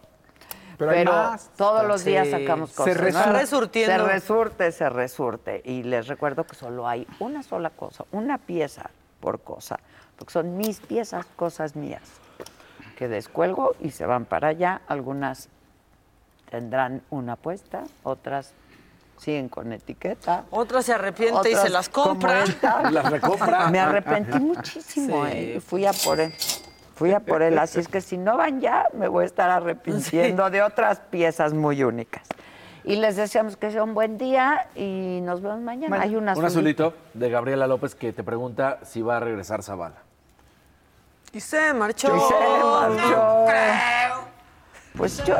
Pero 0.80 0.92
Pero, 0.92 1.12
hay 1.12 1.18
más. 1.32 1.50
todos 1.58 1.86
los 1.86 2.04
días 2.04 2.26
Sí. 2.26 2.30
sacamos 2.32 2.70
Se 2.70 2.76
cosas. 2.76 2.96
resurte. 2.96 3.12
nuevas. 3.26 3.40
resurtiendo. 3.42 3.92
Se 4.06 4.12
resurte, 4.12 4.72
se 4.72 4.88
resurte. 4.88 5.62
Y 5.66 5.82
les 5.82 6.06
recuerdo 6.08 6.44
que 6.44 6.56
solo 6.56 6.88
hay 6.88 7.06
una 7.18 7.42
sola 7.42 7.68
cosa, 7.68 8.06
una 8.12 8.38
pieza 8.38 8.88
por 9.20 9.40
cosa, 9.40 9.78
porque 10.16 10.32
son 10.32 10.56
mis 10.56 10.80
piezas, 10.80 11.26
cosas 11.36 11.76
mías, 11.76 12.00
que 12.96 13.08
descuelgo 13.08 13.74
y 13.78 13.90
se 13.90 14.06
van 14.06 14.24
para 14.24 14.48
allá. 14.48 14.80
Algunas 14.88 15.50
tendrán 16.50 17.02
una 17.10 17.36
puesta, 17.36 17.82
otras 18.02 18.54
siguen 19.18 19.50
con 19.50 19.70
etiqueta. 19.74 20.44
Otra 20.50 20.80
se 20.80 20.94
arrepiente 20.94 21.50
y 21.50 21.52
Otras, 21.52 21.62
se 21.62 21.68
las 21.68 21.90
compra. 21.90 22.44
Las 22.90 23.10
recompra. 23.10 23.68
Me 23.68 23.78
arrepentí 23.80 24.38
muchísimo, 24.40 25.26
Sí. 25.26 25.32
¿eh? 25.34 25.60
Fui 25.60 25.84
a 25.84 25.92
por 25.92 26.20
él. 26.20 26.32
Fui 27.00 27.14
a 27.14 27.20
por 27.30 27.40
él. 27.40 27.58
Así 27.58 27.80
es 27.80 27.88
que 27.88 28.02
si 28.02 28.18
no 28.18 28.36
van 28.36 28.60
ya, 28.60 28.88
me 28.92 29.08
voy 29.08 29.22
a 29.22 29.26
estar 29.26 29.48
arrepintiendo 29.48 30.50
de 30.50 30.60
otras 30.60 31.00
piezas 31.00 31.54
muy 31.54 31.82
únicas. 31.82 32.22
Y 32.84 32.96
les 32.96 33.16
deseamos 33.16 33.56
que 33.56 33.70
sea 33.70 33.82
un 33.82 33.94
buen 33.94 34.18
día 34.18 34.68
y 34.74 35.20
nos 35.22 35.40
vemos 35.40 35.60
mañana. 35.60 35.98
Hay 35.98 36.14
una 36.14 36.34
Un 36.34 36.44
azulito 36.44 36.92
de 37.14 37.30
Gabriela 37.30 37.66
López 37.66 37.94
que 37.94 38.12
te 38.12 38.22
pregunta 38.22 38.80
si 38.82 39.00
va 39.00 39.16
a 39.16 39.20
regresar 39.20 39.62
Zavala. 39.62 39.96
Y 41.32 41.40
se 41.40 41.72
marchó. 41.72 42.14
Y 42.14 42.20
se 42.20 42.64
marchó. 42.64 43.44
creo. 43.46 44.29
Pues 44.96 45.22
yo, 45.24 45.36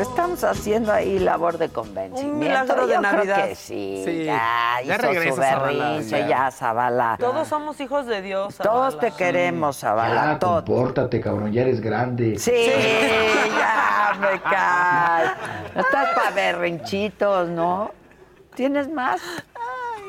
estamos 0.00 0.42
haciendo 0.42 0.90
ahí 0.92 1.18
labor 1.18 1.58
de 1.58 1.68
convencimiento. 1.68 2.32
Un 2.32 2.38
milagro 2.38 2.86
de 2.86 2.94
Yo 2.94 3.00
creo 3.00 3.12
Navidad. 3.12 3.48
que 3.48 3.54
sí, 3.54 4.02
Sí. 4.04 4.24
ya, 4.24 4.80
Ya 4.84 4.96
hizo 4.96 5.12
su 5.34 5.36
Zavala, 5.36 5.88
berrinche, 5.88 6.18
ya. 6.20 6.26
ya, 6.28 6.50
Zavala. 6.50 7.16
Todos 7.20 7.46
somos 7.46 7.78
hijos 7.80 8.06
de 8.06 8.22
Dios. 8.22 8.56
Todos 8.56 8.94
Zavala. 8.94 9.00
te 9.00 9.10
queremos, 9.12 9.78
Zavala, 9.78 10.32
Ya, 10.32 10.38
todos. 10.38 10.64
compórtate, 10.64 11.20
cabrón, 11.20 11.52
ya 11.52 11.62
eres 11.62 11.80
grande. 11.80 12.38
Sí, 12.38 12.52
ya 13.56 14.16
me 14.18 14.40
cae. 14.40 15.26
No 15.74 15.80
estás 15.82 16.14
para 16.14 16.30
berrinchitos, 16.30 17.48
¿no? 17.50 17.90
¿Tienes 18.54 18.88
más? 18.90 19.20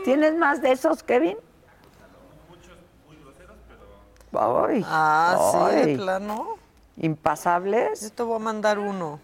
¿Tienes 0.05 0.33
más 0.35 0.61
de 0.61 0.71
esos, 0.71 1.03
Kevin? 1.03 1.37
Ay, 4.33 4.85
Ah, 4.87 5.37
sí, 5.71 5.75
de 5.75 5.95
plano. 5.97 6.56
¿Impasables? 6.97 8.01
Yo 8.01 8.11
te 8.11 8.23
voy 8.23 8.35
a 8.37 8.39
mandar 8.39 8.79
uno. 8.79 9.19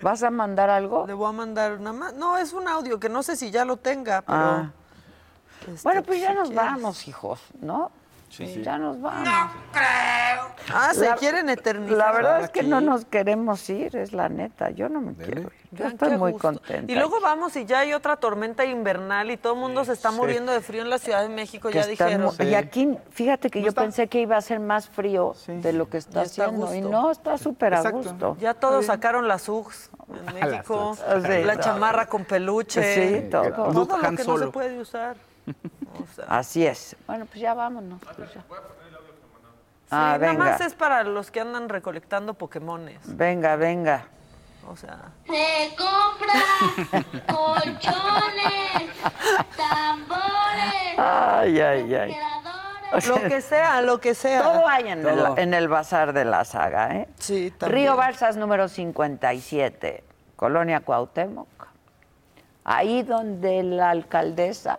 ¿Vas 0.00 0.22
a 0.24 0.30
mandar 0.30 0.68
algo? 0.68 1.06
Le 1.06 1.14
voy 1.14 1.28
a 1.28 1.32
mandar 1.32 1.74
una 1.74 1.92
más. 1.92 2.14
No, 2.14 2.36
es 2.36 2.52
un 2.52 2.66
audio 2.66 2.98
que 2.98 3.08
no 3.08 3.22
sé 3.22 3.36
si 3.36 3.50
ya 3.52 3.64
lo 3.64 3.76
tenga, 3.76 4.22
pero. 4.22 4.38
Ah. 4.38 4.72
este, 5.68 5.82
Bueno, 5.84 6.02
pues 6.02 6.20
ya 6.20 6.30
si 6.30 6.34
nos 6.34 6.48
quieres. 6.50 6.66
vamos, 6.70 7.06
hijos, 7.08 7.40
¿no? 7.60 7.90
Sí. 8.32 8.62
Ya 8.62 8.78
nos 8.78 9.00
vamos. 9.00 9.28
Ah, 10.72 10.92
se 10.94 11.06
La- 11.08 11.14
quieren 11.16 11.48
eternizar. 11.48 11.96
La 11.98 12.12
verdad 12.12 12.40
es 12.44 12.50
que 12.50 12.60
aquí. 12.60 12.68
no 12.68 12.80
nos 12.80 13.04
queremos 13.04 13.68
ir, 13.68 13.96
es 13.96 14.12
la 14.12 14.28
neta. 14.28 14.70
Yo 14.70 14.88
no 14.88 15.00
me 15.00 15.14
quiero 15.14 15.42
ir. 15.42 15.52
Yo 15.72 15.78
Vean 15.84 15.92
estoy 15.92 16.16
muy 16.18 16.32
gusto. 16.32 16.48
contenta. 16.48 16.92
Y 16.92 16.94
luego 16.94 17.20
vamos 17.20 17.56
y 17.56 17.64
ya 17.64 17.80
hay 17.80 17.92
otra 17.94 18.16
tormenta 18.16 18.64
invernal 18.64 19.30
y 19.30 19.36
todo 19.38 19.54
el 19.54 19.60
mundo 19.60 19.84
se 19.84 19.92
está 19.92 20.10
muriendo 20.10 20.52
de 20.52 20.60
frío 20.60 20.82
en 20.82 20.90
la 20.90 20.98
Ciudad 20.98 21.22
de 21.22 21.28
México, 21.30 21.68
que 21.68 21.74
ya 21.74 21.80
está 21.82 22.06
dijeron. 22.06 22.30
Y 22.40 22.54
aquí, 22.54 22.96
fíjate 23.10 23.50
que 23.50 23.62
yo 23.62 23.72
pensé 23.72 24.06
que 24.08 24.20
iba 24.20 24.36
a 24.36 24.40
ser 24.42 24.60
más 24.60 24.88
frío 24.88 25.34
de 25.46 25.72
lo 25.72 25.88
que 25.88 25.96
está 25.98 26.22
está 26.22 26.44
haciendo. 26.44 26.74
Y 26.74 26.80
no, 26.82 27.10
está 27.10 27.38
súper 27.38 27.74
a 27.74 27.90
gusto. 27.90 28.36
Ya 28.40 28.54
todos 28.54 28.86
sacaron 28.86 29.26
las 29.28 29.48
UGS 29.48 29.90
en 30.28 30.34
México. 30.50 30.94
Sí, 30.96 31.42
la 31.44 31.54
no. 31.54 31.60
chamarra 31.60 32.06
con 32.06 32.24
peluche, 32.24 33.22
Sí, 33.22 33.28
todo. 33.30 33.50
todo 33.72 33.96
lo 33.98 34.16
que 34.16 34.24
no 34.24 34.38
se 34.38 34.46
puede 34.48 34.78
usar. 34.78 35.16
O 36.00 36.06
sea, 36.14 36.24
Así 36.28 36.66
es. 36.66 36.96
Bueno, 37.06 37.26
pues 37.26 37.40
ya 37.40 37.54
vámonos. 37.54 38.00
pues 38.16 38.32
ya. 38.34 38.40
sí, 38.42 38.46
Ah, 39.90 40.16
nada 40.20 40.32
más 40.34 40.60
es 40.60 40.74
para 40.74 41.02
los 41.04 41.30
que 41.30 41.40
andan 41.40 41.68
recolectando 41.68 42.34
Pokémones. 42.34 43.00
Venga, 43.16 43.56
venga. 43.56 44.06
O 44.68 44.76
sea, 44.76 45.10
Se 45.26 45.74
compra 45.76 47.04
colchones, 47.26 48.90
tambores, 49.56 50.98
Ay, 50.98 51.60
ay, 51.60 51.94
ay. 51.94 52.16
lo 53.08 53.14
que 53.28 53.40
sea, 53.40 53.82
lo 53.82 54.00
que 54.00 54.14
sea. 54.14 54.42
Todo 54.42 54.68
hay 54.68 54.88
en, 54.88 55.02
Todo. 55.02 55.34
el, 55.36 55.42
en 55.42 55.54
el 55.54 55.68
bazar 55.68 56.12
de 56.12 56.24
la 56.24 56.44
saga, 56.44 56.94
¿eh? 56.96 57.08
Sí, 57.18 57.50
también. 57.58 57.82
Río 57.82 57.96
Balsas 57.96 58.36
número 58.36 58.68
57, 58.68 60.04
Colonia 60.36 60.80
Cuauhtémoc. 60.80 61.48
Ahí 62.64 63.02
donde 63.02 63.62
la 63.64 63.90
alcaldesa 63.90 64.78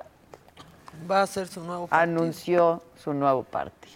Va 1.10 1.22
a 1.24 1.28
ser 1.28 1.48
su 1.48 1.62
nuevo 1.62 1.88
partido. 1.88 2.20
anunció 2.22 2.84
su 2.96 3.14
nuevo 3.14 3.44
partido. 3.44 3.94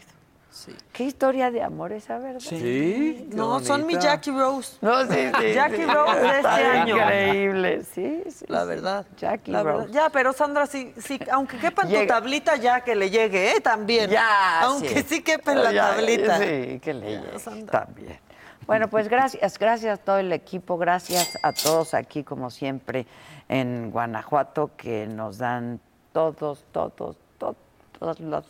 Sí. 0.52 0.76
Qué 0.92 1.04
historia 1.04 1.52
de 1.52 1.62
amor 1.62 1.92
esa, 1.92 2.18
¿verdad? 2.18 2.40
Sí. 2.40 3.30
No, 3.32 3.60
son 3.60 3.86
mi 3.86 3.96
Jackie 3.96 4.32
Rose. 4.32 4.78
No, 4.82 5.02
sí, 5.06 5.30
sí. 5.40 5.54
Jackie 5.54 5.76
sí. 5.78 5.86
Rose 5.86 6.20
de 6.20 6.26
este 6.28 6.38
Está 6.38 6.82
año. 6.82 6.96
Increíble, 6.98 7.84
sí, 7.84 8.24
sí. 8.32 8.46
La 8.48 8.62
sí. 8.64 8.68
verdad. 8.68 9.06
Jackie 9.18 9.52
La 9.52 9.62
verdad. 9.62 9.82
Rose. 9.82 9.94
Ya, 9.94 10.10
pero 10.10 10.34
Sandra, 10.34 10.66
sí, 10.66 10.94
sí, 10.98 11.20
aunque 11.32 11.58
quepa 11.60 11.84
en 11.84 11.94
tu 12.02 12.08
tablita, 12.08 12.56
ya 12.56 12.82
que 12.82 12.96
le 12.96 13.12
llegue, 13.12 13.52
¿eh? 13.52 13.62
También. 13.62 14.10
Ya, 14.10 14.62
Aunque 14.62 15.04
sí, 15.04 15.22
quepa 15.22 15.52
en 15.52 15.64
la 15.64 15.72
Ya, 15.72 15.90
tablita. 15.92 16.38
Sí, 16.40 16.80
que 16.82 16.94
le 16.96 17.14
Ya, 17.14 17.22
llegue 17.22 17.40
Sandra. 17.40 17.86
también. 17.86 18.20
Bueno, 18.66 18.90
pues 18.90 19.08
gracias, 19.10 19.60
gracias 19.60 20.00
a 20.00 20.04
todo 20.04 20.18
el 20.18 20.34
equipo, 20.34 20.78
gracias 20.78 21.38
a 21.44 21.54
todos 21.54 21.94
aquí, 21.94 22.24
como 22.24 22.50
siempre, 22.50 23.06
en 23.48 23.92
Guanajuato, 23.92 24.72
que 24.76 25.06
nos 25.08 25.38
dan 25.38 25.80
todos, 26.14 26.64
todos, 26.72 27.18
to- 27.38 27.56
todas 28.00 28.20
las 28.20 28.46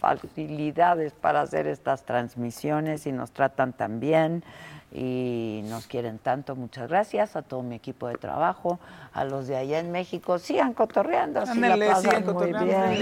facilidades 0.00 1.12
para 1.12 1.40
hacer 1.40 1.66
estas 1.66 2.04
transmisiones 2.04 3.06
y 3.06 3.12
nos 3.12 3.32
tratan 3.32 3.72
tan 3.72 3.98
bien 4.00 4.44
y 4.92 5.62
nos 5.66 5.86
quieren 5.86 6.18
tanto. 6.18 6.54
Muchas 6.56 6.88
gracias 6.88 7.36
a 7.36 7.42
todo 7.42 7.62
mi 7.62 7.74
equipo 7.74 8.06
de 8.08 8.14
trabajo, 8.16 8.78
a 9.12 9.24
los 9.24 9.46
de 9.48 9.56
allá 9.56 9.80
en 9.80 9.90
México. 9.90 10.38
Sigan 10.38 10.72
cotorreando, 10.72 11.40
así 11.40 11.58
la 11.68 11.74
pasan 11.94 12.10
sigan. 12.54 12.98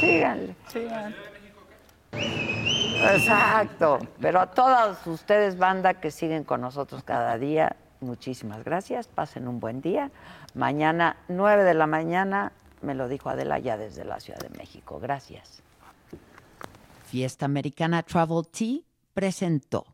Síganle. 0.00 0.56
Sigan. 0.68 1.14
Exacto. 3.14 3.98
Pero 4.20 4.40
a 4.40 4.46
todos 4.50 5.06
ustedes, 5.06 5.58
banda, 5.58 5.94
que 5.94 6.10
siguen 6.10 6.44
con 6.44 6.60
nosotros 6.60 7.02
cada 7.02 7.38
día, 7.38 7.76
muchísimas 8.00 8.64
gracias. 8.64 9.08
Pasen 9.08 9.48
un 9.48 9.60
buen 9.60 9.80
día. 9.80 10.10
Mañana, 10.54 11.16
9 11.28 11.64
de 11.64 11.74
la 11.74 11.86
mañana, 11.86 12.52
me 12.84 12.94
lo 12.94 13.08
dijo 13.08 13.28
Adela 13.28 13.58
ya 13.58 13.76
desde 13.76 14.04
la 14.04 14.20
Ciudad 14.20 14.38
de 14.38 14.56
México. 14.56 15.00
Gracias. 15.00 15.62
Fiesta 17.06 17.46
Americana 17.46 18.02
Travel 18.02 18.46
Tea 18.48 18.80
presentó. 19.12 19.93